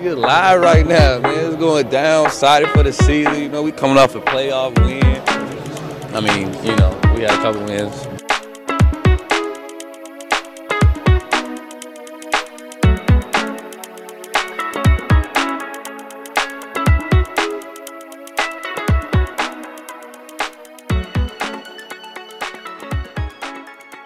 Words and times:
We 0.00 0.08
live 0.14 0.62
right 0.62 0.86
now, 0.86 1.18
man. 1.18 1.52
It's 1.52 1.56
going 1.56 1.90
down, 1.90 2.24
excited 2.24 2.70
for 2.70 2.82
the 2.82 2.90
season. 2.90 3.34
You 3.34 3.50
know, 3.50 3.62
we 3.62 3.70
coming 3.70 3.98
off 3.98 4.14
a 4.14 4.20
playoff 4.22 4.74
win. 4.82 5.04
I 6.14 6.20
mean, 6.20 6.54
you 6.64 6.74
know, 6.76 6.98
we 7.14 7.20
had 7.20 7.32
a 7.32 7.42
couple 7.42 7.62
wins. 7.64 8.06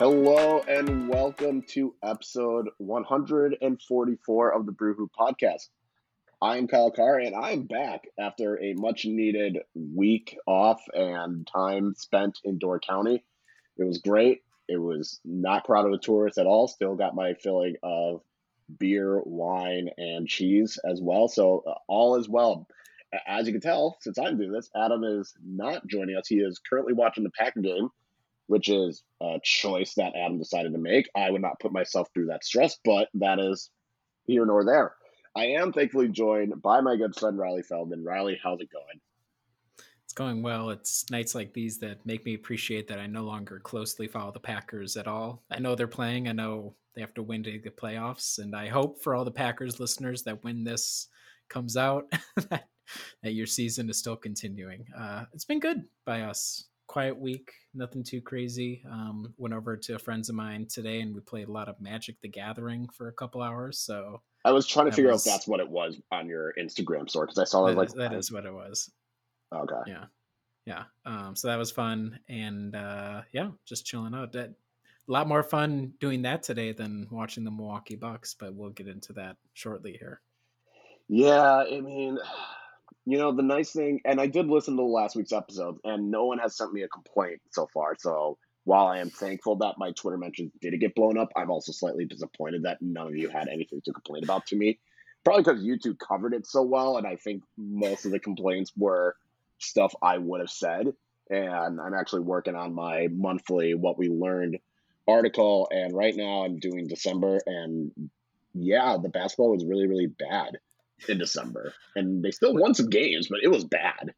Hello 0.01 0.61
and 0.67 1.09
welcome 1.09 1.63
to 1.69 1.95
episode 2.03 2.69
144 2.79 4.53
of 4.53 4.67
the 4.67 4.73
Brew 4.73 4.95
Hoop 4.95 5.13
Podcast. 5.17 5.69
I'm 6.45 6.69
Kyle 6.69 6.91
Carr 6.91 7.21
and 7.21 7.35
I'm 7.35 7.63
back 7.63 8.07
after 8.19 8.63
a 8.63 8.75
much 8.75 9.07
needed 9.07 9.61
week 9.75 10.37
off 10.47 10.83
and 10.93 11.47
time 11.47 11.95
spent 11.97 12.39
in 12.45 12.59
Door 12.59 12.81
County. 12.81 13.25
It 13.79 13.85
was 13.85 13.97
great. 13.97 14.43
It 14.69 14.77
was 14.77 15.21
not 15.25 15.65
crowded 15.65 15.91
with 15.91 16.03
tourists 16.03 16.37
at 16.37 16.47
all. 16.47 16.69
Still 16.69 16.97
got 16.97 17.15
my 17.15 17.33
filling 17.33 17.77
of 17.83 18.21
beer, 18.79 19.23
wine, 19.25 19.89
and 19.97 20.29
cheese 20.29 20.79
as 20.85 21.01
well. 21.01 21.29
So 21.29 21.65
uh, 21.67 21.77
all 21.89 22.17
is 22.17 22.29
well. 22.29 22.69
As 23.27 23.47
you 23.47 23.55
can 23.55 23.63
tell, 23.63 23.97
since 24.01 24.19
I'm 24.19 24.37
doing 24.37 24.53
this, 24.53 24.69
Adam 24.77 25.03
is 25.03 25.33
not 25.43 25.87
joining 25.87 26.15
us. 26.15 26.29
He 26.29 26.41
is 26.41 26.61
currently 26.69 26.93
watching 26.93 27.25
the 27.25 27.31
Packer 27.31 27.63
game, 27.63 27.89
which 28.49 28.69
is 28.69 29.03
a 29.23 29.41
choice 29.43 29.95
that 29.95 30.13
Adam 30.15 30.37
decided 30.37 30.73
to 30.73 30.79
make. 30.79 31.09
I 31.17 31.31
would 31.31 31.41
not 31.41 31.59
put 31.59 31.73
myself 31.73 32.09
through 32.13 32.27
that 32.27 32.45
stress, 32.45 32.79
but 32.85 33.09
that 33.15 33.39
is 33.39 33.71
here 34.27 34.45
nor 34.45 34.67
there. 34.67 34.93
I 35.37 35.47
am 35.47 35.73
thankfully 35.73 36.09
joined 36.09 36.63
by 36.63 36.81
my 36.81 36.97
good 36.97 37.15
friend 37.17 37.39
Riley 37.39 37.63
Feldman. 37.63 38.05
Riley, 38.05 38.39
how's 38.43 38.61
it 38.61 38.71
going? 38.71 39.01
It's 40.05 40.13
going 40.13 40.43
well. 40.43 40.71
It's 40.71 41.11
nights 41.11 41.35
like 41.35 41.53
these 41.53 41.79
that 41.79 42.05
make 42.07 42.25
me 42.25 42.35
appreciate 42.35 42.87
that 42.89 43.01
I 43.01 43.07
no 43.07 43.23
longer 43.23 43.59
closely 43.59 44.07
follow 44.07 44.31
the 44.31 44.39
Packers 44.39 44.97
at 44.97 45.09
all. 45.09 45.43
I 45.51 45.59
know 45.59 45.75
they're 45.75 45.89
playing. 45.89 46.29
I 46.29 46.33
know 46.33 46.77
they 46.95 47.01
have 47.01 47.15
to 47.15 47.23
win 47.23 47.43
to 47.45 47.59
get 47.59 47.77
playoffs, 47.77 48.39
and 48.39 48.55
I 48.55 48.69
hope 48.69 49.03
for 49.03 49.17
all 49.17 49.25
the 49.25 49.31
Packers 49.31 49.81
listeners 49.81 50.23
that 50.23 50.45
when 50.45 50.63
this 50.63 51.09
comes 51.49 51.77
out, 51.77 52.05
that, 52.51 52.69
that 53.23 53.33
your 53.33 53.47
season 53.47 53.91
is 53.91 53.99
still 53.99 54.17
continuing. 54.17 54.87
Uh, 54.97 55.25
it's 55.33 55.45
been 55.45 55.59
good 55.59 55.83
by 56.05 56.23
us. 56.23 56.67
Quiet 56.95 57.19
week, 57.19 57.51
nothing 57.75 58.05
too 58.05 58.21
crazy. 58.21 58.85
Um, 58.89 59.35
went 59.37 59.53
over 59.53 59.77
to 59.77 59.97
a 59.97 59.99
friends 59.99 60.29
of 60.29 60.37
mine 60.37 60.69
today, 60.71 61.01
and 61.01 61.13
we 61.13 61.21
played 61.23 61.49
a 61.49 61.51
lot 61.51 61.69
of 61.69 61.75
Magic: 61.81 62.15
The 62.21 62.29
Gathering 62.29 62.89
for 62.91 63.09
a 63.09 63.13
couple 63.13 63.43
hours. 63.43 63.81
So 63.81 64.23
I 64.45 64.53
was 64.53 64.65
trying 64.65 64.87
to 64.87 64.93
figure 64.93 65.11
was- 65.11 65.27
out 65.27 65.31
if 65.31 65.35
that's 65.35 65.49
what 65.49 65.59
it 65.59 65.69
was 65.69 66.01
on 66.13 66.29
your 66.29 66.55
Instagram 66.57 67.11
story 67.11 67.27
because 67.27 67.39
I 67.41 67.47
saw 67.47 67.67
that 67.67 67.73
that 67.73 67.77
like 67.79 67.89
is- 67.89 67.95
that 67.95 68.13
is 68.13 68.31
what 68.31 68.47
it 68.47 68.55
was. 68.55 68.93
okay. 69.53 69.75
yeah 69.89 70.05
yeah 70.67 70.85
um 71.05 71.35
so 71.35 71.49
that 71.49 71.57
was 71.59 71.73
fun 71.73 72.17
and 72.29 72.77
uh 72.77 73.23
yeah 73.33 73.51
just 73.67 73.85
chilling 73.85 74.15
out 74.15 74.33
that 74.33 74.51
a 74.51 75.13
lot 75.13 75.27
more 75.27 75.43
fun 75.43 75.93
doing 75.99 76.23
that 76.23 76.45
today 76.45 76.71
than 76.71 77.09
watching 77.11 77.43
the 77.43 77.51
milwaukee 77.51 77.97
bucks 77.97 78.37
but 78.39 78.55
we'll 78.55 78.71
get 78.71 78.87
into 78.87 79.13
that 79.13 79.37
shortly 79.55 79.97
here 79.99 80.21
Yeah, 81.09 81.65
I 81.71 81.81
mean, 81.81 82.19
you 83.07 83.19
know, 83.19 83.33
the 83.33 83.43
nice 83.43 83.73
thing, 83.73 84.01
and 84.05 84.21
I 84.21 84.27
did 84.27 84.47
listen 84.47 84.77
to 84.77 84.83
last 84.83 85.17
week's 85.17 85.33
episode, 85.33 85.79
and 85.85 86.11
no 86.11 86.25
one 86.25 86.39
has 86.39 86.57
sent 86.57 86.73
me 86.73 86.83
a 86.83 86.89
complaint 86.89 87.41
so 87.51 87.69
far. 87.73 87.95
So 87.99 88.39
while 88.65 88.87
I 88.87 88.99
am 88.99 89.11
thankful 89.11 89.57
that 89.57 89.75
my 89.77 89.93
Twitter 89.93 90.17
mentions 90.17 90.53
did 90.61 90.79
get 90.81 90.95
blown 90.95 91.19
up, 91.19 91.29
I'm 91.37 91.51
also 91.51 91.73
slightly 91.73 92.07
disappointed 92.07 92.63
that 92.63 92.81
none 92.81 93.09
of 93.09 93.17
you 93.17 93.29
had 93.29 93.49
anything 93.49 93.83
to 93.85 93.93
complain 93.93 94.25
about 94.25 94.47
to 94.47 94.57
me. 94.57 94.79
Probably 95.23 95.43
because 95.43 95.63
you 95.63 95.79
two 95.79 95.95
covered 95.95 96.35
it 96.35 96.47
so 96.47 96.63
well, 96.63 96.97
and 96.97 97.07
I 97.07 97.17
think 97.17 97.43
most 97.57 98.07
of 98.07 98.13
the 98.13 98.19
complaints 98.19 98.73
were 98.77 99.17
stuff 99.59 99.95
I 100.03 100.19
would 100.19 100.41
have 100.41 100.51
said. 100.51 100.93
And 101.31 101.81
I'm 101.81 101.95
actually 101.95 102.21
working 102.21 102.55
on 102.55 102.75
my 102.75 103.09
monthly 103.11 103.75
What 103.75 103.99
We 103.99 104.09
Learned 104.09 104.59
article, 105.09 105.69
and 105.71 105.95
right 105.95 106.15
now 106.17 106.45
I'm 106.45 106.59
doing 106.59 106.87
December, 106.87 107.39
and 107.47 107.91
yeah, 108.55 108.97
the 109.03 109.09
basketball 109.09 109.51
was 109.51 109.65
really, 109.65 109.87
really 109.87 110.07
bad 110.07 110.59
in 111.09 111.19
December, 111.19 111.73
and 111.97 112.23
they 112.25 112.31
still 112.31 112.55
won 112.55 112.75
some 112.75 112.89
games, 112.89 113.29
but 113.29 113.41
it 113.43 113.49
was 113.49 113.65
bad. 113.65 114.15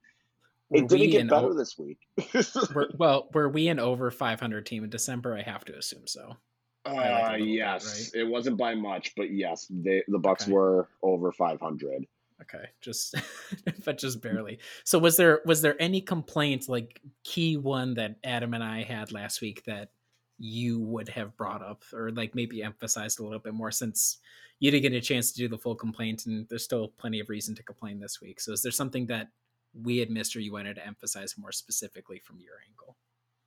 Were 0.69 0.78
It 0.81 0.88
didn't 0.88 1.10
get 1.10 1.28
better 1.28 1.47
o- 1.48 1.54
this 1.54 1.78
week. 1.78 1.98
were, 2.75 2.91
well 2.98 3.28
were 3.32 3.48
we 3.48 3.69
an 3.69 3.78
over 3.78 4.10
500 4.10 4.66
team 4.66 4.82
in 4.82 4.91
december 4.91 5.36
i 5.36 5.42
have 5.42 5.65
to 5.66 5.76
assume 5.76 6.06
so 6.06 6.36
uh, 6.84 6.91
like 6.92 7.31
little 7.32 7.38
bit, 7.38 7.47
yes, 7.48 8.10
it 8.15 8.22
wasn't 8.25 8.56
by 8.56 8.72
much, 8.76 9.12
but 9.16 9.32
yes, 9.32 9.66
they, 9.70 10.04
the 10.06 10.19
Bucks 10.20 10.44
Okay. 10.44 10.53
were 10.53 10.88
over 11.03 11.31
500. 11.32 12.04
okay 12.42 12.65
just 12.81 13.15
but 13.84 13.97
just 13.98 14.20
barely 14.20 14.59
so 14.84 14.98
was 14.98 15.16
there 15.16 15.41
was 15.47 15.62
there 15.62 15.75
any 15.81 16.00
complaint 16.00 16.69
like 16.69 17.00
key 17.25 17.56
one 17.56 17.94
that 17.94 18.16
adam 18.25 18.53
and 18.54 18.62
i 18.62 18.82
had 18.82 19.10
last 19.12 19.41
week 19.41 19.62
that 19.65 19.91
you 20.38 20.80
would 20.80 21.08
have 21.08 21.36
brought 21.36 21.62
up 21.62 21.82
or 21.92 22.10
like 22.10 22.34
maybe 22.34 22.62
emphasized 22.62 23.20
a 23.20 23.22
little 23.22 23.38
bit 23.38 23.54
more 23.54 23.70
since 23.70 24.19
you 24.58 24.70
didn't 24.70 24.82
get 24.82 24.92
a 24.92 25.00
chance 25.00 25.32
to 25.32 25.38
do 25.38 25.48
the 25.48 25.58
full 25.58 25.74
complaint 25.74 26.26
and 26.26 26.47
there's 26.48 26.64
still 26.64 26.88
plenty 26.98 27.20
of 27.20 27.28
reason 27.28 27.54
to 27.54 27.62
complain 27.62 28.00
this 28.00 28.20
week 28.20 28.41
so 28.41 28.52
is 28.52 28.62
there 28.62 28.72
something 28.72 29.06
that 29.06 29.28
we 29.82 29.98
had 29.98 30.10
missed 30.10 30.34
or 30.36 30.41
you 30.41 30.52
wanted 30.52 30.74
to 30.74 30.86
emphasize 30.86 31.34
more 31.38 31.52
specifically 31.52 32.19
from 32.19 32.38
your 32.41 32.54
angle 32.69 32.97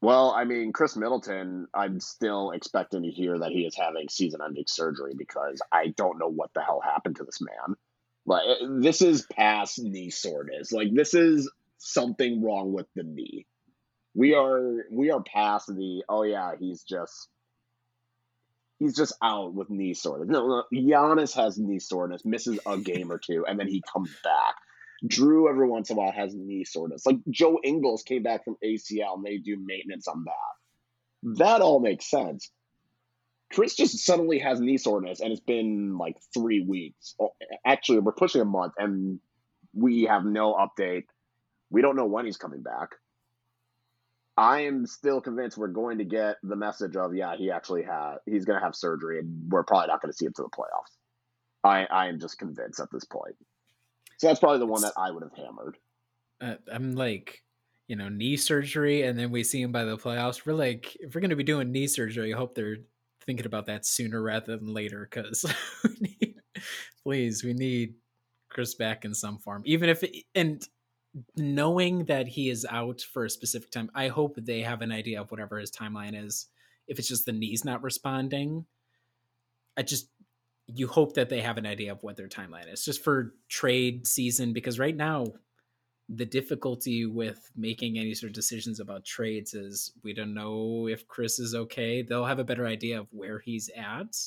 Well, 0.02 0.32
I 0.32 0.46
mean, 0.46 0.72
Khris 0.72 0.96
Middleton, 0.96 1.68
I'm 1.74 2.00
still 2.00 2.52
expecting 2.52 3.04
to 3.04 3.10
hear 3.10 3.38
that 3.40 3.52
he 3.52 3.66
is 3.66 3.76
having 3.76 4.08
season-ending 4.10 4.66
surgery 4.68 5.14
because 5.18 5.62
I 5.72 5.88
don't 5.88 6.20
know 6.20 6.30
what 6.30 6.54
the 6.54 6.62
hell 6.62 6.80
happened 6.82 7.18
to 7.18 7.26
this 7.26 7.42
man. 7.42 7.76
Like, 8.26 8.44
eh, 8.48 8.66
this 8.80 9.02
is 9.02 9.26
past 9.26 9.80
knee 9.80 10.10
soreness. 10.10 10.72
Like, 10.72 10.94
this 10.94 11.14
is 11.14 11.52
something 11.80 12.42
wrong 12.42 12.72
with 12.72 12.88
the 12.96 13.04
knee. 13.04 13.46
We 14.16 14.34
are 14.34 14.86
we 14.92 15.12
are 15.12 15.22
past 15.22 15.68
the 15.68 16.04
oh 16.10 16.24
yeah 16.24 16.54
he's 16.60 16.84
just 16.84 17.30
he's 18.80 18.96
just 18.96 19.14
out 19.22 19.54
with 19.54 19.70
knee 19.70 19.94
soreness. 19.94 20.30
No, 20.30 20.48
no, 20.48 20.64
Giannis 20.74 21.36
has 21.36 21.58
knee 21.58 21.80
soreness, 21.80 22.26
misses 22.26 22.60
a 22.66 22.78
game 22.78 23.12
or 23.12 23.20
two, 23.20 23.46
and 23.46 23.60
then 23.60 23.68
he 23.68 23.84
comes 23.94 24.10
back. 24.24 24.56
Jrue 25.06 25.50
every 25.50 25.68
once 25.68 25.90
in 25.90 25.96
a 25.96 26.00
while 26.00 26.12
has 26.12 26.34
knee 26.36 26.66
soreness. 26.66 27.06
Like 27.06 27.18
Joe 27.30 27.60
Ingles 27.64 28.04
came 28.04 28.24
back 28.24 28.44
from 28.44 28.58
ACL 28.64 29.16
and 29.16 29.26
they 29.26 29.38
do 29.38 29.58
maintenance 29.64 30.08
on 30.08 30.26
that. 30.26 31.38
That 31.38 31.62
all 31.62 31.80
makes 31.80 32.10
sense. 32.10 32.52
Chris 33.52 33.76
just 33.76 33.98
suddenly 34.06 34.40
has 34.40 34.60
knee 34.60 34.78
soreness 34.78 35.22
and 35.22 35.32
it's 35.32 35.42
been 35.42 35.98
like 35.98 36.18
three 36.34 36.62
weeks. 36.62 37.16
Oh, 37.20 37.34
Actually, 37.66 38.00
we're 38.00 38.12
pushing 38.12 38.42
a 38.42 38.46
month 38.46 38.74
and 38.78 39.20
we 39.74 40.04
have 40.04 40.26
no 40.26 40.54
update. 40.54 41.04
We 41.70 41.82
don't 41.82 41.96
know 41.96 42.06
when 42.06 42.26
he's 42.26 42.38
coming 42.38 42.62
back. 42.62 42.90
I 44.40 44.62
am 44.62 44.86
still 44.86 45.20
convinced 45.20 45.58
we're 45.58 45.68
going 45.68 45.98
to 45.98 46.06
get 46.06 46.38
the 46.44 46.56
message 46.56 46.96
of 46.96 47.14
yeah, 47.14 47.36
he 47.36 47.52
actually 47.52 47.84
had 47.84 48.20
he's 48.26 48.46
going 48.46 48.58
to 48.58 48.64
have 48.66 48.74
surgery 48.74 49.20
and 49.20 49.52
we're 49.52 49.64
probably 49.64 49.88
not 49.88 50.02
going 50.02 50.12
to 50.12 50.18
see 50.18 50.26
him 50.26 50.34
to 50.38 50.44
the 50.44 50.50
playoffs. 50.50 50.96
I 51.64 51.86
I 51.86 52.08
am 52.08 52.20
just 52.20 52.40
convinced 52.40 52.80
at 52.80 52.88
this 52.92 53.04
point. 53.04 53.36
So 54.18 54.28
that's 54.28 54.40
probably 54.40 54.60
the 54.60 54.66
one 54.66 54.82
that 54.82 54.94
I 54.98 55.12
would 55.12 55.24
have 55.24 55.36
hammered. 55.36 55.78
uh, 56.42 56.56
i'm 56.72 56.94
like 56.96 57.44
you 57.88 57.96
know 57.96 58.10
knee 58.10 58.38
surgery 58.38 59.04
and 59.04 59.18
then 59.18 59.32
we 59.32 59.44
see 59.44 59.62
him 59.62 59.72
by 59.72 59.84
the 59.84 59.98
playoffs 59.98 60.46
we're 60.46 60.54
like 60.54 60.96
if 61.00 61.14
we're 61.14 61.22
going 61.22 61.30
to 61.30 61.36
be 61.36 61.44
doing 61.44 61.72
knee 61.72 61.88
surgery 61.88 62.34
i 62.34 62.38
hope 62.38 62.56
they're 62.56 62.78
thinking 63.26 63.46
about 63.46 63.66
that 63.66 63.86
sooner 63.86 64.22
rather 64.22 64.58
than 64.58 64.74
later 64.74 65.08
because 65.10 65.46
please 67.04 67.44
we 67.44 67.54
need 67.54 67.96
chris 68.50 68.76
back 68.76 69.06
in 69.06 69.14
some 69.14 69.38
form 69.38 69.62
even 69.66 69.90
if 69.90 70.04
it, 70.04 70.16
and 70.36 70.68
knowing 71.36 72.06
that 72.06 72.28
he 72.28 72.50
is 72.50 72.66
out 72.70 73.02
for 73.02 73.26
a 73.26 73.30
specific 73.30 73.72
time 73.72 73.90
i 73.96 74.08
hope 74.08 74.36
they 74.38 74.62
have 74.62 74.82
an 74.82 74.92
idea 74.92 75.20
of 75.20 75.32
whatever 75.32 75.58
his 75.58 75.72
timeline 75.72 76.14
is 76.14 76.48
if 76.88 77.00
it's 77.00 77.08
just 77.08 77.26
the 77.26 77.32
knees 77.32 77.66
not 77.66 77.84
responding 77.84 78.66
i 79.78 79.82
just 79.82 80.10
you 80.68 80.88
hope 80.88 81.16
that 81.16 81.30
they 81.30 81.42
have 81.42 81.58
an 81.58 81.66
idea 81.66 81.92
of 81.92 82.04
what 82.04 82.16
their 82.16 82.28
timeline 82.28 82.72
is 82.72 82.86
just 82.86 83.04
for 83.04 83.34
trade 83.48 84.06
season 84.06 84.54
because 84.54 84.78
right 84.78 84.96
now 84.96 85.26
the 86.10 86.26
difficulty 86.26 87.06
with 87.06 87.52
making 87.56 88.00
any 88.00 88.16
sort 88.16 88.30
of 88.30 88.34
decisions 88.34 88.80
about 88.80 89.06
trades 89.06 89.54
is 89.54 89.92
we 90.04 90.12
don't 90.12 90.34
know 90.34 90.88
if 90.88 91.08
Chris 91.08 91.38
is 91.38 91.54
okay. 91.54 92.02
They'll 92.02 92.26
have 92.26 92.40
a 92.40 92.44
better 92.44 92.66
idea 92.66 93.00
of 93.00 93.08
where 93.12 93.38
he's 93.40 93.70
at. 93.78 94.18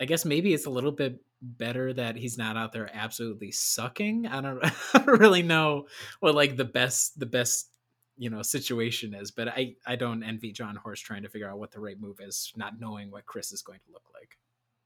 I 0.00 0.04
guess 0.04 0.24
maybe 0.24 0.54
it's 0.54 0.66
a 0.66 0.70
little 0.70 0.92
bit 0.92 1.18
better 1.42 1.92
that 1.92 2.16
he's 2.16 2.38
not 2.38 2.56
out 2.56 2.72
there 2.72 2.90
absolutely 2.92 3.50
sucking. 3.50 4.26
I 4.26 4.40
don't, 4.40 4.64
I 4.94 4.98
don't 4.98 5.20
really 5.20 5.42
know 5.42 5.86
what 6.20 6.34
like 6.34 6.56
the 6.56 6.64
best 6.64 7.18
the 7.18 7.26
best 7.26 7.70
you 8.16 8.30
know 8.30 8.42
situation 8.42 9.14
is, 9.14 9.30
but 9.30 9.48
I 9.48 9.74
I 9.86 9.96
don't 9.96 10.22
envy 10.22 10.52
Jon 10.52 10.76
Horst 10.76 11.04
trying 11.04 11.22
to 11.22 11.28
figure 11.28 11.48
out 11.48 11.58
what 11.58 11.72
the 11.72 11.80
right 11.80 12.00
move 12.00 12.18
is, 12.20 12.52
not 12.56 12.80
knowing 12.80 13.10
what 13.10 13.26
Chris 13.26 13.52
is 13.52 13.62
going 13.62 13.80
to 13.86 13.92
look 13.92 14.04
like. 14.14 14.30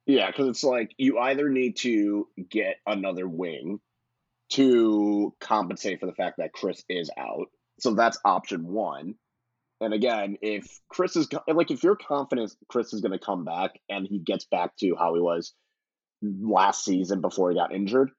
Yeah, 0.07 0.27
because 0.29 0.49
it's 0.49 0.65
like 0.65 0.93
you 0.99 1.19
either 1.19 1.49
need 1.49 1.77
to 1.79 2.27
get 2.49 2.77
another 2.87 3.29
wing 3.29 3.81
to 4.51 5.35
compensate 5.41 6.01
for 6.01 6.07
the 6.07 6.15
fact 6.15 6.39
that 6.39 6.53
Chris 6.53 6.83
is 6.89 7.11
out. 7.17 7.47
So 7.79 7.95
that's 7.95 8.19
option 8.25 8.67
one. 8.67 9.15
And 9.81 9.95
again, 9.95 10.37
if 10.43 10.67
Chris 10.89 11.17
is 11.17 11.29
like, 11.49 11.71
if 11.71 11.83
you're 11.83 11.97
confident 11.97 12.53
Chris 12.69 12.93
is 12.93 13.01
going 13.01 13.19
to 13.19 13.25
come 13.25 13.45
back 13.45 13.79
and 13.89 14.07
he 14.07 14.19
gets 14.19 14.45
back 14.45 14.77
to 14.79 14.95
how 14.99 15.15
he 15.15 15.21
was 15.21 15.55
last 16.23 16.85
season 16.85 17.21
before 17.21 17.51
he 17.51 17.57
got 17.57 17.75
injured. 17.75 18.11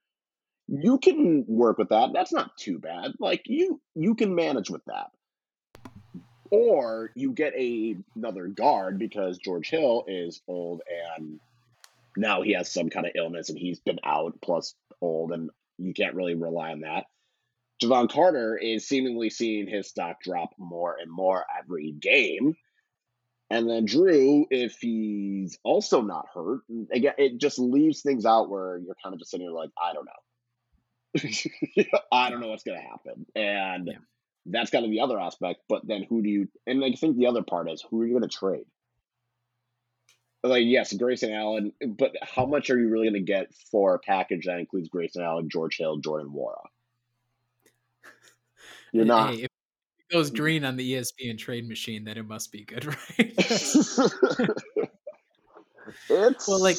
You 0.68 0.98
can 0.98 1.44
work 1.46 1.78
with 1.78 1.90
that. 1.90 2.10
That's 2.12 2.32
not 2.32 2.56
too 2.56 2.78
bad. 2.78 3.12
Like 3.18 3.42
you 3.46 3.80
you 3.94 4.14
can 4.14 4.34
manage 4.34 4.70
with 4.70 4.84
that. 4.86 5.10
Or 6.50 7.10
you 7.14 7.32
get 7.32 7.54
a 7.54 7.96
another 8.14 8.46
guard 8.46 8.98
because 8.98 9.38
George 9.38 9.70
Hill 9.70 10.04
is 10.06 10.42
old 10.46 10.82
and 11.18 11.40
now 12.16 12.42
he 12.42 12.52
has 12.52 12.70
some 12.70 12.90
kind 12.90 13.06
of 13.06 13.12
illness 13.14 13.48
and 13.48 13.58
he's 13.58 13.80
been 13.80 13.98
out 14.04 14.38
plus 14.42 14.74
old 15.00 15.32
and 15.32 15.50
you 15.78 15.94
can't 15.94 16.14
really 16.14 16.34
rely 16.34 16.72
on 16.72 16.80
that. 16.80 17.06
Jevon 17.82 18.10
Carter 18.10 18.56
is 18.56 18.86
seemingly 18.86 19.30
seeing 19.30 19.66
his 19.66 19.88
stock 19.88 20.22
drop 20.22 20.50
more 20.58 20.96
and 21.00 21.10
more 21.10 21.44
every 21.58 21.92
game. 21.92 22.54
And 23.52 23.68
then 23.68 23.86
Jrue, 23.86 24.46
if 24.50 24.78
he's 24.80 25.58
also 25.62 26.00
not 26.00 26.24
hurt, 26.34 26.62
again, 26.90 27.12
it 27.18 27.36
just 27.36 27.58
leaves 27.58 28.00
things 28.00 28.24
out 28.24 28.48
where 28.48 28.78
you're 28.78 28.96
kind 29.04 29.12
of 29.12 29.18
just 29.18 29.30
sitting 29.30 29.46
there 29.46 29.54
like, 29.54 29.68
I 29.78 29.92
don't 29.92 30.06
know. 30.06 31.84
I 32.12 32.30
don't 32.30 32.40
know 32.40 32.48
what's 32.48 32.62
going 32.62 32.80
to 32.80 32.88
happen. 32.88 33.26
And 33.36 33.88
yeah. 33.88 33.98
that's 34.46 34.70
kind 34.70 34.86
of 34.86 34.90
the 34.90 35.00
other 35.00 35.20
aspect. 35.20 35.60
But 35.68 35.86
then 35.86 36.06
who 36.08 36.22
do 36.22 36.30
you, 36.30 36.48
and 36.66 36.82
I 36.82 36.92
think 36.92 37.18
the 37.18 37.26
other 37.26 37.42
part 37.42 37.70
is 37.70 37.84
who 37.90 38.00
are 38.00 38.06
you 38.06 38.12
going 38.18 38.26
to 38.26 38.34
trade? 38.34 38.64
Like, 40.42 40.64
yes, 40.64 40.90
Grayson 40.94 41.34
Allen, 41.34 41.74
but 41.86 42.12
how 42.22 42.46
much 42.46 42.70
are 42.70 42.78
you 42.78 42.88
really 42.88 43.10
going 43.10 43.22
to 43.22 43.32
get 43.32 43.52
for 43.70 43.94
a 43.94 43.98
package 43.98 44.46
that 44.46 44.60
includes 44.60 44.88
Grayson 44.88 45.22
Allen, 45.22 45.50
George 45.50 45.76
Hill, 45.76 45.98
Jordan 45.98 46.32
Nwora? 46.34 46.56
You're 48.92 49.04
not. 49.04 49.34
Hey, 49.34 49.46
goes 50.12 50.30
green 50.30 50.64
on 50.64 50.76
the 50.76 50.92
ESPN 50.94 51.38
trade 51.38 51.68
machine, 51.68 52.04
then 52.04 52.18
it 52.18 52.26
must 52.26 52.52
be 52.52 52.64
good, 52.64 52.84
right? 53.18 53.34
it's 56.08 56.48
well, 56.48 56.60
like 56.60 56.78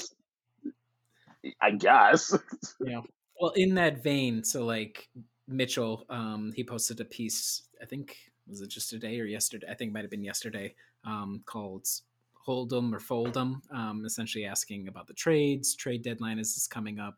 I 1.62 1.72
guess. 1.72 2.38
yeah. 2.86 3.02
Well, 3.40 3.52
in 3.56 3.76
that 3.76 4.04
vein, 4.04 4.44
so 4.44 4.66
like 4.66 5.10
Mitchell, 5.48 6.06
um, 6.10 6.54
he 6.56 6.64
posted 6.64 7.00
a 7.00 7.06
piece. 7.06 7.64
I 7.82 7.86
think 7.86 8.18
was 8.48 8.62
it 8.62 8.70
just 8.70 8.90
today 8.90 9.20
or 9.20 9.26
yesterday? 9.26 9.68
I 9.70 9.74
think 9.74 9.90
it 9.90 9.94
might 9.94 10.04
have 10.04 10.12
been 10.12 10.24
yesterday. 10.24 10.76
Um, 11.06 11.42
called 11.46 11.88
"Hold 12.34 12.74
'em 12.74 12.94
or 12.94 13.00
Fold 13.00 13.38
'em," 13.38 13.62
um, 13.72 14.06
essentially 14.06 14.46
asking 14.46 14.88
about 14.88 15.08
the 15.08 15.14
trades. 15.14 15.76
Trade 15.76 16.04
deadline 16.04 16.40
is, 16.40 16.56
is 16.56 16.68
coming 16.68 17.00
up, 17.00 17.18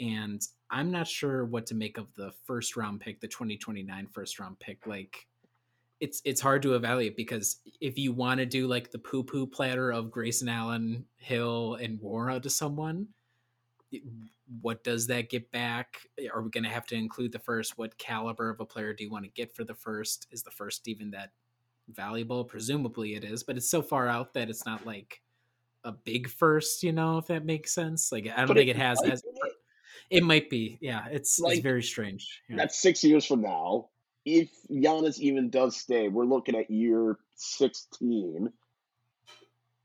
and 0.00 0.40
I'm 0.70 0.90
not 0.90 1.06
sure 1.06 1.44
what 1.44 1.66
to 1.66 1.74
make 1.74 1.98
of 1.98 2.12
the 2.14 2.32
first 2.46 2.76
round 2.76 3.00
pick, 3.00 3.20
the 3.20 3.28
2029 3.28 4.06
first 4.08 4.40
round 4.40 4.58
pick. 4.58 4.86
Like, 4.86 5.26
it's 6.00 6.22
it's 6.24 6.40
hard 6.40 6.62
to 6.62 6.74
evaluate 6.74 7.16
because 7.16 7.58
if 7.80 7.98
you 7.98 8.12
want 8.12 8.38
to 8.38 8.46
do 8.46 8.66
like 8.66 8.90
the 8.90 8.98
poo 8.98 9.22
poo 9.22 9.46
platter 9.46 9.90
of 9.90 10.10
Grayson 10.10 10.48
Allen, 10.48 11.04
Hill, 11.16 11.74
and 11.74 12.00
Nwora 12.00 12.42
to 12.42 12.50
someone, 12.50 13.08
what 14.62 14.82
does 14.82 15.06
that 15.08 15.28
get 15.28 15.52
back? 15.52 16.00
Are 16.32 16.42
we 16.42 16.50
going 16.50 16.64
to 16.64 16.70
have 16.70 16.86
to 16.86 16.94
include 16.94 17.32
the 17.32 17.38
first? 17.38 17.76
What 17.76 17.98
caliber 17.98 18.48
of 18.48 18.60
a 18.60 18.64
player 18.64 18.94
do 18.94 19.04
you 19.04 19.10
want 19.10 19.24
to 19.24 19.30
get 19.30 19.54
for 19.54 19.62
the 19.62 19.74
first? 19.74 20.26
Is 20.30 20.42
the 20.42 20.50
first 20.50 20.88
even 20.88 21.10
that 21.10 21.32
valuable? 21.88 22.44
Presumably 22.44 23.14
it 23.14 23.22
is, 23.22 23.42
but 23.42 23.58
it's 23.58 23.70
so 23.70 23.82
far 23.82 24.08
out 24.08 24.32
that 24.34 24.48
it's 24.48 24.64
not 24.64 24.86
like 24.86 25.20
a 25.84 25.92
big 25.92 26.30
first. 26.30 26.82
You 26.82 26.92
know, 26.92 27.18
if 27.18 27.26
that 27.26 27.44
makes 27.44 27.74
sense. 27.74 28.10
Like 28.10 28.26
I 28.26 28.38
don't 28.38 28.48
but 28.48 28.56
think 28.56 28.70
it, 28.70 28.76
it 28.76 28.76
has. 28.76 29.02
as, 29.02 29.22
it 30.08 30.24
might 30.24 30.48
be. 30.48 30.78
Yeah, 30.80 31.04
it's 31.10 31.38
like, 31.38 31.58
it's 31.58 31.62
very 31.62 31.82
strange. 31.82 32.40
Yeah. 32.48 32.56
That's 32.56 32.80
six 32.80 33.04
years 33.04 33.26
from 33.26 33.42
now 33.42 33.90
if 34.24 34.50
Giannis 34.70 35.18
even 35.18 35.50
does 35.50 35.76
stay, 35.76 36.08
we're 36.08 36.24
looking 36.24 36.56
at 36.56 36.70
year 36.70 37.16
16 37.36 38.52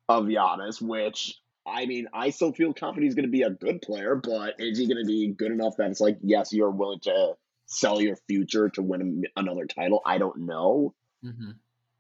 of 0.10 0.26
Giannis, 0.26 0.82
which 0.82 1.40
I 1.66 1.86
mean, 1.88 2.08
I 2.14 2.30
still 2.30 2.54
feel 2.54 2.74
confident 2.74 3.06
he's 3.06 3.16
going 3.16 3.26
to 3.26 3.32
be 3.32 3.42
a 3.42 3.50
good 3.50 3.82
player, 3.82 4.16
but 4.16 4.56
is 4.60 4.78
he 4.78 4.88
going 4.88 5.04
to 5.04 5.08
be 5.08 5.28
good 5.28 5.52
enough 5.52 5.78
that 5.78 5.90
it's 5.90 6.00
like, 6.00 6.18
yes, 6.22 6.54
you're 6.54 6.70
willing 6.70 7.00
to 7.02 7.34
sell 7.66 8.00
your 8.00 8.16
future 8.28 8.70
to 8.70 8.84
win 8.84 9.24
another 9.36 9.66
title? 9.66 10.02
I 10.06 10.20
don't 10.20 10.46
know. 10.46 10.94
Mm-hmm. 11.24 11.52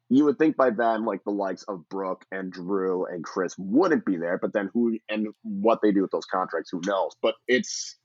You 0.09 0.25
would 0.25 0.37
think 0.37 0.55
by 0.55 0.69
then, 0.69 1.03
like 1.03 1.23
the 1.23 1.31
likes 1.31 1.63
of 1.63 1.89
Brook 1.89 2.25
and 2.31 2.53
Jrue 2.53 3.11
and 3.11 3.23
Chris 3.23 3.55
wouldn't 3.57 4.05
be 4.05 4.17
there, 4.17 4.37
but 4.37 4.53
then 4.53 4.69
who 4.71 4.99
and 5.09 5.29
what 5.41 5.81
they 5.81 5.91
do 5.91 6.03
with 6.03 6.11
those 6.11 6.27
contracts, 6.27 6.69
who 6.69 6.81
knows? 6.85 7.13
But 7.19 7.33
it's 7.47 7.95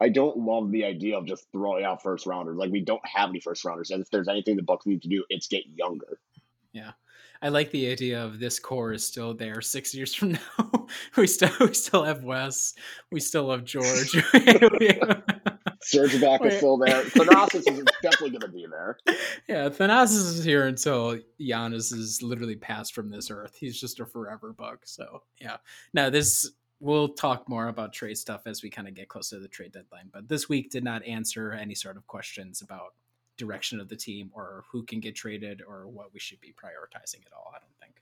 I 0.00 0.08
don't 0.08 0.36
love 0.36 0.70
the 0.70 0.84
idea 0.84 1.16
of 1.16 1.26
just 1.26 1.46
throwing 1.52 1.84
out 1.84 2.02
first 2.02 2.26
rounders. 2.26 2.56
Like 2.56 2.70
we 2.70 2.84
don't 2.84 3.04
have 3.06 3.30
any 3.30 3.40
first 3.40 3.64
rounders, 3.64 3.90
and 3.90 4.02
if 4.02 4.10
there's 4.10 4.28
anything 4.28 4.56
the 4.56 4.62
Bucks 4.62 4.86
need 4.86 5.02
to 5.02 5.08
do, 5.08 5.24
it's 5.28 5.48
get 5.48 5.64
younger. 5.74 6.18
Yeah, 6.72 6.92
I 7.42 7.48
like 7.48 7.70
the 7.70 7.90
idea 7.90 8.22
of 8.22 8.38
this 8.38 8.58
core 8.58 8.92
is 8.92 9.06
still 9.06 9.34
there 9.34 9.60
six 9.60 9.94
years 9.94 10.14
from 10.14 10.32
now. 10.32 10.86
we 11.16 11.26
still 11.26 11.50
we 11.60 11.74
still 11.74 12.04
have 12.04 12.24
Wes. 12.24 12.74
We 13.10 13.20
still 13.20 13.50
have 13.50 13.64
George. 13.64 14.10
Serge 15.82 16.14
Ibaka 16.14 16.46
is 16.46 16.56
still 16.56 16.78
there. 16.78 17.02
Thanasis 17.04 17.70
is 17.70 17.84
definitely 18.02 18.30
going 18.30 18.40
to 18.40 18.48
be 18.48 18.66
there. 18.68 18.98
Yeah, 19.48 19.68
Thanasis 19.68 20.34
is 20.38 20.44
here 20.44 20.66
until 20.66 21.18
Giannis 21.40 21.92
is 21.92 22.20
literally 22.22 22.56
passed 22.56 22.92
from 22.94 23.10
this 23.10 23.30
earth. 23.30 23.56
He's 23.58 23.80
just 23.80 24.00
a 24.00 24.06
forever 24.06 24.52
bug. 24.52 24.78
So 24.84 25.22
yeah. 25.40 25.58
Now 25.94 26.10
this 26.10 26.50
we'll 26.80 27.08
talk 27.08 27.48
more 27.48 27.68
about 27.68 27.92
trade 27.92 28.18
stuff 28.18 28.46
as 28.46 28.62
we 28.62 28.70
kind 28.70 28.88
of 28.88 28.94
get 28.94 29.08
closer 29.08 29.36
to 29.36 29.42
the 29.42 29.48
trade 29.48 29.72
deadline. 29.72 30.10
But 30.12 30.28
this 30.28 30.48
week 30.48 30.70
did 30.70 30.84
not 30.84 31.04
answer 31.04 31.52
any 31.52 31.74
sort 31.74 31.96
of 31.96 32.06
questions 32.06 32.62
about 32.62 32.94
direction 33.36 33.80
of 33.80 33.88
the 33.88 33.96
team 33.96 34.30
or 34.34 34.64
who 34.70 34.82
can 34.82 35.00
get 35.00 35.14
traded 35.14 35.62
or 35.66 35.86
what 35.88 36.12
we 36.12 36.20
should 36.20 36.40
be 36.40 36.48
prioritizing 36.52 37.24
at 37.26 37.32
all. 37.36 37.52
I 37.54 37.58
don't 37.58 37.78
think. 37.80 37.94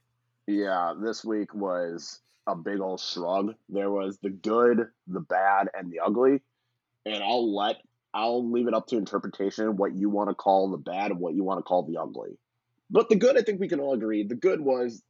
Yeah, 0.47 0.93
this 0.99 1.23
week 1.23 1.53
was 1.53 2.19
a 2.47 2.55
big 2.55 2.79
old 2.79 2.99
shrug. 2.99 3.55
There 3.69 3.91
was 3.91 4.17
the 4.19 4.29
good, 4.29 4.87
the 5.07 5.19
bad, 5.19 5.69
and 5.73 5.91
the 5.91 5.99
ugly. 5.99 6.41
And 7.05 7.23
I'll 7.23 7.55
let 7.55 7.77
I'll 8.13 8.49
leave 8.49 8.67
it 8.67 8.73
up 8.73 8.87
to 8.87 8.97
interpretation 8.97 9.75
what 9.75 9.93
you 9.93 10.09
want 10.09 10.29
to 10.29 10.35
call 10.35 10.71
the 10.71 10.77
bad 10.77 11.11
and 11.11 11.19
what 11.19 11.33
you 11.33 11.43
want 11.43 11.59
to 11.59 11.63
call 11.63 11.83
the 11.83 11.97
ugly. 11.97 12.37
But 12.89 13.09
the 13.09 13.15
good, 13.15 13.37
I 13.37 13.41
think 13.41 13.59
we 13.59 13.67
can 13.67 13.79
all 13.79 13.93
agree. 13.93 14.23
The 14.23 14.35
good 14.35 14.61
was 14.61 15.03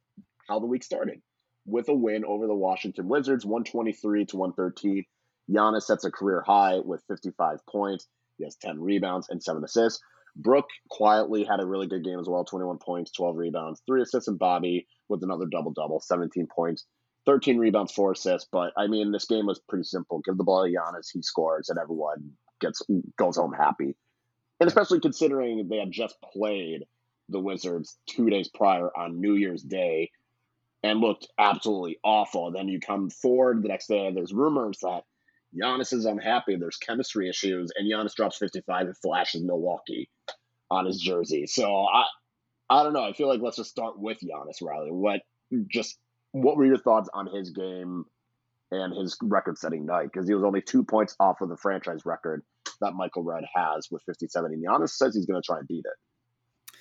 how 0.48 0.58
the 0.58 0.66
week 0.66 0.82
started 0.82 1.20
with 1.66 1.88
a 1.88 1.94
win 1.94 2.24
over 2.24 2.46
the 2.46 2.54
Washington 2.54 3.08
Wizards, 3.08 3.44
123 3.44 4.26
to 4.26 4.36
113. 4.36 5.04
Giannis 5.50 5.82
sets 5.82 6.04
a 6.04 6.10
career 6.10 6.42
high 6.46 6.78
with 6.78 7.02
55 7.08 7.58
points. 7.66 8.06
He 8.38 8.44
has 8.44 8.56
10 8.56 8.80
rebounds 8.80 9.28
and 9.28 9.42
7 9.42 9.62
assists. 9.64 10.00
Brook 10.36 10.66
quietly 10.90 11.44
had 11.44 11.60
a 11.60 11.66
really 11.66 11.86
good 11.86 12.04
game 12.04 12.20
as 12.20 12.28
well 12.28 12.44
21 12.44 12.78
points, 12.78 13.10
12 13.12 13.36
rebounds, 13.36 13.82
3 13.86 14.02
assists, 14.02 14.28
and 14.28 14.38
Bobby 14.38 14.86
with 15.08 15.22
another 15.22 15.46
double 15.46 15.72
double, 15.72 16.00
17 16.00 16.46
points, 16.54 16.84
13 17.24 17.58
rebounds, 17.58 17.92
4 17.92 18.12
assists. 18.12 18.48
But 18.50 18.72
I 18.76 18.86
mean, 18.86 19.12
this 19.12 19.26
game 19.26 19.46
was 19.46 19.60
pretty 19.68 19.84
simple. 19.84 20.20
Give 20.24 20.36
the 20.36 20.44
ball 20.44 20.64
to 20.64 20.70
Giannis, 20.70 21.08
he 21.12 21.22
scores, 21.22 21.68
and 21.68 21.78
everyone 21.78 22.32
gets 22.60 22.82
goes 23.18 23.36
home 23.36 23.52
happy. 23.52 23.94
And 24.60 24.68
especially 24.68 25.00
considering 25.00 25.68
they 25.68 25.78
had 25.78 25.90
just 25.90 26.16
played 26.32 26.84
the 27.28 27.40
Wizards 27.40 27.96
two 28.06 28.30
days 28.30 28.48
prior 28.48 28.90
on 28.96 29.20
New 29.20 29.34
Year's 29.34 29.62
Day 29.62 30.10
and 30.86 31.00
looked 31.00 31.26
absolutely 31.36 31.98
awful. 32.04 32.52
Then 32.52 32.68
you 32.68 32.78
come 32.78 33.10
forward 33.10 33.62
the 33.62 33.68
next 33.68 33.88
day, 33.88 34.12
there's 34.14 34.32
rumors 34.32 34.78
that 34.82 35.02
Giannis 35.52 35.92
is 35.92 36.04
unhappy. 36.04 36.54
There's 36.54 36.76
chemistry 36.76 37.28
issues, 37.28 37.72
and 37.76 37.90
Giannis 37.90 38.14
drops 38.14 38.38
55 38.38 38.86
and 38.86 38.96
flashes 38.98 39.42
Milwaukee 39.42 40.08
on 40.70 40.86
his 40.86 41.00
jersey. 41.00 41.46
So 41.48 41.86
I, 41.86 42.04
I 42.70 42.84
don't 42.84 42.92
know. 42.92 43.02
I 43.02 43.12
feel 43.14 43.26
like 43.26 43.40
let's 43.40 43.56
just 43.56 43.70
start 43.70 43.98
with 43.98 44.18
Giannis, 44.20 44.62
Riley. 44.62 44.92
What 44.92 45.22
just 45.68 45.98
what 46.30 46.56
were 46.56 46.66
your 46.66 46.78
thoughts 46.78 47.08
on 47.12 47.26
his 47.26 47.50
game 47.50 48.04
and 48.70 48.94
his 48.94 49.16
record-setting 49.22 49.86
night? 49.86 50.10
Because 50.12 50.28
he 50.28 50.34
was 50.34 50.44
only 50.44 50.62
two 50.62 50.84
points 50.84 51.16
off 51.18 51.40
of 51.40 51.48
the 51.48 51.56
franchise 51.56 52.02
record 52.04 52.44
that 52.80 52.92
Michael 52.92 53.24
Redd 53.24 53.44
has 53.54 53.88
with 53.90 54.02
57, 54.04 54.52
and 54.52 54.64
Giannis 54.64 54.90
says 54.90 55.16
he's 55.16 55.26
going 55.26 55.40
to 55.40 55.46
try 55.46 55.58
and 55.58 55.66
beat 55.66 55.84
it. 55.84 56.76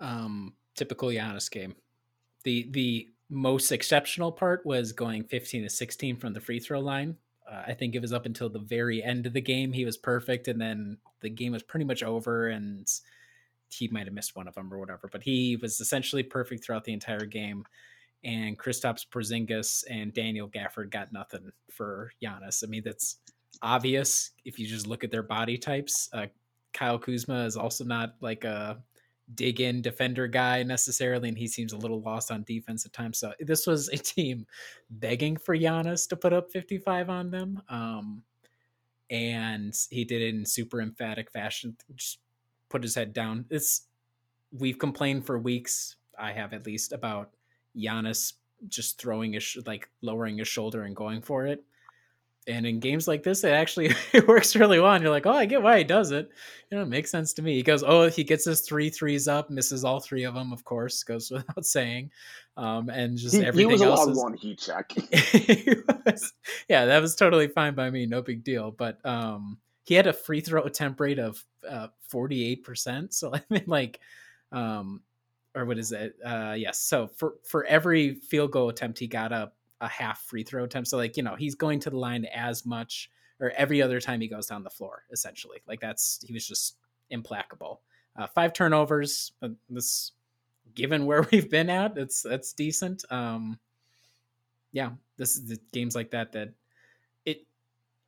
Um, 0.00 0.54
typical 0.74 1.08
Giannis 1.08 1.48
game. 1.48 1.76
The 2.42 2.68
the 2.70 3.08
most 3.30 3.72
exceptional 3.72 4.30
part 4.30 4.64
was 4.64 4.92
going 4.92 5.24
15 5.24 5.62
to 5.62 5.68
16 5.68 6.16
from 6.16 6.32
the 6.32 6.40
free 6.40 6.60
throw 6.60 6.80
line. 6.80 7.16
Uh, 7.50 7.62
I 7.66 7.74
think 7.74 7.94
it 7.94 8.02
was 8.02 8.12
up 8.12 8.26
until 8.26 8.48
the 8.48 8.58
very 8.58 9.02
end 9.02 9.26
of 9.26 9.32
the 9.32 9.40
game 9.40 9.72
he 9.72 9.84
was 9.84 9.96
perfect, 9.96 10.48
and 10.48 10.60
then 10.60 10.98
the 11.20 11.30
game 11.30 11.52
was 11.52 11.62
pretty 11.62 11.84
much 11.84 12.02
over, 12.02 12.48
and 12.48 12.90
he 13.68 13.88
might 13.88 14.06
have 14.06 14.14
missed 14.14 14.36
one 14.36 14.48
of 14.48 14.54
them 14.54 14.72
or 14.72 14.78
whatever. 14.78 15.08
But 15.10 15.22
he 15.22 15.56
was 15.56 15.80
essentially 15.80 16.22
perfect 16.22 16.64
throughout 16.64 16.84
the 16.84 16.92
entire 16.92 17.26
game. 17.26 17.64
And 18.22 18.58
Kristaps 18.58 19.06
Porzingis 19.06 19.84
and 19.90 20.14
Daniel 20.14 20.48
Gafford 20.48 20.90
got 20.90 21.12
nothing 21.12 21.52
for 21.70 22.10
Giannis. 22.22 22.64
I 22.64 22.68
mean, 22.68 22.82
that's 22.82 23.18
obvious 23.60 24.30
if 24.44 24.58
you 24.58 24.66
just 24.66 24.86
look 24.86 25.04
at 25.04 25.10
their 25.10 25.22
body 25.22 25.58
types. 25.58 26.08
Uh, 26.12 26.26
Kyle 26.72 26.98
Kuzma 26.98 27.44
is 27.44 27.56
also 27.56 27.84
not 27.84 28.14
like 28.20 28.44
a 28.44 28.82
dig 29.34 29.60
in 29.60 29.80
defender 29.80 30.26
guy 30.26 30.62
necessarily, 30.62 31.28
and 31.28 31.38
he 31.38 31.48
seems 31.48 31.72
a 31.72 31.76
little 31.76 32.00
lost 32.00 32.30
on 32.30 32.42
defense 32.44 32.84
at 32.84 32.92
times. 32.92 33.18
So 33.18 33.32
this 33.40 33.66
was 33.66 33.88
a 33.88 33.96
team 33.96 34.46
begging 34.90 35.36
for 35.36 35.56
Giannis 35.56 36.08
to 36.08 36.16
put 36.16 36.32
up 36.32 36.50
55 36.50 37.08
on 37.08 37.30
them. 37.30 37.62
Um, 37.68 38.22
and 39.10 39.74
he 39.90 40.04
did 40.04 40.22
it 40.22 40.34
in 40.34 40.44
super 40.44 40.80
emphatic 40.80 41.30
fashion, 41.30 41.76
just 41.94 42.18
put 42.68 42.82
his 42.82 42.94
head 42.94 43.12
down. 43.12 43.46
It's 43.50 43.86
we've 44.52 44.78
complained 44.78 45.26
for 45.26 45.38
weeks, 45.38 45.96
I 46.18 46.32
have 46.32 46.52
at 46.52 46.66
least, 46.66 46.92
about 46.92 47.30
Giannis 47.76 48.34
just 48.68 49.00
throwing 49.00 49.32
his 49.34 49.58
like 49.66 49.88
lowering 50.00 50.38
his 50.38 50.48
shoulder 50.48 50.82
and 50.84 50.96
going 50.96 51.22
for 51.22 51.46
it. 51.46 51.64
And 52.46 52.66
in 52.66 52.78
games 52.80 53.08
like 53.08 53.22
this, 53.22 53.44
it 53.44 53.52
actually 53.52 53.92
it 54.12 54.26
works 54.28 54.54
really 54.56 54.78
well. 54.78 54.92
And 54.92 55.02
you're 55.02 55.12
like, 55.12 55.26
oh, 55.26 55.32
I 55.32 55.46
get 55.46 55.62
why 55.62 55.78
he 55.78 55.84
does 55.84 56.10
it. 56.10 56.30
You 56.70 56.76
know, 56.76 56.82
it 56.82 56.88
makes 56.88 57.10
sense 57.10 57.32
to 57.34 57.42
me. 57.42 57.54
He 57.54 57.62
goes, 57.62 57.82
oh, 57.82 58.08
he 58.08 58.24
gets 58.24 58.44
his 58.44 58.60
three 58.60 58.90
threes 58.90 59.28
up, 59.28 59.50
misses 59.50 59.84
all 59.84 60.00
three 60.00 60.24
of 60.24 60.34
them, 60.34 60.52
of 60.52 60.64
course, 60.64 61.02
goes 61.02 61.30
without 61.32 61.64
saying. 61.64 62.10
Um, 62.56 62.88
and 62.88 63.18
just 63.18 63.34
he, 63.34 63.44
everything 63.44 63.70
he 63.70 63.72
was 63.72 63.82
else 63.82 64.06
is 64.06 64.16
one 64.16 64.34
heat 64.34 64.58
check. 64.58 64.92
yeah, 66.68 66.86
that 66.86 67.00
was 67.00 67.16
totally 67.16 67.48
fine 67.48 67.74
by 67.74 67.90
me, 67.90 68.06
no 68.06 68.22
big 68.22 68.44
deal. 68.44 68.70
But 68.70 69.04
um, 69.04 69.58
he 69.82 69.94
had 69.94 70.06
a 70.06 70.12
free 70.12 70.40
throw 70.40 70.62
attempt 70.62 71.00
rate 71.00 71.18
of 71.18 71.42
uh, 71.68 71.88
48%. 72.12 73.12
So 73.12 73.34
I 73.34 73.42
mean, 73.50 73.64
like, 73.66 74.00
um, 74.52 75.02
or 75.54 75.64
what 75.64 75.78
is 75.78 75.92
it? 75.92 76.16
Uh, 76.24 76.54
yes. 76.56 76.80
So 76.80 77.08
for 77.16 77.34
for 77.44 77.64
every 77.64 78.14
field 78.14 78.50
goal 78.50 78.68
attempt, 78.68 78.98
he 78.98 79.06
got 79.06 79.32
up 79.32 79.56
a 79.84 79.88
half 79.88 80.22
free 80.22 80.42
throw 80.42 80.64
attempt. 80.64 80.88
So 80.88 80.96
like, 80.96 81.16
you 81.16 81.22
know, 81.22 81.36
he's 81.36 81.54
going 81.54 81.80
to 81.80 81.90
the 81.90 81.98
line 81.98 82.24
as 82.26 82.64
much 82.66 83.10
or 83.40 83.50
every 83.56 83.82
other 83.82 84.00
time 84.00 84.20
he 84.20 84.28
goes 84.28 84.46
down 84.46 84.62
the 84.62 84.70
floor, 84.70 85.04
essentially. 85.12 85.58
Like 85.66 85.80
that's 85.80 86.24
he 86.26 86.32
was 86.32 86.46
just 86.46 86.76
implacable. 87.10 87.82
Uh, 88.16 88.26
five 88.26 88.52
turnovers. 88.52 89.32
This 89.68 90.12
given 90.74 91.06
where 91.06 91.22
we've 91.32 91.50
been 91.50 91.70
at, 91.70 91.96
it's 91.98 92.22
that's 92.22 92.52
decent. 92.52 93.04
Um, 93.10 93.58
yeah, 94.72 94.90
this 95.16 95.36
is 95.36 95.46
the 95.46 95.58
games 95.72 95.94
like 95.94 96.10
that 96.10 96.32
that 96.32 96.50
it 97.24 97.46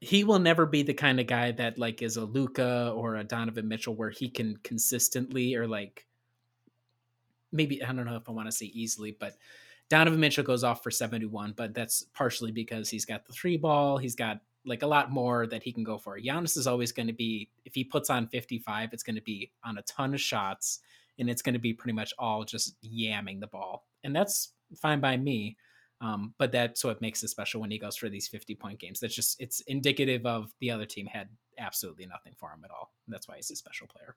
he 0.00 0.25
will 0.25 0.38
never 0.38 0.66
be 0.66 0.83
the 0.83 0.95
kind 0.95 1.21
of 1.21 1.26
guy 1.26 1.52
that 1.52 1.78
like 1.78 2.02
is 2.02 2.16
a 2.16 2.25
Luka 2.25 2.92
or 2.95 3.16
a 3.16 3.25
Donovan 3.25 3.68
Mitchell 3.68 3.95
where 3.95 4.11
he 4.11 4.28
can 4.28 4.56
consistently 4.59 5.54
or 5.54 5.66
like 5.66 6.06
maybe 7.52 7.83
I 7.83 7.92
don't 7.92 8.04
know 8.06 8.16
if 8.16 8.28
I 8.28 8.33
want 8.33 8.49
to 8.49 8.52
say 8.52 8.66
easily, 8.66 9.16
but 9.18 9.37
Donovan 9.88 10.21
Mitchell 10.21 10.45
goes 10.45 10.64
off 10.64 10.83
for 10.83 10.90
71, 10.90 11.55
but 11.57 11.75
that's 11.75 12.02
partially 12.14 12.50
because 12.50 12.90
he's 12.90 13.05
got 13.05 13.25
the 13.26 13.33
three 13.33 13.57
ball. 13.57 13.99
He's 13.99 14.16
got 14.16 14.40
like 14.64 14.83
a 14.83 14.87
lot 14.87 15.12
more 15.12 15.47
that 15.47 15.62
he 15.62 15.73
can 15.73 15.85
go 15.85 15.97
for. 15.97 16.19
Giannis 16.19 16.57
is 16.57 16.66
always 16.66 16.90
going 16.90 17.07
to 17.07 17.12
be, 17.12 17.49
if 17.64 17.75
he 17.75 17.85
puts 17.85 18.11
on 18.11 18.26
55, 18.26 18.90
it's 18.93 19.05
going 19.05 19.16
to 19.16 19.23
be 19.23 19.52
on 19.64 19.78
a 19.78 19.83
ton 19.83 20.12
of 20.12 20.21
shots 20.21 20.81
and 21.19 21.31
it's 21.31 21.40
going 21.40 21.55
to 21.55 21.61
be 21.61 21.73
pretty 21.73 21.95
much 21.95 22.12
all 22.19 22.45
just 22.45 22.75
yamming 22.83 23.40
the 23.40 23.47
ball. 23.47 23.87
And 24.02 24.14
that's 24.14 24.52
fine 24.76 25.00
by 25.00 25.16
me. 25.16 25.57
Um, 26.00 26.35
but 26.38 26.52
that's 26.52 26.85
what 26.85 27.00
makes 27.00 27.23
it 27.23 27.28
special 27.28 27.61
when 27.61 27.71
he 27.71 27.78
goes 27.78 27.97
for 27.97 28.09
these 28.09 28.28
50 28.28 28.55
point 28.57 28.78
games. 28.78 29.00
That's 29.00 29.14
just, 29.14 29.40
it's 29.40 29.61
indicative 29.61 30.26
of 30.26 30.52
the 30.61 30.71
other 30.71 30.85
team 30.85 31.07
had 31.07 31.28
absolutely 31.59 32.07
nothing 32.07 32.35
for 32.37 32.50
him 32.50 32.62
at 32.64 32.71
all. 32.71 32.93
And 33.07 33.14
that's 33.14 33.28
why 33.28 33.37
he's 33.37 33.50
a 33.50 33.57
special 33.57 33.87
player. 33.87 34.16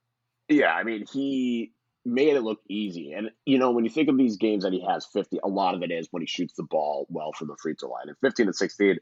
Yeah. 0.50 0.74
I 0.74 0.84
mean, 0.84 1.06
he, 1.14 1.72
made 2.10 2.36
it 2.36 2.42
look 2.42 2.60
easy. 2.70 3.14
And 3.14 3.30
you 3.46 3.58
know, 3.58 3.72
when 3.72 3.84
you 3.84 3.90
think 3.90 4.10
of 4.10 4.18
these 4.18 4.38
games 4.38 4.64
that 4.64 4.74
he 4.74 4.86
has 4.86 5.06
50, 5.14 5.40
a 5.44 5.48
lot 5.48 5.76
of 5.76 5.84
it 5.84 5.92
is 5.92 6.08
when 6.12 6.22
he 6.22 6.28
shoots 6.28 6.54
the 6.56 6.64
ball 6.64 7.08
well 7.10 7.32
from 7.34 7.48
the 7.48 7.58
free 7.62 7.76
throw 7.80 7.90
line. 7.90 8.08
And 8.08 8.18
15 8.22 8.48
and 8.48 8.56
16 8.56 8.98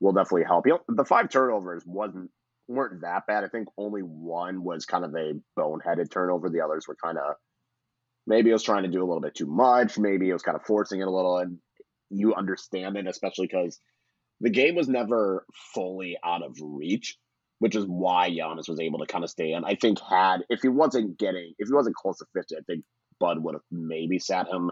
will 0.00 0.12
definitely 0.12 0.44
help. 0.44 0.66
You 0.66 0.74
know, 0.74 0.80
the 0.88 1.04
five 1.04 1.28
turnovers 1.28 1.84
wasn't 1.86 2.30
weren't 2.68 3.02
that 3.02 3.26
bad. 3.26 3.44
I 3.44 3.48
think 3.48 3.68
only 3.76 4.02
one 4.02 4.64
was 4.64 4.86
kind 4.86 5.04
of 5.04 5.14
a 5.14 5.34
boneheaded 5.58 6.10
turnover. 6.10 6.48
The 6.48 6.62
others 6.62 6.86
were 6.88 6.96
kind 7.02 7.18
of 7.18 7.34
maybe 8.26 8.48
he 8.48 8.52
was 8.52 8.62
trying 8.62 8.84
to 8.84 8.90
do 8.90 9.00
a 9.00 9.06
little 9.06 9.20
bit 9.20 9.34
too 9.34 9.46
much. 9.46 9.98
Maybe 9.98 10.26
he 10.26 10.32
was 10.32 10.42
kind 10.42 10.56
of 10.56 10.64
forcing 10.64 11.00
it 11.00 11.08
a 11.08 11.10
little. 11.10 11.38
And 11.38 11.58
you 12.10 12.34
understand 12.34 12.96
it, 12.96 13.06
especially 13.06 13.46
because 13.46 13.78
the 14.40 14.50
game 14.50 14.74
was 14.74 14.88
never 14.88 15.44
fully 15.74 16.16
out 16.24 16.42
of 16.42 16.56
reach 16.60 17.18
which 17.58 17.76
is 17.76 17.84
why 17.86 18.30
Giannis 18.30 18.68
was 18.68 18.80
able 18.80 18.98
to 18.98 19.06
kind 19.06 19.24
of 19.24 19.30
stay 19.30 19.52
in. 19.52 19.64
I 19.64 19.74
think 19.74 19.98
had 20.00 20.44
if 20.48 20.60
he 20.62 20.68
wasn't 20.68 21.18
getting 21.18 21.54
if 21.58 21.68
he 21.68 21.74
wasn't 21.74 21.96
close 21.96 22.18
to 22.18 22.26
fifty, 22.34 22.56
I 22.56 22.60
think 22.66 22.84
Bud 23.20 23.42
would 23.42 23.54
have 23.54 23.62
maybe 23.70 24.18
sat 24.18 24.48
him 24.48 24.70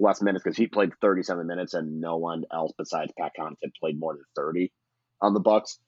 less 0.00 0.20
minutes 0.20 0.42
because 0.42 0.56
he 0.56 0.66
played 0.66 0.90
thirty 1.00 1.22
seven 1.22 1.46
minutes 1.46 1.74
and 1.74 2.00
no 2.00 2.16
one 2.16 2.44
else 2.52 2.72
besides 2.76 3.12
Pat 3.18 3.32
Connaughton 3.38 3.72
played 3.78 3.98
more 3.98 4.14
than 4.14 4.24
thirty 4.34 4.72
on 5.20 5.34
the 5.34 5.40
Bucks. 5.40 5.78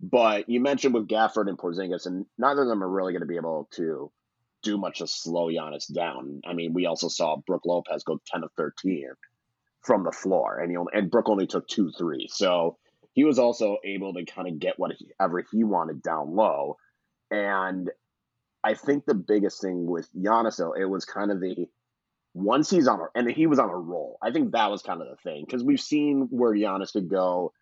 But 0.00 0.48
you 0.48 0.60
mentioned 0.60 0.92
with 0.92 1.08
Gafford 1.08 1.48
and 1.48 1.56
Porzingis, 1.56 2.06
and 2.06 2.26
neither 2.36 2.62
of 2.62 2.68
them 2.68 2.82
are 2.82 2.88
really 2.88 3.12
going 3.12 3.22
to 3.22 3.26
be 3.26 3.36
able 3.36 3.68
to 3.76 4.10
do 4.62 4.76
much 4.76 4.98
to 4.98 5.06
slow 5.06 5.48
Giannis 5.48 5.92
down. 5.92 6.40
I 6.44 6.52
mean, 6.52 6.74
we 6.74 6.86
also 6.86 7.08
saw 7.08 7.36
Brook 7.46 7.62
Lopez 7.64 8.02
go 8.02 8.20
ten 8.26 8.42
of 8.42 8.50
thirteen 8.56 9.10
from 9.82 10.02
the 10.02 10.12
floor, 10.12 10.58
and 10.58 10.70
he 10.70 10.76
only, 10.76 10.92
and 10.94 11.10
Brook 11.10 11.28
only 11.28 11.46
took 11.46 11.68
two 11.68 11.92
threes. 11.96 12.32
So 12.34 12.78
he 13.14 13.24
was 13.24 13.38
also 13.38 13.78
able 13.84 14.12
to 14.14 14.24
kind 14.24 14.48
of 14.48 14.58
get 14.58 14.78
whatever 14.78 15.44
he 15.50 15.64
wanted 15.64 16.02
down 16.02 16.34
low. 16.34 16.76
And 17.30 17.90
I 18.62 18.74
think 18.74 19.06
the 19.06 19.14
biggest 19.14 19.60
thing 19.60 19.86
with 19.86 20.08
Giannis, 20.14 20.56
though, 20.56 20.72
it 20.72 20.84
was 20.84 21.04
kind 21.04 21.30
of 21.30 21.40
the 21.40 21.68
once 22.34 22.68
he's 22.68 22.88
on 22.88 23.00
a, 23.00 23.06
and 23.14 23.30
he 23.30 23.46
was 23.46 23.60
on 23.60 23.70
a 23.70 23.76
roll. 23.76 24.18
I 24.20 24.32
think 24.32 24.52
that 24.52 24.70
was 24.70 24.82
kind 24.82 25.00
of 25.00 25.08
the 25.08 25.16
thing 25.16 25.44
because 25.46 25.62
we've 25.62 25.80
seen 25.80 26.28
where 26.30 26.52
Giannis 26.52 26.92
could 26.92 27.08
go 27.08 27.52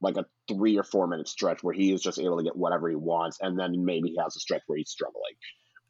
like 0.00 0.16
a 0.16 0.26
three 0.48 0.78
or 0.78 0.82
four 0.82 1.06
minute 1.06 1.28
stretch 1.28 1.62
where 1.62 1.74
he 1.74 1.92
is 1.92 2.02
just 2.02 2.18
able 2.18 2.38
to 2.38 2.44
get 2.44 2.56
whatever 2.56 2.88
he 2.88 2.96
wants, 2.96 3.38
and 3.40 3.58
then 3.58 3.84
maybe 3.84 4.10
he 4.10 4.18
has 4.18 4.36
a 4.36 4.40
stretch 4.40 4.62
where 4.66 4.78
he's 4.78 4.90
struggling, 4.90 5.34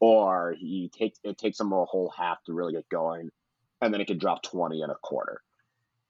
or 0.01 0.55
he 0.59 0.89
takes 0.93 1.19
it 1.23 1.37
takes 1.37 1.59
him 1.59 1.71
a 1.71 1.85
whole 1.85 2.13
half 2.15 2.43
to 2.43 2.53
really 2.53 2.73
get 2.73 2.89
going, 2.89 3.29
and 3.81 3.93
then 3.93 4.01
it 4.01 4.07
could 4.07 4.19
drop 4.19 4.43
twenty 4.43 4.81
and 4.81 4.91
a 4.91 4.95
quarter. 4.95 5.41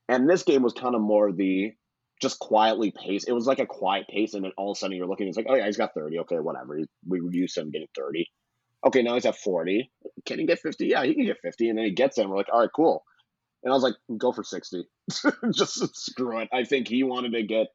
And 0.10 0.30
this 0.30 0.44
game 0.44 0.64
was 0.64 0.74
kind 0.74 0.96
of 0.96 1.02
more 1.02 1.32
the 1.32 1.74
just 2.22 2.40
quietly 2.40 2.92
pace. 2.92 3.26
It 3.26 3.34
was 3.34 3.48
like 3.48 3.60
a 3.60 3.66
quiet 3.66 4.08
pace, 4.08 4.34
and 4.34 4.44
then 4.44 4.52
all 4.58 4.72
of 4.72 4.78
a 4.78 4.80
sudden 4.80 4.96
you're 4.96 5.08
looking. 5.08 5.28
It's 5.28 5.38
like, 5.38 5.48
oh 5.50 5.56
yeah, 5.56 5.66
he's 5.66 5.78
got 5.78 5.94
thirty. 5.94 6.20
Okay, 6.20 6.38
whatever. 6.38 6.80
We 7.08 7.20
used 7.32 7.58
him 7.58 7.72
getting 7.72 7.88
thirty. 7.96 8.28
Okay, 8.86 9.02
now 9.02 9.16
he's 9.16 9.26
at 9.26 9.38
forty. 9.38 9.92
Can 10.26 10.40
he 10.40 10.46
get 10.46 10.60
fifty? 10.60 10.88
Yeah, 10.88 11.04
he 11.04 11.14
can 11.14 11.26
get 11.26 11.42
fifty. 11.42 11.70
And 11.70 11.78
then 11.78 11.86
he 11.86 11.92
gets 11.92 12.18
in. 12.18 12.30
We're 12.30 12.38
like, 12.38 12.48
all 12.52 12.62
right, 12.62 12.70
cool. 12.74 13.04
And 13.64 13.72
I 13.72 13.76
was 13.76 13.84
like, 13.84 13.96
go 14.18 14.32
for 14.32 14.44
sixty. 14.44 14.86
just 15.54 15.96
screw 15.96 16.40
it. 16.40 16.50
I 16.54 16.64
think 16.64 16.88
he 16.88 17.04
wanted 17.04 17.34
to 17.34 17.44
get. 17.44 17.68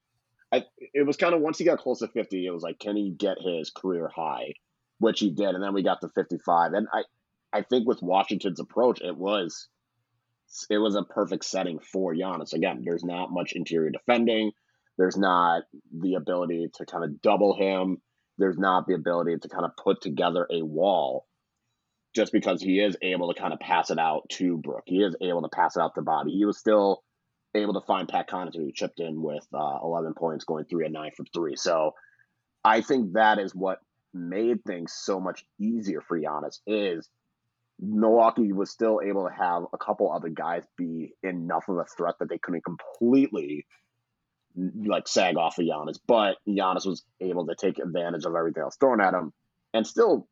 I, 0.53 0.65
it 0.95 1.07
was 1.07 1.17
kind 1.17 1.35
of 1.35 1.41
once 1.41 1.59
he 1.59 1.65
got 1.65 1.79
close 1.79 2.01
to 2.01 2.09
fifty, 2.09 2.47
it 2.47 2.51
was 2.51 2.63
like, 2.63 2.79
can 2.79 2.97
he 2.97 3.11
get 3.11 3.39
his 3.41 3.71
career 3.71 4.11
high, 4.15 4.55
which 4.99 5.21
he 5.21 5.31
did, 5.31 5.55
and 5.55 5.63
then 5.63 5.75
we 5.75 5.83
got 5.83 6.01
to 6.01 6.09
fifty-five. 6.09 6.73
And 6.73 6.89
I, 6.93 7.03
I 7.53 7.63
think 7.63 7.87
with 7.87 8.03
Washington's 8.03 8.61
approach, 8.61 9.01
it 9.01 9.17
was 9.17 9.69
it 10.69 10.79
was 10.79 10.97
a 10.97 11.03
perfect 11.03 11.45
setting 11.45 11.79
for 11.79 12.15
Giannis. 12.15 12.53
Again, 12.53 12.83
there's 12.85 13.05
not 13.05 13.33
much 13.33 13.53
interior 13.53 13.91
defending. 13.91 14.53
There's 14.99 15.17
not 15.17 15.63
the 15.97 16.15
ability 16.15 16.69
to 16.75 16.87
kind 16.87 17.05
of 17.05 17.23
double 17.23 17.57
him. 17.57 17.99
There's 18.39 18.59
not 18.59 18.87
the 18.87 18.95
ability 18.95 19.37
to 19.43 19.49
kind 19.49 19.65
of 19.65 19.77
put 19.77 20.01
together 20.01 20.47
a 20.51 20.63
wall 20.63 21.27
just 22.15 22.33
because 22.33 22.61
he 22.61 22.81
is 22.81 22.97
able 23.03 23.33
to 23.33 23.41
kind 23.41 23.53
of 23.53 23.61
pass 23.61 23.91
it 23.91 23.99
out 23.99 24.29
to 24.31 24.57
Brook. 24.59 24.83
He 24.87 25.03
is 25.03 25.15
able 25.21 25.43
to 25.43 25.49
pass 25.49 25.77
it 25.77 25.81
out 25.81 25.95
to 25.95 26.03
Bobby. 26.03 26.33
He 26.33 26.45
was 26.45 26.59
still 26.59 27.03
able 27.55 27.75
to 27.75 27.87
find 27.87 28.09
Pat 28.09 28.29
Connaughton 28.29 28.57
who 28.57 28.73
chipped 28.73 29.01
in 29.01 29.23
with 29.23 29.47
uh, 29.55 29.79
11 29.83 30.15
points, 30.15 30.45
going 30.45 30.65
three 30.65 30.85
and 30.85 30.95
nine 30.95 31.13
from 31.17 31.27
three. 31.27 31.57
So 31.57 31.95
I 32.65 32.81
think 32.81 33.13
that 33.13 33.39
is 33.39 33.55
what 33.55 33.79
made 34.13 34.65
things 34.65 34.93
so 34.93 35.21
much 35.21 35.45
easier 35.61 36.01
for 36.01 36.19
Giannis 36.19 36.59
is 36.67 37.09
Milwaukee 37.81 38.53
was 38.53 38.71
still 38.71 39.01
able 39.03 39.27
to 39.27 39.35
have 39.35 39.65
a 39.73 39.79
couple 39.79 40.13
other 40.13 40.29
guys 40.29 40.65
be 40.77 41.15
enough 41.23 41.69
of 41.69 41.79
a 41.79 41.85
threat 41.85 42.17
that 42.21 42.29
they 42.29 42.39
couldn't 42.39 42.65
completely 42.65 43.67
like 44.57 45.09
sag 45.09 45.37
off 45.37 45.59
of 45.59 45.65
Giannis, 45.65 45.99
but 46.07 46.37
Giannis 46.47 46.87
was 46.87 47.05
able 47.21 47.47
to 47.47 47.55
take 47.55 47.79
advantage 47.79 48.25
of 48.25 48.35
everything 48.35 48.63
else 48.63 48.77
thrown 48.77 49.01
at 49.01 49.15
him, 49.15 49.33
and 49.73 49.87
still, 49.87 50.29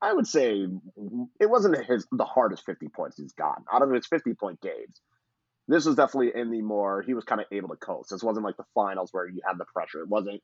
I 0.00 0.12
would 0.12 0.26
say 0.26 0.66
it 1.40 1.50
wasn't 1.50 1.84
his 1.86 2.06
the 2.12 2.24
hardest 2.24 2.64
fifty 2.64 2.88
points 2.88 3.16
he's 3.16 3.32
gotten 3.32 3.64
out 3.72 3.82
of 3.82 3.90
his 3.90 4.06
fifty 4.06 4.34
point 4.34 4.60
games. 4.60 5.00
This 5.68 5.86
was 5.86 5.96
definitely 5.96 6.40
in 6.40 6.50
the 6.50 6.62
more 6.62 7.02
he 7.02 7.14
was 7.14 7.24
kind 7.24 7.40
of 7.40 7.46
able 7.50 7.70
to 7.70 7.76
coast. 7.76 8.10
This 8.10 8.22
wasn't 8.22 8.44
like 8.44 8.56
the 8.56 8.66
finals 8.74 9.08
where 9.12 9.26
you 9.26 9.40
had 9.44 9.58
the 9.58 9.64
pressure. 9.64 10.02
It 10.02 10.08
wasn't 10.08 10.42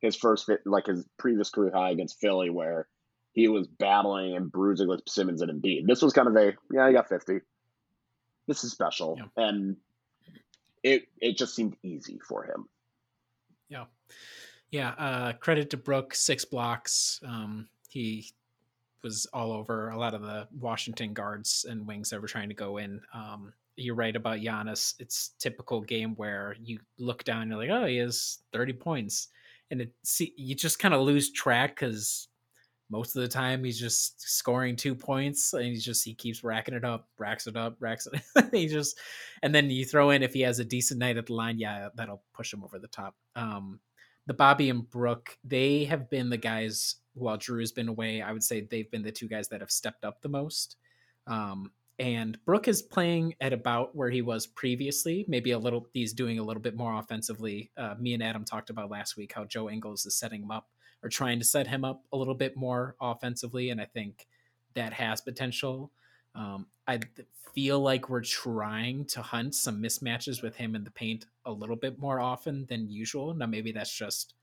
his 0.00 0.16
first 0.16 0.46
fit 0.46 0.60
like 0.64 0.86
his 0.86 1.04
previous 1.18 1.50
career 1.50 1.72
high 1.74 1.90
against 1.90 2.20
Philly 2.20 2.48
where 2.48 2.88
he 3.32 3.48
was 3.48 3.66
battling 3.66 4.36
and 4.36 4.52
bruising 4.52 4.88
with 4.88 5.02
Simmons 5.08 5.42
and 5.42 5.50
Embiid. 5.50 5.86
This 5.86 6.02
was 6.02 6.12
kind 6.12 6.28
of 6.28 6.36
a 6.36 6.52
yeah, 6.72 6.88
he 6.88 6.94
got 6.94 7.08
fifty. 7.08 7.40
This 8.46 8.64
is 8.64 8.72
special, 8.72 9.16
yeah. 9.18 9.44
and 9.44 9.76
it 10.82 11.04
it 11.20 11.36
just 11.36 11.54
seemed 11.54 11.76
easy 11.82 12.18
for 12.26 12.44
him. 12.44 12.68
Yeah, 13.68 13.84
yeah. 14.70 14.90
Uh, 14.90 15.32
credit 15.34 15.70
to 15.70 15.76
Brook, 15.76 16.14
six 16.14 16.44
blocks. 16.44 17.20
Um, 17.26 17.68
he 17.88 18.32
was 19.02 19.26
all 19.32 19.52
over 19.52 19.90
a 19.90 19.98
lot 19.98 20.14
of 20.14 20.22
the 20.22 20.46
Washington 20.58 21.12
guards 21.12 21.66
and 21.68 21.86
wings 21.86 22.10
that 22.10 22.20
were 22.20 22.28
trying 22.28 22.48
to 22.48 22.54
go 22.54 22.76
in. 22.76 23.00
Um, 23.12 23.52
you're 23.76 23.94
right 23.94 24.14
about 24.14 24.38
Giannis. 24.38 24.94
It's 24.98 25.30
typical 25.38 25.80
game 25.80 26.14
where 26.16 26.54
you 26.62 26.78
look 26.98 27.24
down, 27.24 27.42
and 27.42 27.50
you're 27.50 27.60
like, 27.60 27.70
oh, 27.70 27.86
he 27.86 27.96
has 27.96 28.38
30 28.52 28.74
points, 28.74 29.28
and 29.70 29.80
it 29.80 29.92
see 30.04 30.34
you 30.36 30.54
just 30.54 30.78
kind 30.78 30.94
of 30.94 31.00
lose 31.00 31.32
track 31.32 31.76
because 31.76 32.28
most 32.92 33.16
of 33.16 33.22
the 33.22 33.28
time 33.28 33.64
he's 33.64 33.80
just 33.80 34.20
scoring 34.20 34.76
two 34.76 34.94
points 34.94 35.54
and 35.54 35.64
he's 35.64 35.84
just 35.84 36.04
he 36.04 36.14
keeps 36.14 36.44
racking 36.44 36.74
it 36.74 36.84
up 36.84 37.08
racks 37.18 37.46
it 37.46 37.56
up 37.56 37.74
racks 37.80 38.06
it 38.06 38.44
he 38.52 38.68
just 38.68 38.98
and 39.42 39.54
then 39.54 39.70
you 39.70 39.84
throw 39.84 40.10
in 40.10 40.22
if 40.22 40.34
he 40.34 40.42
has 40.42 40.58
a 40.58 40.64
decent 40.64 41.00
night 41.00 41.16
at 41.16 41.26
the 41.26 41.32
line 41.32 41.58
yeah 41.58 41.88
that'll 41.96 42.22
push 42.34 42.52
him 42.52 42.62
over 42.62 42.78
the 42.78 42.86
top 42.88 43.16
um 43.34 43.80
the 44.26 44.34
bobby 44.34 44.68
and 44.68 44.88
brook 44.90 45.36
they 45.42 45.84
have 45.84 46.10
been 46.10 46.28
the 46.28 46.36
guys 46.36 46.96
while 47.14 47.38
Jrue 47.38 47.60
has 47.60 47.72
been 47.72 47.88
away 47.88 48.20
i 48.20 48.30
would 48.30 48.44
say 48.44 48.60
they've 48.60 48.90
been 48.90 49.02
the 49.02 49.10
two 49.10 49.26
guys 49.26 49.48
that 49.48 49.60
have 49.60 49.70
stepped 49.70 50.04
up 50.04 50.20
the 50.20 50.28
most 50.28 50.76
um 51.26 51.72
and 51.98 52.42
Brook 52.46 52.66
is 52.68 52.82
playing 52.82 53.34
at 53.40 53.52
about 53.52 53.94
where 53.94 54.10
he 54.10 54.22
was 54.22 54.46
previously. 54.46 55.24
Maybe 55.28 55.52
a 55.52 55.58
little, 55.58 55.86
he's 55.92 56.12
doing 56.12 56.40
a 56.40 56.42
little 56.42 56.62
bit 56.62 56.74
more 56.74 56.98
offensively. 56.98 57.70
Uh, 57.76 57.94
me 58.00 58.14
and 58.14 58.22
Adam 58.22 58.44
talked 58.44 58.70
about 58.70 58.90
last 58.90 59.16
week 59.16 59.32
how 59.32 59.44
Joe 59.44 59.70
Ingles 59.70 60.04
is 60.04 60.16
setting 60.16 60.42
him 60.42 60.50
up 60.50 60.68
or 61.02 61.08
trying 61.08 61.38
to 61.38 61.44
set 61.44 61.66
him 61.66 61.84
up 61.84 62.04
a 62.12 62.16
little 62.16 62.34
bit 62.34 62.56
more 62.56 62.96
offensively. 63.00 63.70
And 63.70 63.80
I 63.80 63.86
think 63.86 64.26
that 64.74 64.92
has 64.92 65.20
potential. 65.20 65.90
Um, 66.34 66.66
I 66.86 67.00
feel 67.54 67.80
like 67.80 68.08
we're 68.08 68.22
trying 68.22 69.04
to 69.06 69.22
hunt 69.22 69.54
some 69.54 69.82
mismatches 69.82 70.42
with 70.42 70.56
him 70.56 70.74
in 70.74 70.84
the 70.84 70.90
paint 70.90 71.26
a 71.44 71.52
little 71.52 71.76
bit 71.76 71.98
more 71.98 72.20
often 72.20 72.66
than 72.66 72.88
usual. 72.88 73.34
Now, 73.34 73.46
maybe 73.46 73.72
that's 73.72 73.94
just 73.94 74.34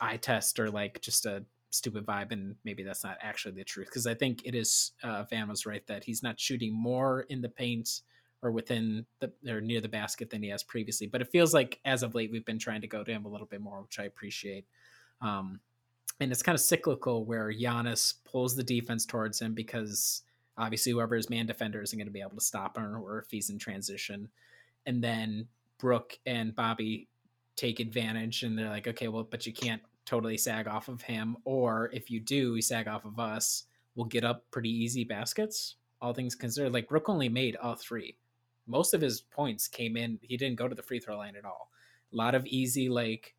eye 0.00 0.18
test 0.18 0.58
or 0.58 0.70
like 0.70 1.00
just 1.00 1.24
a 1.24 1.44
stupid 1.70 2.04
vibe, 2.04 2.32
and 2.32 2.56
maybe 2.64 2.82
that's 2.82 3.04
not 3.04 3.18
actually 3.20 3.54
the 3.54 3.64
truth. 3.64 3.86
Because 3.86 4.06
I 4.06 4.14
think 4.14 4.42
it 4.44 4.54
is 4.54 4.92
uh, 5.02 5.24
Van 5.24 5.48
was 5.48 5.66
right 5.66 5.86
that 5.86 6.04
he's 6.04 6.22
not 6.22 6.38
shooting 6.38 6.74
more 6.74 7.22
in 7.28 7.40
the 7.40 7.48
paint 7.48 8.02
or 8.42 8.50
within 8.50 9.06
the 9.20 9.32
or 9.48 9.60
near 9.60 9.80
the 9.80 9.88
basket 9.88 10.30
than 10.30 10.42
he 10.42 10.50
has 10.50 10.62
previously. 10.62 11.06
But 11.06 11.22
it 11.22 11.30
feels 11.30 11.54
like 11.54 11.80
as 11.84 12.02
of 12.02 12.14
late 12.14 12.30
we've 12.30 12.44
been 12.44 12.58
trying 12.58 12.82
to 12.82 12.86
go 12.86 13.02
to 13.02 13.10
him 13.10 13.24
a 13.24 13.28
little 13.28 13.46
bit 13.46 13.60
more, 13.60 13.82
which 13.82 13.98
I 13.98 14.04
appreciate. 14.04 14.66
Um, 15.22 15.60
and 16.20 16.32
it's 16.32 16.42
kind 16.42 16.54
of 16.54 16.60
cyclical 16.60 17.24
where 17.24 17.52
Giannis 17.52 18.14
pulls 18.24 18.56
the 18.56 18.62
defense 18.62 19.04
towards 19.04 19.40
him 19.40 19.54
because 19.54 20.22
obviously 20.56 20.92
whoever 20.92 21.14
his 21.14 21.28
man 21.28 21.46
defender 21.46 21.82
isn't 21.82 21.98
going 21.98 22.06
to 22.06 22.12
be 22.12 22.20
able 22.20 22.36
to 22.36 22.40
stop 22.40 22.76
him 22.76 22.96
or 22.96 23.18
if 23.18 23.30
he's 23.30 23.50
in 23.50 23.58
transition. 23.58 24.28
And 24.86 25.02
then 25.02 25.46
Brook 25.78 26.18
and 26.24 26.54
Bobby 26.54 27.08
take 27.56 27.80
advantage 27.80 28.42
and 28.42 28.58
they're 28.58 28.68
like, 28.68 28.88
okay, 28.88 29.08
well, 29.08 29.24
but 29.24 29.46
you 29.46 29.52
can't 29.52 29.82
totally 30.06 30.38
sag 30.38 30.68
off 30.68 30.88
of 30.88 31.02
him. 31.02 31.36
Or 31.44 31.90
if 31.92 32.10
you 32.10 32.20
do, 32.20 32.52
we 32.52 32.62
sag 32.62 32.88
off 32.88 33.04
of 33.04 33.18
us, 33.18 33.64
we'll 33.94 34.06
get 34.06 34.24
up 34.24 34.44
pretty 34.50 34.70
easy 34.70 35.04
baskets, 35.04 35.76
all 36.00 36.14
things 36.14 36.34
considered. 36.34 36.72
Like 36.72 36.88
Brook 36.88 37.08
only 37.08 37.28
made 37.28 37.56
all 37.56 37.74
three. 37.74 38.16
Most 38.66 38.94
of 38.94 39.00
his 39.00 39.20
points 39.20 39.68
came 39.68 39.96
in, 39.96 40.18
he 40.22 40.36
didn't 40.36 40.58
go 40.58 40.66
to 40.66 40.74
the 40.74 40.82
free 40.82 40.98
throw 40.98 41.18
line 41.18 41.36
at 41.36 41.44
all. 41.44 41.70
A 42.12 42.16
lot 42.16 42.34
of 42.34 42.46
easy, 42.46 42.88
like 42.88 43.34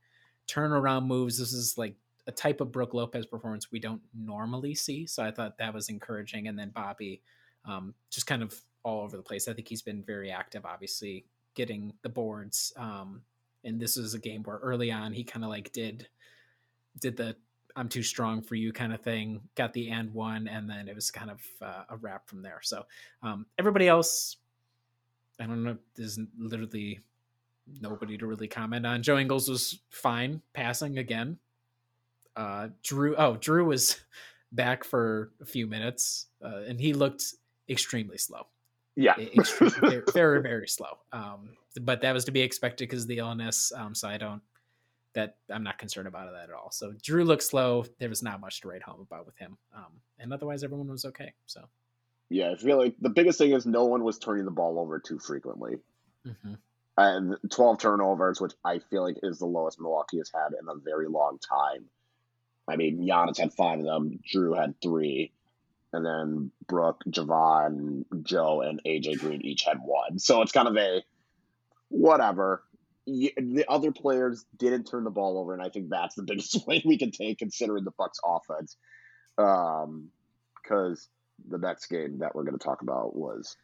turnaround 0.48 1.08
moves. 1.08 1.40
This 1.40 1.54
is 1.54 1.78
like 1.78 1.96
a 2.28 2.32
type 2.32 2.62
of 2.62 2.72
Brook 2.72 2.94
Lopez 2.94 3.26
performance 3.26 3.72
we 3.72 3.80
don't 3.80 4.02
normally 4.14 4.76
see. 4.76 5.08
So 5.08 5.24
I 5.24 5.32
thought 5.32 5.58
that 5.58 5.74
was 5.74 5.90
encouraging. 5.90 6.48
And 6.48 6.60
then 6.60 6.70
Bobby, 6.70 7.22
um, 7.66 7.94
just 8.12 8.28
kind 8.28 8.44
of 8.44 8.54
all 8.84 9.02
over 9.02 9.18
the 9.18 9.24
place. 9.24 9.48
I 9.48 9.54
think 9.54 9.68
he's 9.68 9.82
been 9.82 10.04
very 10.04 10.30
active, 10.32 10.66
obviously, 10.66 11.26
getting 11.56 11.94
the 12.04 12.10
boards. 12.10 12.74
Um, 12.78 13.22
and 13.64 13.80
this 13.80 13.98
was 13.98 14.14
a 14.14 14.20
game 14.20 14.44
where 14.44 14.58
early 14.58 14.92
on 14.92 15.14
he 15.14 15.24
kind 15.24 15.44
of 15.44 15.50
like 15.50 15.72
did 15.72 16.08
did 17.00 17.18
the 17.18 17.36
I'm 17.76 17.90
too 17.90 18.02
strong 18.02 18.42
for 18.42 18.56
you 18.56 18.74
kind 18.74 18.92
of 18.92 19.02
thing, 19.02 19.40
got 19.54 19.72
the 19.72 19.90
and 19.92 20.12
one, 20.12 20.48
and 20.48 20.68
then 20.68 20.88
it 20.88 20.96
was 20.96 21.12
kind 21.12 21.30
of 21.30 21.42
uh, 21.62 21.84
a 21.90 21.98
wrap 21.98 22.28
from 22.28 22.42
there. 22.42 22.60
So 22.64 22.84
um, 23.22 23.46
everybody 23.60 23.88
else, 23.88 24.38
I 25.40 25.46
don't 25.46 25.64
know, 25.64 25.78
there's 25.96 26.20
literally 26.40 27.02
nobody 27.80 28.18
to 28.18 28.26
really 28.26 28.48
comment 28.48 28.86
on. 28.86 29.04
Joe 29.04 29.20
Ingles 29.20 29.48
was 29.48 29.80
fine 29.92 30.42
passing 30.54 30.98
again. 30.98 31.38
Uh, 32.38 32.70
Jrue, 32.84 33.16
oh, 33.18 33.34
Jrue 33.34 33.66
was 33.66 34.00
back 34.54 34.84
for 34.84 35.32
a 35.42 35.46
few 35.46 35.68
minutes, 35.68 36.28
uh, 36.44 36.62
and 36.68 36.80
he 36.80 36.94
looked 36.94 37.24
extremely 37.68 38.18
slow. 38.18 38.48
Yeah, 38.96 39.16
very, 39.16 40.02
very, 40.14 40.42
very 40.42 40.68
slow. 40.68 40.98
Um, 41.12 41.50
but 41.82 42.02
that 42.02 42.14
was 42.14 42.26
to 42.26 42.32
be 42.32 42.42
expected 42.42 42.90
because 42.90 43.06
the 43.06 43.18
illness. 43.18 43.72
Um, 43.76 43.94
so 43.94 44.08
I 44.08 44.18
don't 44.18 44.42
that 45.18 45.36
I'm 45.52 45.64
not 45.64 45.80
concerned 45.80 46.08
about 46.08 46.32
that 46.32 46.44
at 46.44 46.56
all. 46.56 46.70
So 46.72 46.92
Jrue 46.92 47.26
looked 47.26 47.42
slow. 47.42 47.86
There 48.00 48.08
was 48.08 48.22
not 48.22 48.40
much 48.40 48.62
to 48.62 48.68
write 48.68 48.84
home 48.84 49.02
about 49.02 49.26
with 49.26 49.36
him. 49.36 49.58
Um, 49.76 50.00
and 50.20 50.32
otherwise, 50.32 50.64
everyone 50.64 50.90
was 50.90 51.06
okay. 51.06 51.34
So, 51.48 51.62
yeah, 52.30 52.52
I 52.52 52.56
feel 52.56 52.78
like 52.78 52.94
the 53.02 53.10
biggest 53.10 53.40
thing 53.40 53.52
is 53.52 53.66
no 53.66 53.86
one 53.86 54.04
was 54.04 54.20
turning 54.20 54.46
the 54.46 54.52
ball 54.52 54.80
over 54.80 55.00
too 55.00 55.18
frequently. 55.18 55.78
Mm-hmm. 56.26 56.54
And 57.00 57.36
12 57.50 57.80
turnovers, 57.80 58.40
which 58.40 58.54
I 58.64 58.78
feel 58.78 59.04
like 59.04 59.18
is 59.24 59.40
the 59.40 59.48
lowest 59.48 59.80
Milwaukee 59.80 60.18
has 60.18 60.32
had 60.32 60.50
in 60.60 60.68
a 60.70 60.76
very 60.76 61.08
long 61.08 61.40
time. 61.40 61.86
I 62.68 62.76
mean, 62.76 63.08
Giannis 63.08 63.40
had 63.40 63.54
five 63.54 63.80
of 63.80 63.86
them. 63.86 64.20
Jrue 64.28 64.58
had 64.58 64.80
three. 64.82 65.32
And 65.94 66.06
then 66.06 66.52
Brook, 66.68 67.02
Jevon, 67.10 68.04
Joe, 68.24 68.62
and 68.62 68.82
AJ 68.86 69.20
Green 69.20 69.42
each 69.42 69.64
had 69.64 69.78
one. 69.84 70.20
So 70.20 70.42
it's 70.42 70.52
kind 70.52 70.68
of 70.68 70.76
a 70.76 71.02
whatever 71.88 72.64
the 73.08 73.66
other 73.70 73.92
players 73.92 74.46
didn't 74.58 74.84
turn 74.86 75.06
the 75.06 75.10
ball 75.10 75.40
over, 75.40 75.54
and 75.54 75.62
I 75.62 75.70
think 75.70 75.90
that's 75.90 76.16
the 76.16 76.24
biggest 76.28 76.62
swing 76.62 76.82
we 76.86 76.98
can 76.98 77.12
take 77.12 77.40
considering 77.40 77.86
the 77.86 77.92
Bucks' 77.92 78.20
offense. 78.24 78.76
Um, 79.38 80.10
because 80.62 81.08
the 81.48 81.58
next 81.58 81.86
game 81.86 82.20
that 82.20 82.36
we're 82.36 82.44
going 82.44 82.58
to 82.58 82.64
talk 82.64 82.82
about 82.82 83.16
was, 83.16 83.56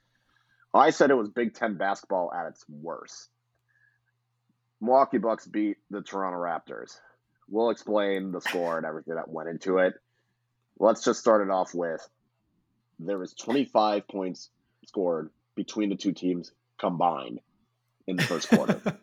I 0.74 0.92
said 0.92 1.12
it 1.12 1.16
was 1.16 1.28
Big 1.28 1.54
Ten 1.54 1.76
basketball 1.76 2.32
at 2.34 2.48
its 2.48 2.64
worst. 2.70 3.30
Milwaukee 4.80 5.18
Bucks 5.18 5.46
beat 5.46 5.78
the 5.90 6.02
Toronto 6.02 6.40
Raptors. 6.40 6.98
We'll 7.50 7.70
explain 7.70 8.32
the 8.32 8.42
score 8.42 8.78
and 8.78 8.86
everything 8.86 9.16
that 9.16 9.30
went 9.30 9.50
into 9.50 9.78
it. 9.80 9.94
Let's 10.80 11.04
just 11.04 11.20
start 11.20 11.46
it 11.46 11.52
off 11.52 11.74
with 11.74 12.08
there 13.00 13.18
was 13.18 13.34
25 13.34 14.08
points 14.08 14.50
scored 14.86 15.30
between 15.56 15.90
the 15.90 15.96
two 15.96 16.14
teams 16.14 16.52
combined 16.80 17.40
in 18.08 18.16
the 18.16 18.24
first 18.24 18.50
quarter. 18.50 18.82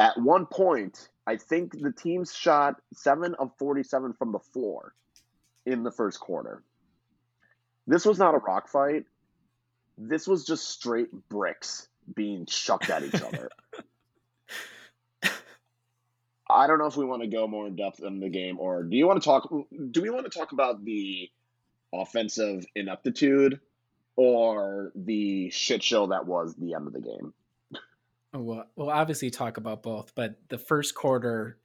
At 0.00 0.20
one 0.20 0.46
point, 0.46 1.08
I 1.26 1.36
think 1.36 1.72
the 1.80 1.92
teams 1.92 2.34
shot 2.34 2.80
seven 2.92 3.34
of 3.34 3.52
47 3.58 4.12
from 4.14 4.32
the 4.32 4.38
floor 4.38 4.94
in 5.64 5.82
the 5.82 5.90
first 5.90 6.20
quarter. 6.20 6.62
This 7.86 8.04
was 8.04 8.18
not 8.18 8.34
a 8.34 8.38
rock 8.38 8.68
fight. 8.68 9.04
This 9.96 10.28
was 10.28 10.44
just 10.44 10.68
straight 10.68 11.08
bricks 11.28 11.88
being 12.14 12.46
chucked 12.46 12.90
at 12.90 13.02
each 13.04 13.22
other. 13.22 13.50
I 16.48 16.66
don't 16.66 16.78
know 16.78 16.86
if 16.86 16.96
we 16.96 17.04
want 17.04 17.22
to 17.22 17.28
go 17.28 17.46
more 17.46 17.66
in 17.66 17.76
depth 17.76 18.00
in 18.02 18.20
the 18.20 18.28
game, 18.28 18.58
or 18.60 18.84
do 18.84 18.96
you 18.96 19.06
want 19.06 19.20
to 19.20 19.24
talk? 19.24 19.48
Do 19.90 20.02
we 20.02 20.10
want 20.10 20.30
to 20.30 20.38
talk 20.38 20.52
about 20.52 20.84
the 20.84 21.30
offensive 21.92 22.64
ineptitude 22.74 23.60
or 24.16 24.92
the 24.94 25.50
shit 25.50 25.82
show 25.82 26.06
that 26.08 26.26
was 26.26 26.54
the 26.54 26.74
end 26.74 26.86
of 26.86 26.92
the 26.92 27.00
game? 27.00 27.34
Oh, 28.32 28.40
well, 28.40 28.66
we'll 28.76 28.90
obviously 28.90 29.30
talk 29.30 29.56
about 29.56 29.82
both, 29.82 30.14
but 30.14 30.36
the 30.48 30.58
first 30.58 30.94
quarter, 30.94 31.58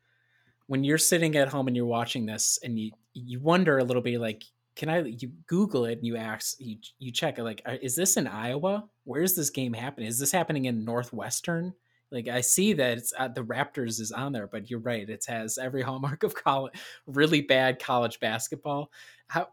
when 0.67 0.83
you're 0.83 0.97
sitting 0.97 1.35
at 1.35 1.49
home 1.49 1.67
and 1.67 1.75
you're 1.75 1.85
watching 1.85 2.25
this, 2.25 2.59
and 2.63 2.79
you 2.79 2.91
you 3.13 3.39
wonder 3.39 3.77
a 3.77 3.83
little 3.83 4.01
bit, 4.01 4.19
like, 4.19 4.43
can 4.75 4.89
I? 4.89 5.01
You 5.01 5.31
Google 5.47 5.85
it 5.85 5.97
and 5.97 6.07
you 6.07 6.17
ask, 6.17 6.55
you 6.59 6.77
you 6.97 7.11
check 7.11 7.37
it, 7.37 7.43
like, 7.43 7.61
uh, 7.65 7.77
is 7.81 7.95
this 7.95 8.17
in 8.17 8.25
Iowa? 8.25 8.85
Where 9.03 9.21
is 9.21 9.35
this 9.35 9.49
game 9.49 9.73
happening? 9.73 10.07
Is 10.07 10.17
this 10.17 10.31
happening 10.31 10.65
in 10.65 10.85
Northwestern? 10.85 11.73
Like, 12.11 12.27
I 12.27 12.41
see 12.41 12.73
that 12.73 12.97
it's 12.97 13.13
uh, 13.17 13.29
the 13.29 13.43
Raptors 13.43 13.99
is 13.99 14.11
on 14.11 14.33
there, 14.33 14.47
but 14.47 14.69
you're 14.69 14.79
right, 14.79 15.09
it 15.09 15.25
has 15.27 15.57
every 15.57 15.81
hallmark 15.81 16.23
of 16.23 16.35
college, 16.35 16.73
really 17.05 17.41
bad 17.41 17.79
college 17.79 18.19
basketball. 18.19 18.91
How? 19.27 19.47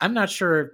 I'm 0.00 0.14
not 0.14 0.30
sure 0.30 0.72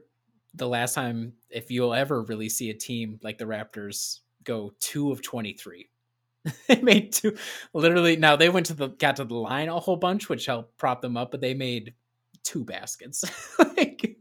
the 0.54 0.68
last 0.68 0.94
time 0.94 1.34
if 1.50 1.70
you'll 1.70 1.94
ever 1.94 2.22
really 2.22 2.48
see 2.48 2.70
a 2.70 2.74
team 2.74 3.20
like 3.22 3.38
the 3.38 3.44
Raptors 3.44 4.20
go 4.44 4.72
two 4.80 5.12
of 5.12 5.22
23. 5.22 5.88
they 6.68 6.80
made 6.80 7.12
two 7.12 7.36
literally 7.72 8.14
now 8.14 8.36
they 8.36 8.48
went 8.48 8.66
to 8.66 8.72
the 8.74 8.86
got 8.88 9.16
to 9.16 9.24
the 9.24 9.34
line 9.34 9.68
a 9.68 9.78
whole 9.78 9.96
bunch, 9.96 10.28
which 10.28 10.46
helped 10.46 10.76
prop 10.78 11.02
them 11.02 11.16
up, 11.16 11.30
but 11.30 11.40
they 11.40 11.54
made 11.54 11.94
two 12.42 12.64
baskets. 12.64 13.24
like 13.58 14.16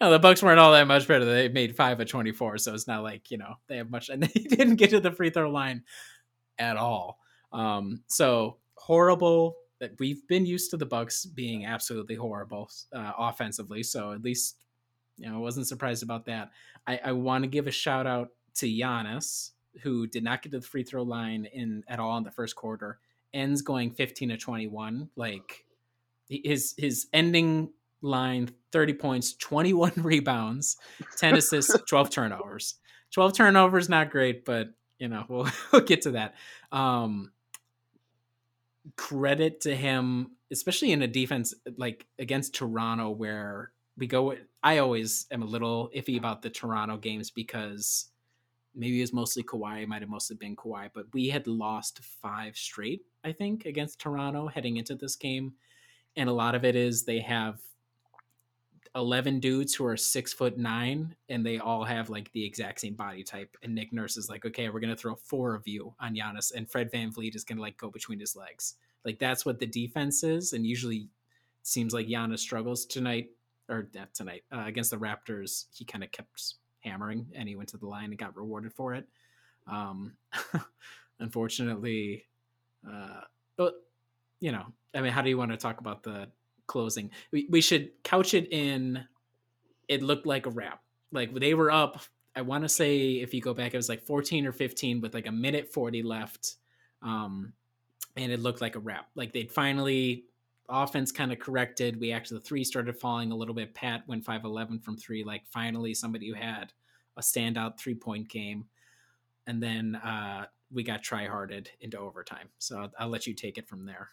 now 0.00 0.10
the 0.10 0.18
Bucks 0.18 0.42
weren't 0.42 0.60
all 0.60 0.72
that 0.72 0.86
much 0.86 1.08
better. 1.08 1.24
They 1.24 1.48
made 1.48 1.74
five 1.74 1.98
of 2.00 2.08
24, 2.08 2.58
so 2.58 2.74
it's 2.74 2.86
not 2.86 3.02
like, 3.02 3.30
you 3.30 3.38
know, 3.38 3.54
they 3.66 3.78
have 3.78 3.90
much 3.90 4.08
and 4.10 4.22
they 4.34 4.40
didn't 4.40 4.76
get 4.76 4.90
to 4.90 5.00
the 5.00 5.10
free 5.10 5.30
throw 5.30 5.50
line 5.50 5.82
at 6.58 6.76
all. 6.76 7.18
Um, 7.52 8.02
so 8.08 8.58
horrible 8.76 9.56
that 9.80 9.92
we've 9.98 10.26
been 10.28 10.46
used 10.46 10.70
to 10.70 10.76
the 10.76 10.86
Bucks 10.86 11.24
being 11.24 11.66
absolutely 11.66 12.14
horrible 12.14 12.70
uh, 12.92 13.12
offensively. 13.18 13.82
So 13.82 14.12
at 14.12 14.22
least 14.22 14.56
you 15.16 15.28
know, 15.28 15.36
I 15.36 15.38
wasn't 15.38 15.68
surprised 15.68 16.02
about 16.02 16.26
that. 16.26 16.50
I, 16.86 17.00
I 17.04 17.12
want 17.12 17.44
to 17.44 17.48
give 17.48 17.66
a 17.66 17.70
shout 17.70 18.06
out 18.06 18.30
to 18.56 18.66
Giannis 18.66 19.50
who 19.82 20.06
did 20.06 20.22
not 20.22 20.42
get 20.42 20.52
to 20.52 20.60
the 20.60 20.66
free 20.66 20.84
throw 20.84 21.02
line 21.02 21.46
in 21.52 21.82
at 21.88 21.98
all 21.98 22.16
in 22.16 22.24
the 22.24 22.30
first 22.30 22.54
quarter, 22.56 22.98
ends 23.32 23.62
going 23.62 23.90
15 23.90 24.30
to 24.30 24.36
21. 24.36 25.08
Like 25.16 25.64
his 26.28 26.74
his 26.78 27.06
ending 27.12 27.72
line 28.02 28.50
30 28.72 28.94
points, 28.94 29.34
21 29.34 29.92
rebounds, 29.96 30.76
10 31.16 31.36
assists, 31.36 31.76
12 31.88 32.10
turnovers. 32.10 32.76
12 33.12 33.32
turnovers 33.32 33.88
not 33.88 34.10
great, 34.10 34.44
but 34.44 34.68
you 34.98 35.08
know, 35.08 35.24
we'll, 35.28 35.48
we'll 35.72 35.82
get 35.82 36.02
to 36.02 36.12
that. 36.12 36.34
Um 36.72 37.30
credit 38.96 39.62
to 39.62 39.74
him, 39.74 40.32
especially 40.52 40.92
in 40.92 41.02
a 41.02 41.08
defense 41.08 41.54
like 41.76 42.06
against 42.18 42.54
Toronto 42.54 43.10
where 43.10 43.72
we 43.96 44.06
go 44.06 44.34
I 44.62 44.78
always 44.78 45.26
am 45.30 45.42
a 45.42 45.46
little 45.46 45.90
iffy 45.94 46.18
about 46.18 46.42
the 46.42 46.50
Toronto 46.50 46.96
games 46.96 47.30
because 47.30 48.08
maybe 48.74 48.98
it 48.98 49.02
was 49.02 49.12
mostly 49.12 49.42
Kawhi. 49.42 49.82
It 49.82 49.88
might 49.88 50.02
have 50.02 50.10
mostly 50.10 50.36
been 50.36 50.56
Kawhi, 50.56 50.90
but 50.92 51.06
we 51.12 51.28
had 51.28 51.46
lost 51.46 52.00
five 52.00 52.56
straight, 52.56 53.02
I 53.22 53.32
think, 53.32 53.66
against 53.66 54.00
Toronto 54.00 54.48
heading 54.48 54.76
into 54.76 54.94
this 54.94 55.16
game. 55.16 55.54
And 56.16 56.28
a 56.28 56.32
lot 56.32 56.54
of 56.54 56.64
it 56.64 56.76
is 56.76 57.04
they 57.04 57.20
have 57.20 57.60
11 58.96 59.40
dudes 59.40 59.74
who 59.74 59.84
are 59.84 59.96
six 59.96 60.32
foot 60.32 60.56
nine 60.56 61.14
and 61.28 61.44
they 61.44 61.58
all 61.58 61.84
have 61.84 62.10
like 62.10 62.30
the 62.32 62.44
exact 62.44 62.80
same 62.80 62.94
body 62.94 63.24
type. 63.24 63.56
And 63.62 63.74
Nick 63.74 63.92
Nurse 63.92 64.16
is 64.16 64.28
like, 64.28 64.46
okay, 64.46 64.68
we're 64.68 64.80
to 64.94 65.00
throw 65.00 65.16
four 65.16 65.54
of 65.54 65.66
you 65.66 65.94
on 66.00 66.14
Giannis. 66.14 66.54
And 66.54 66.70
Fred 66.70 66.92
VanVleet 66.92 67.34
is 67.34 67.44
to 67.44 67.62
like 67.62 67.76
go 67.76 67.90
between 67.90 68.20
his 68.20 68.36
legs. 68.36 68.76
Like 69.04 69.18
that's 69.18 69.44
what 69.44 69.58
the 69.58 69.66
defense 69.66 70.22
is. 70.22 70.52
And 70.52 70.64
usually 70.64 71.08
seems 71.62 71.92
like 71.92 72.06
Giannis 72.06 72.38
struggles 72.38 72.86
tonight 72.86 73.30
or 73.68 73.88
not 73.94 74.14
tonight 74.14 74.44
uh, 74.52 74.64
against 74.66 74.90
the 74.90 74.96
Raptors. 74.96 75.64
He 75.74 75.84
kind 75.84 76.04
of 76.04 76.12
kept 76.12 76.54
hammering 76.80 77.26
and 77.34 77.48
he 77.48 77.56
went 77.56 77.70
to 77.70 77.76
the 77.76 77.86
line 77.86 78.10
and 78.10 78.18
got 78.18 78.36
rewarded 78.36 78.72
for 78.72 78.94
it. 78.94 79.08
Um, 79.66 80.12
unfortunately, 81.18 82.26
uh, 82.88 83.22
but 83.56 83.74
you 84.40 84.52
know, 84.52 84.66
I 84.94 85.00
mean, 85.00 85.12
how 85.12 85.22
do 85.22 85.30
you 85.30 85.38
want 85.38 85.50
to 85.50 85.56
talk 85.56 85.80
about 85.80 86.02
the 86.02 86.28
closing? 86.66 87.10
We, 87.32 87.46
we 87.50 87.60
should 87.60 87.90
couch 88.02 88.34
it 88.34 88.52
in. 88.52 89.04
It 89.88 90.02
looked 90.02 90.26
like 90.26 90.46
a 90.46 90.50
wrap. 90.50 90.80
Like 91.12 91.34
they 91.34 91.54
were 91.54 91.70
up. 91.70 92.00
I 92.36 92.42
want 92.42 92.64
to 92.64 92.68
say 92.68 93.12
if 93.14 93.32
you 93.32 93.40
go 93.40 93.54
back, 93.54 93.74
it 93.74 93.76
was 93.76 93.88
like 93.88 94.02
14 94.02 94.46
or 94.46 94.52
15 94.52 95.00
with 95.00 95.14
like 95.14 95.26
a 95.26 95.32
minute 95.32 95.72
40 95.72 96.02
left. 96.02 96.56
Um, 97.02 97.52
and 98.16 98.32
it 98.32 98.40
looked 98.40 98.60
like 98.60 98.76
a 98.76 98.80
wrap. 98.80 99.08
Like 99.14 99.32
they'd 99.32 99.52
finally 99.52 100.24
offense 100.68 101.12
kind 101.12 101.32
of 101.32 101.38
corrected. 101.38 102.00
We 102.00 102.12
actually 102.12 102.38
the 102.38 102.44
three 102.44 102.64
started 102.64 102.96
falling 102.98 103.32
a 103.32 103.36
little 103.36 103.54
bit. 103.54 103.74
Pat 103.74 104.02
went 104.06 104.24
5-11 104.24 104.82
from 104.82 104.96
three. 104.96 105.24
Like 105.24 105.42
finally 105.46 105.94
somebody 105.94 106.28
who 106.28 106.34
had 106.34 106.72
a 107.16 107.20
standout 107.20 107.78
three 107.78 107.94
point 107.94 108.28
game. 108.28 108.64
And 109.46 109.62
then 109.62 109.96
uh, 109.96 110.46
we 110.72 110.82
got 110.82 111.02
try 111.02 111.26
harded 111.26 111.70
into 111.80 111.98
overtime. 111.98 112.48
So 112.58 112.78
I'll, 112.78 112.92
I'll, 112.98 113.08
let 113.08 113.26
you 113.26 113.34
take 113.34 113.58
it 113.58 113.68
from 113.68 113.84
there. 113.84 114.08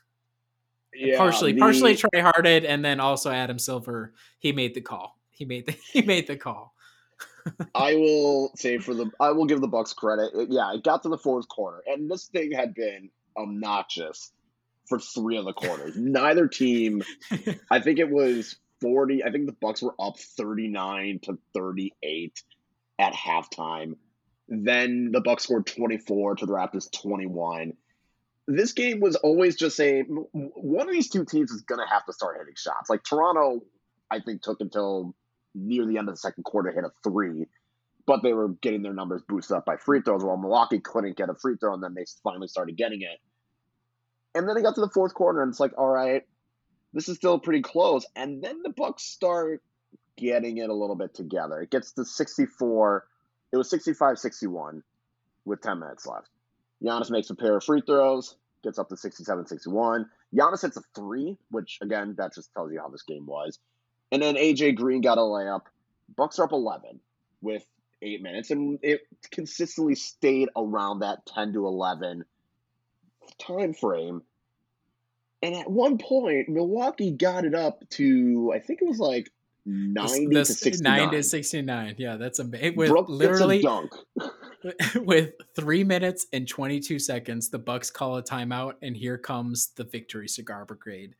Yeah, 0.93 1.17
partially, 1.17 1.53
the... 1.53 1.59
partially 1.59 1.95
try 1.95 2.19
harded, 2.19 2.65
and 2.65 2.83
then 2.83 2.99
also 2.99 3.31
Adam 3.31 3.59
Silver. 3.59 4.13
He 4.39 4.51
made 4.51 4.73
the 4.73 4.81
call. 4.81 5.17
He 5.29 5.45
made 5.45 5.65
the 5.65 5.71
he 5.91 6.01
made 6.01 6.27
the 6.27 6.37
call. 6.37 6.73
I 7.73 7.95
will 7.95 8.51
say 8.55 8.77
for 8.77 8.93
the 8.93 9.09
I 9.19 9.31
will 9.31 9.45
give 9.45 9.61
the 9.61 9.67
Bucks 9.67 9.93
credit. 9.93 10.31
It, 10.33 10.49
yeah, 10.51 10.73
it 10.73 10.83
got 10.83 11.03
to 11.03 11.09
the 11.09 11.17
fourth 11.17 11.47
quarter, 11.47 11.81
and 11.87 12.09
this 12.09 12.27
thing 12.27 12.51
had 12.51 12.73
been 12.73 13.09
obnoxious 13.37 14.31
for 14.87 14.99
three 14.99 15.37
of 15.37 15.45
the 15.45 15.53
quarters. 15.53 15.95
Neither 15.95 16.47
team. 16.47 17.01
I 17.71 17.79
think 17.79 17.99
it 17.99 18.09
was 18.09 18.57
forty. 18.81 19.23
I 19.23 19.31
think 19.31 19.45
the 19.45 19.55
Bucks 19.61 19.81
were 19.81 19.95
up 19.99 20.19
thirty 20.19 20.67
nine 20.67 21.19
to 21.23 21.37
thirty 21.53 21.93
eight 22.03 22.43
at 22.99 23.13
halftime. 23.13 23.95
Then 24.47 25.11
the 25.13 25.21
Bucks 25.21 25.43
scored 25.43 25.65
24 25.65 26.35
to 26.35 26.45
the 26.45 26.51
Raptors 26.51 26.91
21. 26.91 27.71
This 28.55 28.73
game 28.73 28.99
was 28.99 29.15
always 29.17 29.55
just 29.55 29.75
saying 29.75 30.05
one 30.33 30.87
of 30.87 30.93
these 30.93 31.09
two 31.09 31.25
teams 31.25 31.51
is 31.51 31.61
going 31.61 31.79
to 31.79 31.91
have 31.91 32.05
to 32.05 32.13
start 32.13 32.37
hitting 32.39 32.55
shots. 32.55 32.89
Like 32.89 33.03
Toronto, 33.03 33.63
I 34.09 34.19
think 34.19 34.41
took 34.41 34.61
until 34.61 35.15
near 35.53 35.85
the 35.85 35.97
end 35.97 36.09
of 36.09 36.15
the 36.15 36.19
second 36.19 36.43
quarter 36.43 36.71
hit 36.71 36.83
a 36.83 36.91
three, 37.03 37.45
but 38.05 38.23
they 38.23 38.33
were 38.33 38.49
getting 38.49 38.81
their 38.81 38.93
numbers 38.93 39.21
boosted 39.27 39.57
up 39.57 39.65
by 39.65 39.77
free 39.77 40.01
throws. 40.01 40.23
While 40.23 40.37
Milwaukee 40.37 40.79
couldn't 40.79 41.17
get 41.17 41.29
a 41.29 41.35
free 41.35 41.55
throw, 41.59 41.73
and 41.73 41.83
then 41.83 41.93
they 41.93 42.05
finally 42.23 42.47
started 42.47 42.77
getting 42.77 43.01
it. 43.01 43.19
And 44.33 44.47
then 44.47 44.57
it 44.57 44.61
got 44.61 44.75
to 44.75 44.81
the 44.81 44.89
fourth 44.89 45.13
quarter, 45.13 45.41
and 45.41 45.49
it's 45.49 45.59
like, 45.59 45.77
all 45.77 45.89
right, 45.89 46.23
this 46.93 47.09
is 47.09 47.17
still 47.17 47.39
pretty 47.39 47.61
close. 47.61 48.05
And 48.15 48.43
then 48.43 48.61
the 48.63 48.69
Bucks 48.69 49.03
start 49.03 49.61
getting 50.17 50.57
it 50.57 50.69
a 50.69 50.73
little 50.73 50.95
bit 50.95 51.13
together. 51.13 51.61
It 51.61 51.71
gets 51.71 51.93
to 51.93 52.05
64 52.05 53.05
it 53.51 53.57
was 53.57 53.69
65 53.69 54.17
61 54.17 54.83
with 55.45 55.61
10 55.61 55.79
minutes 55.79 56.05
left. 56.05 56.29
Giannis 56.83 57.11
makes 57.11 57.29
a 57.29 57.35
pair 57.35 57.57
of 57.57 57.63
free 57.63 57.81
throws, 57.85 58.35
gets 58.63 58.79
up 58.79 58.89
to 58.89 58.97
67 58.97 59.47
61. 59.47 60.09
Giannis 60.33 60.61
hits 60.61 60.77
a 60.77 60.81
three, 60.95 61.37
which 61.49 61.79
again, 61.81 62.15
that 62.17 62.33
just 62.33 62.53
tells 62.53 62.71
you 62.71 62.79
how 62.79 62.89
this 62.89 63.03
game 63.03 63.25
was. 63.25 63.59
And 64.11 64.21
then 64.21 64.35
AJ 64.35 64.75
Green 64.75 65.01
got 65.01 65.17
a 65.17 65.21
layup. 65.21 65.61
Bucks 66.15 66.39
are 66.39 66.45
up 66.45 66.51
11 66.51 66.99
with 67.41 67.65
eight 68.01 68.21
minutes, 68.21 68.51
and 68.51 68.79
it 68.81 69.01
consistently 69.31 69.95
stayed 69.95 70.49
around 70.55 70.99
that 70.99 71.25
10 71.25 71.53
to 71.53 71.65
11 71.65 72.25
time 73.39 73.73
frame. 73.73 74.21
And 75.43 75.55
at 75.55 75.69
one 75.69 75.97
point, 75.97 76.49
Milwaukee 76.49 77.11
got 77.11 77.45
it 77.45 77.55
up 77.55 77.87
to, 77.91 78.51
I 78.53 78.59
think 78.59 78.81
it 78.81 78.87
was 78.87 78.99
like 78.99 79.31
90 79.65 80.27
the, 80.27 80.33
to 80.35 80.45
69. 80.45 80.97
9 80.97 81.11
to 81.11 81.23
69. 81.23 81.95
Yeah, 81.97 82.17
that's 82.17 82.39
amazing. 82.39 82.75
With 82.75 82.89
Brook 82.89 83.09
literally 83.09 83.61
dunk. 83.61 83.91
with 84.95 85.33
3 85.55 85.83
minutes 85.83 86.27
and 86.33 86.47
22 86.47 86.99
seconds, 86.99 87.49
the 87.49 87.59
Bucks 87.59 87.89
call 87.89 88.17
a 88.17 88.23
timeout 88.23 88.73
and 88.81 88.95
here 88.95 89.17
comes 89.17 89.71
the 89.75 89.83
victory 89.83 90.27
cigar 90.27 90.65
brigade. 90.65 91.15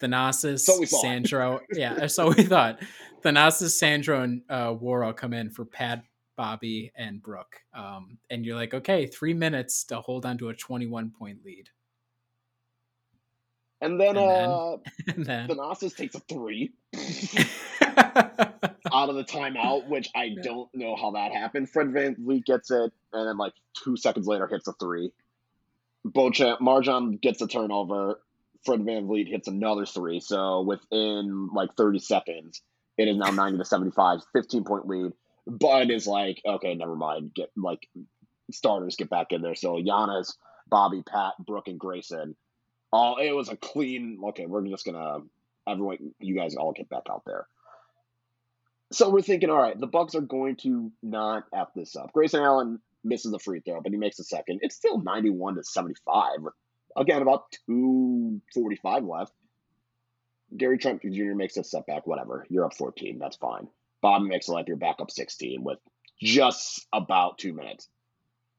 Thanasis, 0.00 0.60
so 0.60 0.84
Sandro, 0.84 1.60
yeah, 1.72 2.06
so 2.06 2.28
we 2.28 2.42
thought. 2.42 2.80
Thanasis, 3.22 3.70
Sandro, 3.70 4.22
and 4.22 4.42
uh, 4.50 4.74
Nwora 4.74 5.16
come 5.16 5.32
in 5.32 5.50
for 5.50 5.64
Pat, 5.64 6.04
Bobby, 6.36 6.92
and 6.96 7.22
Brook. 7.22 7.56
Um, 7.72 8.18
and 8.30 8.44
you're 8.44 8.56
like, 8.56 8.74
okay, 8.74 9.06
three 9.06 9.34
minutes 9.34 9.84
to 9.84 10.00
hold 10.00 10.26
on 10.26 10.36
to 10.38 10.48
a 10.48 10.54
21 10.54 11.10
point 11.10 11.44
lead. 11.44 11.68
And 13.80 14.00
then, 14.00 14.16
and 14.16 14.18
uh, 14.18 14.76
then. 15.16 15.48
Thanasis 15.48 15.96
takes 15.96 16.14
a 16.14 16.20
three 16.20 16.72
out 18.92 19.08
of 19.08 19.16
the 19.16 19.24
timeout, 19.24 19.88
which 19.88 20.08
I 20.14 20.24
yeah. 20.24 20.42
don't 20.42 20.74
know 20.74 20.96
how 20.96 21.12
that 21.12 21.32
happened. 21.32 21.68
Fred 21.70 21.88
VanVleet 21.88 22.44
gets 22.44 22.70
it, 22.70 22.92
and 23.12 23.28
then 23.28 23.36
like 23.36 23.52
two 23.82 23.96
seconds 23.96 24.26
later 24.26 24.46
hits 24.46 24.68
a 24.68 24.72
three. 24.74 25.12
Beauchamp, 26.04 26.60
MarJon 26.60 27.20
gets 27.20 27.40
a 27.42 27.46
turnover. 27.46 28.20
Fred 28.64 28.80
VanVleet 28.80 29.28
hits 29.28 29.48
another 29.48 29.84
three. 29.86 30.20
So 30.20 30.62
within 30.62 31.48
like 31.52 31.76
30 31.76 31.98
seconds, 31.98 32.62
it 32.96 33.08
is 33.08 33.16
now 33.16 33.30
90 33.30 33.58
to 33.58 33.64
75, 33.64 34.20
15 34.32 34.64
point 34.64 34.86
lead. 34.86 35.12
Bud 35.46 35.90
is 35.90 36.06
like, 36.06 36.40
okay, 36.46 36.74
never 36.74 36.96
mind. 36.96 37.34
Get 37.34 37.50
like 37.56 37.88
starters 38.50 38.96
get 38.96 39.10
back 39.10 39.32
in 39.32 39.42
there. 39.42 39.54
So 39.54 39.74
Giannis, 39.74 40.34
Bobby, 40.68 41.02
Pat, 41.02 41.34
Brook, 41.38 41.68
and 41.68 41.78
Grayson 41.78 42.36
all 42.94 43.16
it 43.16 43.32
was 43.32 43.48
a 43.48 43.56
clean. 43.56 44.18
Okay, 44.28 44.46
we're 44.46 44.66
just 44.68 44.86
gonna 44.86 45.18
everyone, 45.66 46.14
you 46.20 46.36
guys 46.36 46.54
all 46.54 46.72
get 46.72 46.88
back 46.88 47.04
out 47.10 47.22
there. 47.26 47.46
So 48.92 49.10
we're 49.10 49.22
thinking, 49.22 49.50
all 49.50 49.58
right, 49.58 49.78
the 49.78 49.88
Bucks 49.88 50.14
are 50.14 50.20
going 50.20 50.56
to 50.56 50.92
not 51.02 51.44
f 51.52 51.68
this 51.74 51.96
up. 51.96 52.12
Grayson 52.12 52.40
Allen 52.40 52.80
misses 53.02 53.32
the 53.32 53.38
free 53.40 53.60
throw, 53.60 53.80
but 53.80 53.90
he 53.90 53.98
makes 53.98 54.18
a 54.20 54.24
second. 54.24 54.60
It's 54.62 54.76
still 54.76 55.00
ninety-one 55.00 55.56
to 55.56 55.64
seventy-five. 55.64 56.38
Again, 56.96 57.20
about 57.20 57.56
two 57.66 58.40
forty-five 58.54 59.04
left. 59.04 59.32
Gary 60.56 60.78
Trent 60.78 61.02
Jr. 61.02 61.34
makes 61.34 61.56
a 61.56 61.64
setback. 61.64 62.06
Whatever, 62.06 62.46
you're 62.48 62.64
up 62.64 62.76
fourteen. 62.76 63.18
That's 63.18 63.36
fine. 63.36 63.66
Bob 64.02 64.22
makes 64.22 64.48
a 64.48 64.52
layup. 64.52 64.68
You're 64.68 64.76
back 64.76 64.96
up 65.00 65.10
sixteen 65.10 65.64
with 65.64 65.78
just 66.20 66.86
about 66.92 67.38
two 67.38 67.54
minutes. 67.54 67.88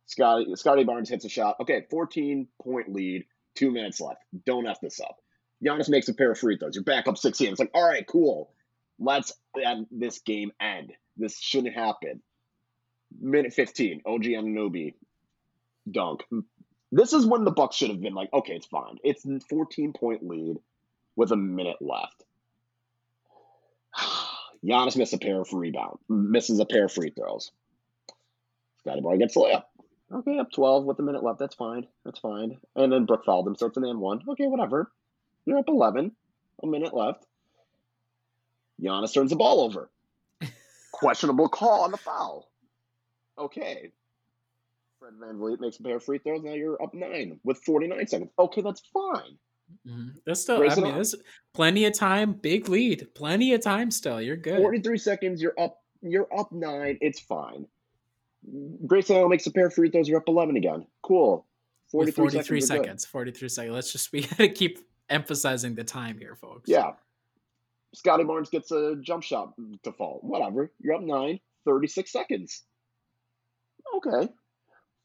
Scottie 0.08 0.54
Scottie 0.56 0.84
Barnes 0.84 1.10
hits 1.10 1.24
a 1.24 1.30
shot. 1.30 1.56
Okay, 1.62 1.86
fourteen 1.90 2.50
point 2.62 2.92
lead. 2.92 3.26
Two 3.56 3.72
minutes 3.72 4.02
left. 4.02 4.22
Don't 4.46 4.68
F 4.68 4.80
this 4.82 5.00
up. 5.00 5.18
Giannis 5.64 5.90
makes 5.90 6.08
a 6.10 6.14
pair 6.14 6.32
of 6.32 6.38
free 6.38 6.58
throws. 6.58 6.76
You're 6.76 6.84
back 6.84 7.08
up 7.08 7.18
16. 7.18 7.50
It's 7.50 7.60
like, 7.60 7.72
all 7.74 7.88
right, 7.88 8.06
cool. 8.06 8.52
Let's 9.00 9.34
end 9.64 9.88
this 9.92 10.20
game 10.20 10.52
end. 10.60 10.92
This 11.18 11.40
shouldn't 11.40 11.74
happen. 11.74 12.22
Minute 13.20 13.54
15, 13.54 14.02
OG 14.06 14.24
Anunoby 14.24 14.94
dunk. 15.90 16.24
This 16.92 17.14
is 17.14 17.26
when 17.26 17.46
the 17.46 17.52
Bucks 17.52 17.76
should 17.76 17.90
have 17.90 18.02
been 18.02 18.14
like, 18.14 18.32
okay, 18.34 18.54
it's 18.54 18.68
fine. 18.68 18.98
It's 19.04 19.26
14 19.50 19.94
point 19.94 20.28
lead 20.28 20.58
with 21.16 21.32
a 21.32 21.38
minute 21.38 21.78
left. 21.82 22.24
Giannis 24.64 24.98
misses 24.98 25.14
a 25.14 25.18
pair 25.18 25.40
of 25.40 25.54
rebound, 25.54 26.00
misses 26.10 26.60
a 26.60 26.66
pair 26.66 26.86
of 26.86 26.92
free 26.92 27.12
throws. 27.12 27.52
Scotty 28.80 29.02
Boy 29.02 29.18
gets 29.18 29.36
a 29.36 29.40
layup. 29.40 29.64
Okay, 30.14 30.38
up 30.38 30.52
12 30.52 30.86
with 30.86 31.00
a 31.00 31.04
minute 31.04 31.24
left. 31.24 31.40
That's 31.40 31.56
fine. 31.56 31.88
That's 32.04 32.20
fine. 32.20 32.58
And 32.76 32.92
then 32.92 33.06
Brook 33.06 33.24
fouled 33.26 33.48
him, 33.48 33.56
so 33.56 33.68
it's 33.68 33.78
an 33.78 33.86
and 33.86 34.00
one. 34.00 34.22
Okay, 34.28 34.46
whatever. 34.48 34.92
You're 35.46 35.58
up 35.58 35.68
11. 35.68 36.12
A 36.64 36.68
minute 36.68 36.94
left. 36.94 37.26
Giannis 38.82 39.14
turns 39.14 39.32
the 39.32 39.36
ball 39.36 39.62
over. 39.62 39.90
Questionable 40.92 41.50
call 41.50 41.82
on 41.84 41.92
the 41.92 41.98
foul. 41.98 42.50
Okay. 43.38 43.92
Fred 45.00 45.14
VanVleet 45.22 45.60
makes 45.60 45.80
a 45.80 45.84
pair 45.84 45.98
of 45.98 46.04
free 46.04 46.20
throws. 46.20 46.44
Now 46.44 46.54
you're 46.54 46.82
up 46.82 46.94
nine 46.94 47.40
with 47.44 47.58
49 47.60 48.08
seconds. 48.08 48.32
Okay, 48.38 48.62
that's 48.62 48.82
fine. 48.94 49.38
Mm-hmm. 49.88 50.10
That's 50.26 50.42
still, 50.42 50.58
I 50.58 50.76
mean, 50.76 50.94
there's 50.94 51.16
plenty 51.54 51.86
of 51.86 51.94
time. 51.94 52.34
Big 52.34 52.70
lead. 52.70 53.08
Plenty 53.16 53.54
of 53.54 53.62
time 53.62 53.92
still. 53.92 54.22
You're 54.22 54.38
good. 54.38 54.58
43 54.58 54.98
seconds. 54.98 55.42
You're 55.42 55.60
up. 55.60 55.80
You're 56.02 56.28
up 56.36 56.52
nine. 56.52 56.98
It's 57.02 57.20
fine. 57.20 57.66
Grayson 58.86 59.16
Allen 59.18 59.30
makes 59.30 59.46
a 59.48 59.52
pair 59.52 59.68
of 59.68 59.74
free 59.74 59.90
throws. 59.90 60.08
You're 60.08 60.20
up 60.20 60.28
11 60.28 60.56
again. 60.56 60.86
Cool. 61.02 61.46
43, 61.92 62.24
43 62.24 62.62
seconds. 62.62 62.86
seconds 62.86 63.06
43 63.06 63.50
seconds. 63.50 63.74
Let's 63.74 63.92
just, 63.92 64.12
we 64.12 64.22
keep 64.50 64.80
emphasizing 65.10 65.76
the 65.76 65.84
time 65.84 66.18
here, 66.18 66.36
folks. 66.36 66.70
Yeah. 66.70 66.92
Scottie 67.94 68.24
Barnes 68.24 68.50
gets 68.50 68.72
a 68.72 68.96
jump 69.02 69.24
shot 69.24 69.54
to 69.84 69.92
fall. 69.92 70.20
Whatever. 70.22 70.72
You're 70.82 70.96
up 70.96 71.02
nine, 71.02 71.40
36 71.66 72.12
seconds. 72.12 72.64
Okay. 73.96 74.30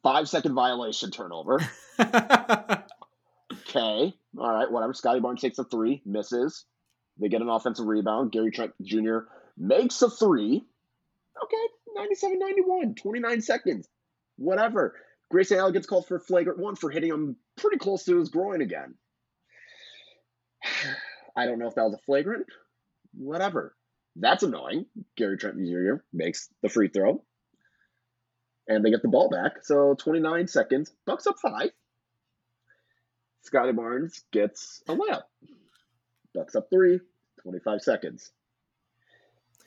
Five 0.03 0.29
second 0.29 0.55
violation 0.55 1.11
turnover. 1.11 1.61
okay. 2.00 2.07
All 3.68 4.12
right. 4.35 4.70
Whatever. 4.70 4.94
Scottie 4.94 5.20
Barnes 5.20 5.40
takes 5.40 5.59
a 5.59 5.64
three, 5.64 6.03
misses. 6.05 6.64
They 7.20 7.29
get 7.29 7.42
an 7.42 7.48
offensive 7.48 7.87
rebound. 7.87 8.33
Gary 8.33 8.50
Trent 8.50 8.72
Jr. 8.83 9.18
makes 9.57 10.00
a 10.03 10.11
three. 10.11 10.64
Okay, 11.42 11.66
97 11.94 12.38
91, 12.38 12.94
29 12.94 13.40
seconds. 13.40 13.88
Whatever. 14.37 14.94
Grayson 15.31 15.59
Allen 15.59 15.72
gets 15.72 15.87
called 15.87 16.07
for 16.07 16.16
a 16.16 16.20
flagrant 16.20 16.59
one 16.59 16.74
for 16.76 16.90
hitting 16.90 17.11
him 17.11 17.37
pretty 17.57 17.79
close 17.79 18.05
to 18.05 18.18
his 18.18 18.31
groin 18.31 18.62
again. 18.62 18.94
I 21.37 21.46
don't 21.46 21.59
know 21.59 21.68
if 21.68 21.74
that 21.76 21.85
was 21.85 21.94
a 21.94 22.05
flagrant. 22.05 22.46
Whatever. 23.14 23.76
That's 24.16 24.42
annoying. 24.42 24.87
Gary 25.16 25.37
Trent 25.37 25.57
Jr. 25.59 26.03
makes 26.12 26.48
the 26.62 26.68
free 26.68 26.88
throw. 26.88 27.22
And 28.66 28.85
they 28.85 28.90
get 28.90 29.03
the 29.03 29.09
ball 29.09 29.31
back. 29.31 29.64
So 29.64 29.94
29 29.94 30.48
seconds. 30.48 30.92
Bucks 31.07 31.26
up 31.26 31.37
five. 31.40 31.70
Scottie 33.42 33.72
Barnes 33.72 34.24
gets 34.33 34.83
a 34.88 34.94
layup. 34.94 35.22
Bucks 36.35 36.55
up 36.55 36.68
three. 36.70 37.00
25 37.42 37.81
seconds. 37.81 38.33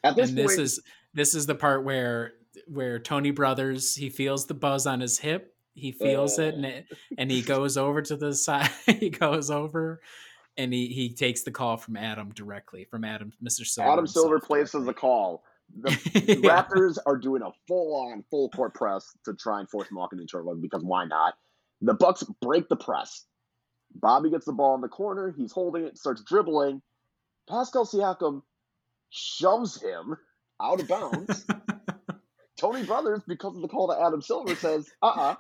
At 0.04 0.16
this 0.16 0.30
and 0.30 0.38
this 0.38 0.56
point, 0.56 0.60
is 0.60 0.82
this 1.14 1.36
is 1.36 1.46
the 1.46 1.56
part 1.56 1.84
where 1.84 2.34
where 2.68 3.00
Tony 3.00 3.32
Brothers 3.32 3.96
he 3.96 4.10
feels 4.10 4.46
the 4.46 4.54
buzz 4.54 4.88
on 4.88 5.00
his 5.00 5.18
hip. 5.20 5.56
He 5.76 5.92
feels 5.92 6.38
it 6.38 6.54
and 6.54 6.66
it, 6.66 6.86
and 7.18 7.32
he 7.32 7.42
goes 7.42 7.78
over 7.78 8.02
to 8.02 8.16
the 8.16 8.34
side. 8.34 8.70
he 8.86 9.10
goes 9.10 9.50
over 9.50 10.02
and 10.58 10.74
he 10.74 10.88
he 10.88 11.14
takes 11.14 11.44
the 11.44 11.52
call 11.52 11.78
from 11.78 11.98
Adam 11.98 12.32
directly 12.34 12.86
from 12.86 13.04
Adam, 13.04 13.32
Mr. 13.44 13.66
Silver. 13.66 13.92
Adam 13.92 14.08
Silver 14.08 14.40
places 14.40 14.86
the 14.86 14.94
call. 14.94 15.44
The 15.82 15.90
yeah. 16.14 16.36
Raptors 16.36 16.98
are 17.06 17.18
doing 17.18 17.42
a 17.42 17.52
full 17.68 17.96
on 17.96 18.24
full 18.30 18.50
court 18.50 18.74
press 18.76 19.06
to 19.26 19.34
try 19.34 19.60
and 19.60 19.70
force 19.70 19.88
Malkin 19.92 20.20
into 20.20 20.38
a 20.38 20.42
run 20.42 20.62
because 20.62 20.84
why 20.84 21.06
not? 21.06 21.36
The 21.82 21.94
Bucks 21.94 22.24
break 22.42 22.70
the 22.70 22.76
press. 22.76 23.26
Bobby 23.96 24.30
gets 24.30 24.46
the 24.46 24.54
ball 24.54 24.76
in 24.76 24.82
the 24.82 24.88
corner. 24.88 25.34
He's 25.36 25.52
holding 25.52 25.86
it, 25.86 25.98
starts 25.98 26.24
dribbling. 26.24 26.82
Pascal 27.50 27.86
Siakam 27.86 28.42
shoves 29.10 29.82
him 29.82 30.16
out 30.64 30.80
of 30.80 30.88
bounds. 30.88 31.46
Tony 32.58 32.86
Brothers, 32.86 33.22
because 33.28 33.56
of 33.56 33.62
the 33.62 33.68
call 33.68 33.90
to 33.90 34.02
Adam 34.02 34.22
Silver, 34.22 34.56
says, 34.56 34.90
uh 35.02 35.08
uh-uh. 35.08 35.32
uh 35.32 35.36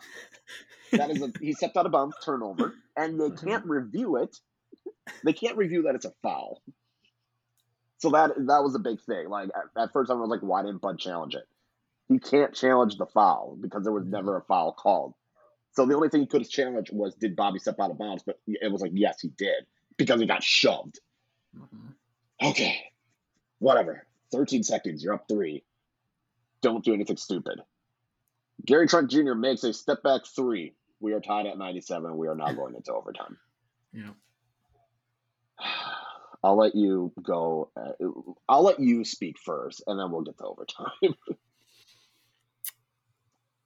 That 0.91 1.09
is 1.09 1.21
a 1.21 1.31
he 1.39 1.53
stepped 1.53 1.77
out 1.77 1.86
of 1.86 1.91
bounds 1.91 2.15
turnover, 2.23 2.73
and 2.97 3.19
they 3.19 3.31
can't 3.31 3.65
review 3.65 4.17
it 4.17 4.36
they 5.23 5.33
can't 5.33 5.57
review 5.57 5.83
that 5.83 5.95
it's 5.95 6.05
a 6.05 6.13
foul. 6.21 6.62
So 7.97 8.12
that 8.12 8.31
that 8.36 8.63
was 8.63 8.75
a 8.75 8.79
big 8.79 9.01
thing. 9.01 9.29
Like 9.29 9.49
at, 9.49 9.81
at 9.81 9.93
first, 9.93 10.12
I 10.12 10.15
was 10.15 10.29
like, 10.29 10.41
why 10.41 10.62
didn't 10.62 10.81
Bud 10.81 10.99
challenge 10.99 11.36
it? 11.36 11.47
He 12.09 12.19
can't 12.19 12.53
challenge 12.53 12.97
the 12.97 13.05
foul 13.05 13.57
because 13.59 13.83
there 13.83 13.93
was 13.93 14.05
never 14.05 14.38
a 14.38 14.41
foul 14.41 14.73
called. 14.73 15.13
So 15.71 15.86
the 15.86 15.95
only 15.95 16.09
thing 16.09 16.21
he 16.21 16.27
could 16.27 16.41
have 16.41 16.49
challenged 16.49 16.91
was 16.93 17.15
did 17.15 17.36
Bobby 17.36 17.59
step 17.59 17.79
out 17.79 17.91
of 17.91 17.97
bounds? 17.97 18.23
But 18.25 18.39
it 18.45 18.71
was 18.71 18.81
like 18.81 18.91
yes, 18.93 19.21
he 19.21 19.29
did 19.29 19.65
because 19.97 20.19
he 20.19 20.27
got 20.27 20.43
shoved. 20.43 20.99
Mm-hmm. 21.57 22.49
Okay, 22.49 22.81
whatever. 23.59 24.05
Thirteen 24.34 24.63
seconds. 24.63 25.04
You're 25.04 25.13
up 25.13 25.28
three. 25.30 25.63
Don't 26.62 26.84
do 26.84 26.93
anything 26.93 27.17
stupid. 27.17 27.62
Gary 28.65 28.88
Trent 28.88 29.12
Jr. 29.12 29.34
makes 29.34 29.63
a 29.63 29.74
step 29.74 30.02
back 30.04 30.22
three. 30.26 30.74
We 31.00 31.13
are 31.13 31.19
tied 31.19 31.46
at 31.48 31.58
97. 31.58 32.15
We 32.15 32.28
are 32.28 32.36
not 32.36 32.56
going 32.56 32.76
into 32.76 32.93
overtime. 32.93 33.38
Yeah. 33.96 34.10
I'll 36.43 36.58
let 36.58 36.74
you 36.74 37.13
go. 37.22 37.69
Uh, 37.78 37.91
I'll 38.50 38.63
let 38.63 38.80
you 38.80 39.06
speak 39.06 39.38
first, 39.39 39.84
and 39.88 40.00
then 40.00 40.12
we'll 40.12 40.24
get 40.24 40.38
to 40.39 40.43
overtime. 40.43 40.91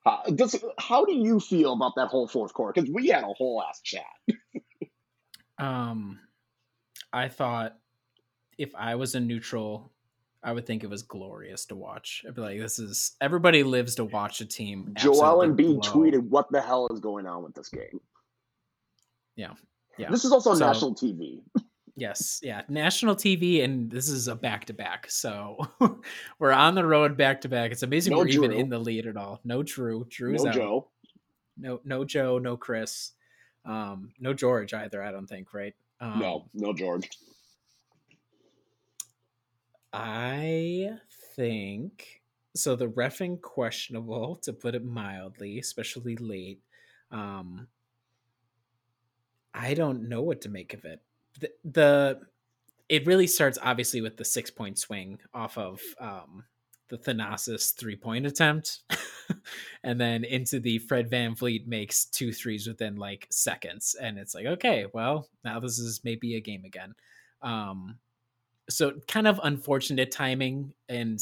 how, 0.06 0.24
does, 0.36 0.64
how 0.78 1.06
do 1.06 1.14
you 1.14 1.40
feel 1.40 1.74
about 1.74 1.94
that 1.96 2.10
whole 2.10 2.28
fourth 2.28 2.54
quarter? 2.54 2.74
Because 2.74 2.94
we 2.94 3.08
had 3.08 3.24
a 3.24 3.34
whole 3.34 3.64
ass 3.68 3.82
chat. 3.82 4.04
um, 5.58 6.20
I 7.14 7.30
thought 7.30 7.78
if 8.58 8.76
I 8.76 8.96
was 8.96 9.16
a 9.16 9.22
neutral, 9.22 9.92
I 10.48 10.54
would 10.54 10.66
think 10.66 10.86
it 10.86 10.90
was 10.90 11.04
glorious 11.04 11.66
to 11.66 11.76
watch. 11.76 12.24
I'd 12.26 12.34
be 12.34 12.42
like, 12.42 12.58
"This 12.58 12.80
is 12.80 13.18
everybody 13.20 13.64
lives 13.64 13.96
to 13.96 14.06
watch 14.06 14.40
a 14.40 14.46
team." 14.46 14.94
Joel 14.98 15.46
Embiid 15.46 15.82
tweeted, 15.82 16.22
"What 16.30 16.50
the 16.54 16.62
hell 16.62 16.88
is 16.90 17.02
going 17.02 17.28
on 17.28 17.44
with 17.44 17.54
this 17.54 17.68
game?" 17.68 18.00
Yeah, 19.36 19.56
yeah. 19.98 20.10
This 20.10 20.24
is 20.24 20.32
also 20.32 20.54
so, 20.54 20.66
national 20.66 20.96
TV. 20.96 21.42
Yes, 21.98 22.40
yeah, 22.42 22.62
national 22.70 23.16
TV, 23.16 23.62
and 23.66 23.92
this 23.92 24.08
is 24.08 24.30
a 24.30 24.36
back 24.36 24.64
to 24.66 24.74
back. 24.74 25.12
So 25.12 25.58
we're 26.40 26.52
on 26.52 26.76
the 26.76 26.86
road 26.86 27.18
back 27.18 27.42
to 27.42 27.50
back. 27.50 27.72
It's 27.72 27.84
amazing 27.84 28.12
no 28.12 28.20
we're 28.20 28.28
Jrue. 28.28 28.46
even 28.46 28.52
in 28.54 28.70
the 28.70 28.80
lead 28.80 29.06
at 29.06 29.18
all. 29.18 29.42
No 29.44 29.64
Jrue, 29.64 30.08
Jrue's 30.08 30.46
no 30.46 30.50
out. 30.50 30.56
Joe, 30.56 30.88
no 31.58 31.82
no 31.84 32.06
Joe, 32.06 32.38
no 32.38 32.56
Chris, 32.56 33.12
um, 33.66 34.14
no 34.18 34.34
George 34.34 34.74
either. 34.74 35.04
I 35.04 35.12
don't 35.12 35.28
think 35.28 35.54
right. 35.54 35.76
Um, 36.00 36.20
no, 36.20 36.50
no 36.54 36.72
George. 36.72 37.10
I 40.00 40.98
think 41.36 42.22
so. 42.56 42.76
The 42.76 42.88
refing 42.88 43.42
questionable, 43.42 44.36
to 44.44 44.54
put 44.54 44.76
it 44.76 44.86
mildly, 44.86 45.60
especially 45.60 46.16
late. 46.18 46.62
Um, 47.12 47.68
I 49.54 49.74
don't 49.74 50.08
know 50.08 50.22
what 50.22 50.42
to 50.42 50.50
make 50.50 50.74
of 50.74 50.86
it 50.86 51.02
the, 51.40 51.52
the 51.64 52.20
it 52.90 53.06
really 53.06 53.28
starts 53.28 53.58
obviously 53.62 54.02
with 54.02 54.18
the 54.18 54.26
six 54.26 54.50
point 54.50 54.78
swing 54.78 55.20
off 55.34 55.58
of 55.58 55.82
um, 56.00 56.46
the 56.90 56.98
Thanasis 56.98 57.76
three 57.76 57.96
point 57.96 58.26
attempt, 58.26 58.80
and 59.84 60.00
then 60.00 60.24
into 60.24 60.60
the 60.60 60.80
Fred 60.80 61.10
Van 61.10 61.36
VanVleet 61.36 61.68
makes 61.68 62.06
two 62.06 62.32
threes 62.32 62.68
within 62.68 62.96
like 62.96 63.28
seconds. 63.30 63.96
And 64.02 64.18
it's 64.18 64.34
like, 64.34 64.46
okay, 64.46 64.86
well, 64.94 65.28
now 65.44 65.60
this 65.60 65.80
is 65.80 66.02
maybe 66.04 66.36
a 66.36 66.42
game 66.42 66.64
again. 66.64 66.96
Um, 67.42 67.98
so 68.70 68.94
kind 69.08 69.28
of 69.28 69.40
unfortunate 69.44 70.12
timing. 70.12 70.74
And 70.90 71.20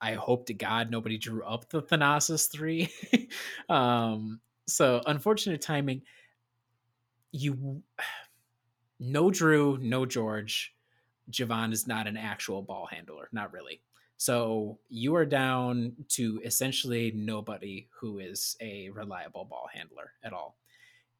I 0.00 0.14
hope 0.14 0.46
to 0.46 0.54
God 0.54 0.90
nobody 0.90 1.18
drew 1.18 1.42
up 1.44 1.68
the 1.68 1.82
Thanasis 1.82 2.50
three. 2.50 2.90
um, 3.68 4.40
so 4.66 5.02
unfortunate 5.06 5.60
timing. 5.60 6.02
You 7.32 7.82
no 9.00 9.30
Jrue, 9.30 9.80
no 9.80 10.06
George. 10.06 10.74
Jevon 11.30 11.72
is 11.72 11.86
not 11.86 12.06
an 12.06 12.16
actual 12.16 12.62
ball 12.62 12.86
handler, 12.90 13.28
not 13.32 13.52
really. 13.52 13.82
So 14.16 14.78
you 14.88 15.14
are 15.14 15.26
down 15.26 15.92
to 16.08 16.40
essentially 16.44 17.12
nobody 17.14 17.88
who 18.00 18.18
is 18.18 18.56
a 18.60 18.88
reliable 18.90 19.44
ball 19.44 19.68
handler 19.72 20.12
at 20.24 20.32
all. 20.32 20.56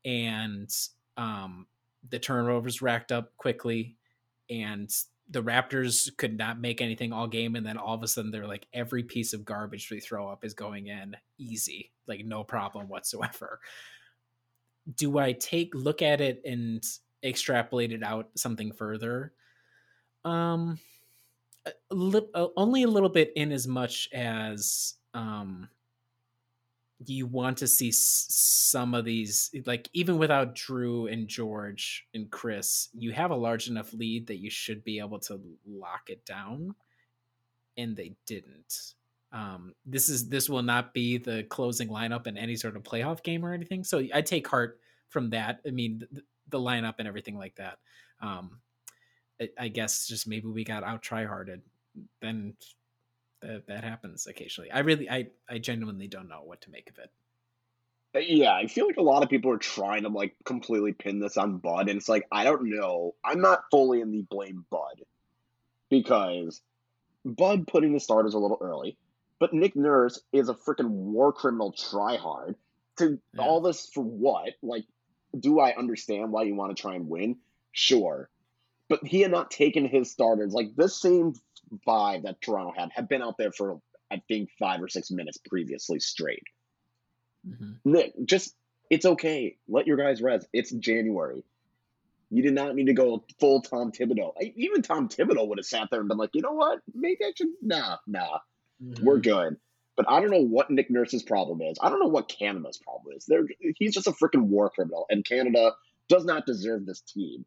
And 0.04 0.68
um, 1.16 1.66
the 2.08 2.18
turnovers 2.18 2.82
racked 2.82 3.12
up 3.12 3.36
quickly, 3.36 3.96
and 4.50 4.90
the 5.30 5.42
Raptors 5.42 6.16
could 6.16 6.38
not 6.38 6.60
make 6.60 6.80
anything 6.80 7.12
all 7.12 7.26
game. 7.26 7.56
And 7.56 7.66
then 7.66 7.76
all 7.76 7.94
of 7.94 8.02
a 8.02 8.08
sudden, 8.08 8.30
they're 8.30 8.46
like, 8.46 8.66
every 8.72 9.02
piece 9.02 9.32
of 9.32 9.44
garbage 9.44 9.90
we 9.90 10.00
throw 10.00 10.28
up 10.28 10.44
is 10.44 10.54
going 10.54 10.86
in 10.86 11.16
easy, 11.36 11.92
like 12.06 12.24
no 12.24 12.42
problem 12.44 12.88
whatsoever. 12.88 13.60
Do 14.96 15.18
I 15.18 15.32
take 15.32 15.74
look 15.74 16.00
at 16.00 16.20
it 16.20 16.40
and 16.44 16.82
extrapolated 17.24 18.02
out 18.02 18.28
something 18.36 18.72
further 18.72 19.32
um 20.24 20.78
a 21.66 21.94
li- 21.94 22.28
uh, 22.34 22.48
only 22.56 22.82
a 22.82 22.88
little 22.88 23.08
bit 23.08 23.32
in 23.36 23.52
as 23.52 23.66
much 23.66 24.08
as 24.12 24.94
um 25.14 25.68
you 27.06 27.26
want 27.26 27.58
to 27.58 27.68
see 27.68 27.88
s- 27.88 28.26
some 28.28 28.94
of 28.94 29.04
these 29.04 29.50
like 29.66 29.88
even 29.92 30.18
without 30.18 30.54
Jrue 30.54 31.12
and 31.12 31.28
George 31.28 32.06
and 32.14 32.30
Chris 32.30 32.88
you 32.92 33.12
have 33.12 33.30
a 33.30 33.36
large 33.36 33.68
enough 33.68 33.92
lead 33.92 34.26
that 34.26 34.38
you 34.38 34.50
should 34.50 34.82
be 34.84 34.98
able 34.98 35.20
to 35.20 35.40
lock 35.66 36.08
it 36.08 36.24
down 36.24 36.74
and 37.76 37.96
they 37.96 38.16
didn't 38.26 38.94
um 39.32 39.74
this 39.86 40.08
is 40.08 40.28
this 40.28 40.48
will 40.48 40.62
not 40.62 40.92
be 40.94 41.18
the 41.18 41.44
closing 41.44 41.88
lineup 41.88 42.26
in 42.26 42.36
any 42.36 42.56
sort 42.56 42.76
of 42.76 42.82
playoff 42.82 43.22
game 43.22 43.44
or 43.44 43.52
anything 43.52 43.84
so 43.84 44.02
I 44.12 44.22
take 44.22 44.48
heart 44.48 44.80
from 45.08 45.30
that 45.30 45.60
I 45.66 45.70
mean 45.70 46.00
th- 46.12 46.24
the 46.50 46.58
lineup 46.58 46.94
and 46.98 47.08
everything 47.08 47.36
like 47.36 47.54
that. 47.56 47.78
Um, 48.20 48.60
I, 49.40 49.48
I 49.58 49.68
guess 49.68 50.06
just 50.06 50.26
maybe 50.26 50.48
we 50.48 50.64
got 50.64 50.82
out 50.82 51.02
try 51.02 51.24
tryharded. 51.24 51.60
Then 52.20 52.54
that 53.40 53.66
that 53.68 53.84
happens 53.84 54.26
occasionally. 54.26 54.70
I 54.70 54.80
really, 54.80 55.08
I, 55.08 55.28
I 55.48 55.58
genuinely 55.58 56.08
don't 56.08 56.28
know 56.28 56.42
what 56.44 56.62
to 56.62 56.70
make 56.70 56.90
of 56.90 56.98
it. 56.98 57.10
Uh, 58.14 58.20
yeah, 58.20 58.54
I 58.54 58.66
feel 58.66 58.86
like 58.86 58.96
a 58.96 59.02
lot 59.02 59.22
of 59.22 59.28
people 59.28 59.52
are 59.52 59.58
trying 59.58 60.02
to 60.02 60.08
like 60.08 60.34
completely 60.44 60.92
pin 60.92 61.20
this 61.20 61.36
on 61.36 61.58
Bud, 61.58 61.88
and 61.88 61.98
it's 61.98 62.08
like 62.08 62.26
I 62.32 62.44
don't 62.44 62.70
know. 62.70 63.14
I'm 63.24 63.40
not 63.40 63.64
fully 63.70 64.00
in 64.00 64.10
the 64.10 64.22
blame 64.22 64.64
Bud 64.70 65.02
because 65.90 66.60
Bud 67.24 67.66
putting 67.66 67.92
the 67.92 68.00
starters 68.00 68.34
a 68.34 68.38
little 68.38 68.58
early, 68.60 68.96
but 69.38 69.52
Nick 69.52 69.76
Nurse 69.76 70.20
is 70.32 70.48
a 70.48 70.54
freaking 70.54 70.88
war 70.88 71.32
criminal 71.32 71.72
tryhard. 71.72 72.54
To 72.96 73.18
yeah. 73.32 73.42
all 73.42 73.60
this 73.60 73.88
for 73.94 74.02
what? 74.02 74.54
Like 74.60 74.84
do 75.38 75.60
I 75.60 75.74
understand 75.76 76.32
why 76.32 76.44
you 76.44 76.54
want 76.54 76.76
to 76.76 76.80
try 76.80 76.94
and 76.94 77.08
win? 77.08 77.36
Sure. 77.72 78.28
But 78.88 79.06
he 79.06 79.20
had 79.20 79.30
not 79.30 79.50
taken 79.50 79.86
his 79.86 80.10
starters. 80.10 80.54
Like 80.54 80.74
this 80.74 81.00
same 81.00 81.34
five 81.84 82.22
that 82.24 82.40
Toronto 82.40 82.72
had 82.76 82.90
had 82.92 83.08
been 83.08 83.22
out 83.22 83.36
there 83.38 83.52
for 83.52 83.80
I 84.10 84.22
think 84.28 84.50
five 84.58 84.82
or 84.82 84.88
six 84.88 85.10
minutes 85.10 85.38
previously 85.38 86.00
straight. 86.00 86.42
Mm-hmm. 87.48 87.72
Nick, 87.84 88.12
just 88.24 88.54
it's 88.90 89.06
okay. 89.06 89.56
Let 89.68 89.86
your 89.86 89.96
guys 89.96 90.22
rest. 90.22 90.46
It's 90.52 90.70
January. 90.70 91.44
You 92.30 92.42
did 92.42 92.54
not 92.54 92.74
need 92.74 92.86
to 92.86 92.92
go 92.92 93.24
full 93.40 93.62
Tom 93.62 93.90
Thibodeau. 93.92 94.32
Even 94.56 94.82
Tom 94.82 95.08
Thibodeau 95.08 95.48
would 95.48 95.58
have 95.58 95.66
sat 95.66 95.88
there 95.90 96.00
and 96.00 96.08
been 96.08 96.18
like, 96.18 96.30
you 96.34 96.42
know 96.42 96.52
what? 96.52 96.80
Maybe 96.94 97.24
I 97.24 97.32
should. 97.36 97.48
Nah, 97.62 97.96
nah, 98.06 98.38
Mm-hmm. 98.82 99.04
we're 99.04 99.18
good. 99.18 99.56
But 99.96 100.08
I 100.08 100.20
don't 100.20 100.30
know 100.30 100.44
what 100.44 100.70
Nick 100.70 100.88
Nurse's 100.88 101.24
problem 101.24 101.60
is. 101.62 101.76
I 101.82 101.88
don't 101.88 101.98
know 101.98 102.06
what 102.06 102.28
Canada's 102.28 102.78
problem 102.78 103.16
is. 103.16 103.24
They're, 103.26 103.44
he's 103.76 103.92
just 103.92 104.06
a 104.06 104.12
freaking 104.12 104.42
war 104.42 104.70
criminal, 104.70 105.06
and 105.10 105.24
Canada 105.24 105.72
does 106.08 106.24
not 106.24 106.46
deserve 106.46 106.86
this 106.86 107.00
team, 107.00 107.44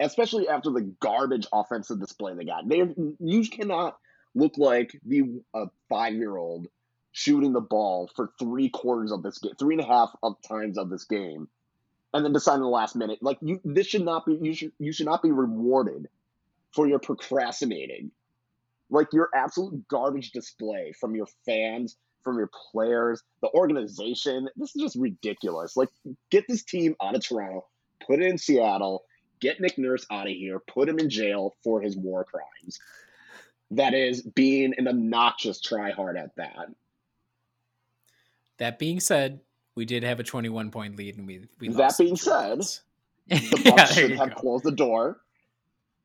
especially 0.00 0.48
after 0.48 0.70
the 0.70 0.82
garbage 1.00 1.46
offensive 1.52 2.00
display 2.00 2.34
they 2.34 2.44
got. 2.44 2.68
They 2.68 2.82
you 3.20 3.48
cannot 3.48 3.98
look 4.34 4.56
like 4.56 4.98
the 5.04 5.40
a 5.54 5.66
five 5.88 6.14
year 6.14 6.36
old 6.36 6.68
shooting 7.12 7.52
the 7.52 7.60
ball 7.60 8.10
for 8.14 8.30
three 8.38 8.68
quarters 8.68 9.12
of 9.12 9.22
this 9.22 9.38
game, 9.38 9.52
three 9.58 9.74
and 9.74 9.84
a 9.84 9.86
half 9.86 10.10
of 10.22 10.36
times 10.46 10.78
of 10.78 10.90
this 10.90 11.04
game, 11.04 11.48
and 12.14 12.24
then 12.24 12.32
decide 12.32 12.56
in 12.56 12.60
the 12.60 12.68
last 12.68 12.94
minute. 12.96 13.18
Like 13.22 13.38
you, 13.40 13.60
this 13.64 13.86
should 13.86 14.04
not 14.04 14.26
be. 14.26 14.38
You 14.40 14.54
should 14.54 14.72
you 14.78 14.92
should 14.92 15.06
not 15.06 15.22
be 15.22 15.32
rewarded 15.32 16.08
for 16.72 16.86
your 16.86 16.98
procrastinating. 16.98 18.10
Like 18.90 19.12
your 19.12 19.28
absolute 19.34 19.86
garbage 19.88 20.30
display 20.30 20.92
from 20.98 21.14
your 21.14 21.26
fans, 21.44 21.96
from 22.22 22.38
your 22.38 22.50
players, 22.72 23.22
the 23.42 23.48
organization. 23.48 24.48
This 24.56 24.74
is 24.74 24.82
just 24.82 24.96
ridiculous. 24.96 25.76
Like 25.76 25.90
get 26.30 26.44
this 26.48 26.62
team 26.62 26.94
out 27.02 27.14
of 27.14 27.22
Toronto, 27.22 27.66
put 28.06 28.20
it 28.20 28.26
in 28.26 28.38
Seattle, 28.38 29.04
get 29.40 29.60
Nick 29.60 29.78
Nurse 29.78 30.06
out 30.10 30.26
of 30.26 30.32
here, 30.32 30.58
put 30.58 30.88
him 30.88 30.98
in 30.98 31.08
jail 31.10 31.54
for 31.62 31.80
his 31.80 31.96
war 31.96 32.24
crimes. 32.24 32.78
That 33.72 33.94
is 33.94 34.22
being 34.22 34.74
an 34.78 34.88
obnoxious 34.88 35.60
tryhard 35.60 36.18
at 36.18 36.34
that. 36.36 36.68
That 38.58 38.78
being 38.78 39.00
said, 39.00 39.40
we 39.74 39.84
did 39.84 40.02
have 40.02 40.18
a 40.20 40.24
21 40.24 40.70
point 40.70 40.96
lead, 40.96 41.16
and 41.18 41.26
we 41.26 41.42
we 41.60 41.68
That 41.68 41.96
being 41.98 42.16
said, 42.16 42.56
points. 42.56 42.82
The 43.28 43.62
Yeah, 43.64 43.70
Bucks 43.76 43.94
there 43.94 44.08
should 44.08 44.18
have 44.18 44.30
go. 44.30 44.40
closed 44.40 44.64
the 44.64 44.72
door. 44.72 45.20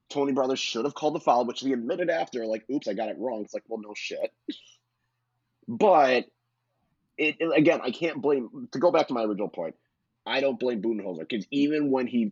Tony 0.10 0.34
Brothers 0.34 0.60
should 0.60 0.86
have 0.86 0.94
called 0.94 1.16
the 1.16 1.20
foul, 1.20 1.46
which 1.46 1.62
he 1.62 1.74
admitted 1.74 2.10
after, 2.10 2.46
like, 2.46 2.64
oops, 2.70 2.88
I 2.88 2.94
got 2.94 3.10
it 3.10 3.18
wrong. 3.18 3.42
It's 3.44 3.54
like, 3.54 3.64
well, 3.68 3.80
no 3.82 3.94
shit. 3.96 4.32
But 5.68 6.26
it, 7.18 7.38
it- 7.40 7.58
again, 7.58 7.80
I 7.82 7.90
can't 7.92 8.22
blame 8.22 8.68
to 8.74 8.80
go 8.80 8.92
back 8.92 9.08
to 9.08 9.14
my 9.14 9.24
original 9.24 9.48
point. 9.50 9.76
I 10.26 10.40
don't 10.40 10.60
blame 10.60 10.82
Budenholzer 10.82 11.28
because 11.28 11.46
even 11.52 11.92
when 11.92 12.08
he 12.08 12.32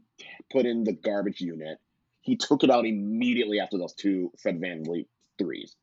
put 0.52 0.66
in 0.66 0.84
the 0.84 0.94
garbage 0.94 1.42
unit, 1.42 1.78
he 2.22 2.36
took 2.36 2.64
it 2.64 2.70
out 2.70 2.86
immediately 2.86 3.60
after 3.60 3.78
those 3.78 3.94
two 3.94 4.32
Fred 4.42 4.62
VanVleet 4.62 5.08
threes. 5.38 5.76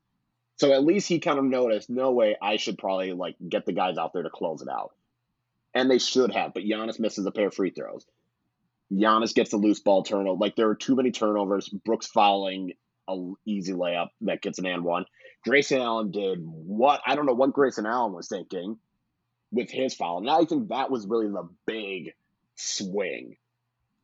So 0.57 0.73
at 0.73 0.85
least 0.85 1.09
he 1.09 1.21
kind 1.21 1.39
of 1.39 1.45
noticed, 1.45 1.91
no 1.91 2.13
way, 2.13 2.37
I 2.41 2.57
should 2.57 2.79
probably 2.79 3.13
like 3.13 3.37
get 3.49 3.67
the 3.67 3.73
guys 3.73 3.99
out 3.99 4.13
there 4.13 4.23
to 4.23 4.31
close 4.31 4.63
it 4.63 4.69
out. 4.69 4.93
And 5.75 5.91
they 5.91 5.99
should 5.99 6.33
have, 6.33 6.55
but 6.55 6.65
Giannis 6.65 6.99
misses 6.99 7.27
a 7.27 7.31
pair 7.31 7.49
of 7.49 7.55
free 7.55 7.71
throws. 7.71 8.05
Giannis 8.91 9.35
gets 9.35 9.53
a 9.53 9.57
loose 9.57 9.81
ball 9.81 10.03
turnover. 10.03 10.39
Like 10.39 10.57
there 10.57 10.69
are 10.69 10.75
too 10.75 10.97
many 10.97 11.11
turnovers. 11.11 11.69
Brooks 11.69 12.07
fouling 12.07 12.73
a 13.09 13.33
easy 13.45 13.73
layup 13.73 14.09
that 14.23 14.43
gets 14.43 14.59
an 14.59 14.67
and 14.67 14.83
one. 14.83 15.05
Grayson 15.45 15.81
Allen 15.81 16.11
did 16.11 16.39
what 16.43 17.01
I 17.07 17.15
don't 17.15 17.27
know 17.27 17.35
what 17.35 17.53
Grayson 17.53 17.87
Allen 17.87 18.13
was 18.13 18.29
thinking 18.29 18.79
with 19.51 19.71
his 19.71 19.95
foul. 19.95 20.19
And 20.19 20.31
I 20.31 20.45
think 20.45 20.69
that 20.69 20.91
was 20.91 21.07
really 21.07 21.29
the 21.29 21.49
big 21.67 22.15
swing. 22.57 23.37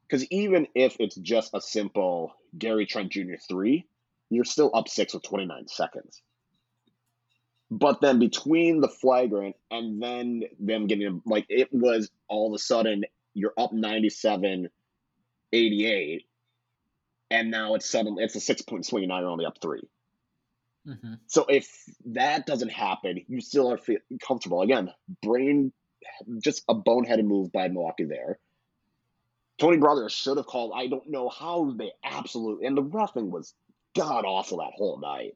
Because 0.06 0.26
even 0.30 0.68
if 0.74 0.96
it's 1.00 1.16
just 1.16 1.50
a 1.54 1.60
simple 1.60 2.34
Gary 2.56 2.86
Trent 2.86 3.12
Jr. 3.12 3.34
three, 3.48 3.86
you're 4.30 4.44
still 4.44 4.70
up 4.74 4.88
six 4.88 5.14
with 5.14 5.22
29 5.22 5.68
seconds. 5.68 6.22
But 7.70 8.00
then 8.00 8.18
between 8.18 8.80
the 8.80 8.88
flagrant 8.88 9.56
and 9.70 10.02
then 10.02 10.44
them 10.60 10.86
getting 10.86 11.22
like 11.24 11.46
it 11.48 11.68
was 11.72 12.10
all 12.28 12.48
of 12.48 12.54
a 12.54 12.58
sudden 12.58 13.04
you're 13.32 13.54
up 13.58 13.72
97 13.72 14.68
88 15.52 16.24
and 17.30 17.50
now 17.50 17.74
it's 17.74 17.88
suddenly 17.88 18.22
it's 18.22 18.36
a 18.36 18.40
six 18.40 18.62
point 18.62 18.86
swing 18.86 19.04
and 19.04 19.08
now 19.08 19.20
you're 19.20 19.28
only 19.28 19.46
up 19.46 19.58
three 19.60 19.88
Mhm. 20.86 21.18
so 21.26 21.46
if 21.46 21.84
that 22.06 22.46
doesn't 22.46 22.70
happen 22.70 23.24
you 23.28 23.40
still 23.40 23.70
are 23.72 23.78
feel 23.78 23.98
comfortable 24.20 24.62
again 24.62 24.92
brain 25.22 25.72
just 26.42 26.62
a 26.68 26.74
boneheaded 26.74 27.24
move 27.24 27.50
by 27.52 27.68
milwaukee 27.68 28.04
there 28.04 28.38
tony 29.58 29.78
brothers 29.78 30.12
should 30.12 30.36
have 30.36 30.46
called 30.46 30.72
i 30.74 30.86
don't 30.86 31.08
know 31.08 31.28
how 31.28 31.70
they 31.72 31.92
absolutely 32.04 32.66
and 32.66 32.76
the 32.76 32.82
roughing 32.82 33.30
was 33.30 33.54
god 33.96 34.24
awful 34.24 34.58
that 34.58 34.72
whole 34.74 34.98
night 35.00 35.32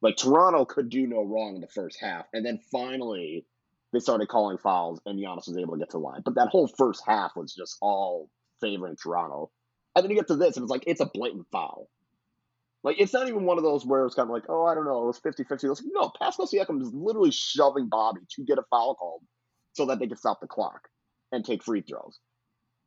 like 0.00 0.16
toronto 0.16 0.64
could 0.64 0.88
do 0.88 1.06
no 1.06 1.22
wrong 1.22 1.56
in 1.56 1.60
the 1.60 1.68
first 1.68 2.00
half 2.00 2.26
and 2.32 2.44
then 2.46 2.58
finally 2.72 3.44
they 3.92 3.98
started 3.98 4.28
calling 4.28 4.58
fouls 4.58 5.00
and 5.04 5.18
Giannis 5.18 5.48
was 5.48 5.58
able 5.58 5.74
to 5.74 5.78
get 5.80 5.90
to 5.90 5.96
the 5.96 6.02
line. 6.02 6.22
But 6.24 6.36
that 6.36 6.48
whole 6.48 6.68
first 6.68 7.02
half 7.06 7.32
was 7.34 7.52
just 7.52 7.76
all 7.80 8.30
favoring 8.60 8.96
Toronto. 8.96 9.50
And 9.96 10.04
then 10.04 10.10
you 10.10 10.16
get 10.16 10.28
to 10.28 10.36
this 10.36 10.56
and 10.56 10.62
it's 10.62 10.70
like, 10.70 10.84
it's 10.86 11.00
a 11.00 11.10
blatant 11.12 11.46
foul. 11.50 11.88
Like, 12.82 12.98
it's 12.98 13.12
not 13.12 13.28
even 13.28 13.44
one 13.44 13.58
of 13.58 13.64
those 13.64 13.84
where 13.84 14.06
it's 14.06 14.14
kind 14.14 14.28
of 14.28 14.32
like, 14.32 14.44
oh, 14.48 14.64
I 14.64 14.74
don't 14.74 14.86
know, 14.86 15.02
it 15.02 15.06
was 15.06 15.18
50 15.18 15.44
50. 15.44 15.68
Like, 15.68 15.78
no, 15.84 16.10
Pascal 16.18 16.46
Siakam 16.46 16.80
is 16.80 16.92
literally 16.94 17.30
shoving 17.30 17.88
Bobby 17.88 18.20
to 18.36 18.44
get 18.44 18.58
a 18.58 18.62
foul 18.70 18.94
called 18.94 19.22
so 19.72 19.86
that 19.86 19.98
they 19.98 20.06
can 20.06 20.16
stop 20.16 20.40
the 20.40 20.46
clock 20.46 20.88
and 21.30 21.44
take 21.44 21.62
free 21.62 21.82
throws. 21.82 22.18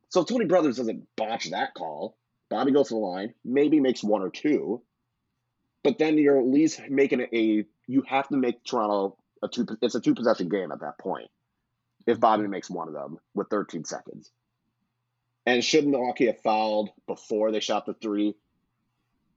So 0.08 0.24
Tony 0.24 0.44
Brothers 0.44 0.76
doesn't 0.76 1.06
botch 1.16 1.50
that 1.50 1.74
call. 1.74 2.16
Bobby 2.50 2.72
goes 2.72 2.88
to 2.88 2.94
the 2.94 3.00
line, 3.00 3.34
maybe 3.44 3.80
makes 3.80 4.04
one 4.04 4.22
or 4.22 4.30
two, 4.30 4.82
but 5.82 5.98
then 5.98 6.18
you're 6.18 6.38
at 6.38 6.46
least 6.46 6.80
making 6.88 7.20
it 7.20 7.30
a, 7.32 7.64
you 7.86 8.02
have 8.06 8.28
to 8.28 8.36
make 8.36 8.64
Toronto 8.64 9.16
a 9.42 9.48
two, 9.48 9.66
it's 9.82 9.94
a 9.94 10.00
two 10.00 10.14
possession 10.14 10.48
game 10.48 10.72
at 10.72 10.80
that 10.80 10.98
point. 10.98 11.28
If 12.06 12.20
Bobby 12.20 12.42
mm-hmm. 12.42 12.52
makes 12.52 12.70
one 12.70 12.88
of 12.88 12.94
them 12.94 13.18
with 13.34 13.48
13 13.48 13.84
seconds. 13.84 14.30
And 15.46 15.64
should 15.64 15.86
Milwaukee 15.86 16.26
have 16.26 16.40
fouled 16.40 16.90
before 17.06 17.50
they 17.50 17.60
shot 17.60 17.86
the 17.86 17.94
three? 17.94 18.34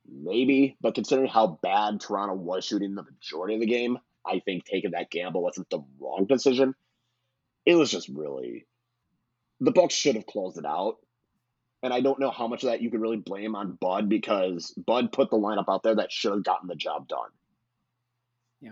Maybe, 0.09 0.77
but 0.81 0.95
considering 0.95 1.27
how 1.29 1.59
bad 1.61 1.99
Toronto 1.99 2.35
was 2.35 2.65
shooting 2.65 2.95
the 2.95 3.03
majority 3.03 3.55
of 3.55 3.59
the 3.59 3.65
game, 3.67 3.97
I 4.25 4.39
think 4.39 4.65
taking 4.65 4.91
that 4.91 5.09
gamble 5.11 5.41
wasn't 5.41 5.69
the 5.69 5.81
wrong 5.99 6.25
decision. 6.27 6.75
It 7.65 7.75
was 7.75 7.91
just 7.91 8.07
really 8.09 8.65
the 9.59 9.71
Bucks 9.71 9.93
should 9.93 10.15
have 10.15 10.25
closed 10.25 10.57
it 10.57 10.65
out. 10.65 10.97
And 11.83 11.93
I 11.93 12.01
don't 12.01 12.19
know 12.19 12.31
how 12.31 12.47
much 12.47 12.63
of 12.63 12.69
that 12.69 12.81
you 12.81 12.89
could 12.89 13.01
really 13.01 13.17
blame 13.17 13.55
on 13.55 13.77
Bud 13.79 14.09
because 14.09 14.71
Bud 14.71 15.11
put 15.11 15.29
the 15.29 15.37
lineup 15.37 15.65
out 15.69 15.83
there 15.83 15.95
that 15.95 16.11
should 16.11 16.31
have 16.31 16.43
gotten 16.43 16.67
the 16.67 16.75
job 16.75 17.07
done. 17.07 17.29
Yeah, 18.61 18.71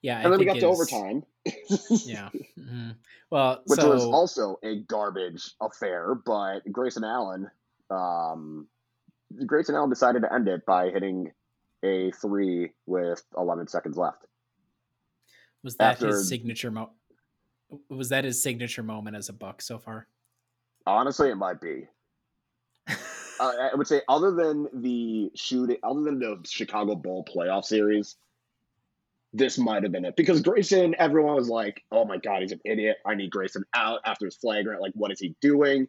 Yeah. 0.00 0.18
And 0.18 0.26
I 0.28 0.30
then 0.30 0.38
we 0.38 0.44
got 0.44 0.54
to 0.54 0.58
is- 0.58 0.64
overtime. 0.64 1.24
Yeah. 2.04 2.30
Mhm. 2.58 2.94
Well, 3.30 3.62
which 3.66 3.80
so 3.80 3.90
was 3.90 4.04
also 4.04 4.58
a 4.62 4.76
garbage 4.76 5.50
affair. 5.60 6.14
But 6.14 6.60
Grayson 6.70 7.04
Allen, 7.04 7.50
um, 7.90 8.68
Grayson 9.46 9.74
Allen 9.74 9.90
decided 9.90 10.22
to 10.22 10.32
end 10.32 10.48
it 10.48 10.64
by 10.66 10.90
hitting 10.90 11.30
a 11.82 12.10
three 12.12 12.72
with 12.86 13.22
11 13.36 13.68
seconds 13.68 13.96
left. 13.96 14.24
was 15.62 15.76
that 15.76 15.92
after- 15.92 16.08
his 16.08 16.28
signature 16.28 16.70
mo- 16.70 16.90
was 17.88 18.10
that 18.10 18.24
his 18.24 18.40
signature 18.42 18.82
moment 18.82 19.16
as 19.16 19.28
a 19.28 19.32
buck 19.32 19.60
so 19.62 19.78
far? 19.78 20.06
Honestly, 20.86 21.30
it 21.30 21.36
might 21.36 21.60
be. 21.60 21.86
Uh, 23.40 23.68
I 23.72 23.74
would 23.74 23.88
say, 23.88 24.00
other 24.08 24.30
than 24.30 24.68
the 24.72 25.28
shooting, 25.34 25.76
other 25.82 26.02
than 26.02 26.20
the 26.20 26.40
Chicago 26.48 26.94
Bull 26.94 27.24
playoff 27.24 27.64
series, 27.64 28.14
this 29.32 29.58
might 29.58 29.82
have 29.82 29.90
been 29.90 30.04
it. 30.04 30.14
Because 30.14 30.40
Grayson, 30.40 30.94
everyone 31.00 31.34
was 31.34 31.48
like, 31.48 31.82
"Oh 31.90 32.04
my 32.04 32.16
god, 32.16 32.42
he's 32.42 32.52
an 32.52 32.60
idiot! 32.64 32.98
I 33.04 33.16
need 33.16 33.32
Grayson 33.32 33.64
out 33.74 33.98
after 34.04 34.26
his 34.26 34.36
flagrant. 34.36 34.80
Like, 34.80 34.92
what 34.94 35.10
is 35.10 35.18
he 35.18 35.34
doing?" 35.40 35.88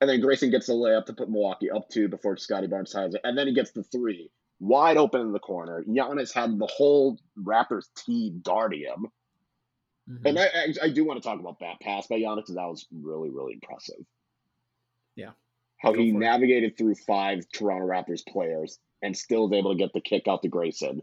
And 0.00 0.08
then 0.08 0.20
Grayson 0.20 0.50
gets 0.50 0.66
the 0.66 0.74
layup 0.74 1.06
to 1.06 1.12
put 1.12 1.28
Milwaukee 1.28 1.70
up 1.70 1.88
two 1.88 2.08
before 2.08 2.36
Scottie 2.36 2.68
Barnes 2.68 2.92
ties 2.92 3.14
it, 3.14 3.20
and 3.24 3.36
then 3.36 3.46
he 3.48 3.54
gets 3.54 3.72
the 3.72 3.82
three 3.82 4.30
wide 4.60 4.96
open 4.96 5.20
in 5.20 5.32
the 5.32 5.38
corner. 5.40 5.84
Giannis 5.88 6.32
had 6.32 6.58
the 6.58 6.66
whole 6.66 7.18
Raptors 7.40 7.86
team 8.04 8.40
guarding 8.44 8.80
him. 8.82 9.06
Mhm. 10.08 10.26
And 10.26 10.38
I, 10.38 10.44
I, 10.46 10.74
I 10.84 10.88
do 10.90 11.04
want 11.04 11.20
to 11.22 11.28
talk 11.28 11.40
about 11.40 11.58
that 11.60 11.80
pass 11.80 12.06
by 12.06 12.16
Giannis 12.20 12.36
because 12.38 12.54
that 12.54 12.68
was 12.68 12.86
really, 12.92 13.30
really 13.30 13.54
impressive. 13.54 14.04
Yeah. 15.16 15.30
How 15.78 15.92
Go 15.92 15.98
he 16.00 16.10
for 16.12 16.16
it. 16.16 16.20
navigated 16.20 16.76
through 16.78 16.94
five 16.94 17.44
Toronto 17.52 17.86
Raptors 17.86 18.26
players 18.26 18.78
and 19.02 19.16
still 19.16 19.48
was 19.48 19.56
able 19.56 19.72
to 19.72 19.78
get 19.78 19.92
the 19.92 20.00
kick 20.00 20.26
out 20.28 20.42
to 20.42 20.48
Grayson 20.48 21.02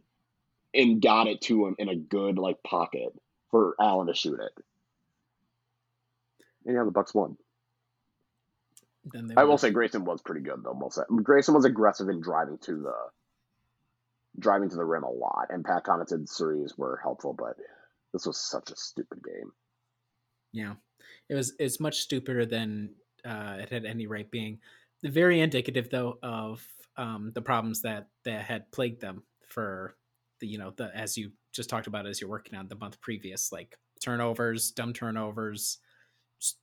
and 0.73 1.01
got 1.01 1.27
it 1.27 1.41
to 1.41 1.65
him 1.67 1.75
in 1.79 1.87
a 1.89 1.95
good 1.95 2.37
like 2.37 2.61
pocket 2.63 3.13
for 3.51 3.75
Allen 3.79 4.07
to 4.07 4.13
shoot 4.13 4.39
it. 4.39 4.63
And 6.65 6.75
yeah, 6.75 6.83
the 6.83 6.91
Bucks 6.91 7.13
won. 7.13 7.37
Then 9.05 9.27
they 9.27 9.35
I 9.35 9.43
will 9.43 9.57
say 9.57 9.69
Grayson 9.69 10.05
was 10.05 10.21
pretty 10.21 10.41
good 10.41 10.63
though. 10.63 10.73
Most 10.73 10.99
Grayson 11.23 11.53
was 11.53 11.65
aggressive 11.65 12.09
in 12.09 12.21
driving 12.21 12.57
to 12.59 12.81
the 12.81 12.95
driving 14.39 14.69
to 14.69 14.75
the 14.75 14.85
rim 14.85 15.03
a 15.03 15.09
lot, 15.09 15.47
and 15.49 15.63
Pat 15.63 15.83
Connaughton's 15.85 16.35
series 16.35 16.77
were 16.77 16.99
helpful, 17.01 17.33
but 17.33 17.55
this 18.13 18.25
was 18.25 18.37
such 18.37 18.71
a 18.71 18.75
stupid 18.75 19.23
game. 19.23 19.51
Yeah, 20.51 20.73
it 21.29 21.35
was. 21.35 21.53
It's 21.59 21.79
much 21.79 21.99
stupider 21.99 22.45
than 22.45 22.91
uh, 23.23 23.57
it 23.59 23.69
had 23.69 23.85
any 23.85 24.07
right 24.07 24.29
being. 24.29 24.59
Very 25.03 25.41
indicative, 25.41 25.89
though, 25.89 26.17
of 26.23 26.65
um, 26.97 27.31
the 27.35 27.41
problems 27.41 27.81
that 27.81 28.07
that 28.23 28.43
had 28.43 28.71
plagued 28.71 29.01
them 29.01 29.23
for 29.47 29.95
the 30.39 30.47
you 30.47 30.57
know 30.57 30.71
the 30.71 30.95
as 30.95 31.17
you 31.17 31.31
just 31.53 31.69
talked 31.69 31.87
about 31.87 32.07
as 32.07 32.19
you're 32.19 32.29
working 32.29 32.57
on 32.57 32.67
the 32.67 32.75
month 32.75 32.99
previous, 33.01 33.51
like 33.51 33.77
turnovers, 34.03 34.71
dumb 34.71 34.93
turnovers, 34.93 35.79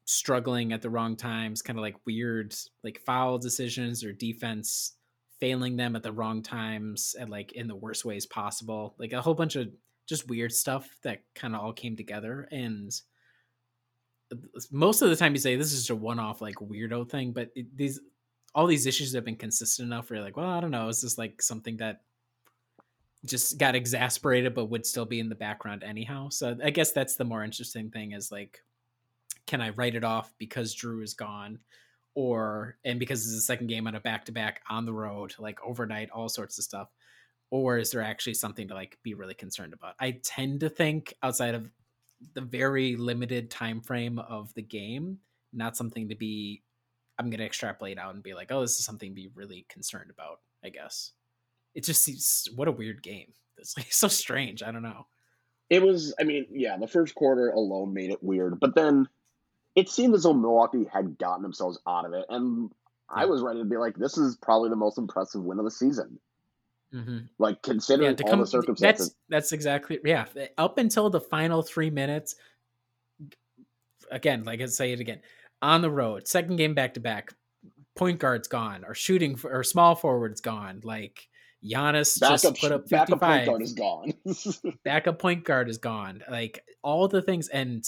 struggling 0.05 0.73
at 0.73 0.83
the 0.83 0.91
wrong 0.91 1.17
times, 1.17 1.63
kind 1.63 1.79
of 1.79 1.83
like 1.83 1.97
weird 2.07 2.55
like 2.85 3.01
foul 3.05 3.39
decisions 3.39 4.05
or 4.05 4.13
defense 4.13 4.95
failing 5.41 5.77
them 5.77 5.97
at 5.97 6.03
the 6.03 6.13
wrong 6.13 6.43
times 6.43 7.17
and 7.19 7.29
like 7.31 7.53
in 7.53 7.67
the 7.67 7.75
worst 7.75 8.05
ways 8.05 8.27
possible. 8.27 8.95
Like 8.99 9.13
a 9.13 9.21
whole 9.21 9.35
bunch 9.35 9.57
of 9.57 9.69
just 10.07 10.29
weird 10.29 10.53
stuff 10.53 10.97
that 11.03 11.23
kind 11.35 11.55
of 11.55 11.61
all 11.61 11.73
came 11.73 11.97
together 11.97 12.49
and 12.51 12.93
uh, 14.33 14.37
most 14.71 15.03
of 15.03 15.11
the 15.11 15.17
time 15.17 15.33
you 15.33 15.39
say 15.39 15.57
this 15.57 15.73
is 15.73 15.81
just 15.81 15.91
a 15.91 15.97
one-off 15.97 16.41
like 16.41 16.57
weirdo 16.57 17.09
thing 17.09 17.33
but 17.33 17.51
it, 17.55 17.75
these 17.77 18.01
all 18.55 18.67
these 18.67 18.87
issues 18.87 19.15
have 19.15 19.25
been 19.25 19.37
consistent 19.37 19.87
enough 19.87 20.11
where 20.11 20.19
you're 20.19 20.25
like 20.25 20.37
well 20.37 20.49
i 20.49 20.61
don't 20.61 20.71
know 20.71 20.89
is 20.89 21.03
this 21.03 21.19
like 21.19 21.41
something 21.41 21.77
that 21.77 22.03
just 23.25 23.57
got 23.59 23.77
exasperated 23.77 24.55
but 24.55 24.67
would 24.67 24.85
still 24.85 25.07
be 25.07 25.21
in 25.21 25.29
the 25.29 25.35
background 25.35 25.83
anyhow 25.85 26.29
so 26.29 26.57
i 26.65 26.71
guess 26.71 26.93
that's 26.93 27.17
the 27.17 27.25
more 27.25 27.45
interesting 27.45 27.91
thing 27.91 28.13
is 28.13 28.33
like 28.33 28.61
can 29.47 29.61
i 29.61 29.71
write 29.71 29.95
it 29.95 30.05
off 30.05 30.33
because 30.39 30.75
Jrue 30.75 31.03
is 31.03 31.15
gone? 31.15 31.59
Or 32.15 32.77
and 32.85 32.99
because 32.99 33.25
it's 33.25 33.35
the 33.35 33.41
second 33.41 33.69
game 33.69 33.87
on 33.87 33.95
a 33.95 34.01
back-to-back 34.01 34.61
on 34.69 34.85
the 34.85 34.93
road 34.93 35.35
like 35.39 35.59
overnight 35.65 36.11
all 36.11 36.29
sorts 36.29 36.59
of 36.59 36.65
stuff. 36.65 36.89
Or 37.51 37.79
is 37.79 37.91
there 37.91 38.03
actually 38.03 38.35
something 38.35 38.69
to 38.69 38.75
like 38.75 38.99
be 39.03 39.15
really 39.15 39.35
concerned 39.35 39.73
about? 39.73 39.95
I 40.01 40.21
tend 40.23 40.61
to 40.61 40.69
think 40.69 41.15
outside 41.23 41.55
of 41.55 41.71
the 42.35 42.41
very 42.41 42.97
limited 42.97 43.51
time 43.51 43.81
frame 43.81 44.19
of 44.19 44.53
the 44.55 44.63
game 44.63 45.19
not 45.53 45.77
something 45.77 46.09
to 46.09 46.15
be 46.15 46.63
i'm 47.19 47.31
to 47.31 47.45
extrapolate 47.45 47.99
out 47.99 48.15
and 48.15 48.23
be 48.23 48.33
like 48.33 48.53
oh 48.53 48.61
this 48.61 48.79
is 48.79 48.85
something 48.85 49.11
to 49.11 49.15
be 49.15 49.29
really 49.35 49.67
concerned 49.69 50.11
about 50.11 50.39
i 50.65 50.69
guess. 50.69 51.13
It 51.75 51.85
just 51.85 52.03
seems 52.03 52.49
what 52.55 52.69
a 52.69 52.73
weird 52.73 53.03
game. 53.03 53.33
It's 53.59 53.77
like 53.77 53.91
so 53.93 54.09
strange. 54.09 54.63
I 54.63 54.73
don't 54.73 54.83
know. 54.83 55.07
It 55.71 55.83
was 55.83 56.15
i 56.21 56.25
mean 56.25 56.47
yeah 56.51 56.77
the 56.77 56.87
first 56.87 57.15
quarter 57.15 57.49
alone 57.49 57.95
made 57.95 58.11
it 58.11 58.23
weird 58.23 58.61
but 58.61 58.75
then 58.75 59.09
it 59.75 59.89
seemed 59.89 60.15
as 60.15 60.23
though 60.23 60.35
milwaukee 60.35 60.89
had 60.93 61.19
gotten 61.19 61.43
themselves 61.43 61.79
out 61.87 62.05
of 62.05 62.13
it 62.13 62.25
and 62.29 62.71
i 63.09 63.25
was 63.25 63.43
ready 63.43 63.59
to 63.59 63.65
be 63.65 63.77
like 63.77 63.97
this 63.97 64.19
is 64.19 64.37
probably 64.37 64.71
the 64.71 64.77
most 64.77 64.99
impressive 64.99 65.43
win 65.43 65.59
of 65.59 65.65
the 65.65 65.71
season 65.71 66.19
Mm-hmm. 66.95 67.19
Like 67.39 67.63
considering 67.63 68.17
yeah, 68.19 68.31
all 68.31 68.39
the 68.39 68.47
circumstances. 68.47 69.09
That's 69.09 69.17
that's 69.29 69.53
exactly 69.53 69.99
yeah. 70.05 70.27
Up 70.59 70.79
until 70.79 71.09
the 71.09 71.21
final 71.21 71.63
three 71.63 71.91
minutes, 71.91 72.35
again, 74.11 74.45
like 74.45 74.61
I 74.61 74.67
say 74.67 74.93
it 74.93 75.01
again, 75.01 75.21
on 75.63 75.81
the 75.81 75.91
road, 75.91 76.29
second 76.29 76.57
game 76.57 76.75
back 76.75 76.95
to 76.95 77.01
back, 77.01 77.33
point 77.97 78.19
guard's 78.19 78.49
gone, 78.49 78.85
or 78.87 78.95
shooting 78.95 79.39
or 79.45 79.65
small 79.65 79.95
forward's 79.95 80.43
gone. 80.43 80.81
Like 80.85 81.29
Giannis 81.65 82.21
backup, 82.21 82.41
just 82.41 82.61
put 82.61 82.73
up 82.73 82.89
fifty 82.89 83.17
five. 83.17 83.47
Backup 83.47 83.47
point 83.47 83.47
guard 83.47 83.63
is 83.63 83.73
gone. 83.73 84.13
backup 84.85 85.19
point 85.19 85.45
guard 85.45 85.71
is 85.71 85.79
gone. 85.79 86.23
Like 86.31 86.63
all 86.83 87.09
the 87.09 87.23
things, 87.23 87.49
and 87.49 87.83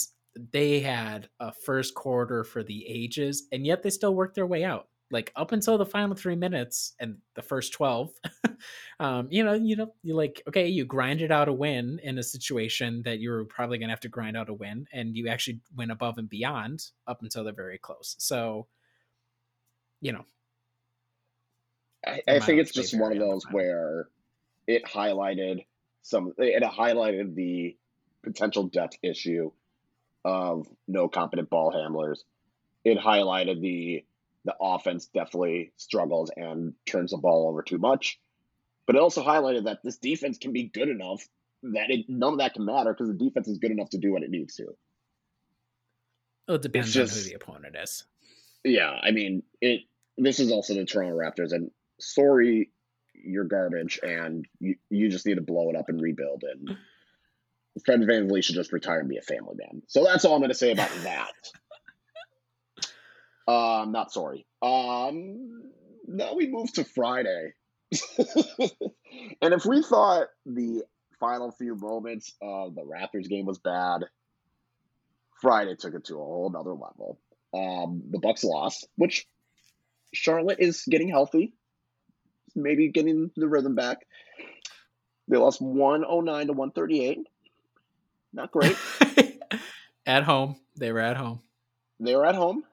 they 0.53 0.81
had 0.81 1.29
a 1.41 1.53
first 1.53 1.95
quarter 1.95 2.45
for 2.45 2.63
the 2.63 2.87
ages, 2.87 3.47
and 3.53 3.67
yet 3.67 3.83
they 3.83 3.91
still 3.91 4.15
worked 4.15 4.35
their 4.35 4.47
way 4.47 4.65
out. 4.65 4.89
Like 5.11 5.33
up 5.37 5.53
until 5.53 5.79
the 5.79 5.87
final 5.87 6.17
three 6.17 6.35
minutes 6.35 6.95
and 6.99 7.19
the 7.35 7.43
first 7.43 7.73
12 7.75 8.11
um, 9.01 9.29
you 9.31 9.45
know 9.45 9.53
you 9.53 9.77
know 9.77 9.95
you 10.03 10.17
like 10.17 10.43
okay 10.49 10.67
you 10.67 10.87
grinded 10.87 11.31
out 11.31 11.47
a 11.47 11.53
win 11.53 12.01
in 12.03 12.19
a 12.19 12.23
situation 12.23 13.03
that 13.05 13.21
you 13.21 13.31
were 13.31 13.45
probably 13.45 13.79
gonna 13.79 13.93
have 13.93 14.01
to 14.01 14.09
grind 14.09 14.37
out 14.37 14.49
a 14.49 14.55
win 14.55 14.87
and 14.93 15.15
you 15.15 15.29
actually 15.29 15.61
went 15.77 15.93
above 15.93 16.17
and 16.19 16.29
beyond 16.29 16.87
up 17.07 17.23
until 17.23 17.45
they're 17.45 17.53
very 17.53 17.79
close. 17.79 18.17
So 18.19 18.67
you 20.01 20.13
know. 20.13 20.25
I, 22.07 22.21
I 22.27 22.41
think 22.41 22.61
it's 22.61 22.73
just 22.73 22.99
one 22.99 23.13
of 23.13 23.19
those 23.19 23.45
where 23.51 24.09
it 24.67 24.85
highlighted 24.85 25.65
some 26.03 26.35
it 26.39 26.63
highlighted 26.63 27.35
the 27.35 27.77
potential 28.23 28.65
depth 28.65 28.99
issue 29.03 29.51
of 30.25 30.67
no 30.89 31.09
competent 31.09 31.51
ball 31.51 31.71
handlers 31.71 32.25
it 32.85 32.99
highlighted 32.99 33.61
the 33.61 34.05
the 34.45 34.55
offense 34.61 35.07
definitely 35.07 35.73
struggles 35.79 36.31
and 36.37 36.75
turns 36.85 37.13
the 37.13 37.17
ball 37.17 37.49
over 37.49 37.63
too 37.63 37.79
much. 37.79 38.21
But 38.87 38.97
it 38.97 39.01
also 39.01 39.25
highlighted 39.25 39.65
that 39.65 39.79
this 39.83 39.97
defense 39.97 40.37
can 40.37 40.53
be 40.53 40.65
good 40.65 40.91
enough 40.91 41.27
that 41.63 41.91
it, 41.91 42.05
none 42.11 42.35
of 42.35 42.39
that 42.41 42.53
can 42.53 42.67
matter 42.67 42.93
because 42.93 43.09
the 43.09 43.15
defense 43.15 43.49
is 43.49 43.57
good 43.57 43.71
enough 43.71 43.89
to 43.91 43.99
do 43.99 44.13
what 44.13 44.23
it 44.23 44.31
needs 44.31 44.57
to. 44.57 44.67
Well, 46.47 46.57
it 46.57 46.63
depends 46.63 46.93
just, 46.93 47.15
on 47.15 47.23
who 47.23 47.29
the 47.31 47.35
opponent 47.37 47.75
is. 47.83 48.05
Yeah, 48.65 48.91
I 48.91 49.13
mean 49.13 49.43
it. 49.63 49.81
This 50.19 50.39
is 50.39 50.53
also 50.53 50.75
the 50.75 50.85
Toronto 50.85 51.17
Raptors, 51.17 51.53
and 51.53 51.71
sorry, 51.99 52.71
you're 53.15 53.45
garbage, 53.45 53.99
and 54.03 54.47
you, 54.61 54.77
you 54.91 55.09
just 55.09 55.25
need 55.27 55.37
to 55.37 55.41
blow 55.41 55.71
it 55.71 55.77
up 55.77 55.89
and 55.89 56.01
rebuild. 56.01 56.45
And 56.45 56.77
Fred 57.85 58.07
Van 58.07 58.29
VanVleet 58.29 58.45
should 58.45 58.55
just 58.55 58.73
retire 58.73 59.01
and 59.01 59.09
be 59.09 59.17
a 59.17 59.23
family 59.23 59.57
man. 59.57 59.83
So 59.89 60.05
that's 60.05 60.25
all 60.25 60.35
I'm 60.35 60.41
going 60.41 60.51
to 60.51 60.55
say 60.55 60.73
about 60.73 60.91
that. 61.03 61.33
Um, 63.47 63.93
not 63.93 64.13
sorry. 64.13 64.47
Um, 64.63 65.71
now 66.07 66.35
we 66.35 66.49
move 66.49 66.73
to 66.75 66.85
Friday. 66.85 67.53
and 69.43 69.55
if 69.55 69.67
we 69.67 69.83
thought 69.83 70.29
the 70.47 70.83
final 71.21 71.51
few 71.53 71.75
moments 71.77 72.35
of 72.41 72.75
the 72.75 72.83
Raptors 72.83 73.29
game 73.29 73.47
was 73.47 73.59
bad, 73.59 74.05
Friday 75.41 75.77
took 75.77 75.95
it 75.95 76.05
to 76.07 76.15
a 76.15 76.25
whole 76.25 76.51
nother 76.51 76.73
level. 76.73 77.19
Um, 77.53 78.03
the 78.11 78.19
Bucks 78.19 78.45
lost, 78.45 78.89
which 78.97 79.27
Charlotte 80.13 80.61
is 80.61 80.85
getting 80.89 81.09
healthy, 81.09 81.55
maybe 82.55 82.91
getting 82.91 83.31
the 83.37 83.49
rhythm 83.49 83.75
back. 83.75 83.99
They 85.29 85.37
lost 85.37 85.61
109 85.61 86.47
to 86.47 86.53
138. 86.53 87.19
Not 88.35 88.51
great. 88.51 88.77
at 90.07 90.25
home. 90.25 90.57
They 90.77 90.91
were 90.91 91.01
at 91.01 91.17
home. 91.17 91.41
They 92.01 92.17
were 92.17 92.27
at 92.27 92.35
home. 92.35 92.65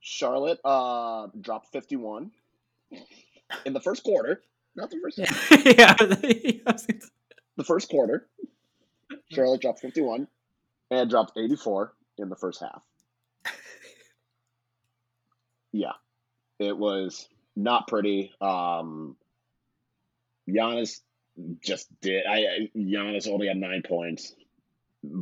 Charlotte 0.00 0.60
uh, 0.64 1.26
dropped 1.38 1.72
51 1.72 2.30
in 3.66 3.72
the 3.72 3.80
first 3.80 4.04
quarter. 4.04 4.40
Not 4.76 4.90
the 4.90 4.98
first. 5.02 5.18
yeah. 5.66 5.94
the 7.56 7.64
first 7.64 7.90
quarter. 7.90 8.28
Charlotte 9.32 9.60
dropped 9.60 9.80
51 9.80 10.28
and 10.92 11.10
dropped 11.10 11.36
84 11.36 11.92
in 12.18 12.28
the 12.28 12.36
first 12.36 12.60
half. 12.60 12.84
yeah. 15.72 15.92
It 16.60 16.76
was 16.76 17.28
not 17.56 17.88
pretty. 17.88 18.32
Um 18.40 19.16
Giannis 20.48 21.00
just 21.60 21.88
did 22.00 22.24
I 22.26 22.70
Giannis 22.76 23.28
only 23.28 23.48
had 23.48 23.56
9 23.56 23.82
points. 23.86 24.34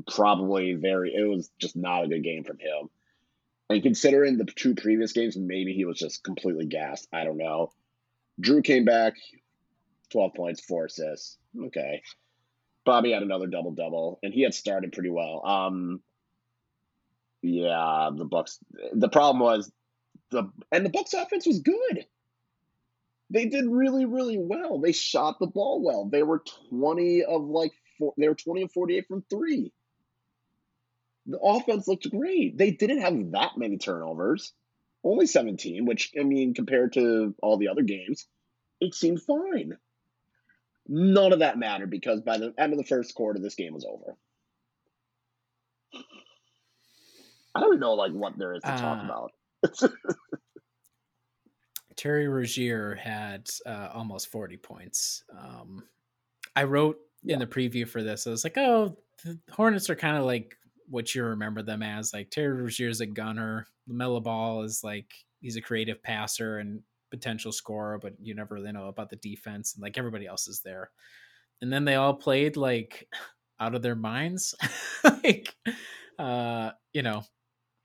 Probably 0.07 0.75
very 0.75 1.15
it 1.15 1.29
was 1.29 1.51
just 1.59 1.77
not 1.77 2.05
a 2.05 2.09
good 2.09 2.25
game 2.25 2.45
from 2.45 2.59
him. 2.59 2.91
And 3.71 3.83
considering 3.83 4.39
the 4.39 4.45
two 4.45 4.75
previous 4.75 5.13
games, 5.13 5.37
maybe 5.37 5.75
he 5.75 5.85
was 5.85 5.99
just 5.99 6.25
completely 6.25 6.67
gassed. 6.67 7.07
I 7.13 7.25
don't 7.25 7.37
know. 7.37 7.73
Jrue 8.41 8.65
came 8.65 8.85
back, 8.85 9.15
12 10.11 10.35
points, 10.35 10.61
four 10.61 10.87
assists. 10.87 11.37
Okay. 11.67 12.03
Bobby 12.85 13.13
had 13.13 13.23
another 13.23 13.47
double 13.47 13.73
double, 13.73 14.19
and 14.23 14.33
he 14.33 14.43
had 14.43 14.55
started 14.55 14.93
pretty 14.93 15.11
well. 15.11 15.47
Um, 15.47 16.01
yeah, 17.43 18.11
the 18.15 18.25
Bucks. 18.25 18.59
The 18.95 19.09
problem 19.09 19.41
was 19.41 19.71
the 20.31 20.51
and 20.73 20.87
the 20.87 20.91
Bucks 20.91 21.13
offense 21.13 21.47
was 21.47 21.61
good. 21.61 22.07
They 23.31 23.47
did 23.47 23.67
really, 23.67 24.07
really 24.07 24.39
well. 24.39 24.81
They 24.81 24.93
shot 24.93 25.39
the 25.39 25.47
ball 25.47 25.83
well. 25.83 26.07
They 26.07 26.23
were 26.23 26.43
twenty 26.71 27.25
of 27.25 27.43
like 27.43 27.73
four, 27.99 28.15
they 28.17 28.29
were 28.29 28.35
twenty 28.35 28.63
and 28.63 28.73
forty 28.73 28.97
eight 28.97 29.09
from 29.09 29.23
three 29.29 29.73
the 31.29 31.39
offense 31.39 31.87
looked 31.87 32.11
great. 32.11 32.57
They 32.57 32.71
didn't 32.71 33.03
have 33.03 33.33
that 33.33 33.59
many 33.59 33.77
turnovers, 33.77 34.53
only 35.05 35.27
17, 35.27 35.85
which, 35.85 36.11
I 36.19 36.25
mean, 36.25 36.55
compared 36.55 36.95
to 36.95 37.35
all 37.43 37.59
the 37.59 37.69
other 37.69 37.83
games, 37.83 38.27
it 38.81 38.95
seemed 38.95 39.23
fine. 39.23 39.77
None 40.89 41.35
of 41.35 41.41
that 41.41 41.59
mattered 41.59 41.91
because 41.91 42.23
by 42.23 42.39
the 42.39 42.55
end 42.57 42.73
of 42.73 42.79
the 42.79 42.85
first 42.85 43.15
quarter, 43.15 43.39
this 43.39 43.55
game 43.55 43.75
was 43.75 43.85
over. 43.85 44.17
I 47.55 47.61
don't 47.61 47.79
know, 47.79 47.93
like, 47.93 48.13
what 48.13 48.39
there 48.39 48.55
is 48.55 48.63
to 48.63 48.73
uh, 48.73 48.81
talk 48.81 49.05
about. 49.05 49.91
Terry 51.97 52.29
Rozier 52.29 52.95
had 52.95 53.51
uh, 53.67 53.91
almost 53.93 54.29
40 54.29 54.57
points. 54.57 55.25
Um, 55.37 55.83
I 56.57 56.63
wrote 56.65 56.99
yeah. 57.29 57.35
in 57.35 57.41
the 57.41 57.47
preview 57.47 57.87
for 57.87 58.03
this, 58.03 58.27
I 58.27 58.31
was 58.31 58.45
like, 58.45 58.59
oh, 58.59 58.97
the 59.25 59.39
Hornets 59.51 59.91
are 59.91 59.97
kind 59.97 60.17
of 60.17 60.25
like 60.25 60.57
what 60.89 61.15
you 61.15 61.25
remember 61.25 61.63
them 61.63 61.83
as. 61.83 62.13
Like 62.13 62.31
Terry 62.31 62.63
Rozier's 62.63 63.01
a 63.01 63.07
gunner. 63.07 63.67
LaMelo 63.89 64.23
Ball 64.23 64.63
is 64.63 64.81
like 64.83 65.13
he's 65.41 65.57
a 65.57 65.61
creative 65.61 66.03
passer 66.03 66.59
and 66.59 66.81
potential 67.11 67.53
scorer, 67.53 67.99
but 67.99 68.15
you 68.21 68.35
never 68.35 68.57
really 68.57 68.73
know 68.73 68.89
about 68.89 69.11
the 69.11 69.17
defense. 69.17 69.75
And 69.75 69.83
like 69.83 69.99
everybody 69.99 70.27
else 70.27 70.49
is 70.49 70.63
there. 70.65 70.91
And 71.61 71.73
then 71.73 71.85
they 71.85 71.97
all 71.97 72.15
played 72.15 72.57
like 72.57 73.09
out 73.61 73.75
of 73.75 73.83
their 73.83 73.97
minds. 73.97 74.55
like 75.05 75.55
uh, 76.19 76.71
you 76.93 77.03
know, 77.03 77.23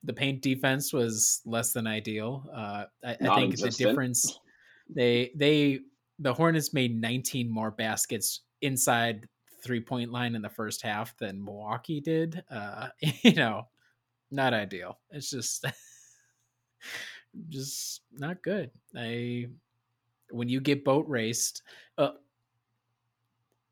the 0.03 0.13
paint 0.13 0.41
defense 0.41 0.93
was 0.93 1.41
less 1.45 1.73
than 1.73 1.87
ideal. 1.87 2.45
Uh 2.53 2.85
I, 3.05 3.17
I 3.21 3.35
think 3.35 3.59
the 3.59 3.69
difference 3.69 4.39
they 4.89 5.31
they 5.35 5.79
the 6.19 6.33
Hornets 6.33 6.73
made 6.73 6.99
19 6.99 7.51
more 7.51 7.71
baskets 7.71 8.41
inside 8.61 9.27
three 9.64 9.82
point 9.82 10.11
line 10.11 10.36
in 10.36 10.41
the 10.41 10.49
first 10.49 10.82
half 10.82 11.18
than 11.18 11.43
Milwaukee 11.43 12.01
did. 12.01 12.43
Uh, 12.49 12.89
you 12.99 13.34
know, 13.34 13.68
not 14.32 14.53
ideal. 14.53 14.99
It's 15.11 15.30
just 15.30 15.66
just 17.49 18.01
not 18.11 18.41
good. 18.43 18.72
I 18.95 19.47
when 20.32 20.49
you 20.49 20.59
get 20.59 20.84
boat 20.84 21.05
raced, 21.07 21.61
uh, 21.97 22.11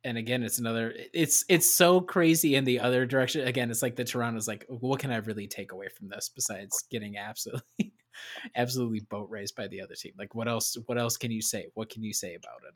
and 0.03 0.17
again, 0.17 0.43
it's 0.43 0.59
another. 0.59 0.93
It's 1.13 1.45
it's 1.49 1.73
so 1.73 2.01
crazy 2.01 2.55
in 2.55 2.63
the 2.63 2.79
other 2.79 3.05
direction. 3.05 3.47
Again, 3.47 3.69
it's 3.69 3.81
like 3.81 3.95
the 3.95 4.03
Toronto's 4.03 4.47
like, 4.47 4.65
what 4.67 4.99
can 4.99 5.11
I 5.11 5.17
really 5.17 5.47
take 5.47 5.71
away 5.71 5.87
from 5.89 6.09
this 6.09 6.29
besides 6.33 6.85
getting 6.89 7.17
absolutely, 7.17 7.93
absolutely 8.55 9.01
boat 9.01 9.29
raced 9.29 9.55
by 9.55 9.67
the 9.67 9.81
other 9.81 9.95
team? 9.95 10.13
Like, 10.17 10.33
what 10.35 10.47
else? 10.47 10.77
What 10.85 10.97
else 10.97 11.17
can 11.17 11.31
you 11.31 11.41
say? 11.41 11.67
What 11.73 11.89
can 11.89 12.03
you 12.03 12.13
say 12.13 12.35
about 12.35 12.61
it? 12.67 12.73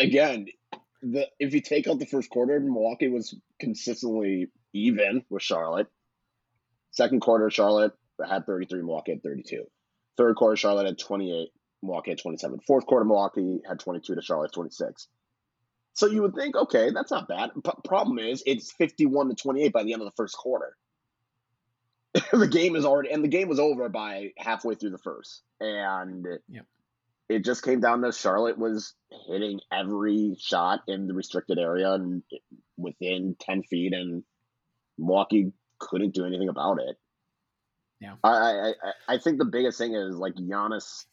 Again, 0.00 0.46
the 1.04 1.28
if 1.38 1.52
you 1.52 1.60
take 1.60 1.86
out 1.86 1.98
the 1.98 2.06
first 2.06 2.30
quarter, 2.30 2.58
Milwaukee 2.58 3.08
was 3.08 3.36
consistently 3.60 4.48
even 4.72 5.24
with 5.28 5.42
Charlotte. 5.42 5.86
Second 6.90 7.20
quarter, 7.20 7.50
Charlotte 7.50 7.92
had 8.26 8.46
33, 8.46 8.82
Milwaukee 8.82 9.12
had 9.12 9.22
32. 9.22 9.64
Third 10.16 10.36
quarter, 10.36 10.56
Charlotte 10.56 10.86
had 10.86 10.98
28, 10.98 11.48
Milwaukee 11.82 12.12
had 12.12 12.18
27. 12.18 12.60
Fourth 12.66 12.86
quarter, 12.86 13.04
Milwaukee 13.04 13.60
had 13.68 13.80
22 13.80 14.14
to 14.14 14.22
Charlotte 14.22 14.52
26. 14.52 15.08
So 15.92 16.06
you 16.06 16.22
would 16.22 16.34
think, 16.34 16.56
okay, 16.56 16.90
that's 16.90 17.10
not 17.10 17.28
bad. 17.28 17.50
But 17.56 17.84
problem 17.84 18.18
is, 18.18 18.42
it's 18.46 18.72
51 18.72 19.28
to 19.28 19.34
28 19.34 19.72
by 19.72 19.82
the 19.84 19.92
end 19.92 20.02
of 20.02 20.06
the 20.06 20.16
first 20.16 20.36
quarter. 20.36 20.76
the 22.32 22.48
game 22.48 22.76
is 22.76 22.84
already, 22.84 23.10
and 23.10 23.24
the 23.24 23.28
game 23.28 23.48
was 23.48 23.58
over 23.58 23.88
by 23.88 24.32
halfway 24.36 24.76
through 24.76 24.90
the 24.90 24.98
first. 24.98 25.42
And 25.60 26.26
yep. 26.48 26.66
It 27.28 27.44
just 27.44 27.62
came 27.62 27.80
down 27.80 28.02
to 28.02 28.12
Charlotte 28.12 28.58
was 28.58 28.94
hitting 29.26 29.60
every 29.72 30.36
shot 30.38 30.80
in 30.86 31.06
the 31.06 31.14
restricted 31.14 31.58
area 31.58 31.92
and 31.92 32.22
within 32.76 33.36
10 33.40 33.62
feet, 33.62 33.92
and 33.92 34.22
Milwaukee 34.98 35.52
couldn't 35.78 36.14
do 36.14 36.26
anything 36.26 36.48
about 36.48 36.78
it. 36.80 36.96
Yeah. 38.00 38.14
I, 38.22 38.28
I, 38.28 38.72
I 39.08 39.18
think 39.18 39.38
the 39.38 39.44
biggest 39.44 39.78
thing 39.78 39.94
is 39.94 40.16
like 40.16 40.34
Giannis 40.34 41.06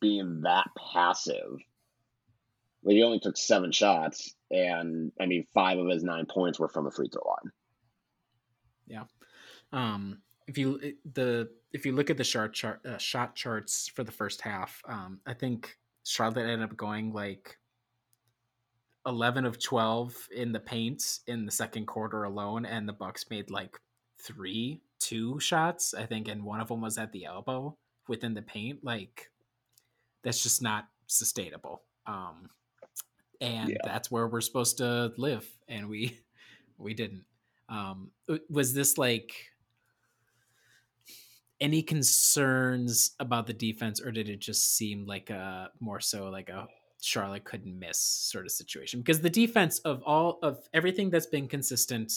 being 0.00 0.42
that 0.42 0.68
passive. 0.92 1.58
Like 2.82 2.94
he 2.94 3.02
only 3.02 3.20
took 3.20 3.36
seven 3.36 3.70
shots, 3.70 4.34
and 4.50 5.12
I 5.20 5.26
mean, 5.26 5.46
five 5.54 5.78
of 5.78 5.88
his 5.88 6.02
nine 6.02 6.26
points 6.26 6.58
were 6.58 6.68
from 6.68 6.84
the 6.84 6.90
free 6.90 7.08
throw 7.12 7.22
line. 7.24 7.52
Yeah. 8.86 9.04
Um, 9.72 10.22
if 10.46 10.58
you 10.58 10.94
the 11.14 11.48
if 11.72 11.86
you 11.86 11.92
look 11.92 12.10
at 12.10 12.16
the 12.16 12.24
shot 12.24 12.52
chart 12.52 12.84
uh, 12.84 12.98
shot 12.98 13.34
charts 13.34 13.88
for 13.88 14.04
the 14.04 14.12
first 14.12 14.40
half, 14.40 14.82
um, 14.86 15.20
I 15.26 15.34
think 15.34 15.76
Charlotte 16.04 16.42
ended 16.42 16.62
up 16.62 16.76
going 16.76 17.12
like 17.12 17.58
eleven 19.06 19.44
of 19.44 19.62
twelve 19.62 20.14
in 20.34 20.52
the 20.52 20.60
paint 20.60 21.20
in 21.26 21.46
the 21.46 21.52
second 21.52 21.86
quarter 21.86 22.24
alone, 22.24 22.66
and 22.66 22.88
the 22.88 22.92
Bucks 22.92 23.26
made 23.30 23.50
like 23.50 23.78
three, 24.20 24.80
two 24.98 25.40
shots, 25.40 25.94
I 25.94 26.06
think, 26.06 26.28
and 26.28 26.44
one 26.44 26.60
of 26.60 26.68
them 26.68 26.80
was 26.80 26.98
at 26.98 27.12
the 27.12 27.24
elbow 27.24 27.76
within 28.08 28.34
the 28.34 28.42
paint. 28.42 28.84
Like 28.84 29.30
that's 30.22 30.42
just 30.42 30.62
not 30.62 30.88
sustainable. 31.06 31.82
Um, 32.06 32.50
and 33.40 33.70
yeah. 33.70 33.76
that's 33.84 34.10
where 34.10 34.28
we're 34.28 34.40
supposed 34.40 34.78
to 34.78 35.12
live, 35.16 35.48
and 35.68 35.88
we 35.88 36.18
we 36.78 36.94
didn't. 36.94 37.24
Um, 37.68 38.10
was 38.50 38.74
this 38.74 38.98
like 38.98 39.51
any 41.62 41.80
concerns 41.80 43.12
about 43.20 43.46
the 43.46 43.52
defense, 43.52 44.00
or 44.00 44.10
did 44.10 44.28
it 44.28 44.40
just 44.40 44.74
seem 44.76 45.06
like 45.06 45.30
a 45.30 45.70
more 45.78 46.00
so 46.00 46.28
like 46.28 46.48
a 46.48 46.66
Charlotte 47.00 47.44
couldn't 47.44 47.78
miss 47.78 47.98
sort 47.98 48.44
of 48.44 48.50
situation? 48.50 49.00
Because 49.00 49.20
the 49.20 49.30
defense 49.30 49.78
of 49.78 50.02
all 50.02 50.40
of 50.42 50.68
everything 50.74 51.08
that's 51.08 51.26
been 51.26 51.46
consistent, 51.46 52.12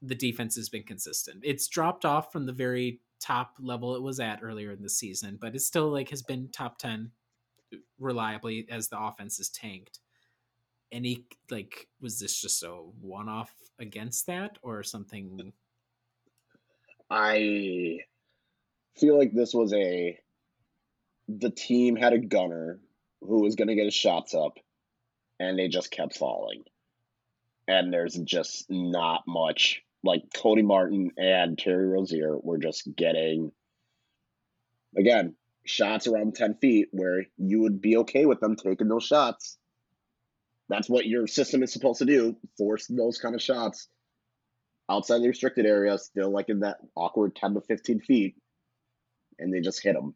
the 0.00 0.14
defense 0.14 0.56
has 0.56 0.70
been 0.70 0.82
consistent. 0.82 1.42
It's 1.44 1.68
dropped 1.68 2.06
off 2.06 2.32
from 2.32 2.46
the 2.46 2.52
very 2.52 3.00
top 3.20 3.52
level 3.60 3.94
it 3.96 4.02
was 4.02 4.18
at 4.18 4.40
earlier 4.42 4.72
in 4.72 4.82
the 4.82 4.88
season, 4.88 5.38
but 5.38 5.54
it 5.54 5.60
still 5.60 5.90
like 5.90 6.08
has 6.08 6.22
been 6.22 6.48
top 6.48 6.78
ten 6.78 7.10
uh, 7.72 7.76
reliably 7.98 8.66
as 8.70 8.88
the 8.88 8.98
offense 8.98 9.38
is 9.38 9.50
tanked. 9.50 10.00
Any 10.90 11.26
like 11.50 11.86
was 12.00 12.18
this 12.18 12.40
just 12.40 12.62
a 12.62 12.68
one 12.68 13.28
off 13.28 13.52
against 13.78 14.26
that 14.26 14.56
or 14.62 14.82
something? 14.82 15.52
I 17.10 17.98
feel 18.96 19.18
like 19.18 19.32
this 19.32 19.54
was 19.54 19.72
a 19.72 20.18
the 21.28 21.50
team 21.50 21.96
had 21.96 22.12
a 22.12 22.18
gunner 22.18 22.80
who 23.20 23.42
was 23.42 23.56
going 23.56 23.68
to 23.68 23.74
get 23.74 23.86
his 23.86 23.94
shots 23.94 24.34
up 24.34 24.58
and 25.40 25.58
they 25.58 25.68
just 25.68 25.90
kept 25.90 26.16
falling. 26.16 26.64
And 27.66 27.92
there's 27.92 28.14
just 28.14 28.66
not 28.70 29.22
much 29.26 29.82
like 30.02 30.22
Cody 30.34 30.62
Martin 30.62 31.12
and 31.16 31.58
Terry 31.58 31.86
Rozier 31.86 32.36
were 32.36 32.58
just 32.58 32.88
getting 32.94 33.52
again 34.96 35.34
shots 35.64 36.06
around 36.06 36.34
10 36.34 36.56
feet 36.56 36.88
where 36.92 37.24
you 37.38 37.62
would 37.62 37.80
be 37.80 37.96
okay 37.98 38.26
with 38.26 38.40
them 38.40 38.54
taking 38.54 38.88
those 38.88 39.04
shots. 39.04 39.56
That's 40.68 40.88
what 40.90 41.06
your 41.06 41.26
system 41.26 41.62
is 41.62 41.72
supposed 41.72 41.98
to 41.98 42.04
do 42.04 42.36
force 42.58 42.86
those 42.86 43.18
kind 43.18 43.34
of 43.34 43.42
shots 43.42 43.88
outside 44.88 45.22
the 45.22 45.28
restricted 45.28 45.64
area, 45.66 45.96
still 45.98 46.30
like 46.30 46.48
in 46.48 46.60
that 46.60 46.78
awkward 46.94 47.34
10 47.34 47.54
to 47.54 47.60
15 47.62 48.00
feet, 48.00 48.36
and 49.38 49.52
they 49.52 49.60
just 49.60 49.82
hit 49.82 49.94
them. 49.94 50.14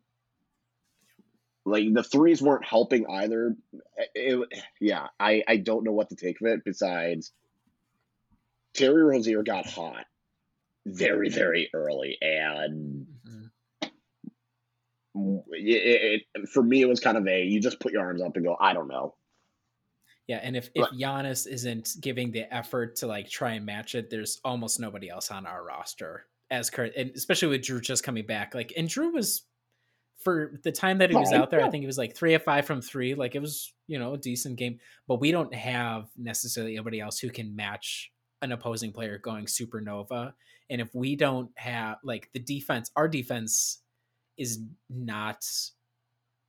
Like 1.64 1.92
the 1.92 2.02
threes 2.02 2.40
weren't 2.40 2.64
helping 2.64 3.06
either. 3.10 3.54
It, 4.14 4.48
yeah, 4.80 5.08
I, 5.20 5.42
I 5.46 5.56
don't 5.58 5.84
know 5.84 5.92
what 5.92 6.08
to 6.10 6.16
take 6.16 6.40
of 6.40 6.46
it 6.46 6.64
besides 6.64 7.32
Terry 8.74 9.02
Rozier 9.02 9.42
got 9.42 9.66
hot 9.66 10.06
very, 10.86 11.28
very 11.28 11.68
early, 11.74 12.16
and 12.22 13.06
mm-hmm 13.26 13.46
it, 15.52 16.24
it, 16.34 16.48
for 16.48 16.62
me, 16.62 16.82
it 16.82 16.88
was 16.88 17.00
kind 17.00 17.16
of 17.16 17.26
a 17.26 17.44
you 17.44 17.60
just 17.60 17.80
put 17.80 17.92
your 17.92 18.02
arms 18.04 18.22
up 18.22 18.36
and 18.36 18.44
go, 18.44 18.56
I 18.58 18.72
don't 18.72 18.88
know. 18.88 19.14
Yeah, 20.26 20.40
and 20.42 20.56
if 20.56 20.70
if 20.74 20.86
Giannis 20.90 21.46
isn't 21.46 21.96
giving 22.00 22.30
the 22.30 22.52
effort 22.54 22.96
to 22.96 23.06
like 23.06 23.30
try 23.30 23.52
and 23.52 23.64
match 23.64 23.94
it, 23.94 24.10
there's 24.10 24.40
almost 24.44 24.78
nobody 24.78 25.08
else 25.08 25.30
on 25.30 25.46
our 25.46 25.64
roster 25.64 26.26
as 26.50 26.70
current, 26.70 26.94
and 26.96 27.10
especially 27.14 27.48
with 27.48 27.62
Jrue 27.62 27.80
just 27.80 28.04
coming 28.04 28.26
back. 28.26 28.54
Like, 28.54 28.72
and 28.76 28.88
Jrue 28.88 29.12
was 29.12 29.44
for 30.18 30.58
the 30.64 30.72
time 30.72 30.98
that 30.98 31.10
he 31.10 31.16
was 31.16 31.32
out 31.32 31.50
there, 31.50 31.64
I 31.64 31.70
think 31.70 31.82
he 31.82 31.86
was 31.86 31.98
like 31.98 32.16
three 32.16 32.34
of 32.34 32.42
five 32.42 32.66
from 32.66 32.82
three. 32.82 33.14
Like 33.14 33.34
it 33.34 33.40
was, 33.40 33.72
you 33.86 33.98
know, 33.98 34.14
a 34.14 34.18
decent 34.18 34.56
game. 34.56 34.78
But 35.06 35.20
we 35.20 35.30
don't 35.30 35.54
have 35.54 36.08
necessarily 36.16 36.74
anybody 36.74 37.00
else 37.00 37.18
who 37.18 37.30
can 37.30 37.54
match 37.54 38.10
an 38.42 38.52
opposing 38.52 38.92
player 38.92 39.18
going 39.18 39.46
supernova. 39.46 40.32
And 40.70 40.80
if 40.80 40.94
we 40.94 41.16
don't 41.16 41.50
have 41.56 41.98
like 42.02 42.30
the 42.32 42.40
defense, 42.40 42.90
our 42.96 43.08
defense 43.08 43.80
is 44.36 44.60
not 44.90 45.44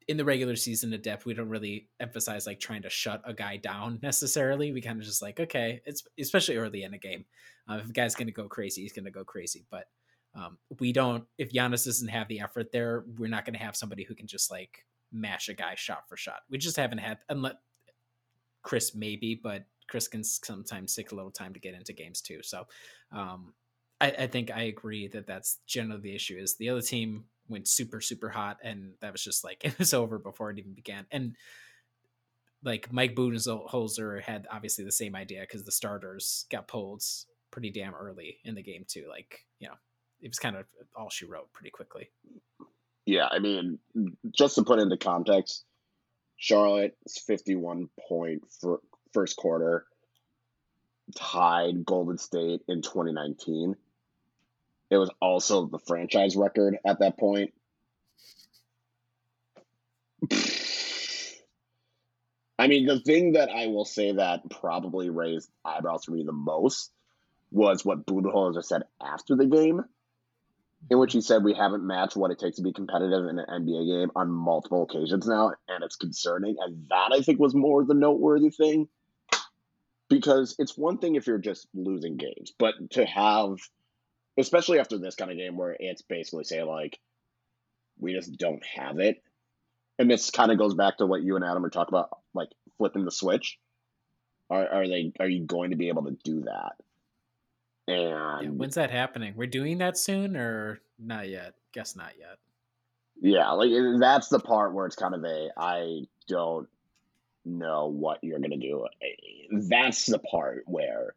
in 0.10 0.18
the 0.18 0.26
regular 0.26 0.56
season 0.56 0.92
of 0.92 1.04
depth 1.04 1.24
we 1.24 1.36
don't 1.36 1.50
really 1.50 1.88
emphasize 2.00 2.48
like 2.48 2.60
trying 2.60 2.82
to 2.82 2.90
shut 2.90 3.22
a 3.26 3.34
guy 3.34 3.58
down 3.58 4.00
necessarily. 4.04 4.72
We 4.74 4.82
kind 4.82 5.00
of 5.00 5.06
just 5.06 5.22
like 5.22 5.40
okay 5.40 5.82
it's 5.86 6.04
especially 6.20 6.58
early 6.58 6.84
in 6.84 6.96
a 6.96 6.98
game 6.98 7.26
uh, 7.70 7.76
if 7.76 7.90
a 7.90 7.94
guy's 7.94 8.16
going 8.16 8.28
to 8.28 8.34
go 8.34 8.48
crazy 8.48 8.82
he's 8.82 8.92
going 8.92 9.06
to 9.06 9.12
go 9.12 9.24
crazy. 9.24 9.66
But 9.70 9.86
um, 10.34 10.58
we 10.80 10.92
don't 10.92 11.26
if 11.38 11.54
Giannis 11.54 11.86
doesn't 11.86 12.08
have 12.08 12.28
the 12.28 12.42
effort 12.42 12.72
there 12.72 13.06
we're 13.20 13.30
not 13.30 13.46
going 13.46 13.54
to 13.54 13.64
have 13.64 13.76
somebody 13.76 14.04
who 14.04 14.16
can 14.16 14.28
just 14.28 14.50
like 14.50 14.84
mash 15.12 15.48
a 15.48 15.54
guy 15.54 15.76
shot 15.76 16.10
for 16.10 16.18
shot. 16.18 16.40
We 16.50 16.58
just 16.58 16.76
haven't 16.78 16.98
had 16.98 17.20
unless 17.30 17.56
Khris 18.64 18.96
maybe 18.96 19.40
but 19.42 19.66
Khris 19.88 20.08
can 20.08 20.24
sometimes 20.24 20.96
take 20.96 21.12
a 21.12 21.16
little 21.16 21.32
time 21.32 21.54
to 21.54 21.60
get 21.60 21.76
into 21.76 21.94
games 21.94 22.20
too. 22.22 22.40
So 22.42 22.66
um, 23.12 23.54
I, 24.02 24.12
I 24.12 24.28
think 24.28 24.50
I 24.50 24.64
agree 24.64 25.08
that 25.10 25.28
that's 25.28 25.60
generally 25.68 26.02
the 26.02 26.16
issue 26.16 26.38
is 26.38 26.56
the 26.56 26.70
other 26.70 26.82
team 26.82 27.26
went 27.50 27.68
super 27.68 28.00
super 28.00 28.30
hot 28.30 28.58
and 28.64 28.94
that 29.02 29.12
was 29.12 29.24
just 29.24 29.44
like 29.44 29.62
it 29.64 29.78
was 29.78 29.94
over 29.94 30.18
before 30.18 30.52
it 30.52 30.60
even 30.60 30.74
began 30.74 31.06
and 31.12 31.36
like 32.64 32.92
Mike 32.92 33.16
Budenholzer 33.16 34.22
had 34.22 34.48
obviously 34.52 34.84
the 34.84 34.92
same 34.92 35.16
idea 35.16 35.42
because 35.42 35.64
the 35.64 35.72
starters 35.72 36.46
got 36.52 36.68
pulled 36.68 37.04
pretty 37.52 37.72
damn 37.72 37.96
early 37.96 38.38
in 38.44 38.56
the 38.56 38.64
game 38.64 38.86
too. 38.88 39.06
Like 39.10 39.46
you 39.60 39.68
know, 39.68 39.76
it 40.22 40.30
was 40.30 40.40
kind 40.40 40.56
of 40.56 40.66
all 40.96 41.10
she 41.10 41.26
wrote 41.26 41.52
pretty 41.54 41.72
quickly. 41.72 42.10
Yeah, 43.06 43.28
I 43.32 43.40
mean, 43.40 43.80
just 44.32 44.56
to 44.56 44.64
put 44.64 44.80
into 44.80 44.98
context, 44.98 45.64
Charlotte's 46.38 47.22
fifty-one 47.26 47.90
point 48.08 48.44
for 48.60 48.82
first 49.14 49.38
quarter 49.38 49.86
tied 51.16 51.84
Golden 51.86 52.18
State 52.18 52.62
in 52.68 52.84
2019. 52.84 53.76
It 54.90 54.98
was 54.98 55.12
also 55.22 55.68
the 55.68 55.80
franchise 55.80 56.36
record 56.36 56.78
at 56.86 57.00
that 57.00 57.18
point. 57.18 57.54
I 62.60 62.68
mean, 62.68 62.86
the 62.88 63.00
thing 63.00 63.34
that 63.34 63.50
I 63.50 63.68
will 63.68 63.86
say 63.86 64.12
that 64.12 64.50
probably 64.50 65.10
raised 65.10 65.50
eyebrows 65.64 66.04
for 66.04 66.12
me 66.12 66.24
the 66.24 66.34
most 66.34 66.92
was 67.52 67.86
what 67.86 68.06
Budenholzer 68.06 68.64
said 68.64 68.84
after 69.02 69.36
the 69.36 69.46
game, 69.46 69.82
in 70.90 71.00
which 71.00 71.14
he 71.14 71.22
said 71.22 71.44
we 71.44 71.54
haven't 71.54 71.88
matched 71.88 72.18
what 72.18 72.32
it 72.32 72.40
takes 72.40 72.58
to 72.58 72.64
be 72.64 72.74
competitive 72.74 73.28
in 73.28 73.40
an 73.40 73.46
NBA 73.50 73.88
game 73.88 74.12
on 74.16 74.30
multiple 74.30 74.84
occasions 74.84 75.26
now, 75.26 75.54
and 75.70 75.84
it's 75.84 75.96
concerning. 75.96 76.58
And 76.60 76.88
that 76.90 77.12
I 77.14 77.22
think 77.22 77.40
was 77.40 77.56
more 77.56 77.86
the 77.86 77.94
noteworthy 77.94 78.50
thing, 78.50 78.90
because 80.10 80.56
it's 80.60 80.78
one 80.78 80.98
thing 80.98 81.16
if 81.16 81.28
you're 81.28 81.38
just 81.38 81.68
losing 81.74 82.18
games, 82.18 82.52
but 82.58 82.74
to 82.92 83.06
have 83.06 83.58
especially 84.40 84.80
after 84.80 84.98
this 84.98 85.16
kind 85.16 85.32
of 85.32 85.38
game 85.38 85.58
where 85.58 85.76
Ant's 85.82 86.02
basically 86.02 86.44
saying 86.44 86.66
like 86.66 87.00
we 88.00 88.14
just 88.14 88.38
don't 88.38 88.64
have 88.66 89.00
it. 89.00 89.22
And 89.98 90.10
this 90.10 90.32
kind 90.32 90.52
of 90.52 90.58
goes 90.58 90.74
back 90.74 90.98
to 90.98 91.06
what 91.06 91.22
you 91.22 91.36
and 91.36 91.44
Adam 91.44 91.66
are 91.66 91.70
talking 91.70 91.94
about, 91.94 92.20
like 92.34 92.50
flipping 92.78 93.06
the 93.06 93.12
switch. 93.12 93.60
Are, 94.50 94.68
are 94.68 94.88
they 94.88 95.12
are 95.20 95.28
you 95.28 95.44
going 95.44 95.72
to 95.72 95.78
be 95.78 95.90
able 95.90 96.06
to 96.06 96.18
do 96.24 96.42
that? 96.42 96.74
And 97.88 98.44
yeah, 98.44 98.50
when's 98.50 98.76
that 98.76 98.92
happening? 98.92 99.34
We're 99.36 99.48
doing 99.48 99.80
that 99.80 99.98
soon 99.98 100.38
or 100.38 100.80
not 100.98 101.28
yet? 101.28 101.56
Guess 101.74 101.96
not 101.96 102.14
yet. 102.18 102.38
Yeah, 103.22 103.52
like 103.52 103.72
that's 104.00 104.30
the 104.30 104.40
part 104.40 104.74
where 104.74 104.86
it's 104.86 104.96
kind 104.96 105.14
of 105.14 105.24
a 105.24 105.50
I 105.58 106.06
don't 106.28 106.68
know 107.46 107.88
what 107.88 108.24
you're 108.24 108.40
gonna 108.40 108.58
do. 108.58 108.88
Eh, 109.02 109.48
that's 109.52 110.06
the 110.06 110.20
part 110.20 110.64
where 110.66 111.14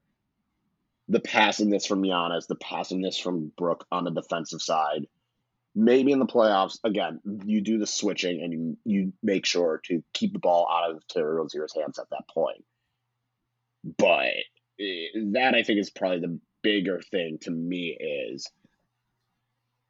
the 1.13 1.21
passiveness 1.21 1.85
from 1.85 2.03
Giannis, 2.03 2.47
the 2.47 2.55
passiveness 2.55 3.19
from 3.19 3.53
Brook 3.59 3.87
on 3.93 4.05
the 4.05 4.11
defensive 4.11 4.63
side. 4.63 5.07
Maybe 5.75 6.11
in 6.11 6.19
the 6.19 6.27
playoffs, 6.27 6.79
again, 6.85 7.21
you 7.45 7.61
do 7.61 7.79
the 7.79 7.87
switching 7.87 8.43
and 8.43 8.53
you, 8.53 8.77
you 8.85 9.13
make 9.23 9.45
sure 9.45 9.81
to 9.87 10.03
keep 10.15 10.33
the 10.33 10.39
ball 10.39 10.67
out 10.71 10.91
of 10.91 11.07
Terry 11.09 11.35
Rozier's 11.35 11.75
hands 11.75 11.99
at 11.99 12.09
that 12.11 12.25
point. 12.33 12.65
But 13.99 14.33
eh, 14.81 15.09
that 15.33 15.55
I 15.55 15.63
think 15.63 15.81
is 15.81 15.91
probably 15.91 16.21
the 16.21 16.41
bigger 16.63 17.03
thing 17.11 17.39
to 17.43 17.51
me 17.51 17.97
is 18.01 18.47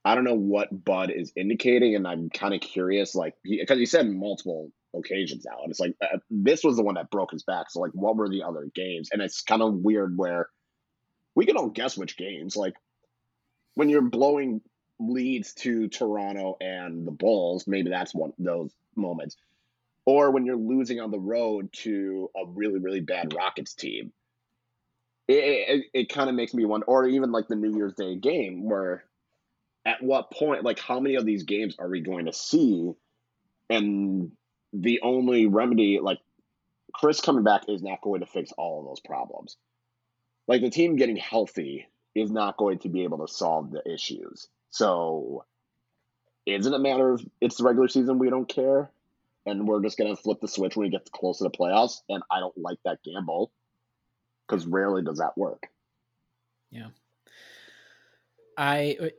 I 0.05 0.17
don't 0.17 0.25
know 0.25 0.35
what 0.35 0.85
Bud 0.85 1.13
is 1.13 1.33
indicating, 1.37 1.95
and 1.95 2.09
I'm 2.09 2.31
kind 2.31 2.55
of 2.55 2.61
curious, 2.61 3.15
like 3.15 3.35
because 3.45 3.77
he, 3.77 3.83
he, 3.83 3.87
said 3.87 4.09
multiple 4.09 4.73
occasions 4.97 5.45
now, 5.45 5.63
and 5.63 5.71
it's 5.71 5.79
like 5.79 5.95
uh, 6.03 6.19
this 6.31 6.65
was 6.65 6.77
the 6.77 6.83
one 6.83 6.97
that 6.97 7.11
broke 7.11 7.31
his 7.31 7.45
back. 7.45 7.71
So 7.71 7.81
like, 7.81 7.93
what 7.93 8.17
were 8.17 8.29
the 8.29 8.43
other 8.43 8.69
games? 8.75 9.11
And 9.13 9.23
it's 9.23 9.43
kind 9.43 9.63
of 9.63 9.75
weird 9.75 10.17
where 10.17 10.49
we 11.35 11.47
can 11.47 11.57
all 11.57 11.69
guess 11.69 11.97
which 11.97 12.17
games. 12.17 12.57
Like 12.57 12.75
when 13.75 13.89
you're 13.89 14.03
blowing 14.03 14.61
leads 14.99 15.55
to 15.55 15.89
Toronto 15.89 16.57
and 16.61 17.07
the 17.07 17.13
Bulls, 17.13 17.67
maybe 17.67 17.91
that's 17.91 18.15
one 18.15 18.31
of 18.31 18.45
those 18.45 18.73
moments. 18.95 19.37
Or 20.05 20.31
when 20.33 20.47
you're 20.47 20.57
losing 20.57 21.01
on 21.01 21.11
the 21.11 21.21
road 21.21 21.73
to 21.73 22.31
a 22.37 22.47
really 22.47 22.79
really 22.79 23.01
bad 23.01 23.35
Rockets 23.35 23.75
team 23.75 24.13
it, 25.29 25.35
it, 25.35 25.85
it 25.95 26.09
kind 26.09 26.29
of 26.29 26.37
makes 26.37 26.55
me 26.55 26.65
wonder, 26.65 26.87
or 26.87 27.07
even 27.07 27.33
like 27.33 27.49
the 27.49 27.57
New 27.57 27.75
Year's 27.77 27.95
Day 27.95 28.17
game, 28.17 28.65
where 28.65 29.05
at 29.85 30.03
what 30.03 30.31
point, 30.31 30.65
like 30.65 30.79
how 30.79 31.01
many 31.01 31.17
of 31.17 31.25
these 31.25 31.45
games 31.45 31.77
are 31.79 31.89
we 31.89 32.01
going 32.01 32.27
to 32.27 32.33
see? 32.33 32.93
And 33.71 34.33
the 34.73 35.01
only 35.03 35.47
remedy, 35.47 36.01
like 36.01 36.19
Khris 36.95 37.21
coming 37.21 37.45
back, 37.45 37.63
is 37.69 37.83
not 37.83 38.01
going 38.03 38.21
to 38.21 38.27
fix 38.27 38.53
all 38.53 38.81
of 38.81 38.87
those 38.87 39.01
problems. 39.01 39.57
Like 40.49 40.61
the 40.61 40.71
team 40.71 40.97
getting 40.97 41.17
healthy 41.17 41.87
is 42.15 42.31
not 42.31 42.57
going 42.57 42.79
to 42.81 42.89
be 42.89 43.05
able 43.05 43.27
to 43.27 43.33
solve 43.33 43.71
the 43.71 43.83
issues. 43.91 44.49
So, 44.71 45.45
isn't 46.47 46.73
it 46.73 46.77
a 46.77 46.81
matter 46.81 47.13
of 47.13 47.25
it's 47.41 47.57
the 47.57 47.65
regular 47.65 47.89
season, 47.89 48.19
we 48.19 48.31
don't 48.31 48.49
care, 48.49 48.91
and 49.47 49.67
we're 49.67 49.83
just 49.83 49.99
going 49.99 50.15
to 50.15 50.21
flip 50.21 50.41
the 50.41 50.49
switch 50.49 50.77
when 50.77 50.87
we 50.87 50.91
get 50.91 51.11
close 51.13 51.39
to 51.39 51.45
the 51.45 51.51
playoffs? 51.51 52.03
And 52.09 52.23
I 52.31 52.41
don't 52.41 52.57
like 52.59 52.79
that 52.85 52.99
gamble 53.05 53.53
because 54.47 54.67
rarely 54.67 55.03
does 55.03 55.19
that 55.19 55.37
work. 55.37 55.69
Yeah. 56.71 56.89
I 58.57 59.13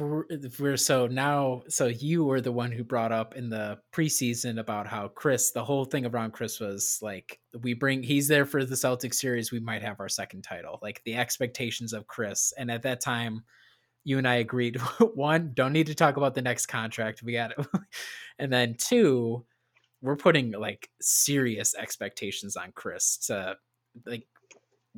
we're 0.00 0.76
so 0.76 1.06
now 1.06 1.62
so 1.68 1.86
you 1.86 2.24
were 2.24 2.40
the 2.40 2.52
one 2.52 2.70
who 2.70 2.84
brought 2.84 3.12
up 3.12 3.36
in 3.36 3.48
the 3.48 3.78
preseason 3.92 4.58
about 4.58 4.86
how 4.86 5.08
Khris 5.08 5.52
the 5.52 5.64
whole 5.64 5.84
thing 5.84 6.06
around 6.06 6.32
Khris 6.32 6.60
was 6.60 6.98
like 7.02 7.40
we 7.62 7.74
bring 7.74 8.02
he's 8.02 8.28
there 8.28 8.44
for 8.44 8.64
the 8.64 8.74
Celtics 8.74 9.14
series 9.14 9.52
we 9.52 9.60
might 9.60 9.82
have 9.82 10.00
our 10.00 10.08
second 10.08 10.42
title. 10.42 10.78
Like 10.82 11.02
the 11.04 11.16
expectations 11.16 11.92
of 11.92 12.06
Khris. 12.06 12.52
And 12.58 12.70
at 12.70 12.82
that 12.82 13.00
time 13.00 13.44
you 14.04 14.18
and 14.18 14.28
I 14.28 14.36
agreed 14.36 14.76
one 15.14 15.52
don't 15.54 15.72
need 15.72 15.86
to 15.86 15.94
talk 15.94 16.16
about 16.16 16.34
the 16.34 16.42
next 16.42 16.66
contract. 16.66 17.22
We 17.22 17.32
got 17.32 17.52
it 17.52 17.66
and 18.38 18.52
then 18.52 18.76
two 18.78 19.44
we're 20.02 20.16
putting 20.16 20.52
like 20.52 20.90
serious 21.00 21.74
expectations 21.74 22.56
on 22.56 22.72
Khris 22.72 23.18
to 23.26 23.56
like 24.04 24.26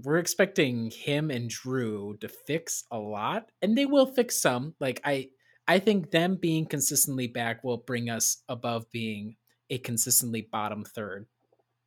we're 0.04 0.18
expecting 0.18 0.90
him 0.90 1.30
and 1.30 1.50
Jrue 1.50 2.20
to 2.20 2.28
fix 2.28 2.84
a 2.90 2.98
lot 2.98 3.50
and 3.62 3.76
they 3.76 3.86
will 3.86 4.06
fix 4.06 4.40
some 4.40 4.74
like 4.80 5.00
I 5.04 5.30
I 5.66 5.78
think 5.78 6.10
them 6.10 6.36
being 6.36 6.66
consistently 6.66 7.26
back 7.26 7.62
will 7.62 7.78
bring 7.78 8.08
us 8.08 8.42
above 8.48 8.90
being 8.90 9.36
a 9.70 9.78
consistently 9.78 10.48
bottom 10.50 10.84
third 10.84 11.26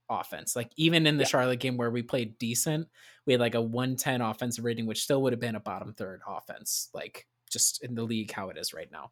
offense. 0.09 0.55
Like 0.55 0.71
even 0.77 1.07
in 1.07 1.17
the 1.17 1.23
yeah. 1.23 1.29
Charlotte 1.29 1.59
game 1.59 1.77
where 1.77 1.89
we 1.89 2.03
played 2.03 2.37
decent, 2.37 2.87
we 3.25 3.33
had 3.33 3.39
like 3.39 3.55
a 3.55 3.61
110 3.61 4.21
offensive 4.21 4.65
rating 4.65 4.85
which 4.85 5.01
still 5.01 5.21
would 5.23 5.33
have 5.33 5.39
been 5.39 5.55
a 5.55 5.59
bottom 5.59 5.93
third 5.93 6.21
offense 6.27 6.89
like 6.93 7.27
just 7.49 7.83
in 7.83 7.95
the 7.95 8.03
league 8.03 8.31
how 8.31 8.49
it 8.49 8.57
is 8.57 8.73
right 8.73 8.91
now. 8.91 9.11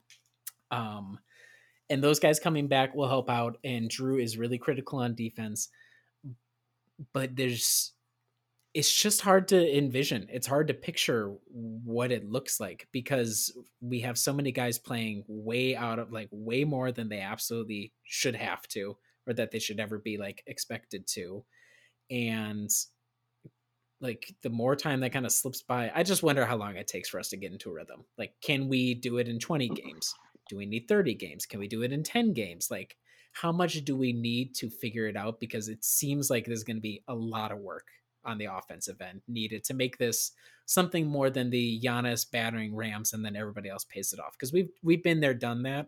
Um 0.71 1.19
and 1.89 2.03
those 2.03 2.19
guys 2.19 2.39
coming 2.39 2.67
back 2.67 2.93
will 2.93 3.07
help 3.07 3.29
out. 3.29 3.57
And 3.63 3.89
Jrue 3.89 4.21
is 4.21 4.37
really 4.37 4.59
critical 4.59 4.99
on 4.99 5.15
defense, 5.15 5.69
but 7.13 7.35
there's 7.35 7.93
it's 8.73 8.93
just 8.93 9.21
hard 9.21 9.47
to 9.49 9.77
envision. 9.77 10.27
It's 10.29 10.47
hard 10.47 10.67
to 10.67 10.73
picture 10.73 11.35
what 11.47 12.11
it 12.11 12.29
looks 12.29 12.59
like 12.59 12.87
because 12.91 13.51
we 13.81 14.01
have 14.01 14.17
so 14.17 14.31
many 14.31 14.51
guys 14.51 14.77
playing 14.77 15.23
way 15.27 15.75
out 15.75 15.99
of 15.99 16.11
like 16.11 16.29
way 16.31 16.63
more 16.63 16.91
than 16.91 17.09
they 17.09 17.21
absolutely 17.21 17.93
should 18.03 18.35
have 18.35 18.67
to 18.69 18.95
or 19.27 19.33
that 19.33 19.51
they 19.51 19.59
should 19.59 19.79
ever 19.79 19.97
be 19.97 20.17
like 20.17 20.43
expected 20.45 21.07
to. 21.07 21.43
And 22.11 22.69
like 24.01 24.33
the 24.43 24.49
more 24.49 24.75
time 24.75 24.99
that 25.01 25.13
kind 25.13 25.25
of 25.25 25.31
slips 25.31 25.61
by, 25.63 25.91
I 25.93 26.03
just 26.03 26.23
wonder 26.23 26.45
how 26.45 26.55
long 26.55 26.75
it 26.75 26.87
takes 26.87 27.09
for 27.09 27.19
us 27.19 27.29
to 27.29 27.37
get 27.37 27.51
into 27.51 27.69
a 27.69 27.73
rhythm. 27.73 28.05
Like, 28.17 28.33
can 28.41 28.69
we 28.69 28.93
do 28.93 29.17
it 29.17 29.27
in 29.27 29.39
20 29.39 29.69
mm. 29.69 29.75
games? 29.75 30.13
do 30.49 30.57
we 30.57 30.65
need 30.65 30.87
30 30.87 31.13
games 31.13 31.45
can 31.45 31.59
we 31.59 31.67
do 31.67 31.83
it 31.83 31.93
in 31.93 32.03
10 32.03 32.33
games 32.33 32.67
like 32.69 32.97
how 33.31 33.51
much 33.51 33.85
do 33.85 33.95
we 33.95 34.11
need 34.11 34.55
to 34.55 34.69
figure 34.69 35.07
it 35.07 35.15
out 35.15 35.39
because 35.39 35.69
it 35.69 35.85
seems 35.85 36.29
like 36.29 36.45
there's 36.45 36.63
going 36.63 36.77
to 36.77 36.81
be 36.81 37.03
a 37.07 37.13
lot 37.13 37.51
of 37.51 37.59
work 37.59 37.85
on 38.25 38.37
the 38.37 38.45
offensive 38.45 39.01
end 39.01 39.21
needed 39.27 39.63
to 39.63 39.73
make 39.73 39.97
this 39.97 40.31
something 40.65 41.07
more 41.07 41.29
than 41.29 41.49
the 41.49 41.79
Giannis 41.81 42.29
battering 42.29 42.75
Rams 42.75 43.13
and 43.13 43.23
then 43.23 43.35
everybody 43.35 43.69
else 43.69 43.85
pays 43.85 44.13
it 44.13 44.19
off 44.19 44.33
because 44.33 44.53
we've 44.53 44.69
we've 44.83 45.03
been 45.03 45.19
there 45.19 45.33
done 45.33 45.63
that 45.63 45.87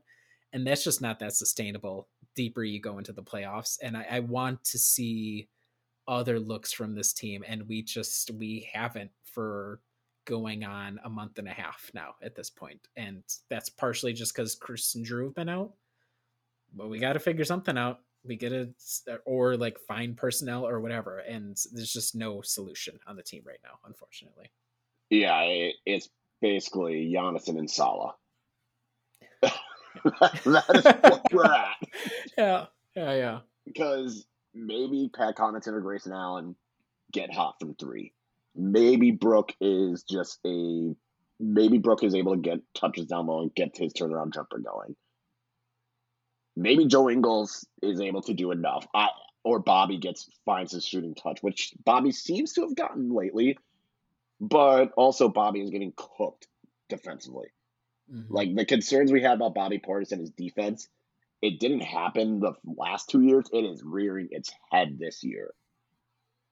and 0.54 0.66
that's 0.66 0.84
just 0.84 1.02
not 1.02 1.20
that 1.20 1.34
sustainable 1.34 2.08
deeper 2.36 2.64
you 2.64 2.80
go 2.80 2.98
into 2.98 3.14
the 3.14 3.24
playoffs 3.24 3.78
and 3.82 3.96
I, 3.98 4.06
I 4.10 4.20
want 4.20 4.64
to 4.66 4.78
see 4.78 5.50
other 6.08 6.40
looks 6.40 6.72
from 6.74 6.96
this 6.96 7.14
team 7.14 7.44
and 7.48 7.68
we 7.68 7.82
just 7.82 8.32
we 8.32 8.68
haven't 8.74 9.12
for 9.24 9.80
going 10.26 10.64
on 10.64 11.00
a 11.04 11.10
month 11.10 11.40
and 11.40 11.48
a 11.48 11.52
half 11.52 11.90
now 11.94 12.16
at 12.22 12.36
this 12.36 12.50
point, 12.50 12.88
and 12.96 13.24
that's 13.50 13.70
partially 13.70 14.14
just 14.14 14.36
because 14.36 14.56
Khris 14.56 14.96
and 14.96 15.06
Jrue 15.06 15.26
have 15.26 15.36
been 15.36 15.50
out. 15.50 15.74
But 16.74 16.90
we 16.90 17.00
got 17.00 17.14
to 17.14 17.20
figure 17.20 17.46
something 17.46 17.78
out. 17.78 18.00
We 18.24 18.36
get 18.36 18.50
to 18.50 18.70
uh, 19.12 19.18
or 19.26 19.58
like 19.58 19.80
find 19.80 20.16
personnel 20.16 20.68
or 20.68 20.80
whatever, 20.80 21.20
and 21.20 21.58
there's 21.74 21.92
just 21.92 22.16
no 22.16 22.42
solution 22.42 23.00
on 23.08 23.16
the 23.16 23.24
team 23.24 23.44
right 23.46 23.60
now, 23.64 23.80
unfortunately. 23.86 24.52
Yeah, 25.10 25.42
it's 25.86 26.10
basically 26.42 27.12
Jonathan 27.12 27.58
and 27.58 27.70
Salah. 27.70 28.16
that 29.42 30.66
is 30.76 30.86
what 30.86 31.22
we're 31.32 31.46
at. 31.46 31.76
Yeah, 32.38 32.66
yeah, 32.96 33.14
yeah. 33.14 33.40
Because 33.66 34.26
maybe 34.54 35.10
Pat 35.14 35.36
Connaughton 35.36 35.74
or 35.74 35.82
Grayson 35.82 36.14
Allen 36.14 36.56
get 37.12 37.34
hot 37.34 37.56
from 37.60 37.76
three 37.76 38.14
maybe 38.56 39.12
Brook 39.12 39.54
is 39.62 40.04
just 40.04 40.40
a 40.46 40.96
maybe 41.40 41.78
Brook 41.78 42.04
is 42.04 42.16
able 42.16 42.36
to 42.36 42.42
get 42.42 42.60
touches 42.76 43.06
down 43.06 43.28
low 43.28 43.42
and 43.42 43.56
get 43.56 43.76
his 43.76 43.94
turnaround 43.94 44.34
jumper 44.34 44.60
going. 44.60 44.96
Maybe 46.56 46.86
Joe 46.86 47.10
Ingles 47.10 47.68
is 47.82 48.02
able 48.02 48.22
to 48.24 48.34
do 48.34 48.52
enough. 48.52 48.88
I, 48.94 49.10
or 49.44 49.60
Bobby 49.60 49.98
gets 49.98 50.30
finds 50.46 50.72
his 50.72 50.86
shooting 50.86 51.16
touch, 51.16 51.42
which 51.42 51.74
Bobby 51.84 52.12
seems 52.12 52.54
to 52.54 52.62
have 52.62 52.76
gotten 52.76 53.14
lately. 53.14 53.58
But 54.40 54.92
also 54.98 55.30
Bobby 55.30 55.62
is 55.62 55.70
getting 55.70 55.94
cooked 55.96 56.48
defensively. 56.90 57.50
Mm-hmm. 58.12 58.34
Like 58.34 58.56
the 58.56 58.66
concerns 58.66 59.12
we 59.12 59.22
had 59.22 59.36
about 59.36 59.54
Bobby 59.54 59.80
Portis 59.80 60.12
and 60.12 60.20
his 60.20 60.32
defense, 60.32 60.88
it 61.42 61.60
didn't 61.60 61.82
happen 61.82 62.40
the 62.40 62.54
last 62.66 63.10
two 63.10 63.22
years. 63.22 63.46
It 63.54 63.64
is 63.64 63.84
rearing 63.84 64.30
its 64.32 64.52
head 64.72 64.98
this 65.00 65.24
year. 65.24 65.54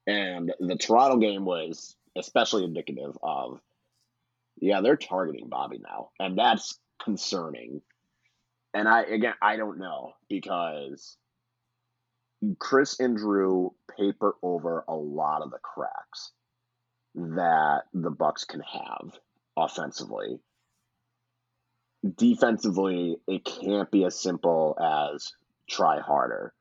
And 0.05 0.53
the 0.59 0.75
Toronto 0.75 1.17
game 1.17 1.45
was 1.45 1.95
especially 2.15 2.63
indicative 2.63 3.17
of, 3.21 3.59
yeah, 4.59 4.81
they're 4.81 4.95
targeting 4.95 5.49
Bobby 5.49 5.79
now. 5.79 6.09
And 6.19 6.37
that's 6.37 6.79
concerning. 7.03 7.81
And 8.73 8.87
I, 8.87 9.03
again, 9.03 9.33
I 9.41 9.57
don't 9.57 9.79
know 9.79 10.13
because 10.29 11.17
Khris 12.59 12.99
and 12.99 13.17
Jrue 13.17 13.71
paper 13.97 14.35
over 14.41 14.85
a 14.87 14.95
lot 14.95 15.41
of 15.41 15.51
the 15.51 15.57
cracks 15.57 16.31
that 17.15 17.83
the 17.93 18.11
Bucks 18.11 18.45
can 18.45 18.61
have 18.61 19.19
offensively. 19.57 20.39
Defensively, 22.15 23.17
it 23.27 23.43
can't 23.43 23.91
be 23.91 24.05
as 24.05 24.19
simple 24.19 24.77
as 24.79 25.33
try 25.69 25.99
harder. 25.99 26.53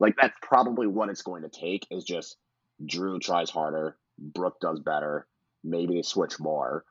Like 0.00 0.16
that's 0.20 0.34
probably 0.42 0.88
what 0.88 1.08
it's 1.08 1.22
going 1.22 1.42
to 1.42 1.48
take 1.48 1.86
is 1.90 2.04
just 2.04 2.36
Jrue 2.84 3.20
tries 3.20 3.50
harder, 3.50 3.96
Brook 4.18 4.58
does 4.60 4.80
better, 4.80 5.26
maybe 5.62 5.94
they 5.94 6.02
switch 6.02 6.40
more, 6.40 6.84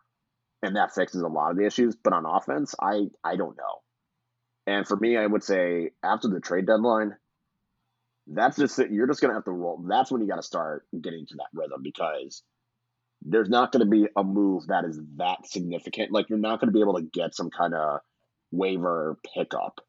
and 0.62 0.78
that 0.78 0.94
fixes 0.94 1.22
a 1.22 1.28
lot 1.28 1.52
of 1.52 1.58
the 1.58 1.66
issues. 1.66 1.96
But 1.96 2.14
on 2.14 2.26
offense, 2.26 2.74
I 2.80 3.08
I 3.24 3.36
don't 3.36 3.58
know. 3.58 3.82
And 4.68 4.88
for 4.88 4.96
me, 4.98 5.18
I 5.18 5.26
would 5.26 5.44
say 5.44 5.92
after 6.04 6.28
the 6.28 6.40
trade 6.40 6.68
deadline, 6.68 7.16
that's 8.28 8.58
just. 8.58 8.78
You're 8.78 9.08
just 9.08 9.22
gonna 9.22 9.34
have 9.34 9.46
to 9.46 9.52
roll. 9.52 9.84
That's 9.88 10.12
when 10.12 10.22
you 10.22 10.28
got 10.28 10.36
to 10.36 10.44
start 10.44 10.86
getting 11.00 11.26
to 11.28 11.36
that 11.38 11.48
rhythm 11.54 11.82
because 11.84 12.44
there's 13.24 13.50
not 13.50 13.72
going 13.72 13.86
to 13.86 13.90
be 13.90 14.08
a 14.16 14.24
move 14.24 14.68
that 14.68 14.86
is 14.86 15.00
that 15.18 15.46
significant. 15.46 16.12
Like 16.12 16.30
you're 16.30 16.40
not 16.40 16.60
going 16.60 16.70
to 16.70 16.74
be 16.74 16.82
able 16.82 16.96
to 16.96 17.04
get 17.04 17.36
some 17.36 17.50
kind 17.50 17.74
of 17.74 18.00
waiver 18.52 19.18
pickup 19.36 19.82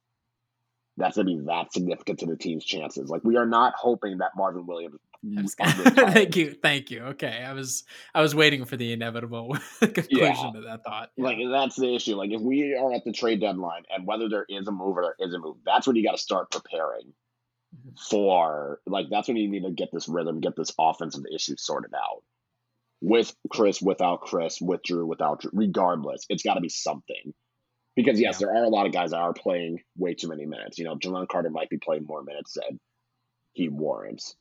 that's 0.97 1.16
going 1.16 1.27
to 1.27 1.37
be 1.37 1.47
that 1.47 1.73
significant 1.73 2.18
to 2.20 2.27
the 2.27 2.37
team's 2.37 2.64
chances. 2.64 3.09
Like 3.09 3.25
we 3.25 3.37
are 3.37 3.47
not 3.47 3.73
hoping 3.77 4.18
that 4.18 4.33
Marvin 4.37 4.66
Williams. 4.66 5.01
thank 5.64 6.37
you, 6.37 6.53
thank 6.53 6.91
you. 6.91 7.03
Okay, 7.03 7.45
I 7.47 7.53
was 7.53 7.85
I 8.14 8.23
was 8.23 8.35
waiting 8.35 8.64
for 8.64 8.77
the 8.77 8.93
inevitable 8.93 9.57
conclusion 9.81 10.18
yeah. 10.18 10.51
to 10.55 10.61
that 10.62 10.85
thought. 10.85 11.11
Yeah. 11.16 11.25
Like 11.25 11.39
that's 11.51 11.77
the 11.77 11.95
issue. 11.95 12.16
Like 12.16 12.31
if 12.33 12.41
we 12.41 12.75
are 12.75 12.93
at 12.93 13.05
the 13.05 13.12
trade 13.12 13.41
deadline 13.41 13.85
and 13.91 14.07
whether 14.07 14.29
there 14.29 14.47
is 14.49 14.66
a 14.66 14.73
move 14.73 14.97
or 14.97 15.03
there 15.03 15.29
is 15.29 15.35
a 15.35 15.39
move, 15.39 15.57
that's 15.64 15.87
when 15.87 15.97
you 15.97 16.05
got 16.05 16.16
to 16.16 16.23
start 16.23 16.51
preparing 16.51 17.12
mm-hmm. 17.75 17.91
for. 18.11 18.81
Like 18.87 19.07
that's 19.11 19.29
when 19.29 19.37
you 19.37 19.49
need 19.49 19.62
to 19.62 19.70
get 19.70 19.91
this 19.93 20.09
rhythm, 20.09 20.41
get 20.41 20.57
this 20.57 20.73
offensive 20.79 21.25
issue 21.33 21.55
sorted 21.57 21.95
out. 21.95 22.23
With 23.01 23.35
Khris, 23.51 23.83
without 23.83 24.23
Khris, 24.23 24.61
with 24.61 24.83
Jrue, 24.83 25.07
without 25.07 25.43
Jrue, 25.43 25.51
regardless, 25.53 26.25
it's 26.29 26.45
got 26.45 26.55
to 26.55 26.61
be 26.61 26.68
something 26.68 27.35
because 27.95 28.20
yes, 28.20 28.41
yeah. 28.41 28.47
there 28.47 28.57
are 28.57 28.64
a 28.64 28.68
lot 28.68 28.87
of 28.87 28.93
guys 28.93 29.11
that 29.11 29.18
are 29.18 29.33
playing 29.33 29.83
way 29.97 30.14
too 30.14 30.29
many 30.29 30.47
minutes. 30.47 30.79
You 30.79 30.85
know, 30.85 30.97
Jevon 30.97 31.29
Carter 31.29 31.51
might 31.51 31.68
be 31.68 31.79
playing 31.79 32.07
more 32.07 32.23
minutes 32.23 32.55
than 32.55 32.81
he 33.53 33.68
warrants. 33.68 34.37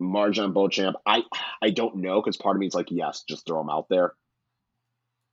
MarJon 0.00 0.52
Beauchamp, 0.52 0.96
I 1.06 1.22
I 1.62 1.70
don't 1.70 1.96
know 1.96 2.20
because 2.20 2.36
part 2.36 2.56
of 2.56 2.60
me 2.60 2.66
is 2.66 2.74
like, 2.74 2.90
yes, 2.90 3.24
just 3.28 3.46
throw 3.46 3.60
him 3.60 3.70
out 3.70 3.88
there. 3.88 4.14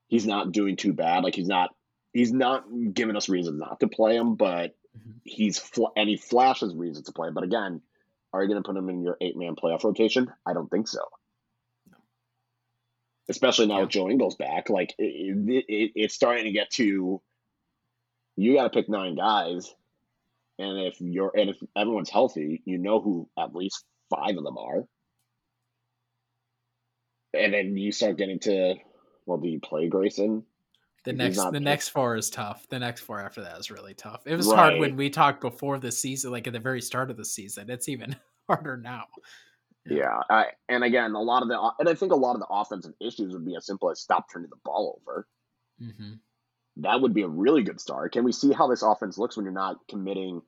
He's 0.07 0.25
not 0.25 0.51
doing 0.51 0.75
too 0.75 0.93
bad. 0.93 1.23
Like 1.23 1.35
he's 1.35 1.47
not 1.47 1.75
he's 2.13 2.31
not 2.31 2.65
giving 2.93 3.15
us 3.15 3.29
reasons 3.29 3.59
not 3.59 3.79
to 3.81 3.87
play 3.87 4.15
him, 4.15 4.35
but 4.35 4.75
mm-hmm. 4.97 5.11
he's 5.23 5.57
fl- 5.59 5.93
and 5.97 6.07
he 6.07 6.17
flashes 6.17 6.75
reasons 6.75 7.07
to 7.07 7.11
play. 7.11 7.29
But 7.31 7.43
again, 7.43 7.81
are 8.31 8.41
you 8.41 8.49
going 8.49 8.61
to 8.61 8.67
put 8.67 8.77
him 8.77 8.89
in 8.89 9.01
your 9.01 9.17
eight 9.21 9.37
man 9.37 9.55
playoff 9.55 9.83
rotation? 9.83 10.31
I 10.45 10.53
don't 10.53 10.69
think 10.69 10.87
so. 10.87 11.01
Especially 13.29 13.67
now 13.67 13.75
yeah. 13.75 13.81
with 13.81 13.89
Joe 13.89 14.09
Ingles 14.09 14.35
back, 14.35 14.69
like 14.69 14.93
it, 14.97 15.03
it, 15.47 15.65
it, 15.67 15.91
it's 15.95 16.15
starting 16.15 16.45
to 16.45 16.51
get 16.51 16.71
to 16.71 17.21
you 18.35 18.55
got 18.55 18.63
to 18.63 18.69
pick 18.69 18.89
nine 18.89 19.15
guys, 19.15 19.73
and 20.59 20.79
if 20.79 20.99
you're 20.99 21.31
and 21.35 21.49
if 21.49 21.57
everyone's 21.75 22.09
healthy, 22.09 22.61
you 22.65 22.77
know 22.77 22.99
who 22.99 23.29
at 23.37 23.55
least 23.55 23.85
five 24.15 24.37
of 24.37 24.43
them 24.43 24.57
are, 24.57 24.83
and 27.33 27.53
then 27.53 27.77
you 27.77 27.91
start 27.91 28.17
getting 28.17 28.39
to 28.39 28.75
well, 29.25 29.37
do 29.37 29.47
you 29.47 29.59
play 29.59 29.87
Grayson? 29.87 30.43
The 31.05 31.13
next 31.13 31.37
the 31.37 31.51
picked. 31.51 31.63
next 31.63 31.89
four 31.89 32.15
is 32.15 32.29
tough. 32.29 32.67
The 32.69 32.79
next 32.79 33.01
four 33.01 33.19
after 33.19 33.41
that 33.41 33.57
is 33.57 33.71
really 33.71 33.93
tough. 33.93 34.21
It 34.25 34.35
was 34.35 34.47
right. 34.47 34.55
hard 34.55 34.79
when 34.79 34.95
we 34.95 35.09
talked 35.09 35.41
before 35.41 35.77
the 35.77 35.91
season, 35.91 36.31
like 36.31 36.47
at 36.47 36.53
the 36.53 36.59
very 36.59 36.81
start 36.81 37.11
of 37.11 37.17
the 37.17 37.25
season. 37.25 37.69
It's 37.69 37.89
even 37.89 38.15
harder 38.47 38.77
now. 38.77 39.05
Yeah, 39.85 40.21
I, 40.29 40.45
and 40.69 40.83
again, 40.83 41.11
a 41.11 41.21
lot 41.21 41.43
of 41.43 41.49
the 41.49 41.71
and 41.79 41.89
I 41.89 41.93
think 41.93 42.13
a 42.13 42.15
lot 42.15 42.35
of 42.35 42.39
the 42.39 42.47
offensive 42.49 42.93
issues 43.01 43.33
would 43.33 43.45
be 43.45 43.55
as 43.55 43.65
simple 43.65 43.91
as 43.91 43.99
stop 43.99 44.31
turning 44.31 44.49
the 44.49 44.57
ball 44.63 44.99
over. 45.01 45.27
Mm-hmm 45.81 46.13
that 46.77 47.01
would 47.01 47.13
be 47.13 47.21
a 47.21 47.27
really 47.27 47.63
good 47.63 47.79
start. 47.79 48.13
Can 48.13 48.23
we 48.23 48.31
see 48.31 48.51
how 48.51 48.67
this 48.67 48.81
offense 48.81 49.17
looks 49.17 49.35
when 49.35 49.45
you're 49.45 49.53
not 49.53 49.77
committing 49.87 50.41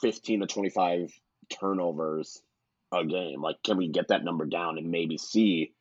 15 0.00 0.40
to 0.40 0.46
25 0.46 1.12
turnovers 1.50 2.42
a 2.92 3.04
game? 3.04 3.42
Like, 3.42 3.56
can 3.64 3.76
we 3.76 3.88
get 3.88 4.08
that 4.08 4.24
number 4.24 4.46
down 4.46 4.78
and 4.78 4.90
maybe 4.90 5.18
see 5.18 5.72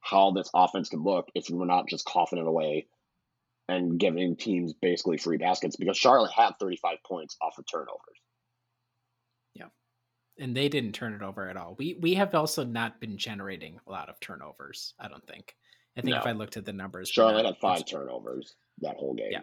how 0.00 0.30
this 0.30 0.50
offense 0.54 0.88
can 0.88 1.02
look 1.02 1.28
if 1.34 1.50
we're 1.50 1.66
not 1.66 1.88
just 1.88 2.04
coughing 2.04 2.38
it 2.38 2.46
away 2.46 2.86
and 3.68 3.98
giving 3.98 4.36
teams 4.36 4.72
basically 4.72 5.18
free 5.18 5.36
baskets? 5.36 5.76
Because 5.76 5.96
Charlotte 5.96 6.32
had 6.32 6.52
35 6.60 6.98
points 7.06 7.36
off 7.40 7.58
of 7.58 7.64
turnovers. 7.70 8.20
Yeah. 9.54 9.66
And 10.38 10.56
they 10.56 10.68
didn't 10.68 10.92
turn 10.92 11.12
it 11.14 11.22
over 11.22 11.48
at 11.48 11.56
all. 11.56 11.74
We 11.78 11.98
we 12.00 12.14
have 12.14 12.34
also 12.34 12.64
not 12.64 13.00
been 13.00 13.18
generating 13.18 13.78
a 13.86 13.90
lot 13.90 14.08
of 14.08 14.20
turnovers, 14.20 14.94
I 14.98 15.08
don't 15.08 15.26
think. 15.26 15.54
I 15.96 16.00
think 16.00 16.14
no. 16.14 16.20
if 16.20 16.26
I 16.26 16.32
looked 16.32 16.56
at 16.56 16.64
the 16.64 16.72
numbers, 16.72 17.08
Charlotte 17.08 17.44
had 17.44 17.56
five 17.60 17.84
turnovers 17.84 18.54
that 18.82 18.96
whole 18.96 19.14
game. 19.14 19.32
Yeah, 19.32 19.40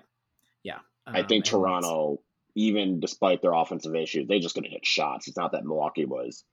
yeah. 0.63 0.79
Um, 1.05 1.15
I 1.15 1.23
think 1.23 1.43
Toronto, 1.43 2.21
even 2.55 3.01
despite 3.01 3.41
their 3.41 3.53
offensive 3.53 3.93
issues, 3.93 4.27
they 4.27 4.39
just 4.39 4.55
going 4.55 4.63
to 4.63 4.69
hit 4.69 4.85
shots. 4.85 5.27
It's 5.27 5.35
not 5.35 5.51
that 5.51 5.65
Milwaukee 5.65 6.05
was 6.05 6.45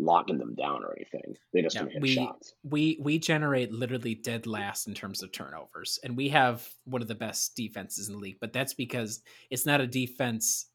locking 0.00 0.38
them 0.38 0.54
down 0.54 0.84
or 0.84 0.94
anything. 0.96 1.36
They 1.52 1.62
just 1.62 1.76
yeah, 1.76 1.86
hit 1.86 2.02
we, 2.02 2.14
shots. 2.14 2.54
We 2.62 2.98
we 3.00 3.18
generate 3.18 3.72
literally 3.72 4.14
dead 4.14 4.46
last 4.46 4.86
in 4.88 4.94
terms 4.94 5.22
of 5.22 5.32
turnovers, 5.32 5.98
and 6.02 6.16
we 6.16 6.28
have 6.30 6.68
one 6.84 7.02
of 7.02 7.08
the 7.08 7.14
best 7.14 7.54
defenses 7.56 8.08
in 8.08 8.14
the 8.14 8.20
league. 8.20 8.38
But 8.40 8.52
that's 8.52 8.74
because 8.74 9.22
it's 9.50 9.66
not 9.66 9.80
a 9.80 9.86
defense 9.86 10.66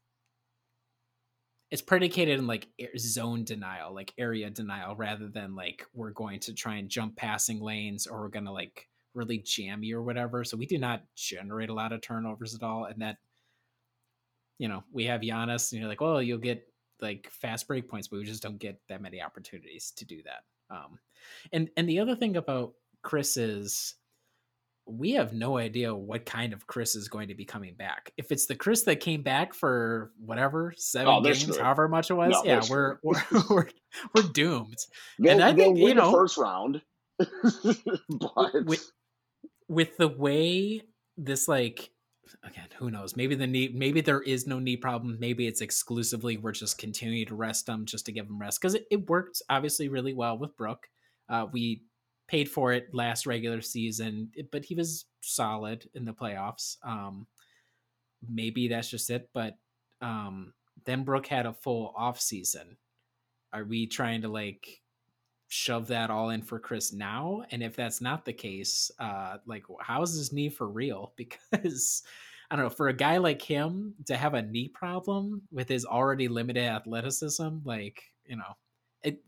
it's 1.70 1.82
predicated 1.82 2.38
in 2.38 2.46
like 2.46 2.68
zone 2.96 3.44
denial, 3.44 3.92
like 3.92 4.12
area 4.18 4.50
denial, 4.50 4.94
rather 4.94 5.28
than 5.28 5.56
like 5.56 5.84
we're 5.92 6.10
going 6.10 6.40
to 6.40 6.54
try 6.54 6.76
and 6.76 6.88
jump 6.88 7.16
passing 7.16 7.60
lanes 7.60 8.06
or 8.06 8.20
we're 8.20 8.28
going 8.28 8.44
to 8.44 8.52
like 8.52 8.88
really 9.14 9.38
jam 9.38 9.82
you 9.82 9.98
or 9.98 10.02
whatever. 10.02 10.44
So 10.44 10.56
we 10.56 10.66
do 10.66 10.78
not 10.78 11.02
generate 11.16 11.70
a 11.70 11.74
lot 11.74 11.92
of 11.92 12.00
turnovers 12.00 12.54
at 12.54 12.62
all. 12.62 12.84
And 12.84 13.02
that, 13.02 13.16
you 14.58 14.68
know, 14.68 14.84
we 14.92 15.06
have 15.06 15.22
Giannis 15.22 15.72
and 15.72 15.80
you're 15.80 15.88
like, 15.88 16.00
well, 16.00 16.22
you'll 16.22 16.38
get 16.38 16.62
like 17.00 17.30
fast 17.30 17.68
break 17.68 17.88
points, 17.88 18.08
but 18.08 18.18
we 18.18 18.24
just 18.24 18.42
don't 18.42 18.58
get 18.58 18.80
that 18.88 19.02
many 19.02 19.22
opportunities 19.22 19.92
to 19.96 20.04
do 20.04 20.22
that. 20.24 20.74
Um, 20.74 20.98
and, 21.52 21.70
and 21.76 21.88
the 21.88 22.00
other 22.00 22.16
thing 22.16 22.36
about 22.36 22.72
Khris 23.02 23.36
is 23.36 23.94
we 24.86 25.12
have 25.12 25.32
no 25.32 25.58
idea 25.58 25.94
what 25.94 26.24
kind 26.24 26.52
of 26.52 26.66
Khris 26.66 26.94
is 26.94 27.08
going 27.08 27.28
to 27.28 27.34
be 27.34 27.44
coming 27.44 27.74
back. 27.74 28.12
If 28.16 28.30
it's 28.30 28.46
the 28.46 28.54
Khris 28.54 28.84
that 28.84 29.00
came 29.00 29.22
back 29.22 29.52
for 29.52 30.12
whatever 30.18 30.72
seven 30.76 31.12
oh, 31.12 31.20
games, 31.20 31.42
screwed. 31.42 31.60
however 31.60 31.88
much 31.88 32.10
it 32.10 32.14
was, 32.14 32.30
no, 32.32 32.44
yeah, 32.44 32.62
we're, 32.70 32.98
we're, 33.02 33.22
we're 33.50 33.68
we're 34.14 34.22
doomed. 34.32 34.78
They'll, 35.18 35.32
and 35.32 35.42
I 35.42 35.52
think 35.52 35.78
you 35.78 35.94
know 35.94 36.12
first 36.12 36.36
round, 36.36 36.82
but 37.18 38.64
with, 38.64 38.90
with 39.68 39.96
the 39.96 40.08
way 40.08 40.82
this 41.16 41.48
like 41.48 41.90
again, 42.42 42.68
who 42.78 42.90
knows? 42.90 43.16
Maybe 43.16 43.34
the 43.34 43.46
knee, 43.46 43.70
maybe 43.74 44.00
there 44.00 44.22
is 44.22 44.46
no 44.46 44.58
knee 44.58 44.76
problem. 44.76 45.16
Maybe 45.20 45.46
it's 45.46 45.60
exclusively 45.60 46.36
we're 46.36 46.52
just 46.52 46.78
continuing 46.78 47.26
to 47.26 47.34
rest 47.34 47.66
them 47.66 47.86
just 47.86 48.06
to 48.06 48.12
give 48.12 48.26
them 48.26 48.38
rest 48.38 48.60
because 48.60 48.74
it, 48.74 48.86
it 48.90 49.08
worked 49.08 49.42
obviously 49.48 49.88
really 49.88 50.14
well 50.14 50.38
with 50.38 50.56
Brook. 50.56 50.88
Uh, 51.28 51.46
we 51.52 51.82
paid 52.28 52.48
for 52.48 52.72
it 52.72 52.88
last 52.92 53.26
regular 53.26 53.60
season, 53.60 54.30
but 54.50 54.64
he 54.64 54.74
was 54.74 55.06
solid 55.20 55.88
in 55.94 56.04
the 56.04 56.12
playoffs. 56.12 56.76
Um, 56.84 57.26
maybe 58.28 58.68
that's 58.68 58.90
just 58.90 59.10
it. 59.10 59.28
But 59.32 59.54
um, 60.00 60.52
then 60.84 61.04
Brook 61.04 61.26
had 61.26 61.46
a 61.46 61.52
full 61.52 61.94
off 61.96 62.20
season. 62.20 62.76
Are 63.52 63.64
we 63.64 63.86
trying 63.86 64.22
to 64.22 64.28
like 64.28 64.80
shove 65.48 65.86
that 65.88 66.10
all 66.10 66.30
in 66.30 66.42
for 66.42 66.58
Khris 66.58 66.92
now? 66.92 67.42
And 67.50 67.62
if 67.62 67.76
that's 67.76 68.00
not 68.00 68.24
the 68.24 68.32
case, 68.32 68.90
uh, 68.98 69.38
like 69.46 69.64
how 69.80 70.02
is 70.02 70.14
his 70.14 70.32
knee 70.32 70.48
for 70.48 70.68
real? 70.68 71.12
Because 71.50 72.02
I 72.50 72.56
don't 72.56 72.64
know, 72.66 72.70
for 72.70 72.88
a 72.88 72.92
guy 72.92 73.16
like 73.16 73.42
him 73.42 73.94
to 74.06 74.16
have 74.16 74.34
a 74.34 74.42
knee 74.42 74.68
problem 74.68 75.42
with 75.50 75.68
his 75.68 75.84
already 75.84 76.28
limited 76.28 76.64
athleticism, 76.64 77.58
like 77.64 78.02
you 78.24 78.36
know, 78.36 78.56
it 79.02 79.18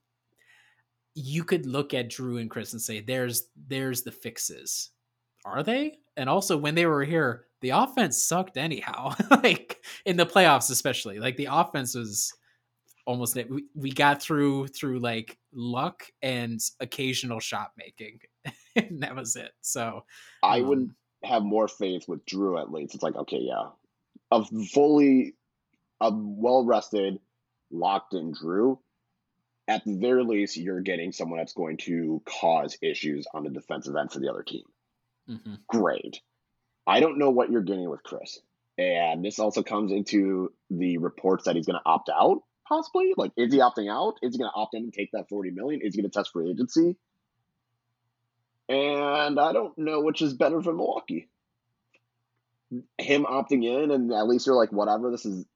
you 1.14 1.45
could 1.45 1.66
look 1.66 1.95
at 1.95 2.11
Jrue 2.11 2.41
and 2.41 2.51
Khris 2.51 2.73
and 2.73 2.83
say, 2.83 3.01
"There's 3.01 3.49
there's 3.69 4.03
the 4.03 4.12
fixes." 4.12 4.91
Are 5.45 5.62
they? 5.62 5.99
And 6.16 6.29
also, 6.29 6.57
when 6.57 6.75
they 6.75 6.87
were 6.87 7.05
here, 7.05 7.47
the 7.61 7.71
offense 7.71 8.23
sucked 8.23 8.57
anyhow. 8.57 9.14
like 9.43 9.83
in 10.05 10.16
the 10.16 10.27
playoffs, 10.27 10.71
especially. 10.71 11.19
Like 11.19 11.37
the 11.37 11.49
offense 11.51 11.95
was 11.95 12.33
almost 13.07 13.37
we, 13.49 13.64
we 13.75 13.91
got 13.91 14.21
through 14.23 14.69
through 14.69 14.99
like 14.99 15.38
luck 15.53 16.05
and 16.23 16.61
occasional 16.81 17.41
shot 17.41 17.73
making, 17.77 18.21
and 18.77 19.03
that 19.03 19.15
was 19.15 19.37
it. 19.37 19.53
So 19.61 20.05
I 20.43 20.61
um, 20.61 20.67
would 20.69 20.91
have 21.25 21.43
more 21.43 21.69
faith 21.69 22.05
with 22.09 22.25
Jrue 22.27 22.61
at 22.61 22.73
least. 22.73 22.95
It's 22.95 23.03
like 23.03 23.17
okay, 23.17 23.41
yeah, 23.41 23.71
a 24.31 24.45
fully 24.73 25.35
a 26.01 26.11
well 26.13 26.65
rested, 26.65 27.19
locked 27.71 28.15
in 28.15 28.33
Jrue, 28.35 28.79
at 29.69 29.85
the 29.85 29.95
very 29.95 30.25
least, 30.25 30.57
you're 30.57 30.81
getting 30.81 31.13
someone 31.13 31.39
that's 31.39 31.53
going 31.53 31.77
to 31.77 32.23
cause 32.25 32.79
issues 32.83 33.27
on 33.35 33.45
the 33.45 33.51
defensive 33.51 33.95
end 33.95 34.11
for 34.11 34.19
the 34.19 34.31
other 34.31 34.43
team. 34.43 34.65
Mm-hmm. 35.29 35.55
Great. 35.69 36.21
I 36.87 37.01
don't 37.01 37.19
know 37.19 37.31
what 37.31 37.51
you're 37.51 37.63
getting 37.63 37.89
with 37.89 38.03
Khris. 38.03 38.41
And 38.79 39.23
this 39.23 39.39
also 39.39 39.63
comes 39.63 39.93
into 39.93 40.53
the 40.71 40.97
reports 40.99 41.45
that 41.45 41.55
he's 41.55 41.67
going 41.67 41.79
to 41.79 41.91
opt 41.91 42.09
out, 42.09 42.43
possibly. 42.69 43.14
Like, 43.16 43.33
is 43.37 43.53
he 43.53 43.61
opting 43.61 43.91
out? 43.91 44.14
Is 44.23 44.35
he 44.35 44.39
going 44.39 44.51
to 44.51 44.55
opt 44.55 44.75
in 44.75 44.85
and 44.85 44.93
take 44.93 45.12
that 45.12 45.29
40 45.29 45.51
million? 45.51 45.81
Is 45.83 45.95
he 45.95 46.03
going 46.03 46.11
to 46.11 46.16
test 46.16 46.33
free 46.33 46.51
agency? 46.51 46.97
And 48.69 49.41
I 49.41 49.53
don't 49.53 49.77
know 49.79 50.01
which 50.01 50.21
is 50.21 50.35
better 50.35 50.61
for 50.62 50.73
Milwaukee. 50.73 51.29
Him 52.99 53.25
opting 53.25 53.64
in, 53.64 53.91
and 53.91 54.12
at 54.12 54.29
least 54.29 54.47
you're 54.47 54.57
like, 54.57 54.73
whatever, 54.73 55.11
this 55.11 55.25
is 55.25 55.47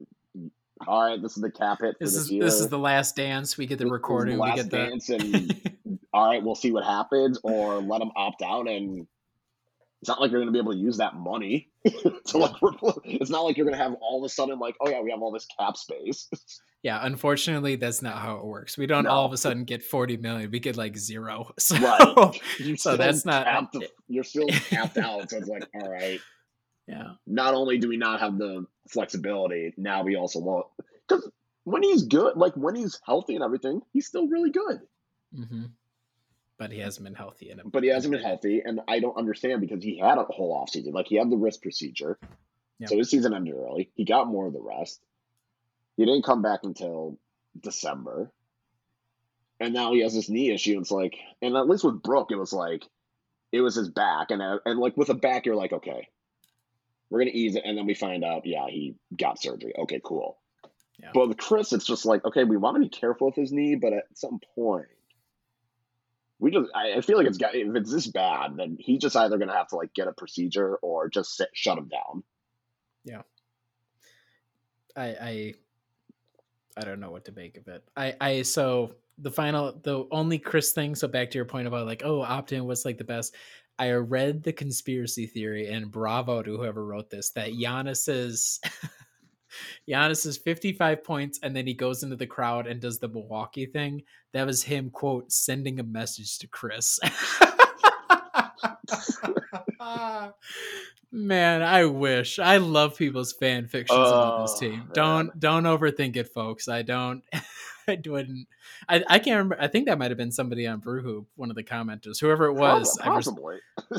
all 0.87 1.07
right, 1.07 1.21
this 1.21 1.37
is 1.37 1.43
the 1.43 1.51
cap 1.51 1.79
hit 1.81 1.97
this, 2.01 2.15
is 2.15 2.29
this, 2.29 2.41
this 2.41 2.61
is 2.61 2.69
the 2.69 2.79
last 2.79 3.15
dance. 3.15 3.57
We 3.57 3.67
get 3.67 3.79
the 3.79 3.87
recording. 3.87 4.37
The 4.37 4.43
we 4.43 4.55
get 4.55 4.71
the 4.71 4.77
dance, 4.79 5.09
and 5.11 5.99
all 6.13 6.27
right, 6.27 6.43
we'll 6.43 6.55
see 6.55 6.73
what 6.73 6.85
happens, 6.85 7.39
or 7.43 7.81
let 7.81 7.99
them 7.99 8.11
opt 8.17 8.43
out 8.43 8.69
and 8.69 9.07
it's 10.03 10.09
not 10.09 10.21
like 10.21 10.31
you're 10.31 10.41
going 10.41 10.53
to 10.53 10.53
be 10.53 10.59
able 10.59 10.73
to 10.73 10.79
use 10.79 10.97
that 10.99 11.15
money 11.15 11.71
to 12.27 12.37
like 12.39 12.53
it's 13.05 13.31
not 13.31 13.43
like 13.43 13.57
you're 13.57 13.65
going 13.65 13.79
to 13.79 13.83
have 13.83 13.95
all 14.03 14.19
of 14.19 14.25
a 14.25 14.29
sudden 14.29 14.59
like 14.59 14.75
oh 14.81 14.91
yeah 14.91 15.01
we 15.01 15.11
have 15.11 15.23
all 15.23 15.33
this 15.33 15.47
cap 15.59 15.77
space. 15.77 16.29
Yeah 16.85 16.99
unfortunately 17.07 17.77
that's 17.77 18.03
not 18.03 18.17
how 18.19 18.35
it 18.39 18.45
works. 18.45 18.77
We 18.77 18.89
don't 18.89 19.05
No. 19.05 19.11
all 19.11 19.25
of 19.25 19.33
a 19.33 19.37
sudden 19.37 19.63
get 19.63 19.85
40 19.85 20.17
million 20.17 20.51
we 20.51 20.59
get 20.59 20.77
like 20.77 20.97
zero. 20.97 21.53
So, 21.61 21.77
Right. 21.77 22.41
so 22.77 22.97
that's 22.97 23.25
not 23.25 23.71
the- 23.73 23.89
you're 24.09 24.25
still 24.25 24.49
tapped 24.49 24.99
out 24.99 25.31
so 25.31 25.37
it's 25.37 25.47
like 25.47 25.69
all 25.81 25.89
right. 25.89 26.19
Yeah. 26.89 27.13
Not 27.29 27.55
only 27.55 27.79
do 27.79 27.89
we 27.89 27.97
not 27.97 28.19
have 28.19 28.37
the 28.37 28.67
flexibility 28.89 29.73
now 29.77 30.03
we 30.03 30.17
also 30.17 30.41
want 30.41 30.67
because 31.09 31.31
when 31.63 31.85
he's 31.85 32.03
good 32.03 32.37
like 32.37 32.55
when 32.57 32.75
he's 32.75 32.99
healthy 33.07 33.37
and 33.37 33.45
everything 33.45 33.81
he's 33.93 34.09
still 34.09 34.27
really 34.27 34.51
good. 34.51 34.81
Hmm 35.37 35.67
but 36.63 36.71
he 36.71 36.79
hasn't 36.79 37.03
been 37.03 37.15
healthy 37.15 37.51
in 37.51 37.59
a 37.59 37.65
but 37.65 37.83
he 37.83 37.89
hasn't 37.89 38.13
been 38.13 38.23
healthy 38.23 38.63
and 38.65 38.81
i 38.87 39.01
don't 39.01 39.17
understand 39.17 39.61
because 39.61 39.83
he 39.83 39.99
had 39.99 40.17
a 40.17 40.23
whole 40.23 40.55
offseason. 40.57 40.93
Like 40.93 41.09
he 41.09 41.17
had 41.17 41.29
the 41.29 41.37
wrist 41.37 41.61
procedure. 41.61 42.19
Yeah. 42.79 42.87
so 42.87 42.97
his 42.97 43.11
season 43.11 43.35
ended 43.35 43.55
early. 43.55 43.91
He 43.95 44.05
got 44.05 44.29
more 44.29 44.47
of 44.47 44.53
the 44.53 44.61
rest. 44.61 45.01
He 45.97 46.05
didn't 46.05 46.25
come 46.25 46.41
back 46.41 46.61
until 46.63 47.19
december. 47.61 48.31
And 49.59 49.75
now 49.75 49.93
he 49.93 50.03
has 50.03 50.15
this 50.15 50.29
knee 50.29 50.53
issue 50.53 50.73
and 50.73 50.83
it's 50.83 50.93
like 50.93 51.17
and 51.41 51.57
at 51.57 51.69
least 51.69 51.83
with 51.83 52.03
brook 52.03 52.29
it 52.31 52.39
was 52.39 52.53
like 52.53 52.85
it 53.51 53.61
was 53.61 53.75
his 53.75 53.89
back. 53.89 54.31
And 54.31 54.41
uh, 54.41 54.59
and 54.65 54.79
like 54.79 54.97
with 54.97 55.09
a 55.09 55.15
back 55.15 55.47
you're 55.47 55.57
like 55.57 55.73
okay 55.73 56.09
we're 57.11 57.19
gonna 57.19 57.33
ease 57.35 57.57
it 57.57 57.65
and 57.65 57.77
then 57.77 57.87
we 57.87 57.95
find 57.95 58.25
out 58.25 58.47
yeah 58.47 58.67
he 58.69 58.95
got 59.17 59.43
surgery. 59.43 59.73
Okay 59.81 60.01
cool. 60.05 60.39
Yeah. 60.99 61.11
but 61.13 61.29
with 61.29 61.39
chris 61.39 61.73
it's 61.73 61.87
just 61.87 62.05
like 62.05 62.25
okay 62.25 62.45
we 62.45 62.57
want 62.57 62.77
to 62.77 62.81
be 62.81 62.89
careful 62.89 63.27
with 63.27 63.35
his 63.35 63.51
knee 63.51 63.75
but 63.75 63.93
at 63.93 64.05
some 64.15 64.39
point 64.55 64.87
we 66.43 66.51
just 66.51 66.69
I, 66.75 67.01
feel 67.01 67.17
like 67.17 67.29
it's 67.29 67.39
got 67.39 67.55
if 67.55 67.75
it's 67.77 67.93
this 67.93 68.09
bad 68.09 68.57
then 68.57 68.77
he's 68.79 69.01
just 69.01 69.17
either 69.17 69.39
gonna 69.39 69.57
have 69.57 69.69
to 69.69 69.77
like 69.77 69.95
get 69.95 70.09
a 70.09 70.13
procedure 70.13 70.77
or 70.77 71.09
just 71.09 71.37
sit, 71.37 71.49
shut 71.55 71.79
him 71.79 71.89
down 71.89 72.25
Yeah. 73.05 73.23
I 74.97 75.05
I 75.05 75.55
I 76.77 76.81
don't 76.85 77.01
know 77.01 77.11
what 77.11 77.27
to 77.27 77.33
make 77.33 77.57
of 77.57 77.69
it. 77.69 77.85
I 77.97 78.15
I 78.21 78.43
so 78.43 78.97
the 79.19 79.31
final 79.31 79.73
the 79.83 80.07
only 80.11 80.39
Khris 80.39 80.73
thing. 80.73 80.95
So 80.95 81.07
back 81.07 81.31
to 81.31 81.39
your 81.39 81.45
point 81.45 81.69
about 81.69 81.87
like 81.87 82.03
oh 82.05 82.23
opt 82.23 82.53
in 82.53 82.65
was 82.67 82.85
like 82.85 82.99
the 82.99 83.05
best. 83.05 83.35
I 83.79 83.91
read 83.93 84.43
the 84.43 84.53
conspiracy 84.53 85.27
theory 85.27 85.69
and 85.69 85.91
bravo 85.91 86.43
to 86.43 86.57
whoever 86.57 86.85
wrote 86.85 87.09
this 87.09 87.31
that 87.31 87.53
Giannis's 87.53 88.61
Giannis's 89.89 90.39
55 90.39 91.05
points 91.05 91.39
and 91.43 91.55
then 91.55 91.67
he 91.67 91.75
goes 91.75 92.03
into 92.03 92.17
the 92.17 92.27
crowd 92.27 92.67
and 92.67 92.81
does 92.81 92.99
the 92.99 93.09
Milwaukee 93.09 93.67
thing. 93.67 94.03
That 94.33 94.47
was 94.47 94.63
him 94.63 94.91
quote 94.91 95.31
sending 95.33 95.79
a 95.81 95.85
message 95.85 96.39
to 96.39 96.47
Khris. 96.49 96.99
Man, 101.15 101.63
I 101.63 101.85
wish. 101.85 102.39
I 102.39 102.57
love 102.57 102.97
people's 102.97 103.35
fan 103.35 103.69
fictions 103.69 103.99
about 103.99 104.43
this 104.43 104.55
Oh, 104.57 104.61
team. 104.61 104.91
Don't 104.95 105.39
don't 105.39 105.65
overthink 105.65 106.17
it, 106.17 106.29
folks. 106.33 106.69
I 106.69 106.83
don't. 106.83 107.23
I 107.89 107.99
wouldn't. 108.07 108.49
I, 108.89 109.03
I 109.09 109.19
can't 109.19 109.37
remember. 109.39 109.57
I 109.61 109.69
think 109.69 109.87
that 109.87 109.99
might 109.99 110.11
have 110.11 110.19
been 110.19 110.31
somebody 110.33 110.67
on 110.67 110.79
Brew 110.81 111.03
Hoop, 111.03 111.27
one 111.37 111.51
of 111.51 111.57
the 111.57 111.65
commenters, 111.65 112.21
whoever 112.21 112.47
it 112.47 112.55
was. 112.55 112.99
I, 113.03 113.17
res- 113.17 113.29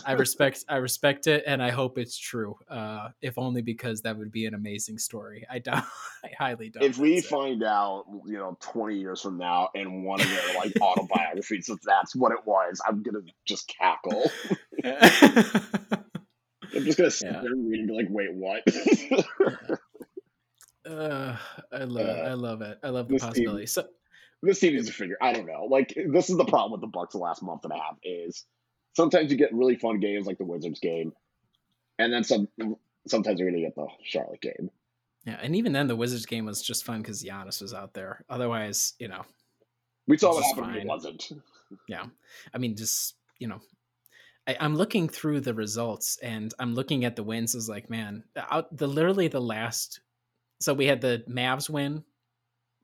I 0.05 0.11
respect. 0.13 0.65
I 0.69 0.75
respect 0.77 1.27
it, 1.27 1.43
and 1.45 1.61
I 1.61 1.71
hope 1.71 1.97
it's 1.97 2.17
true. 2.17 2.55
Uh, 2.69 3.09
if 3.21 3.37
only 3.37 3.61
because 3.61 4.01
that 4.03 4.17
would 4.17 4.31
be 4.31 4.45
an 4.45 4.53
amazing 4.53 4.97
story. 4.97 5.45
I 5.49 5.59
doubt. 5.59 5.83
I 6.23 6.29
highly 6.37 6.69
doubt. 6.69 6.83
if 6.83 6.97
we 6.97 7.15
it. 7.17 7.25
find 7.25 7.63
out 7.63 8.05
you 8.25 8.37
know 8.37 8.57
20 8.61 8.97
years 8.97 9.19
from 9.21 9.37
now 9.37 9.69
in 9.75 10.03
one 10.03 10.21
of 10.21 10.27
their 10.29 10.55
like 10.55 10.71
autobiographies 10.79 11.67
if 11.67 11.79
that's 11.81 12.15
what 12.15 12.31
it 12.31 12.37
was 12.45 12.81
i'm 12.87 13.03
gonna 13.03 13.19
just 13.45 13.67
cackle 13.67 14.23
i'm 14.85 14.93
just 16.85 16.97
gonna 16.97 17.11
sit 17.11 17.29
Yeah. 17.31 17.41
there 17.41 17.51
and 17.51 17.69
read 17.69 17.79
and 17.79 17.87
be 17.89 17.93
like 17.93 18.07
wait 18.09 18.33
what 18.33 18.63
uh, 20.89 21.37
I 21.71 21.83
love 21.83 22.07
it. 22.07 22.19
Uh, 22.19 22.29
I 22.29 22.33
love 22.33 22.61
it. 22.61 22.79
I 22.83 22.89
love 22.89 23.07
the 23.07 23.13
this 23.15 23.21
team- 23.21 23.29
possibility. 23.29 23.65
So 23.67 23.87
this 24.41 24.59
team 24.59 24.73
needs 24.73 24.87
to 24.87 24.93
figure. 24.93 25.17
I 25.21 25.33
don't 25.33 25.45
know. 25.45 25.65
Like 25.69 25.93
this 26.07 26.29
is 26.29 26.37
the 26.37 26.45
problem 26.45 26.71
with 26.73 26.81
the 26.81 26.87
Bucks 26.87 27.13
the 27.13 27.19
last 27.19 27.41
month 27.43 27.63
and 27.63 27.73
a 27.73 27.77
half 27.77 27.97
is 28.03 28.45
sometimes 28.93 29.31
you 29.31 29.37
get 29.37 29.53
really 29.53 29.75
fun 29.77 29.99
games 29.99 30.25
like 30.27 30.37
the 30.37 30.45
Wizards 30.45 30.79
game, 30.79 31.13
and 31.99 32.11
then 32.11 32.23
some. 32.23 32.47
Sometimes 33.07 33.37
you're 33.39 33.49
gonna 33.49 33.61
get 33.61 33.75
the 33.75 33.87
Charlotte 34.03 34.39
game. 34.41 34.69
yeah, 35.25 35.37
and 35.41 35.55
even 35.57 35.73
then, 35.73 35.87
the 35.87 35.95
Wizards 35.95 36.25
game 36.25 36.45
was 36.45 36.61
just 36.61 36.85
fun 36.85 37.01
because 37.01 37.21
Giannis 37.21 37.61
was 37.61 37.73
out 37.73 37.93
there. 37.93 38.23
Otherwise, 38.29 38.93
you 38.97 39.09
know, 39.09 39.23
We 40.07 40.17
saw 40.17 40.33
what 40.33 40.43
happened 40.45 40.67
fine. 40.67 40.77
it 40.81 40.87
wasn't. 40.87 41.31
yeah 41.89 42.05
i 42.53 42.57
mean 42.59 42.75
just 42.75 43.15
you 43.39 43.47
know 43.47 43.59
I, 44.47 44.55
i'm 44.59 44.75
looking 44.75 45.09
through 45.09 45.39
the 45.41 45.55
results 45.55 46.17
and 46.21 46.53
i'm 46.59 46.75
looking 46.75 47.03
at 47.03 47.15
the 47.15 47.23
wins 47.23 47.55
is 47.55 47.67
like 47.67 47.89
man 47.89 48.23
out 48.51 48.75
the 48.77 48.85
literally 48.85 49.27
the 49.27 49.41
last 49.41 50.01
so 50.63 50.73
we 50.73 50.85
had 50.85 51.01
the 51.01 51.23
mavs 51.29 51.69
win 51.69 52.03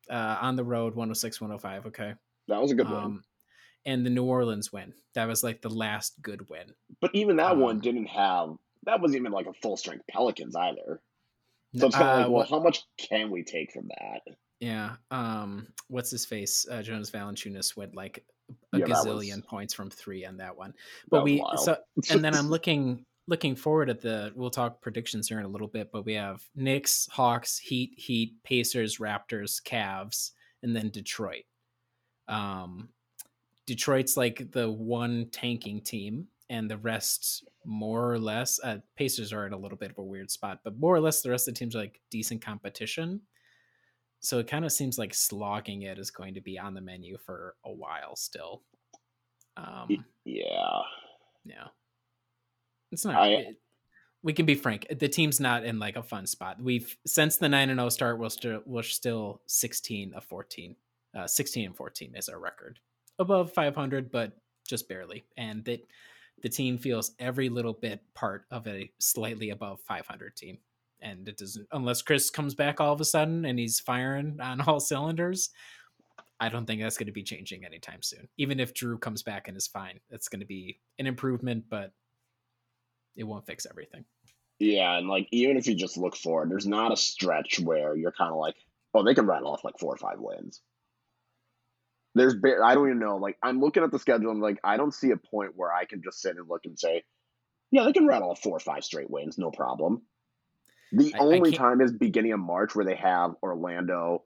uh 0.10 0.38
on 0.42 0.56
the 0.56 0.64
road 0.64 0.96
106 0.96 1.40
105 1.42 1.86
okay 1.88 2.14
That 2.48 2.62
was 2.62 2.72
a 2.72 2.76
good 2.76 2.90
one. 2.90 3.04
um 3.04 3.24
and 3.86 4.06
the 4.06 4.10
new 4.10 4.24
orleans 4.26 4.72
win 4.74 4.94
that 5.16 5.28
was 5.28 5.44
like 5.44 5.62
the 5.62 5.70
last 5.70 6.22
good 6.22 6.50
win 6.50 6.74
But 7.02 7.12
even 7.14 7.38
that 7.38 7.52
um, 7.54 7.60
one 7.60 7.80
didn't 7.80 8.08
have. 8.08 8.50
That 8.86 9.02
wasn't 9.02 9.20
even 9.22 9.32
like 9.32 9.46
a 9.48 9.54
full 9.62 9.78
strength 9.78 10.06
Pelicans 10.10 10.56
either. 10.56 11.02
So 11.78 11.88
it's 11.88 11.96
kind 11.96 12.08
of 12.10 12.16
Uh, 12.16 12.22
like, 12.22 12.30
well, 12.32 12.48
how 12.50 12.60
much 12.64 12.84
can 12.98 13.30
we 13.32 13.44
take 13.44 13.72
from 13.74 13.88
that? 14.00 14.22
yeah 14.62 14.96
um 15.10 15.68
what's 15.88 16.12
his 16.12 16.26
face 16.26 16.68
uh 16.70 16.82
jonas 16.82 17.10
valanciunas 17.12 17.78
went 17.78 17.96
like 17.96 18.26
a 18.74 18.80
Yeah, 18.80 18.88
that 18.88 19.06
was- 19.06 19.06
gazillion 19.06 19.46
points 19.46 19.74
from 19.74 19.90
three 19.90 20.26
on 20.26 20.36
that 20.38 20.58
one 20.58 20.72
That 20.72 21.10
but 21.12 21.24
was 21.24 21.24
we 21.24 21.44
so 21.64 21.78
and 22.14 22.22
then 22.24 22.36
I'm 22.40 22.50
looking 22.50 23.06
looking 23.30 23.56
forward 23.56 23.92
at 23.92 24.02
the 24.02 24.34
we'll 24.36 24.50
talk 24.50 24.82
predictions 24.82 25.30
here 25.30 25.40
in 25.40 25.46
a 25.46 25.50
little 25.50 25.68
bit, 25.68 25.92
but 25.92 26.04
we 26.04 26.14
have 26.16 26.42
Knicks, 26.56 27.08
Hawks, 27.12 27.60
Heat, 27.60 27.94
Heat, 27.96 28.34
Pacers, 28.44 28.98
Raptors, 28.98 29.62
Cavs, 29.62 30.32
and 30.64 30.76
then 30.76 30.90
Detroit. 30.90 31.44
Um 32.28 32.90
Detroit's 33.68 34.18
like 34.18 34.52
the 34.52 34.70
one 34.70 35.28
tanking 35.32 35.80
team 35.82 36.26
and 36.50 36.70
the 36.70 36.78
rest 36.78 37.48
more 37.66 38.12
or 38.12 38.18
less 38.18 38.60
uh, 38.64 38.80
Pacers 38.98 39.32
are 39.32 39.46
in 39.46 39.54
a 39.54 39.58
little 39.58 39.78
bit 39.78 39.92
of 39.92 40.00
a 40.00 40.04
weird 40.04 40.32
spot, 40.32 40.62
but 40.64 40.80
more 40.80 40.96
or 40.96 41.00
less 41.00 41.22
the 41.22 41.30
rest 41.30 41.48
of 41.48 41.54
the 41.54 41.60
teams 41.60 41.76
are 41.76 41.82
like 41.82 42.02
decent 42.10 42.42
competition. 42.42 43.22
So 44.22 44.40
it 44.40 44.48
kind 44.48 44.66
of 44.66 44.72
seems 44.72 44.98
like 44.98 45.14
slogging 45.14 45.84
it 45.84 46.00
is 46.00 46.10
going 46.10 46.34
to 46.34 46.42
be 46.42 46.58
on 46.58 46.74
the 46.74 46.82
menu 46.82 47.20
for 47.24 47.56
a 47.64 47.72
while 47.72 48.16
still. 48.16 48.64
Um 49.56 50.04
yeah. 50.26 50.82
yeah. 51.46 51.68
It's 52.92 53.06
not. 53.06 53.16
I- 53.16 53.28
it- 53.30 53.62
we 54.22 54.34
can 54.34 54.46
be 54.46 54.56
frank. 54.56 54.86
The 55.00 55.08
team's 55.08 55.40
not 55.40 55.64
in 55.64 55.80
like 55.80 55.96
a 55.96 56.04
fun 56.04 56.28
spot. 56.28 56.62
We've 56.62 56.94
since 57.08 57.38
the 57.38 57.48
nine 57.48 57.70
and 57.70 57.80
zero 57.80 57.88
start, 57.90 58.20
we're 58.20 58.28
still 58.30 58.62
we're 58.66 58.84
still 58.84 59.42
sixteen 59.48 60.14
of 60.14 60.26
fourteen. 60.26 60.76
Uh, 61.18 61.26
sixteen 61.26 61.66
and 61.68 61.76
fourteen 61.76 62.14
is 62.16 62.28
our 62.28 62.38
record, 62.38 62.80
above 63.18 63.54
five 63.54 63.76
hundred, 63.76 64.12
but 64.12 64.34
just 64.68 64.90
barely. 64.90 65.24
And 65.38 65.64
that 65.66 65.88
the 66.42 66.50
team 66.50 66.78
feels 66.78 67.12
every 67.18 67.48
little 67.48 67.72
bit 67.74 68.02
part 68.14 68.44
of 68.52 68.68
a 68.68 68.92
slightly 69.00 69.52
above 69.52 69.80
five 69.88 70.06
hundred 70.06 70.36
team. 70.36 70.58
And 71.02 71.26
it 71.30 71.38
doesn't 71.38 71.68
unless 71.72 72.02
Khris 72.02 72.30
comes 72.30 72.54
back 72.54 72.82
all 72.82 72.92
of 72.92 73.00
a 73.00 73.06
sudden 73.06 73.46
and 73.46 73.58
he's 73.58 73.80
firing 73.80 74.38
on 74.42 74.60
all 74.68 74.82
cylinders. 74.82 75.50
I 76.42 76.50
don't 76.50 76.66
think 76.66 76.82
that's 76.82 76.98
going 76.98 77.08
to 77.08 77.14
be 77.14 77.24
changing 77.24 77.64
anytime 77.66 78.02
soon. 78.02 78.28
Even 78.38 78.60
if 78.60 78.74
Jrue 78.74 79.00
comes 79.00 79.24
back 79.24 79.48
and 79.48 79.56
is 79.56 79.68
fine, 79.68 80.00
it's 80.10 80.28
going 80.28 80.40
to 80.42 80.46
be 80.46 80.80
an 80.98 81.08
improvement, 81.08 81.66
but 81.70 81.94
it 83.20 83.26
won't 83.26 83.46
fix 83.46 83.68
everything. 83.70 84.06
Yeah, 84.58 84.98
and 84.98 85.08
like 85.08 85.28
even 85.32 85.58
if 85.58 85.68
you 85.68 85.76
just 85.76 85.98
look 85.98 86.16
forward, 86.16 86.50
there's 86.50 86.66
not 86.66 86.92
a 86.92 86.98
stretch 86.98 87.60
where 87.60 87.96
you're 87.96 88.12
kind 88.12 88.32
of 88.32 88.38
like, 88.38 88.56
oh, 88.94 89.04
they 89.04 89.14
can 89.14 89.28
rattle 89.28 89.52
off 89.52 89.64
like 89.64 89.78
four 89.80 89.94
or 89.94 89.98
five 89.98 90.20
wins. 90.20 90.62
There's, 92.16 92.34
I 92.64 92.74
don't 92.74 92.88
even 92.88 93.00
know. 93.00 93.18
Like 93.18 93.38
I'm 93.44 93.60
looking 93.60 93.84
at 93.84 93.92
the 93.92 94.00
schedule 94.00 94.32
and 94.32 94.42
like 94.42 94.58
I 94.64 94.78
don't 94.78 94.94
see 94.94 95.12
a 95.12 95.18
point 95.18 95.52
where 95.56 95.72
I 95.72 95.86
can 95.86 96.02
just 96.04 96.22
sit 96.22 96.36
and 96.36 96.50
look 96.50 96.62
and 96.66 96.78
say, 96.78 97.04
yeah, 97.72 97.84
they 97.84 97.94
can 97.94 98.08
rattle 98.08 98.32
off 98.32 98.42
four 98.42 98.58
or 98.58 98.60
five 98.60 98.84
straight 98.84 99.10
wins, 99.10 99.38
no 99.38 99.52
problem. 99.52 100.02
The 100.92 101.14
I- 101.14 101.18
I 101.18 101.22
only 101.22 101.52
can't- 101.52 101.56
time 101.56 101.82
is 101.82 101.92
beginning 101.94 102.32
of 102.34 102.40
March 102.40 102.76
where 102.76 102.86
they 102.86 102.96
have 102.96 103.36
Orlando, 103.44 104.24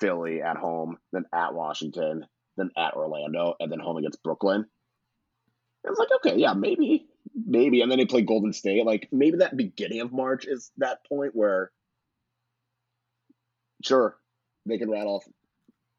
Philly 0.00 0.40
at 0.42 0.56
home, 0.56 0.96
then 1.12 1.24
at 1.32 1.54
Washington, 1.54 2.24
then 2.56 2.70
at 2.76 2.94
Orlando, 2.94 3.54
and 3.58 3.70
then 3.70 3.80
home 3.80 3.96
against 3.96 4.22
Brooklyn. 4.22 4.64
It's 5.82 5.98
like, 5.98 6.08
okay, 6.16 6.36
yeah, 6.38 6.54
maybe, 6.54 7.08
maybe. 7.34 7.80
And 7.80 7.90
then 7.90 7.98
they 7.98 8.06
play 8.06 8.22
Golden 8.22 8.52
State. 8.52 8.84
Like, 8.84 9.08
maybe 9.12 9.38
that 9.38 9.56
beginning 9.56 10.00
of 10.00 10.12
March 10.12 10.46
is 10.46 10.70
that 10.78 11.04
point 11.06 11.34
where, 11.34 11.70
sure, 13.82 14.16
they 14.66 14.78
can 14.78 14.90
rattle 14.90 15.16
off, 15.16 15.24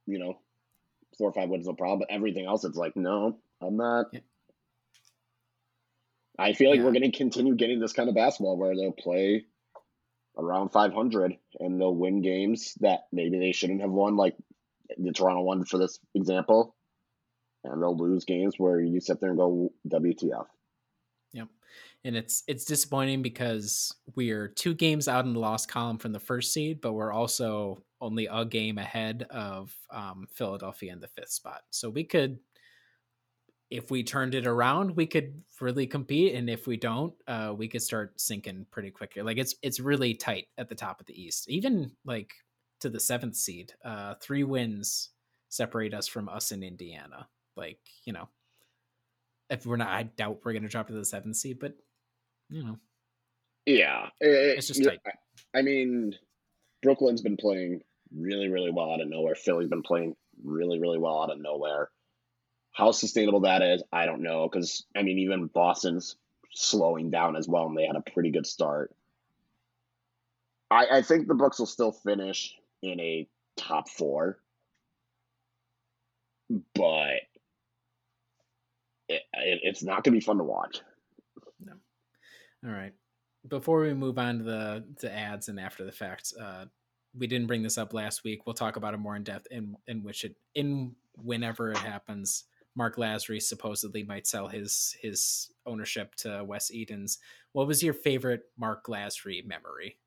you 0.05 0.19
know, 0.19 0.37
four 1.17 1.29
or 1.29 1.33
five 1.33 1.49
wins, 1.49 1.67
no 1.67 1.73
problem. 1.73 1.99
But 1.99 2.11
everything 2.13 2.45
else, 2.45 2.63
it's 2.63 2.77
like, 2.77 2.95
no, 2.95 3.37
I'm 3.61 3.77
not. 3.77 4.07
Yeah. 4.11 4.19
I 6.37 6.53
feel 6.53 6.69
like 6.69 6.79
Yeah. 6.79 6.85
we're 6.85 6.91
going 6.91 7.09
to 7.11 7.17
continue 7.17 7.55
getting 7.55 7.79
this 7.79 7.93
kind 7.93 8.09
of 8.09 8.15
basketball 8.15 8.57
where 8.57 8.75
they'll 8.75 8.91
play 8.91 9.45
around 10.37 10.69
500 10.69 11.37
and 11.59 11.79
they'll 11.79 11.95
win 11.95 12.21
games 12.21 12.73
that 12.81 13.07
maybe 13.13 13.39
they 13.39 13.53
shouldn't 13.53 13.79
have 13.81 13.91
won, 13.91 14.17
like 14.17 14.35
the 14.97 15.13
Toronto 15.13 15.43
one 15.43 15.63
for 15.65 15.77
this 15.77 15.99
example. 16.13 16.75
and 17.63 17.81
they'll 17.81 17.97
lose 17.97 18.25
games 18.25 18.59
where 18.59 18.79
you 18.79 18.99
sit 18.99 19.19
there 19.19 19.29
and 19.29 19.39
go 19.39 19.71
WTF. 19.87 20.45
Yep. 21.35 21.49
And 22.05 22.15
it's 22.15 22.43
it's 22.47 22.63
disappointing 22.63 23.21
because 23.21 23.93
we're 24.15 24.47
two 24.47 24.73
games 24.73 25.07
out 25.09 25.25
in 25.25 25.33
the 25.33 25.39
loss 25.39 25.65
column 25.65 25.97
from 25.97 26.13
the 26.13 26.19
first 26.19 26.53
seed, 26.53 26.79
but 26.79 26.93
we're 26.93 27.11
also 27.11 27.83
only 27.99 28.27
a 28.31 28.45
game 28.45 28.77
ahead 28.77 29.27
of 29.29 29.75
um, 29.91 30.27
Philadelphia 30.31 30.93
in 30.93 31.01
the 31.01 31.07
fifth 31.09 31.31
spot. 31.31 31.63
So 31.71 31.89
we 31.89 32.05
could, 32.05 32.39
if 33.69 33.91
we 33.91 34.01
turned 34.03 34.33
it 34.33 34.47
around, 34.47 34.95
we 34.95 35.05
could 35.07 35.41
really 35.59 35.87
compete, 35.87 36.35
and 36.35 36.49
if 36.49 36.67
we 36.67 36.77
don't, 36.77 37.13
uh, 37.27 37.53
we 37.57 37.67
could 37.67 37.81
start 37.81 38.19
sinking 38.21 38.65
pretty 38.71 38.91
quickly. 38.91 39.21
Like 39.21 39.37
it's 39.37 39.55
it's 39.61 39.81
really 39.81 40.13
tight 40.13 40.47
at 40.57 40.69
the 40.69 40.75
top 40.75 41.01
of 41.01 41.07
the 41.07 41.21
East, 41.21 41.49
even 41.49 41.91
like 42.05 42.33
to 42.79 42.89
the 42.89 42.99
seventh 42.99 43.35
seed. 43.35 43.73
Uh, 43.83 44.13
three 44.21 44.45
wins 44.45 45.09
separate 45.49 45.93
us 45.93 46.07
from 46.07 46.29
us 46.29 46.53
in 46.53 46.63
Indiana. 46.63 47.27
Like 47.57 47.79
you 48.05 48.13
know, 48.13 48.29
if 49.49 49.65
we're 49.65 49.77
not, 49.77 49.89
I 49.89 50.03
doubt 50.03 50.39
we're 50.43 50.53
going 50.53 50.63
to 50.63 50.69
drop 50.69 50.87
to 50.87 50.93
the 50.93 51.05
seventh 51.05 51.35
seed, 51.35 51.59
but 51.59 51.73
you 52.49 52.63
know, 52.63 52.77
yeah, 53.65 54.07
it, 54.19 54.57
it's 54.57 54.67
just 54.67 54.83
tight. 54.83 54.99
I 55.55 55.61
mean, 55.61 56.15
Brooklyn's 56.83 57.21
been 57.21 57.37
playing 57.37 57.81
really, 58.15 58.49
really 58.49 58.71
well 58.71 58.91
out 58.91 59.01
of 59.01 59.07
nowhere. 59.07 59.35
Philly's 59.35 59.69
been 59.69 59.81
playing 59.81 60.15
really, 60.43 60.79
really 60.79 60.99
well 60.99 61.21
out 61.21 61.31
of 61.31 61.39
nowhere. 61.39 61.89
How 62.71 62.91
sustainable 62.91 63.41
that 63.41 63.61
is, 63.61 63.83
I 63.91 64.05
don't 64.05 64.21
know. 64.21 64.47
Because 64.47 64.85
I 64.95 65.01
mean, 65.01 65.19
even 65.19 65.47
Boston's 65.47 66.15
slowing 66.51 67.09
down 67.09 67.35
as 67.35 67.47
well, 67.47 67.65
and 67.67 67.77
they 67.77 67.85
had 67.85 67.95
a 67.95 68.11
pretty 68.11 68.31
good 68.31 68.45
start. 68.45 68.93
I, 70.69 70.87
I 70.97 71.01
think 71.01 71.27
the 71.27 71.35
Bucks 71.35 71.59
will 71.59 71.65
still 71.65 71.91
finish 71.91 72.55
in 72.81 72.99
a 72.99 73.27
top 73.55 73.89
four, 73.89 74.39
but 76.73 77.21
it, 79.07 79.21
it, 79.33 79.59
it's 79.63 79.83
not 79.83 80.03
going 80.03 80.13
to 80.13 80.19
be 80.19 80.25
fun 80.25 80.37
to 80.37 80.43
watch. 80.43 80.81
No. 81.59 81.73
All 82.65 82.71
right. 82.71 82.93
Before 83.47 83.81
we 83.81 83.93
move 83.93 84.17
on 84.17 84.39
to 84.39 84.43
the 84.43 84.85
to 84.99 85.13
ads 85.13 85.49
and 85.49 85.59
after 85.59 85.85
the 85.85 85.91
facts, 85.91 86.33
uh, 86.35 86.65
we 87.17 87.27
didn't 87.27 87.47
bring 87.47 87.63
this 87.63 87.77
up 87.77 87.93
last 87.93 88.23
week. 88.23 88.45
We'll 88.45 88.55
talk 88.55 88.75
about 88.75 88.93
it 88.93 88.97
more 88.97 89.15
in 89.15 89.23
depth 89.23 89.47
in 89.51 89.75
in 89.87 90.03
which 90.03 90.23
it 90.23 90.35
in 90.55 90.95
whenever 91.15 91.71
it 91.71 91.77
happens. 91.77 92.45
Marc 92.75 92.97
Lasry 92.97 93.41
supposedly 93.41 94.03
might 94.03 94.27
sell 94.27 94.47
his 94.47 94.95
his 95.01 95.51
ownership 95.65 96.15
to 96.15 96.43
Wes 96.43 96.71
Edens. 96.71 97.19
What 97.53 97.67
was 97.67 97.81
your 97.81 97.93
favorite 97.93 98.41
Marc 98.57 98.87
Lasry 98.87 99.45
memory? 99.45 99.97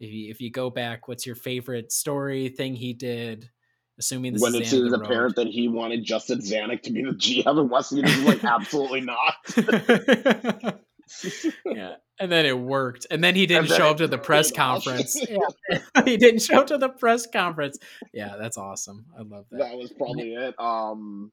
If 0.00 0.10
you 0.10 0.30
if 0.30 0.40
you 0.40 0.50
go 0.50 0.70
back, 0.70 1.08
what's 1.08 1.26
your 1.26 1.36
favorite 1.36 1.92
story 1.92 2.48
thing 2.48 2.74
he 2.74 2.92
did? 2.92 3.50
Assuming 3.98 4.34
this 4.34 4.42
when 4.42 4.54
is 4.54 4.72
it's 4.72 4.92
apparent 4.92 5.36
that 5.36 5.48
he 5.48 5.66
wanted 5.66 6.04
Justin 6.04 6.38
Zanik 6.38 6.82
to 6.82 6.92
be 6.92 7.02
the 7.02 7.10
GM, 7.12 7.58
and 7.58 7.70
Wes 7.70 7.92
Edens 7.92 8.22
like 8.24 8.44
absolutely 8.44 9.00
not. 9.00 9.34
yeah, 11.64 11.94
and 12.20 12.30
then 12.30 12.46
it 12.46 12.58
worked, 12.58 13.06
and 13.10 13.24
then 13.24 13.34
he 13.34 13.46
didn't 13.46 13.68
show 13.68 13.90
up 13.90 13.96
to 13.96 14.06
the 14.06 14.18
press 14.18 14.52
conference. 14.52 15.20
yeah. 15.28 15.80
he 16.04 16.16
didn't 16.16 16.42
show 16.42 16.60
up 16.60 16.68
to 16.68 16.78
the 16.78 16.88
press 16.88 17.26
conference. 17.26 17.78
Yeah, 18.12 18.36
that's 18.38 18.56
awesome. 18.56 19.06
I 19.18 19.22
love 19.22 19.46
that. 19.50 19.58
That 19.58 19.76
was 19.76 19.92
probably 19.92 20.34
it. 20.34 20.54
Um, 20.60 21.32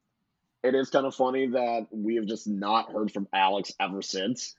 it 0.63 0.73
is 0.73 0.89
kind 0.89 1.05
of 1.05 1.13
funny 1.13 1.47
that 1.47 1.87
we 1.91 2.15
have 2.15 2.25
just 2.25 2.47
not 2.47 2.91
heard 2.91 3.11
from 3.11 3.27
Alex 3.31 3.73
ever 3.79 4.01
since. 4.01 4.55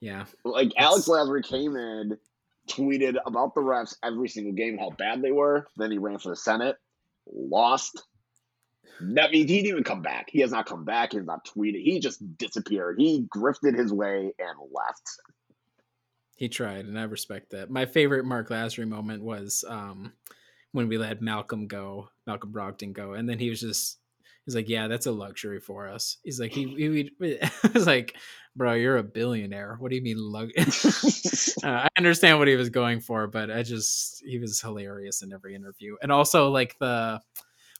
Yeah, 0.00 0.26
like 0.44 0.72
Alex 0.76 1.08
Lasry 1.08 1.44
came 1.44 1.76
in 1.76 2.18
tweeted 2.76 3.16
about 3.26 3.54
the 3.54 3.60
refs 3.60 3.96
every 4.02 4.28
single 4.28 4.52
game, 4.52 4.78
how 4.78 4.90
bad 4.90 5.22
they 5.22 5.32
were. 5.32 5.66
Then 5.76 5.90
he 5.90 5.98
ran 5.98 6.18
for 6.18 6.30
the 6.30 6.36
Senate, 6.36 6.76
lost. 7.32 8.02
That 9.00 9.30
means 9.32 9.50
he 9.50 9.56
didn't 9.56 9.70
even 9.70 9.84
come 9.84 10.02
back. 10.02 10.28
He 10.30 10.40
has 10.40 10.52
not 10.52 10.66
come 10.66 10.84
back. 10.84 11.12
He 11.12 11.18
has 11.18 11.26
not 11.26 11.46
tweeted. 11.46 11.82
He 11.82 11.98
just 12.00 12.22
disappeared. 12.38 12.96
He 12.98 13.26
grifted 13.34 13.76
his 13.76 13.92
way 13.92 14.32
and 14.38 14.58
left. 14.72 15.02
He 16.36 16.48
tried, 16.48 16.86
and 16.86 16.98
I 16.98 17.04
respect 17.04 17.50
that. 17.50 17.70
My 17.70 17.86
favorite 17.86 18.24
Marc 18.24 18.48
Lasry 18.48 18.86
moment 18.86 19.22
was 19.22 19.64
um, 19.68 20.12
when 20.72 20.88
we 20.88 20.98
let 20.98 21.22
Malcolm 21.22 21.66
go, 21.66 22.08
Malcolm 22.26 22.52
Brogdon 22.52 22.92
go, 22.92 23.12
and 23.12 23.28
then 23.28 23.38
he 23.38 23.50
was 23.50 23.60
just 23.60 23.98
He's 24.46 24.56
like, 24.56 24.68
yeah, 24.68 24.88
that's 24.88 25.06
a 25.06 25.12
luxury 25.12 25.60
for 25.60 25.88
us. 25.88 26.16
He's 26.24 26.40
like, 26.40 26.52
he, 26.52 26.64
he, 26.66 27.10
he 27.62 27.68
was 27.72 27.86
like, 27.86 28.16
bro, 28.56 28.74
you're 28.74 28.98
a 28.98 29.02
billionaire. 29.02 29.76
What 29.78 29.90
do 29.90 29.96
you 29.96 30.02
mean, 30.02 30.18
lug? 30.18 30.50
uh, 30.58 31.64
I 31.64 31.88
understand 31.96 32.38
what 32.38 32.48
he 32.48 32.56
was 32.56 32.70
going 32.70 33.00
for, 33.00 33.26
but 33.26 33.50
I 33.50 33.62
just, 33.62 34.22
he 34.24 34.38
was 34.38 34.60
hilarious 34.60 35.22
in 35.22 35.32
every 35.32 35.54
interview. 35.54 35.96
And 36.02 36.10
also, 36.10 36.50
like, 36.50 36.76
the, 36.80 37.20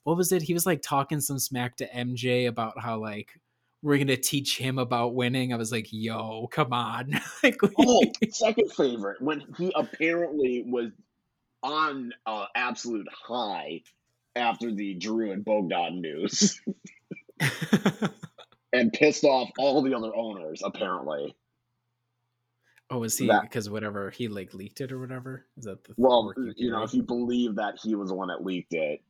what 0.05 0.17
was 0.17 0.33
it? 0.33 0.43
He 0.43 0.55
was 0.55 0.67
like 0.67 0.83
talking 0.83 1.21
some 1.21 1.39
smack 1.39 1.77
to 1.77 1.89
MJ 1.89 2.49
about 2.49 2.81
how, 2.81 3.01
like, 3.01 3.31
we're 3.83 3.99
gonna 3.99 4.17
teach 4.17 4.59
him 4.59 4.79
about 4.79 5.17
winning. 5.17 5.53
I 5.53 5.57
was 5.57 5.73
like, 5.73 5.89
"Yo, 5.91 6.47
come 6.53 6.73
on!" 6.73 7.21
like, 7.43 7.59
oh, 7.79 8.05
second 8.31 8.71
favorite 8.73 9.21
when 9.21 9.43
he 9.59 9.73
apparently 9.75 10.65
was 10.67 10.93
on 11.63 12.13
uh, 12.27 12.47
absolute 12.55 13.09
high 13.11 13.83
after 14.37 14.73
the 14.73 14.99
Jrue 14.99 15.33
and 15.33 15.45
Bogdan 15.45 16.01
news 16.01 16.61
and 18.73 18.93
pissed 18.93 19.25
off 19.25 19.51
all 19.59 19.83
the 19.83 19.95
other 19.95 20.15
owners, 20.15 20.63
apparently. 20.65 21.35
Oh, 22.91 23.03
is 23.05 23.17
he 23.17 23.31
because 23.43 23.71
whatever 23.71 24.11
he 24.11 24.29
like 24.29 24.53
leaked 24.53 24.83
it 24.83 24.93
or 24.93 25.01
whatever? 25.01 25.47
Is 25.57 25.65
that 25.65 25.83
the 25.85 25.95
well, 25.97 26.35
you 26.57 26.71
know, 26.71 26.83
if 26.83 26.93
you 26.93 27.03
believe 27.03 27.57
that 27.57 27.79
he 27.83 27.95
was 27.95 28.11
the 28.11 28.15
one 28.15 28.29
that 28.29 28.45
leaked 28.45 28.75
it, 28.75 29.03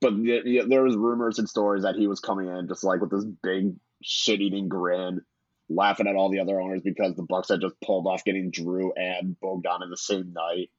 but 0.00 0.16
the, 0.16 0.64
there 0.66 0.82
was 0.82 0.96
rumors 0.96 1.38
and 1.38 1.48
stories 1.48 1.82
that 1.82 1.96
he 1.96 2.06
was 2.06 2.20
coming 2.20 2.48
in 2.48 2.68
just 2.68 2.84
like 2.84 3.00
with 3.02 3.10
this 3.10 3.24
big 3.42 3.74
shit-eating 4.02 4.68
grin, 4.68 5.20
laughing 5.68 6.06
at 6.06 6.16
all 6.16 6.30
the 6.30 6.40
other 6.40 6.58
owners 6.58 6.80
because 6.82 7.14
the 7.14 7.22
Bucks 7.22 7.50
had 7.50 7.60
just 7.60 7.78
pulled 7.84 8.06
off 8.06 8.24
getting 8.24 8.50
Jrue 8.50 8.92
and 8.96 9.38
Bogdan 9.40 9.82
in 9.82 9.90
the 9.90 9.96
same 9.96 10.32
night. 10.32 10.70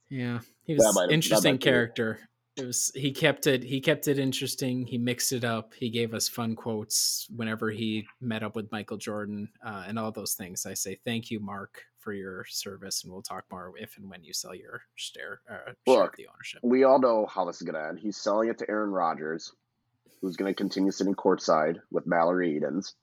Yeah, 0.08 0.40
he 0.64 0.74
was 0.74 0.96
an 0.96 1.10
interesting 1.10 1.58
character. 1.58 2.20
It 2.56 2.66
was 2.66 2.92
he 2.94 3.10
kept 3.10 3.48
it 3.48 3.64
he 3.64 3.80
kept 3.80 4.06
it 4.06 4.18
interesting. 4.18 4.86
He 4.86 4.96
mixed 4.96 5.32
it 5.32 5.44
up. 5.44 5.74
He 5.74 5.90
gave 5.90 6.14
us 6.14 6.28
fun 6.28 6.54
quotes 6.54 7.26
whenever 7.34 7.70
he 7.70 8.06
met 8.20 8.44
up 8.44 8.54
with 8.54 8.70
Michael 8.70 8.96
Jordan 8.96 9.48
uh, 9.64 9.84
and 9.88 9.98
all 9.98 10.12
those 10.12 10.34
things. 10.34 10.64
I 10.64 10.74
say 10.74 11.00
thank 11.04 11.32
you, 11.32 11.40
Marc, 11.40 11.82
for 11.98 12.12
your 12.12 12.44
service, 12.44 13.02
and 13.02 13.12
we'll 13.12 13.22
talk 13.22 13.44
more 13.50 13.72
if 13.76 13.96
and 13.96 14.08
when 14.08 14.22
you 14.22 14.32
sell 14.32 14.54
your 14.54 14.82
share, 14.94 15.40
uh, 15.50 15.72
share 15.88 16.04
of 16.04 16.16
the 16.16 16.28
ownership. 16.32 16.60
We 16.62 16.84
all 16.84 17.00
know 17.00 17.26
how 17.26 17.44
this 17.44 17.56
is 17.56 17.62
going 17.62 17.74
to 17.74 17.88
end. 17.88 17.98
He's 17.98 18.18
selling 18.18 18.50
it 18.50 18.58
to 18.58 18.70
Aaron 18.70 18.90
Rodgers, 18.90 19.52
who's 20.20 20.36
going 20.36 20.52
to 20.52 20.56
continue 20.56 20.92
sitting 20.92 21.14
courtside 21.14 21.80
with 21.90 22.06
Mallory 22.06 22.56
Edens. 22.56 22.94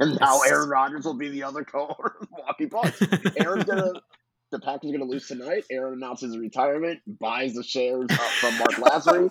And 0.00 0.18
now 0.20 0.40
Aaron 0.42 0.68
Rodgers 0.68 1.04
will 1.04 1.14
be 1.14 1.28
the 1.28 1.42
other 1.42 1.64
co-owner 1.72 2.16
of 2.20 2.28
Milwaukee 2.30 2.66
Bucks. 2.66 3.00
Aaron's 3.36 3.64
gonna 3.64 3.92
the 4.52 4.60
Packers 4.60 4.90
are 4.90 4.96
going 4.96 5.08
to 5.08 5.12
lose 5.12 5.26
tonight. 5.26 5.64
Aaron 5.70 5.94
announces 5.94 6.36
retirement, 6.38 7.00
buys 7.20 7.54
the 7.54 7.62
shares 7.62 8.06
uh, 8.10 8.16
from 8.16 8.58
Marc 8.58 8.72
Lasry, 8.72 9.28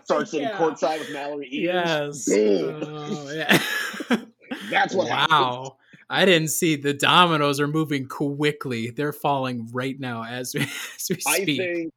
starts 0.04 0.30
sitting 0.30 0.48
yeah. 0.48 0.58
courtside 0.58 1.00
with 1.00 1.12
Mallory 1.12 1.48
Edens. 1.50 2.28
Yes. 2.28 2.38
Oh, 2.38 3.30
yeah. 3.34 4.16
That's 4.70 4.94
what 4.94 5.08
wow. 5.08 5.26
Happens. 5.28 5.70
I 6.08 6.24
didn't 6.24 6.48
see 6.48 6.76
the 6.76 6.94
dominoes 6.94 7.58
are 7.58 7.66
moving 7.66 8.06
quickly. 8.06 8.90
They're 8.90 9.12
falling 9.12 9.68
right 9.72 9.98
now 9.98 10.24
as 10.24 10.54
we, 10.54 10.60
as 10.96 11.06
we 11.10 11.20
speak. 11.20 11.28
I 11.28 11.44
think 11.44 11.92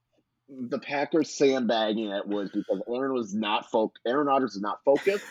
the 0.50 0.80
Packers 0.80 1.30
sandbagging 1.30 2.10
it 2.10 2.28
was 2.28 2.50
because 2.52 2.82
Aaron 2.92 3.14
was 3.14 3.36
not 3.36 3.70
focused. 3.70 4.02
Aaron 4.08 4.26
Rodgers 4.26 4.56
is 4.56 4.62
not 4.62 4.80
focused. 4.84 5.26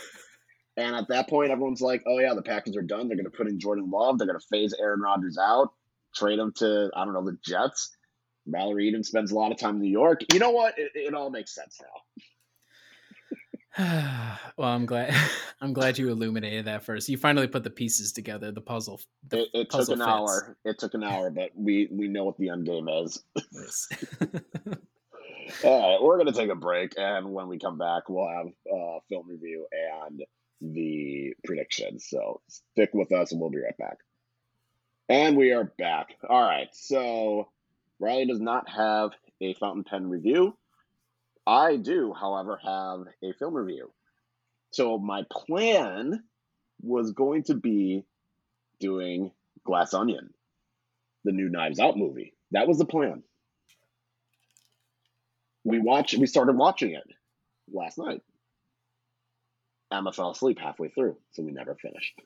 And 0.77 0.95
at 0.95 1.09
that 1.09 1.29
point, 1.29 1.51
everyone's 1.51 1.81
like, 1.81 2.05
oh, 2.07 2.21
yeah, 2.21 2.35
the 2.35 2.43
Packers 2.43 2.77
are 2.77 2.83
done. 2.83 3.09
They're 3.09 3.17
going 3.17 3.29
to 3.29 3.37
put 3.37 3.49
in 3.49 3.59
Jordan 3.59 3.91
Love. 3.91 4.17
They're 4.17 4.29
going 4.29 4.39
to 4.39 4.47
phase 4.49 4.73
Aaron 4.81 5.01
Rodgers 5.01 5.37
out 5.37 5.73
trade 6.15 6.39
him 6.39 6.53
to 6.57 6.91
I 6.95 7.05
don't 7.05 7.15
know 7.15 7.25
the 7.25 7.39
Jets. 7.45 7.91
Mallory 8.47 8.89
Eden 8.89 9.05
spends 9.05 9.31
a 9.31 9.35
lot 9.35 9.53
of 9.53 9.59
time 9.59 9.77
in 9.77 9.83
New 9.83 9.91
York. 9.91 10.21
You 10.33 10.39
know 10.39 10.51
what? 10.51 10.79
It, 10.79 10.93
it 10.95 11.15
all 11.15 11.31
makes 11.31 11.55
sense 11.55 11.79
now. 11.81 11.89
well, 14.57 14.69
I'm 14.69 14.87
glad. 14.87 15.15
I'm 15.61 15.73
glad 15.73 15.99
you 15.99 16.09
illuminated 16.09 16.65
that 16.65 16.85
first. 16.85 17.09
You 17.09 17.17
finally 17.17 17.47
put 17.47 17.63
the 17.63 17.71
pieces 17.71 18.13
together. 18.13 18.51
The 18.51 18.61
puzzle. 18.61 19.01
The 19.29 19.43
it, 19.43 19.49
it 19.55 19.69
puzzle 19.71 19.97
took 19.97 20.07
an 20.07 20.09
fits. 20.09 20.09
hour. 20.09 20.57
It 20.65 20.79
took 20.79 20.95
an 20.95 21.05
hour, 21.05 21.31
but 21.31 21.51
we 21.55 21.89
we 21.91 22.09
know 22.09 22.25
what 22.25 22.39
the 22.39 22.49
end 22.49 22.67
game 22.67 22.89
is. 22.89 23.23
All 25.65 25.93
right, 25.93 26.03
we're 26.03 26.19
gonna 26.19 26.33
take 26.33 26.51
a 26.51 26.57
break, 26.57 26.95
and 26.97 27.33
when 27.33 27.49
we 27.49 27.59
come 27.59 27.79
back, 27.79 28.09
we'll 28.09 28.29
have 28.29 28.47
uh, 28.47 28.99
film 29.09 29.29
review 29.29 29.67
and 30.07 30.23
the 30.61 31.35
predictions. 31.45 32.07
So 32.09 32.41
stick 32.49 32.91
with 32.93 33.13
us, 33.13 33.33
and 33.33 33.41
we'll 33.41 33.51
be 33.51 33.61
right 33.61 33.77
back. 33.79 33.99
And 35.09 35.37
we 35.37 35.53
are 35.53 35.65
back. 35.79 36.17
All 36.29 36.43
right. 36.43 36.69
So 36.73 37.49
Riley 37.99 38.27
does 38.27 38.41
not 38.41 38.69
have 38.69 39.11
a 39.41 39.55
fountain 39.55 39.85
pen 39.85 40.09
review. 40.11 40.57
I 41.47 41.77
do, 41.77 42.13
however, 42.13 42.59
have 42.63 43.05
a 43.23 43.33
film 43.39 43.55
review. 43.55 43.91
So 44.71 44.99
my 44.99 45.23
plan 45.31 46.23
was 46.83 47.13
going 47.13 47.45
to 47.45 47.55
be 47.55 48.05
doing 48.81 49.33
Glass 49.65 49.95
Onion, 49.95 50.31
the 51.25 51.33
new 51.33 51.49
Knives 51.49 51.81
Out 51.81 51.97
movie. 51.97 52.35
That 52.53 52.69
was 52.69 52.79
the 52.79 52.85
plan. 52.85 53.23
we 55.65 55.79
watched. 55.79 56.17
We 56.19 56.27
started 56.27 56.57
watching 56.57 56.93
it 56.93 57.05
last 57.73 57.99
night. 57.99 58.21
Emma 59.91 60.13
fell 60.13 60.31
asleep 60.33 60.59
halfway 60.59 60.89
through, 60.89 61.17
so 61.33 61.43
we 61.43 61.51
never 61.51 61.75
finished. 61.77 62.21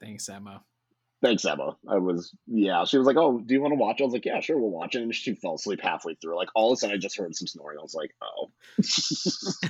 Thanks, 0.00 0.28
Emma. 0.28 0.62
Thanks, 1.24 1.46
Emma. 1.46 1.74
I 1.88 1.96
was, 1.96 2.36
yeah. 2.46 2.84
She 2.84 2.98
was 2.98 3.06
like, 3.06 3.16
"Oh, 3.16 3.38
do 3.38 3.54
you 3.54 3.62
want 3.62 3.72
to 3.72 3.78
watch?" 3.78 3.98
I 3.98 4.04
was 4.04 4.12
like, 4.12 4.26
"Yeah, 4.26 4.40
sure, 4.40 4.58
we'll 4.58 4.68
watch 4.68 4.94
it." 4.94 5.00
And 5.00 5.14
she 5.14 5.34
fell 5.34 5.54
asleep 5.54 5.80
halfway 5.82 6.16
through. 6.16 6.36
Like 6.36 6.50
all 6.54 6.70
of 6.70 6.74
a 6.74 6.76
sudden, 6.76 6.94
I 6.94 6.98
just 6.98 7.16
heard 7.16 7.34
some 7.34 7.46
snoring. 7.46 7.78
I 7.78 7.82
was 7.82 7.94
like, 7.94 8.14
"Oh, 8.20 8.50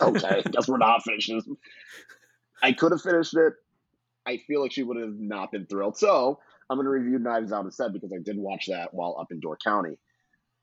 okay, 0.09 0.43
guess 0.51 0.67
we're 0.67 0.79
not 0.79 1.05
finishing." 1.05 1.37
This. 1.37 1.49
I 2.61 2.73
could 2.73 2.91
have 2.91 3.03
finished 3.03 3.37
it. 3.37 3.53
I 4.27 4.39
feel 4.49 4.63
like 4.63 4.73
she 4.73 4.83
would 4.83 4.97
have 4.97 5.15
not 5.17 5.53
been 5.53 5.67
thrilled. 5.67 5.97
So 5.97 6.41
I'm 6.69 6.77
going 6.77 6.87
to 6.87 6.91
review 6.91 7.21
Knives 7.21 7.53
Out 7.53 7.65
instead 7.65 7.93
because 7.93 8.13
I 8.13 8.19
did 8.21 8.37
watch 8.37 8.67
that 8.67 8.93
while 8.93 9.17
up 9.21 9.31
in 9.31 9.39
Door 9.39 9.59
County, 9.63 9.97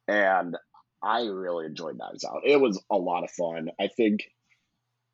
and 0.10 0.58
I 1.02 1.22
really 1.22 1.68
enjoyed 1.68 1.98
Knives 1.98 2.26
Out. 2.26 2.42
It 2.44 2.60
was 2.60 2.84
a 2.90 2.98
lot 2.98 3.24
of 3.24 3.32
fun. 3.32 3.70
I 3.80 3.88
think 3.88 4.30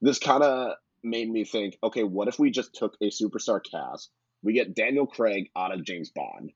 this 0.02 0.18
kind 0.18 0.42
of 0.42 0.74
made 1.04 1.30
me 1.30 1.46
think, 1.46 1.78
okay, 1.84 2.02
what 2.02 2.28
if 2.28 2.40
we 2.40 2.50
just 2.50 2.74
took 2.74 2.96
a 3.00 3.12
superstar 3.12 3.62
cast, 3.64 4.10
we 4.48 4.54
get 4.54 4.74
Daniel 4.74 5.06
Craig 5.06 5.52
out 5.58 5.74
of 5.74 5.84
James 5.84 6.10
Bond, 6.10 6.54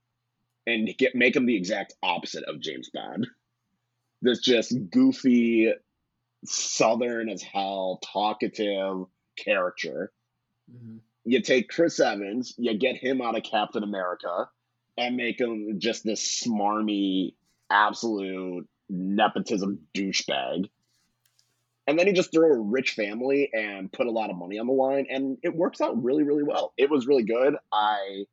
and 0.66 0.90
get 0.98 1.14
make 1.14 1.36
him 1.36 1.46
the 1.46 1.58
exact 1.58 1.94
opposite 2.02 2.46
of 2.46 2.62
James 2.62 2.90
Bond. 2.90 3.28
This 4.22 4.40
just 4.40 4.74
goofy, 4.90 5.74
southern 6.46 7.28
as 7.28 7.42
hell, 7.42 8.00
talkative 8.02 9.08
character. 9.36 10.14
Mm-hmm. 10.74 10.98
You 11.26 11.42
take 11.42 11.68
Chris 11.68 12.00
Evans, 12.00 12.56
you 12.58 12.78
get 12.78 12.96
him 12.96 13.22
out 13.22 13.36
of 13.36 13.44
Captain 13.44 13.84
America, 13.84 14.48
and 14.98 15.18
make 15.18 15.42
him 15.42 15.76
just 15.80 16.06
this 16.06 16.46
smarmy, 16.46 17.34
absolute 17.70 18.70
nepotism 18.90 19.80
douchebag. 19.94 20.70
And 21.92 22.00
then 22.00 22.08
he 22.08 22.14
just 22.14 22.32
threw 22.32 22.54
a 22.54 22.58
rich 22.58 22.92
family 22.92 23.50
and 23.52 23.92
put 23.92 24.08
a 24.08 24.12
lot 24.12 24.30
of 24.30 24.38
money 24.38 24.58
on 24.60 24.66
the 24.66 24.72
line, 24.72 25.08
and 25.10 25.38
it 25.44 25.54
works 25.54 25.82
out 25.82 26.02
really, 26.02 26.24
really 26.24 26.42
well. 26.42 26.72
It 26.78 26.90
was 26.90 27.06
really 27.06 27.26
good. 27.26 27.58
I 27.74 28.24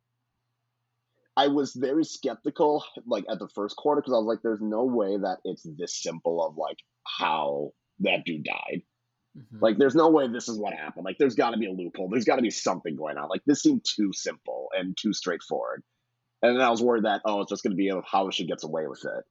I 1.35 1.49
was 1.49 1.73
very 1.73 2.05
skeptical, 2.05 2.85
like 3.05 3.25
at 3.29 3.37
the 3.37 3.49
first 3.49 3.75
quarter, 3.75 3.99
because 3.99 4.13
I 4.13 4.17
was 4.17 4.27
like, 4.27 4.41
"There's 4.41 4.61
no 4.61 4.85
way 4.85 5.17
that 5.17 5.39
it's 5.43 5.63
this 5.77 6.01
simple 6.01 6.41
of 6.41 6.55
like 6.55 6.77
how 7.05 7.71
that 7.99 8.23
dude 8.25 8.45
died." 8.45 8.83
Mm-hmm. 9.37 9.59
Like, 9.59 9.77
there's 9.77 9.93
no 9.93 10.09
way 10.09 10.29
this 10.29 10.47
is 10.47 10.57
what 10.57 10.73
happened. 10.73 11.03
Like, 11.03 11.17
there's 11.19 11.35
got 11.35 11.49
to 11.49 11.57
be 11.57 11.67
a 11.67 11.73
loophole. 11.73 12.07
There's 12.09 12.23
got 12.23 12.37
to 12.37 12.41
be 12.41 12.51
something 12.51 12.95
going 12.95 13.17
on. 13.17 13.27
Like, 13.27 13.43
this 13.45 13.61
seemed 13.61 13.83
too 13.83 14.11
simple 14.13 14.69
and 14.73 14.95
too 14.97 15.11
straightforward. 15.11 15.83
And 16.41 16.55
then 16.55 16.65
I 16.65 16.69
was 16.69 16.81
worried 16.81 17.03
that, 17.03 17.21
oh, 17.25 17.41
it's 17.41 17.49
just 17.49 17.63
going 17.63 17.71
to 17.71 17.77
be 17.77 17.91
how 18.09 18.29
she 18.29 18.47
gets 18.47 18.63
away 18.63 18.87
with 18.87 19.03
it 19.03 19.25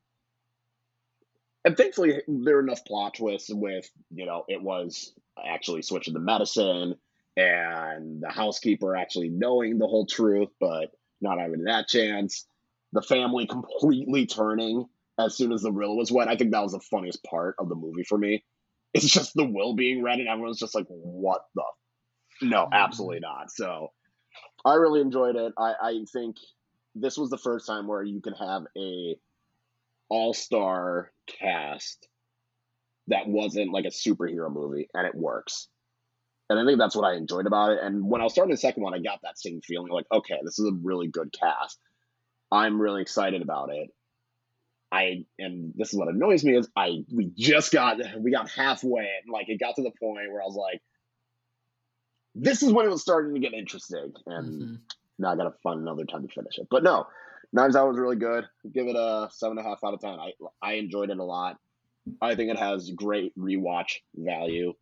and 1.68 1.76
thankfully 1.76 2.22
there 2.26 2.56
are 2.56 2.60
enough 2.60 2.82
plot 2.86 3.14
twists 3.14 3.50
with 3.52 3.90
you 4.10 4.24
know 4.24 4.42
it 4.48 4.62
was 4.62 5.12
actually 5.46 5.82
switching 5.82 6.14
the 6.14 6.20
medicine 6.20 6.94
and 7.36 8.22
the 8.22 8.30
housekeeper 8.30 8.96
actually 8.96 9.28
knowing 9.28 9.76
the 9.76 9.86
whole 9.86 10.06
truth 10.06 10.48
but 10.58 10.90
not 11.20 11.38
having 11.38 11.64
that 11.64 11.86
chance. 11.88 12.46
The 12.92 13.02
family 13.02 13.46
completely 13.46 14.24
turning 14.24 14.86
as 15.18 15.36
soon 15.36 15.52
as 15.52 15.60
the 15.60 15.70
will 15.70 15.94
was 15.94 16.10
wet 16.10 16.28
i 16.28 16.36
think 16.36 16.52
that 16.52 16.62
was 16.62 16.72
the 16.72 16.80
funniest 16.80 17.22
part 17.24 17.54
of 17.58 17.68
the 17.68 17.74
movie 17.74 18.04
for 18.04 18.18
me. 18.18 18.44
It's 18.94 19.10
just 19.10 19.34
the 19.34 19.44
will 19.44 19.74
being 19.74 20.02
read 20.02 20.18
and 20.18 20.28
everyone's 20.28 20.58
just 20.58 20.74
like 20.74 20.86
what 20.88 21.42
the 21.54 21.62
no 22.40 22.64
mm-hmm. 22.64 22.72
absolutely 22.72 23.20
not. 23.20 23.50
So 23.50 23.88
i 24.64 24.74
really 24.74 25.02
enjoyed 25.02 25.36
it. 25.36 25.52
I, 25.58 25.74
I 25.82 26.04
think 26.10 26.36
this 26.94 27.18
was 27.18 27.28
the 27.28 27.36
first 27.36 27.66
time 27.66 27.86
where 27.86 28.02
you 28.02 28.22
can 28.22 28.32
have 28.32 28.62
a 28.74 29.16
all 30.08 30.34
star 30.34 31.12
cast 31.26 32.08
that 33.08 33.26
wasn't 33.26 33.72
like 33.72 33.84
a 33.84 33.88
superhero 33.88 34.52
movie, 34.52 34.88
and 34.94 35.06
it 35.06 35.14
works. 35.14 35.68
And 36.50 36.58
I 36.58 36.64
think 36.64 36.78
that's 36.78 36.96
what 36.96 37.06
I 37.06 37.16
enjoyed 37.16 37.46
about 37.46 37.72
it. 37.72 37.78
And 37.82 38.08
when 38.08 38.20
I 38.20 38.24
was 38.24 38.32
starting 38.32 38.52
the 38.52 38.58
second 38.58 38.82
one, 38.82 38.94
I 38.94 38.98
got 38.98 39.20
that 39.22 39.38
same 39.38 39.60
feeling 39.60 39.92
like, 39.92 40.06
okay, 40.10 40.38
this 40.42 40.58
is 40.58 40.66
a 40.66 40.78
really 40.82 41.08
good 41.08 41.32
cast. 41.38 41.78
I'm 42.50 42.80
really 42.80 43.02
excited 43.02 43.42
about 43.42 43.70
it. 43.70 43.90
I 44.90 45.26
and 45.38 45.74
this 45.76 45.92
is 45.92 45.98
what 45.98 46.08
annoys 46.08 46.42
me 46.42 46.56
is 46.56 46.68
I 46.74 47.04
we 47.12 47.30
just 47.36 47.72
got 47.72 47.98
we 48.18 48.30
got 48.30 48.50
halfway 48.50 49.02
and 49.22 49.30
like 49.30 49.48
it 49.50 49.60
got 49.60 49.76
to 49.76 49.82
the 49.82 49.92
point 50.00 50.32
where 50.32 50.40
I 50.40 50.46
was 50.46 50.56
like, 50.56 50.80
this 52.34 52.62
is 52.62 52.72
when 52.72 52.86
it 52.86 52.90
was 52.90 53.02
starting 53.02 53.34
to 53.34 53.40
get 53.40 53.52
interesting, 53.52 54.12
and 54.26 54.62
mm-hmm. 54.62 54.74
now 55.18 55.32
I 55.32 55.36
gotta 55.36 55.52
find 55.62 55.80
another 55.80 56.06
time 56.06 56.26
to 56.26 56.32
finish 56.32 56.56
it. 56.56 56.68
But 56.70 56.84
no, 56.84 57.06
Knives 57.52 57.76
Out 57.76 57.88
was 57.88 57.98
really 57.98 58.16
good. 58.16 58.46
Give 58.72 58.86
it 58.86 58.96
a 58.96 59.28
seven 59.32 59.58
and 59.58 59.66
a 59.66 59.68
half 59.68 59.82
out 59.84 59.94
of 59.94 60.00
ten. 60.00 60.18
I 60.18 60.32
I 60.60 60.74
enjoyed 60.74 61.10
it 61.10 61.18
a 61.18 61.24
lot. 61.24 61.58
I 62.20 62.34
think 62.34 62.50
it 62.50 62.58
has 62.58 62.90
great 62.90 63.38
rewatch 63.38 63.96
value. 64.14 64.74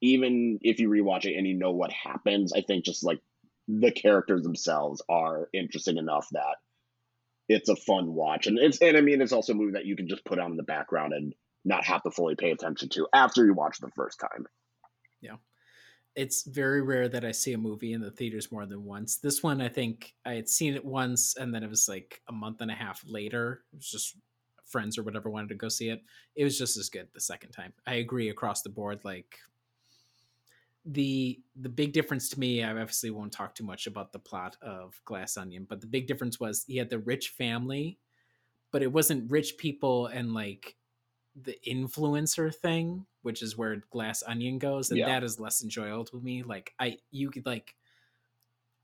Even 0.00 0.58
if 0.62 0.80
you 0.80 0.88
rewatch 0.88 1.26
it 1.26 1.36
and 1.36 1.46
you 1.46 1.54
know 1.54 1.72
what 1.72 1.92
happens, 1.92 2.52
I 2.52 2.62
think 2.62 2.84
just 2.84 3.04
like 3.04 3.20
the 3.68 3.92
characters 3.92 4.42
themselves 4.42 5.02
are 5.08 5.48
interesting 5.52 5.98
enough 5.98 6.26
that 6.32 6.56
it's 7.48 7.68
a 7.68 7.76
fun 7.76 8.14
watch. 8.14 8.46
And 8.46 8.58
it's 8.58 8.78
and 8.80 8.96
I 8.96 9.00
mean 9.00 9.20
it's 9.20 9.32
also 9.32 9.52
a 9.52 9.56
movie 9.56 9.72
that 9.72 9.86
you 9.86 9.96
can 9.96 10.08
just 10.08 10.24
put 10.24 10.38
on 10.38 10.52
in 10.52 10.56
the 10.56 10.62
background 10.62 11.12
and 11.12 11.34
not 11.64 11.84
have 11.84 12.02
to 12.02 12.10
fully 12.10 12.36
pay 12.36 12.50
attention 12.50 12.88
to 12.90 13.06
after 13.12 13.44
you 13.44 13.54
watch 13.54 13.78
the 13.78 13.90
first 13.90 14.20
time. 14.20 14.46
Yeah 15.20 15.36
it's 16.16 16.42
very 16.44 16.82
rare 16.82 17.08
that 17.08 17.24
I 17.24 17.32
see 17.32 17.52
a 17.52 17.58
movie 17.58 17.92
in 17.92 18.00
the 18.00 18.10
theaters 18.10 18.50
more 18.50 18.66
than 18.66 18.84
once. 18.84 19.16
This 19.16 19.42
one, 19.42 19.60
I 19.60 19.68
think 19.68 20.14
I 20.24 20.34
had 20.34 20.48
seen 20.48 20.74
it 20.74 20.84
once, 20.84 21.36
and 21.36 21.54
then 21.54 21.62
it 21.62 21.70
was 21.70 21.88
like 21.88 22.20
a 22.28 22.32
month 22.32 22.60
and 22.60 22.70
a 22.70 22.74
half 22.74 23.02
later. 23.06 23.62
It 23.72 23.76
was 23.76 23.90
just 23.90 24.16
friends 24.66 24.98
or 24.98 25.02
whatever 25.02 25.30
wanted 25.30 25.48
to 25.50 25.54
go 25.54 25.68
see 25.68 25.88
it. 25.88 26.02
It 26.36 26.44
was 26.44 26.58
just 26.58 26.76
as 26.76 26.88
good 26.88 27.08
the 27.12 27.20
second 27.20 27.50
time. 27.52 27.72
I 27.86 27.94
agree 27.94 28.28
across 28.30 28.62
the 28.62 28.68
board. 28.70 29.04
Like 29.04 29.38
the 30.84 31.40
the 31.60 31.68
big 31.68 31.92
difference 31.92 32.28
to 32.30 32.40
me, 32.40 32.62
I 32.62 32.70
obviously 32.70 33.10
won't 33.10 33.32
talk 33.32 33.54
too 33.54 33.64
much 33.64 33.86
about 33.86 34.12
the 34.12 34.18
plot 34.18 34.56
of 34.62 35.00
Glass 35.04 35.36
Onion, 35.36 35.66
but 35.68 35.80
the 35.80 35.86
big 35.86 36.06
difference 36.06 36.40
was 36.40 36.64
he 36.64 36.76
had 36.76 36.90
the 36.90 37.00
rich 37.00 37.30
family, 37.30 37.98
but 38.72 38.82
it 38.82 38.92
wasn't 38.92 39.30
rich 39.30 39.58
people 39.58 40.06
and 40.06 40.32
like 40.32 40.76
the 41.40 41.56
influencer 41.66 42.54
thing, 42.54 43.06
which 43.22 43.42
is 43.42 43.56
where 43.56 43.82
Glass 43.90 44.22
Onion 44.26 44.58
goes, 44.58 44.90
and 44.90 44.98
yeah. 44.98 45.06
that 45.06 45.24
is 45.24 45.40
less 45.40 45.62
enjoyable 45.62 46.04
to 46.06 46.20
me. 46.20 46.42
Like 46.42 46.72
I, 46.78 46.98
you 47.10 47.30
could 47.30 47.46
like 47.46 47.74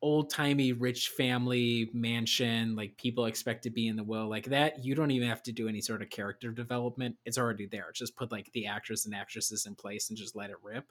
old 0.03 0.31
timey 0.31 0.73
rich 0.73 1.09
family 1.09 1.91
mansion, 1.93 2.77
like 2.77 2.97
people 2.97 3.27
expect 3.27 3.63
to 3.65 3.71
be 3.71 3.89
in 3.89 3.97
the 3.97 4.05
will, 4.05 4.29
like 4.29 4.47
that. 4.47 4.85
You 4.85 4.95
don't 4.95 5.11
even 5.11 5.29
have 5.29 5.43
to 5.45 5.53
do 5.53 5.69
any 5.69 5.81
sort 5.81 6.03
of 6.03 6.11
character 6.11 6.51
development; 6.53 7.17
it's 7.25 7.39
already 7.39 7.67
there. 7.67 7.91
Just 7.95 8.17
put 8.17 8.33
like 8.33 8.51
the 8.53 8.67
actors 8.67 9.07
and 9.07 9.15
actresses 9.15 9.67
in 9.67 9.75
place 9.75 10.09
and 10.09 10.19
just 10.19 10.37
let 10.37 10.51
it 10.51 10.57
rip. 10.63 10.91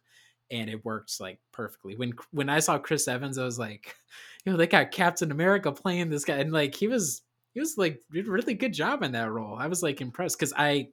And 0.51 0.69
it 0.69 0.85
works 0.85 1.19
like 1.19 1.39
perfectly. 1.51 1.95
When 1.95 2.13
when 2.31 2.49
I 2.49 2.59
saw 2.59 2.77
Chris 2.77 3.07
Evans, 3.07 3.37
I 3.37 3.45
was 3.45 3.59
like, 3.59 3.95
you 4.45 4.51
know, 4.51 4.57
they 4.57 4.67
got 4.67 4.91
Captain 4.91 5.31
America 5.31 5.71
playing 5.71 6.09
this 6.09 6.25
guy, 6.25 6.37
and 6.37 6.51
like 6.51 6.75
he 6.75 6.87
was 6.87 7.21
he 7.53 7.59
was 7.59 7.77
like 7.77 8.01
did 8.11 8.27
a 8.27 8.31
really 8.31 8.53
good 8.53 8.73
job 8.73 9.01
in 9.01 9.13
that 9.13 9.31
role. 9.31 9.55
I 9.55 9.67
was 9.67 9.81
like 9.81 10.01
impressed 10.01 10.37
because 10.37 10.53
I 10.55 10.89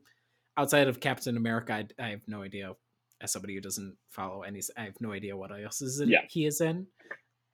outside 0.57 0.89
of 0.89 1.01
Captain 1.01 1.37
America, 1.37 1.73
I, 1.73 1.87
I, 2.03 2.11
have 2.11 2.27
no 2.27 2.43
idea. 2.43 2.73
As 3.21 3.33
somebody 3.33 3.55
who 3.55 3.61
doesn't 3.61 3.97
follow 4.11 4.43
any, 4.43 4.61
I 4.77 4.83
have 4.83 5.01
no 5.01 5.13
idea 5.13 5.37
what 5.37 5.53
else 5.53 5.81
is 5.81 6.01
it 6.01 6.09
yeah. 6.09 6.23
he 6.29 6.45
is 6.45 6.61
in. 6.61 6.87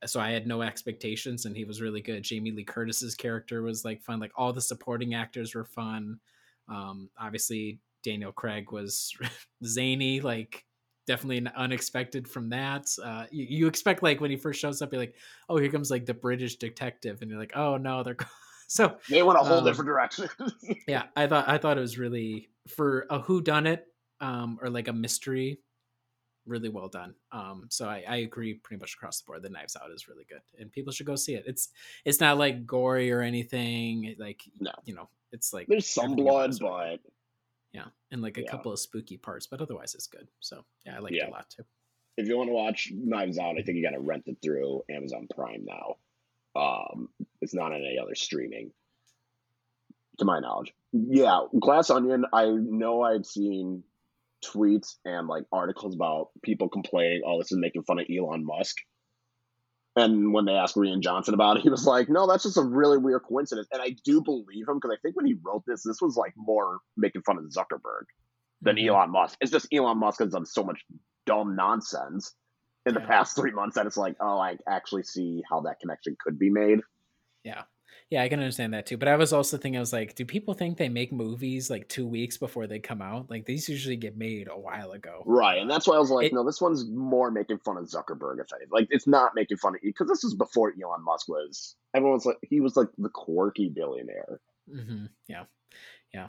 So 0.06 0.20
I 0.20 0.30
had 0.30 0.46
no 0.46 0.62
expectations, 0.62 1.44
and 1.44 1.56
he 1.56 1.64
was 1.64 1.82
really 1.82 2.00
good. 2.00 2.22
Jamie 2.22 2.52
Lee 2.52 2.64
Curtis's 2.64 3.14
character 3.14 3.62
was 3.62 3.84
like 3.84 4.02
fun. 4.02 4.20
Like 4.20 4.32
all 4.36 4.52
the 4.52 4.60
supporting 4.60 5.14
actors 5.14 5.54
were 5.54 5.64
fun. 5.64 6.20
Um, 6.68 7.10
obviously, 7.20 7.80
Daniel 8.04 8.32
Craig 8.32 8.70
was 8.72 9.12
zany. 9.64 10.20
Like 10.20 10.64
definitely 11.08 11.50
unexpected 11.56 12.28
from 12.28 12.50
that. 12.50 12.86
Uh, 13.02 13.24
you, 13.30 13.46
you, 13.48 13.66
expect 13.66 14.02
like 14.02 14.20
when 14.20 14.30
he 14.30 14.36
first 14.36 14.60
shows 14.60 14.80
up, 14.82 14.92
you're 14.92 15.00
like, 15.00 15.16
oh, 15.48 15.56
here 15.56 15.70
comes 15.70 15.90
like 15.90 16.06
the 16.06 16.14
British 16.14 16.56
detective, 16.56 17.20
and 17.20 17.30
you're 17.30 17.40
like, 17.40 17.56
oh 17.56 17.76
no, 17.76 18.02
they're 18.02 18.16
so 18.68 18.96
they 19.10 19.22
went 19.22 19.38
a 19.38 19.42
whole 19.42 19.58
um, 19.58 19.64
different 19.64 19.88
direction. 19.88 20.28
yeah, 20.88 21.04
I 21.16 21.26
thought 21.26 21.48
I 21.48 21.58
thought 21.58 21.78
it 21.78 21.80
was 21.80 21.98
really 21.98 22.50
for 22.68 23.06
a 23.10 23.18
who 23.18 23.40
done 23.40 23.66
it 23.66 23.86
um, 24.20 24.58
or 24.62 24.70
like 24.70 24.88
a 24.88 24.92
mystery 24.92 25.58
really 26.46 26.68
well 26.68 26.88
done. 26.88 27.14
Um, 27.32 27.66
so 27.70 27.88
I, 27.88 28.04
I 28.08 28.16
agree 28.16 28.54
pretty 28.54 28.80
much 28.80 28.94
across 28.94 29.20
the 29.20 29.26
board. 29.26 29.42
The 29.42 29.50
knives 29.50 29.76
out 29.76 29.90
is 29.90 30.08
really 30.08 30.24
good 30.28 30.40
and 30.58 30.72
people 30.72 30.92
should 30.92 31.06
go 31.06 31.16
see 31.16 31.34
it. 31.34 31.44
It's 31.46 31.68
it's 32.04 32.20
not 32.20 32.38
like 32.38 32.66
gory 32.66 33.10
or 33.10 33.20
anything 33.20 34.14
like 34.18 34.42
no. 34.60 34.72
you 34.84 34.94
know 34.94 35.08
it's 35.32 35.52
like 35.52 35.66
there's 35.66 35.86
some 35.86 36.14
blood 36.16 36.54
but 36.60 37.00
yeah 37.72 37.84
and 38.10 38.22
like 38.22 38.38
a 38.38 38.42
yeah. 38.42 38.50
couple 38.50 38.72
of 38.72 38.78
spooky 38.78 39.16
parts 39.16 39.46
but 39.46 39.60
otherwise 39.60 39.94
it's 39.94 40.06
good. 40.06 40.28
So 40.40 40.64
yeah 40.86 40.96
i 40.96 40.98
like 41.00 41.12
yeah. 41.12 41.24
it 41.24 41.28
a 41.28 41.32
lot 41.32 41.48
too. 41.50 41.64
If 42.16 42.26
you 42.26 42.36
want 42.36 42.48
to 42.48 42.54
watch 42.54 42.90
knives 42.92 43.38
out 43.38 43.56
i 43.58 43.62
think 43.62 43.76
you 43.76 43.82
got 43.82 43.94
to 43.94 44.00
rent 44.00 44.24
it 44.26 44.38
through 44.42 44.82
amazon 44.90 45.28
prime 45.34 45.64
now 45.64 45.96
um 46.58 47.08
it's 47.40 47.54
not 47.54 47.72
on 47.72 47.78
any 47.78 47.98
other 48.02 48.14
streaming 48.14 48.72
to 50.18 50.24
my 50.24 50.40
knowledge. 50.40 50.74
Yeah, 50.92 51.42
Glass 51.58 51.90
Onion. 51.90 52.24
I 52.32 52.46
know 52.46 53.02
I'd 53.02 53.24
seen 53.26 53.84
tweets 54.44 54.96
and 55.04 55.28
like 55.28 55.44
articles 55.52 55.94
about 55.94 56.30
people 56.42 56.68
complaining, 56.68 57.22
"Oh, 57.24 57.38
this 57.38 57.52
is 57.52 57.58
making 57.58 57.82
fun 57.84 57.98
of 58.00 58.06
Elon 58.10 58.44
Musk." 58.44 58.76
And 59.96 60.32
when 60.32 60.44
they 60.44 60.52
asked 60.52 60.76
Rian 60.76 61.00
Johnson 61.00 61.34
about 61.34 61.56
it, 61.56 61.62
he 61.62 61.70
was 61.70 61.86
like, 61.86 62.08
"No, 62.08 62.26
that's 62.26 62.44
just 62.44 62.56
a 62.56 62.62
really 62.62 62.98
weird 62.98 63.22
coincidence." 63.24 63.68
And 63.72 63.82
I 63.82 63.96
do 64.04 64.20
believe 64.20 64.68
him 64.68 64.76
because 64.76 64.96
I 64.96 65.00
think 65.02 65.16
when 65.16 65.26
he 65.26 65.34
wrote 65.42 65.64
this, 65.66 65.82
this 65.82 66.00
was 66.00 66.16
like 66.16 66.34
more 66.36 66.78
making 66.96 67.22
fun 67.22 67.38
of 67.38 67.44
Zuckerberg. 67.44 68.04
than 68.60 68.74
Mhm. 68.74 68.88
Elon 68.88 69.10
Musk. 69.12 69.38
It's 69.40 69.52
just 69.52 69.68
Elon 69.72 69.98
Musk 69.98 70.18
has 70.18 70.32
done 70.32 70.44
so 70.44 70.64
much 70.64 70.84
dumb 71.26 71.54
nonsense 71.54 72.34
in 72.88 72.94
the 72.94 73.00
Yeah. 73.00 73.06
past 73.06 73.36
three 73.36 73.52
months 73.52 73.76
that 73.76 73.86
it's 73.86 73.96
like, 73.96 74.16
oh, 74.20 74.38
I 74.38 74.56
actually 74.66 75.02
see 75.04 75.42
how 75.48 75.60
that 75.62 75.80
connection 75.80 76.16
could 76.22 76.38
be 76.38 76.50
made. 76.50 76.80
Yeah. 77.44 77.62
Yeah, 78.10 78.22
I 78.22 78.28
can 78.30 78.40
understand 78.40 78.72
that 78.72 78.86
too. 78.86 78.96
But 78.96 79.08
I 79.08 79.16
was 79.16 79.34
also 79.34 79.58
thinking, 79.58 79.76
I 79.76 79.80
was 79.80 79.92
like, 79.92 80.14
do 80.14 80.24
people 80.24 80.54
think 80.54 80.78
they 80.78 80.88
make 80.88 81.12
movies 81.12 81.68
like 81.68 81.88
two 81.88 82.06
weeks 82.06 82.38
before 82.38 82.66
they 82.66 82.78
come 82.78 83.02
out? 83.02 83.28
Like 83.28 83.44
these 83.44 83.68
usually 83.68 83.96
get 83.96 84.16
made 84.16 84.48
a 84.48 84.58
while 84.58 84.92
ago. 84.92 85.22
Right, 85.26 85.58
and 85.60 85.70
that's 85.70 85.86
why 85.86 85.96
I 85.96 85.98
was 85.98 86.10
like, 86.10 86.26
It- 86.28 86.32
no, 86.32 86.42
this 86.44 86.60
one's 86.60 86.88
more 86.88 87.30
making 87.30 87.58
fun 87.58 87.76
of 87.76 87.84
Zuckerberg. 87.84 88.40
If 88.40 88.50
anything, 88.52 88.68
like 88.72 88.88
it's 88.90 89.06
not 89.06 89.34
making 89.34 89.58
fun 89.58 89.74
of 89.74 89.82
because 89.82 90.08
this 90.08 90.24
is 90.24 90.34
before 90.34 90.72
Elon 90.82 91.04
Musk 91.04 91.28
was. 91.28 91.76
Everyone's 91.94 92.24
like, 92.24 92.38
he 92.42 92.60
was 92.60 92.76
like 92.76 92.88
the 92.96 93.10
quirky 93.10 93.68
billionaire. 93.68 94.40
hmm 94.70 95.06
Yeah. 95.26 95.44
Yeah. 96.14 96.28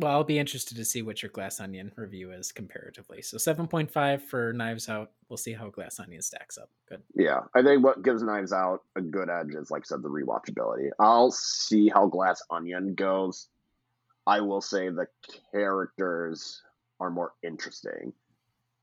Well, 0.00 0.12
I'll 0.12 0.24
be 0.24 0.38
interested 0.38 0.78
to 0.78 0.84
see 0.84 1.02
what 1.02 1.22
your 1.22 1.30
Glass 1.30 1.60
Onion 1.60 1.92
review 1.94 2.32
is 2.32 2.52
comparatively. 2.52 3.20
So 3.20 3.36
7.5 3.36 4.22
for 4.22 4.50
Knives 4.54 4.88
Out. 4.88 5.10
We'll 5.28 5.36
see 5.36 5.52
how 5.52 5.68
Glass 5.68 6.00
Onion 6.00 6.22
stacks 6.22 6.56
up. 6.56 6.70
Good. 6.88 7.02
Yeah, 7.14 7.40
I 7.54 7.62
think 7.62 7.84
what 7.84 8.02
gives 8.02 8.22
Knives 8.22 8.54
Out 8.54 8.80
a 8.96 9.02
good 9.02 9.28
edge 9.28 9.54
is, 9.54 9.70
like 9.70 9.82
I 9.82 9.84
said, 9.84 10.02
the 10.02 10.08
rewatchability. 10.08 10.88
I'll 10.98 11.30
see 11.30 11.90
how 11.90 12.06
Glass 12.06 12.42
Onion 12.50 12.94
goes. 12.94 13.48
I 14.26 14.40
will 14.40 14.62
say 14.62 14.88
the 14.88 15.06
characters 15.52 16.62
are 16.98 17.10
more 17.10 17.34
interesting, 17.42 18.14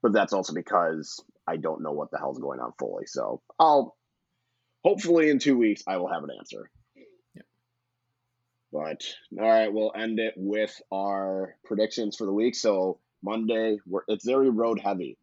but 0.04 0.14
that's 0.14 0.34
also 0.34 0.54
because 0.54 1.20
I 1.48 1.58
don't 1.58 1.82
know 1.82 1.94
what 1.94 2.12
the 2.12 2.20
hell's 2.20 2.40
going 2.40 2.60
on 2.60 2.74
fully. 2.78 3.08
So 3.08 3.42
I'll 3.60 3.98
hopefully 4.84 5.32
in 5.32 5.40
two 5.40 5.58
weeks 5.58 5.82
I 5.88 5.98
will 5.98 6.14
have 6.14 6.24
an 6.24 6.30
answer. 6.38 6.70
But 8.78 9.04
all 9.42 9.50
right, 9.50 9.74
we'll 9.74 9.92
end 9.96 10.20
it 10.20 10.36
with 10.38 10.72
our 10.94 11.56
predictions 11.66 12.16
for 12.16 12.28
the 12.28 12.34
week. 12.34 12.54
So 12.54 13.00
Monday, 13.24 13.80
we're, 13.88 14.04
it's 14.08 14.24
very 14.24 14.52
road 14.52 14.80
heavy. 14.80 15.18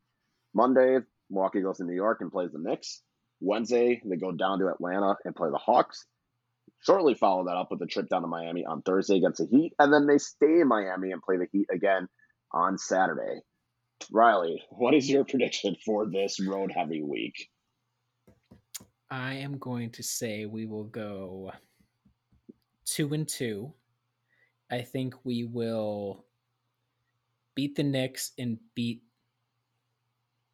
Monday, 0.52 0.98
Milwaukee 1.30 1.62
goes 1.62 1.76
to 1.78 1.84
New 1.84 1.94
York 1.94 2.18
and 2.20 2.32
plays 2.32 2.50
the 2.50 2.58
Knicks. 2.58 3.00
Wednesday, 3.40 4.02
they 4.04 4.16
go 4.16 4.32
down 4.32 4.58
to 4.58 4.66
Atlanta 4.66 5.14
and 5.24 5.36
play 5.36 5.50
the 5.52 5.58
Hawks. 5.58 6.04
Shortly 6.80 7.14
follow 7.14 7.44
that 7.44 7.56
up 7.56 7.68
with 7.70 7.80
a 7.82 7.86
trip 7.86 8.08
down 8.08 8.22
to 8.22 8.26
Miami 8.26 8.64
on 8.64 8.82
Thursday 8.82 9.18
against 9.18 9.38
the 9.38 9.46
Heat, 9.46 9.72
and 9.78 9.92
then 9.92 10.08
they 10.08 10.18
stay 10.18 10.60
in 10.60 10.66
Miami 10.66 11.12
and 11.12 11.22
play 11.22 11.36
the 11.36 11.46
Heat 11.52 11.68
again 11.72 12.08
on 12.52 12.76
Saturday. 12.76 13.40
Riley, 14.10 14.64
what 14.70 14.94
is 14.94 15.08
your 15.08 15.24
prediction 15.24 15.76
for 15.86 16.10
this 16.10 16.44
road 16.44 16.72
heavy 16.76 17.04
week? 17.04 17.50
I 19.08 19.34
am 19.34 19.58
going 19.58 19.90
to 19.92 20.02
say 20.02 20.44
we 20.44 20.66
will 20.66 20.84
go 20.84 21.52
two 22.84 23.12
and 23.14 23.28
two. 23.28 23.72
I 24.70 24.82
think 24.82 25.14
we 25.24 25.44
will 25.44 26.24
beat 27.54 27.76
the 27.76 27.82
Knicks 27.82 28.32
and 28.38 28.58
beat 28.74 29.02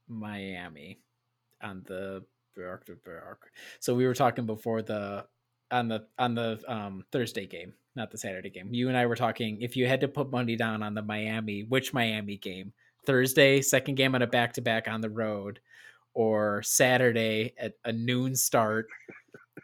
Miami 0.08 1.00
on 1.62 1.82
the 1.86 2.24
so 3.78 3.94
we 3.94 4.06
were 4.06 4.14
talking 4.14 4.46
before 4.46 4.82
the 4.82 5.24
on 5.70 5.88
the 5.88 6.06
on 6.18 6.34
the 6.34 6.60
um 6.66 7.04
Thursday 7.12 7.46
game, 7.46 7.72
not 7.96 8.10
the 8.10 8.18
Saturday 8.18 8.50
game. 8.50 8.72
You 8.72 8.88
and 8.88 8.96
I 8.96 9.06
were 9.06 9.16
talking 9.16 9.60
if 9.60 9.76
you 9.76 9.86
had 9.86 10.00
to 10.00 10.08
put 10.08 10.30
money 10.30 10.56
down 10.56 10.82
on 10.82 10.94
the 10.94 11.02
Miami, 11.02 11.64
which 11.64 11.94
Miami 11.94 12.36
game? 12.36 12.72
Thursday, 13.06 13.62
second 13.62 13.94
game 13.94 14.14
on 14.14 14.22
a 14.22 14.26
back 14.26 14.52
to 14.54 14.60
back 14.60 14.86
on 14.86 15.00
the 15.00 15.08
road, 15.08 15.60
or 16.12 16.62
Saturday 16.62 17.54
at 17.58 17.74
a 17.84 17.92
noon 17.92 18.36
start 18.36 18.88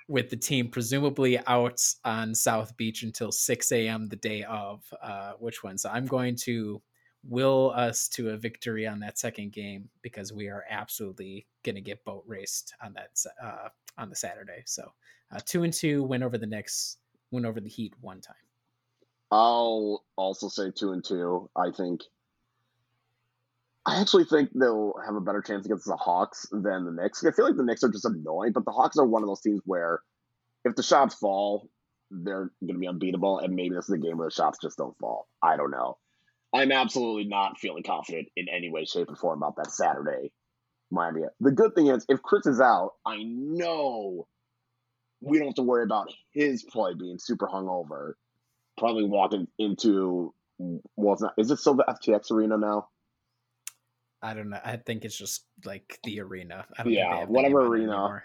with 0.09 0.31
the 0.31 0.37
team 0.37 0.69
presumably 0.69 1.39
out 1.47 1.83
on 2.05 2.35
South 2.35 2.77
Beach 2.77 3.03
until 3.03 3.33
6 3.33 3.73
a.m. 3.73 4.07
the 4.07 4.17
day 4.17 4.45
of. 4.45 4.83
Uh, 5.03 5.33
which 5.39 5.63
one? 5.65 5.79
So 5.79 5.91
I'm 5.91 6.07
going 6.07 6.37
to 6.37 6.81
will 7.29 7.73
us 7.75 8.09
to 8.09 8.31
a 8.31 8.37
victory 8.37 8.87
on 8.87 9.01
that 9.01 9.19
second 9.19 9.53
game 9.53 9.89
because 10.03 10.33
we 10.33 10.49
are 10.49 10.65
absolutely 10.71 11.47
going 11.65 11.75
to 11.75 11.81
get 11.81 12.05
boat 12.05 12.25
raced 12.27 12.75
on 12.83 12.93
that 12.95 13.11
uh, 13.43 13.69
on 13.99 14.09
the 14.09 14.17
Saturday. 14.17 14.63
So 14.65 14.93
uh, 15.33 15.41
two 15.45 15.65
and 15.65 15.73
two 15.73 16.03
win 16.05 16.23
over 16.23 16.39
the 16.39 16.47
next 16.47 16.99
win 17.31 17.47
over 17.47 17.61
the 17.61 17.69
Heat 17.69 17.95
one 18.01 18.21
time. 18.21 18.37
I'll 19.33 20.05
also 20.17 20.49
say 20.49 20.71
two 20.71 20.93
and 20.93 21.05
two. 21.05 21.51
I 21.57 21.71
think. 21.71 22.03
I 23.97 24.01
actually 24.03 24.25
think 24.25 24.51
they'll 24.55 24.93
have 25.07 25.15
a 25.15 25.23
better 25.23 25.41
chance 25.41 25.65
against 25.65 25.87
the 25.87 25.97
Hawks 25.97 26.47
than 26.53 26.85
the 26.85 26.93
Knicks. 26.93 27.25
I 27.25 27.31
feel 27.31 27.47
like 27.47 27.57
the 27.57 27.65
Knicks 27.65 27.83
are 27.83 27.89
just 27.89 28.05
annoying, 28.05 28.53
but 28.53 28.67
the 28.67 28.71
Hawks 28.71 28.99
are 28.99 29.07
one 29.07 29.23
of 29.23 29.27
those 29.27 29.41
teams 29.41 29.63
where 29.65 30.01
if 30.67 30.77
the 30.77 30.83
shots 30.83 31.15
fall, 31.15 31.71
they're 32.11 32.51
going 32.61 32.75
to 32.75 32.79
be 32.79 32.89
unbeatable, 32.89 33.39
and 33.39 33.55
maybe 33.55 33.75
this 33.75 33.87
is 33.89 33.95
a 33.95 33.99
game 33.99 34.19
where 34.19 34.29
the 34.29 34.35
shots 34.35 34.59
just 34.61 34.77
don't 34.77 34.97
fall. 34.99 35.29
I 35.43 35.57
don't 35.57 35.71
know. 35.71 35.97
I'm 36.53 36.73
absolutely 36.73 37.25
not 37.25 37.59
feeling 37.59 37.85
confident 37.85 38.29
in 38.37 38.49
any 38.55 38.71
way, 38.71 38.85
shape, 38.85 39.11
or 39.11 39.17
form 39.17 39.43
about 39.43 39.57
that 39.57 39.73
Saturday 39.73 40.31
Miami. 40.91 41.23
The 41.41 41.53
good 41.53 41.75
thing 41.75 41.87
is, 41.87 42.05
if 42.11 42.21
Khris 42.21 42.47
is 42.47 42.61
out, 42.61 42.93
I 43.07 43.23
know 43.23 44.27
we 45.23 45.39
don't 45.39 45.49
have 45.49 45.55
to 45.55 45.63
worry 45.63 45.85
about 45.85 46.13
his 46.33 46.63
play 46.65 46.93
being 46.93 47.19
super 47.19 47.47
hungover. 47.47 48.13
Probably 48.77 49.05
walking 49.05 49.49
into 49.59 50.35
well, 50.59 51.15
it's 51.15 51.23
not. 51.23 51.33
Is 51.39 51.51
it 51.51 51.59
still 51.59 51.75
the 51.75 51.85
FTX 51.85 52.31
arena 52.31 52.59
now? 52.59 52.89
I 54.23 54.35
don't 54.35 54.51
know. 54.51 54.61
I 54.65 54.77
think 54.77 55.05
it's 55.05 55.17
just 55.17 55.45
like 55.65 55.99
the 56.05 56.21
arena. 56.21 56.67
I 56.79 56.83
don't 56.83 56.93
Yeah, 56.93 57.03
think 57.03 57.11
they 57.11 57.19
have 57.21 57.29
the 57.29 57.33
whatever 57.33 57.63
name 57.63 57.63
on 57.63 57.67
it 57.67 57.71
arena. 57.71 57.93
anymore. 57.93 58.25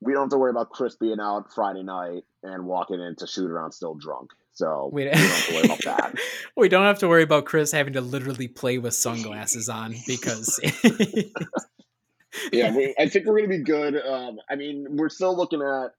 We 0.00 0.12
don't 0.14 0.22
have 0.22 0.30
to 0.30 0.38
worry 0.38 0.50
about 0.50 0.70
Khris 0.70 0.96
being 0.96 1.20
out 1.20 1.52
Friday 1.54 1.82
night 1.82 2.24
and 2.42 2.66
walking 2.66 3.00
in 3.00 3.16
to 3.16 3.26
shoot 3.26 3.50
around 3.50 3.72
still 3.72 3.94
drunk. 3.94 4.30
So 4.52 4.90
We 4.92 5.04
we 5.04 5.10
don't 5.10 5.16
have 5.18 5.46
to 5.46 5.54
worry 5.54 5.64
about 5.64 5.84
that. 5.84 6.14
we 6.56 6.68
don't 6.68 6.84
have 6.84 6.98
to 7.00 7.08
worry 7.08 7.22
about 7.22 7.44
Khris 7.44 7.72
having 7.72 7.92
to 7.94 8.00
literally 8.00 8.48
play 8.48 8.78
with 8.78 8.94
sunglasses 8.94 9.68
on 9.68 9.94
because 10.06 10.58
yeah, 12.52 12.74
we, 12.74 12.94
I 12.98 13.08
think 13.08 13.26
we're 13.26 13.38
going 13.38 13.50
to 13.50 13.58
be 13.58 13.64
good. 13.64 13.96
Um, 13.96 14.38
I 14.48 14.56
mean, 14.56 14.86
we're 14.90 15.08
still 15.08 15.36
looking 15.36 15.62
at 15.62 15.92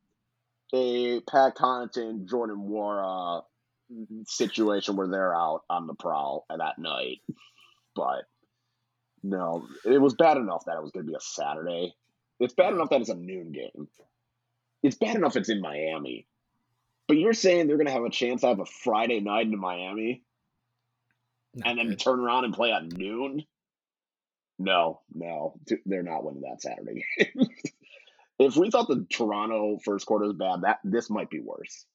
a 0.74 1.20
Pat 1.22 1.56
Connaughton, 1.56 2.28
Jordan 2.30 2.58
Nwora 2.58 3.44
situation 4.26 4.96
where 4.96 5.08
they're 5.08 5.36
out 5.36 5.62
on 5.70 5.88
the 5.88 5.94
prowl 5.94 6.46
that 6.50 6.80
night. 6.80 7.20
But 7.96 8.24
no, 9.24 9.68
it 9.86 10.00
was 10.02 10.14
bad 10.16 10.38
enough 10.38 10.66
that 10.66 10.78
it 10.78 10.82
was 10.82 10.92
going 10.92 11.06
to 11.06 11.10
be 11.12 11.16
a 11.16 11.22
Saturday. 11.22 11.94
It's 12.40 12.54
bad 12.54 12.74
enough 12.74 12.90
that 12.90 13.02
it's 13.02 13.10
a 13.10 13.16
noon 13.16 13.52
game. 13.52 13.88
It's 14.84 14.96
bad 14.96 15.16
enough 15.16 15.36
it's 15.36 15.50
in 15.50 15.62
Miami. 15.62 16.28
But 17.08 17.18
you're 17.18 17.34
saying 17.34 17.68
they're 17.68 17.78
going 17.78 17.88
to 17.88 17.94
have 17.94 18.04
a 18.04 18.10
chance 18.10 18.42
to 18.42 18.48
have 18.48 18.60
a 18.60 18.66
Friday 18.66 19.20
night 19.20 19.48
in 19.48 19.60
Miami 19.60 20.24
Not 21.54 21.68
and 21.70 21.78
then 21.80 21.90
good. 21.90 22.00
turn 22.00 22.20
around 22.20 22.46
and 22.46 22.54
play 22.54 22.72
at 22.72 22.84
noon? 22.86 23.44
No, 24.58 25.02
no, 25.14 25.56
they're 25.86 26.04
not 26.04 26.24
winning 26.24 26.42
that 26.42 26.62
Saturday 26.62 27.04
game. 27.20 27.48
if 28.40 28.56
we 28.56 28.70
thought 28.70 28.88
the 28.88 29.06
Toronto 29.10 29.80
first 29.84 30.06
quarter 30.06 30.26
was 30.26 30.36
bad, 30.36 30.62
that 30.62 30.80
this 30.84 31.10
might 31.10 31.30
be 31.30 31.40
worse. 31.40 31.86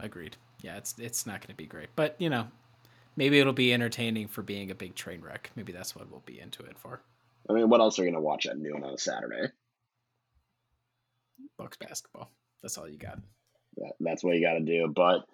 Agreed. 0.00 0.36
Yeah, 0.62 0.76
it's 0.76 0.94
it's 0.98 1.26
not 1.26 1.40
going 1.40 1.48
to 1.48 1.56
be 1.56 1.66
great, 1.66 1.88
but 1.96 2.14
you 2.18 2.30
know, 2.30 2.46
maybe 3.18 3.40
it'll 3.40 3.52
be 3.52 3.74
entertaining 3.74 4.28
for 4.28 4.42
being 4.42 4.70
a 4.70 4.74
big 4.74 4.94
train 4.94 5.20
wreck. 5.20 5.50
Maybe 5.56 5.72
that's 5.72 5.94
what 5.94 6.08
we'll 6.08 6.22
be 6.24 6.40
into 6.40 6.62
it 6.62 6.78
for. 6.78 7.02
I 7.50 7.52
mean, 7.52 7.68
what 7.68 7.80
else 7.80 7.98
are 7.98 8.04
you 8.04 8.10
going 8.10 8.22
to 8.22 8.24
watch 8.24 8.46
at 8.46 8.56
noon 8.56 8.84
on 8.84 8.94
a 8.94 8.98
Saturday? 8.98 9.48
Bucks 11.58 11.76
basketball. 11.76 12.30
That's 12.62 12.78
all 12.78 12.88
you 12.88 12.96
got. 12.96 13.18
That, 13.76 13.92
that's 14.00 14.22
what 14.22 14.36
you 14.36 14.46
got 14.46 14.54
to 14.54 14.60
do. 14.60 14.92
But 14.94 15.24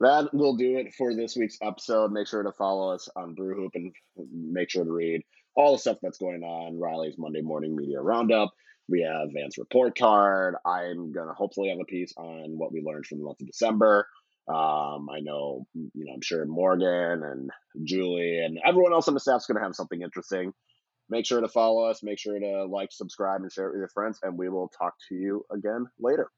that 0.00 0.34
will 0.34 0.56
do 0.56 0.76
it 0.76 0.92
for 0.94 1.14
this 1.14 1.36
week's 1.36 1.58
episode. 1.62 2.10
Make 2.10 2.26
sure 2.26 2.42
to 2.42 2.52
follow 2.52 2.92
us 2.92 3.08
on 3.14 3.34
Brew 3.34 3.54
Hoop 3.54 3.72
and 3.76 3.92
make 4.32 4.70
sure 4.70 4.84
to 4.84 4.92
read 4.92 5.22
all 5.54 5.72
the 5.72 5.78
stuff 5.78 5.98
that's 6.02 6.18
going 6.18 6.42
on. 6.42 6.80
Riley's 6.80 7.16
Monday 7.16 7.42
Morning 7.42 7.76
Media 7.76 8.00
Roundup. 8.00 8.50
We 8.88 9.02
have 9.02 9.32
Vance 9.32 9.56
Report 9.56 9.96
Card. 9.96 10.56
I'm 10.66 11.12
going 11.12 11.28
to 11.28 11.34
hopefully 11.34 11.68
have 11.68 11.78
a 11.78 11.84
piece 11.84 12.12
on 12.16 12.58
what 12.58 12.72
we 12.72 12.82
learned 12.82 13.06
from 13.06 13.18
the 13.18 13.24
month 13.24 13.40
of 13.40 13.46
December. 13.46 14.08
Um, 14.46 15.08
I 15.10 15.20
know, 15.20 15.66
you 15.74 16.04
know, 16.04 16.12
I'm 16.12 16.20
sure 16.20 16.44
Morgan 16.44 17.22
and 17.22 17.50
Julie 17.82 18.40
and 18.44 18.58
everyone 18.64 18.92
else 18.92 19.08
on 19.08 19.14
the 19.14 19.20
staff's 19.20 19.46
going 19.46 19.56
to 19.56 19.64
have 19.64 19.74
something 19.74 20.02
interesting. 20.02 20.52
Make 21.08 21.26
sure 21.26 21.40
to 21.40 21.48
follow 21.48 21.84
us. 21.84 22.02
Make 22.02 22.18
sure 22.18 22.38
to 22.38 22.64
like, 22.64 22.90
subscribe, 22.92 23.40
and 23.40 23.50
share 23.50 23.68
it 23.68 23.72
with 23.72 23.78
your 23.78 23.88
friends. 23.88 24.18
And 24.22 24.38
we 24.38 24.48
will 24.48 24.68
talk 24.68 24.94
to 25.08 25.14
you 25.14 25.44
again 25.50 25.86
later. 25.98 26.28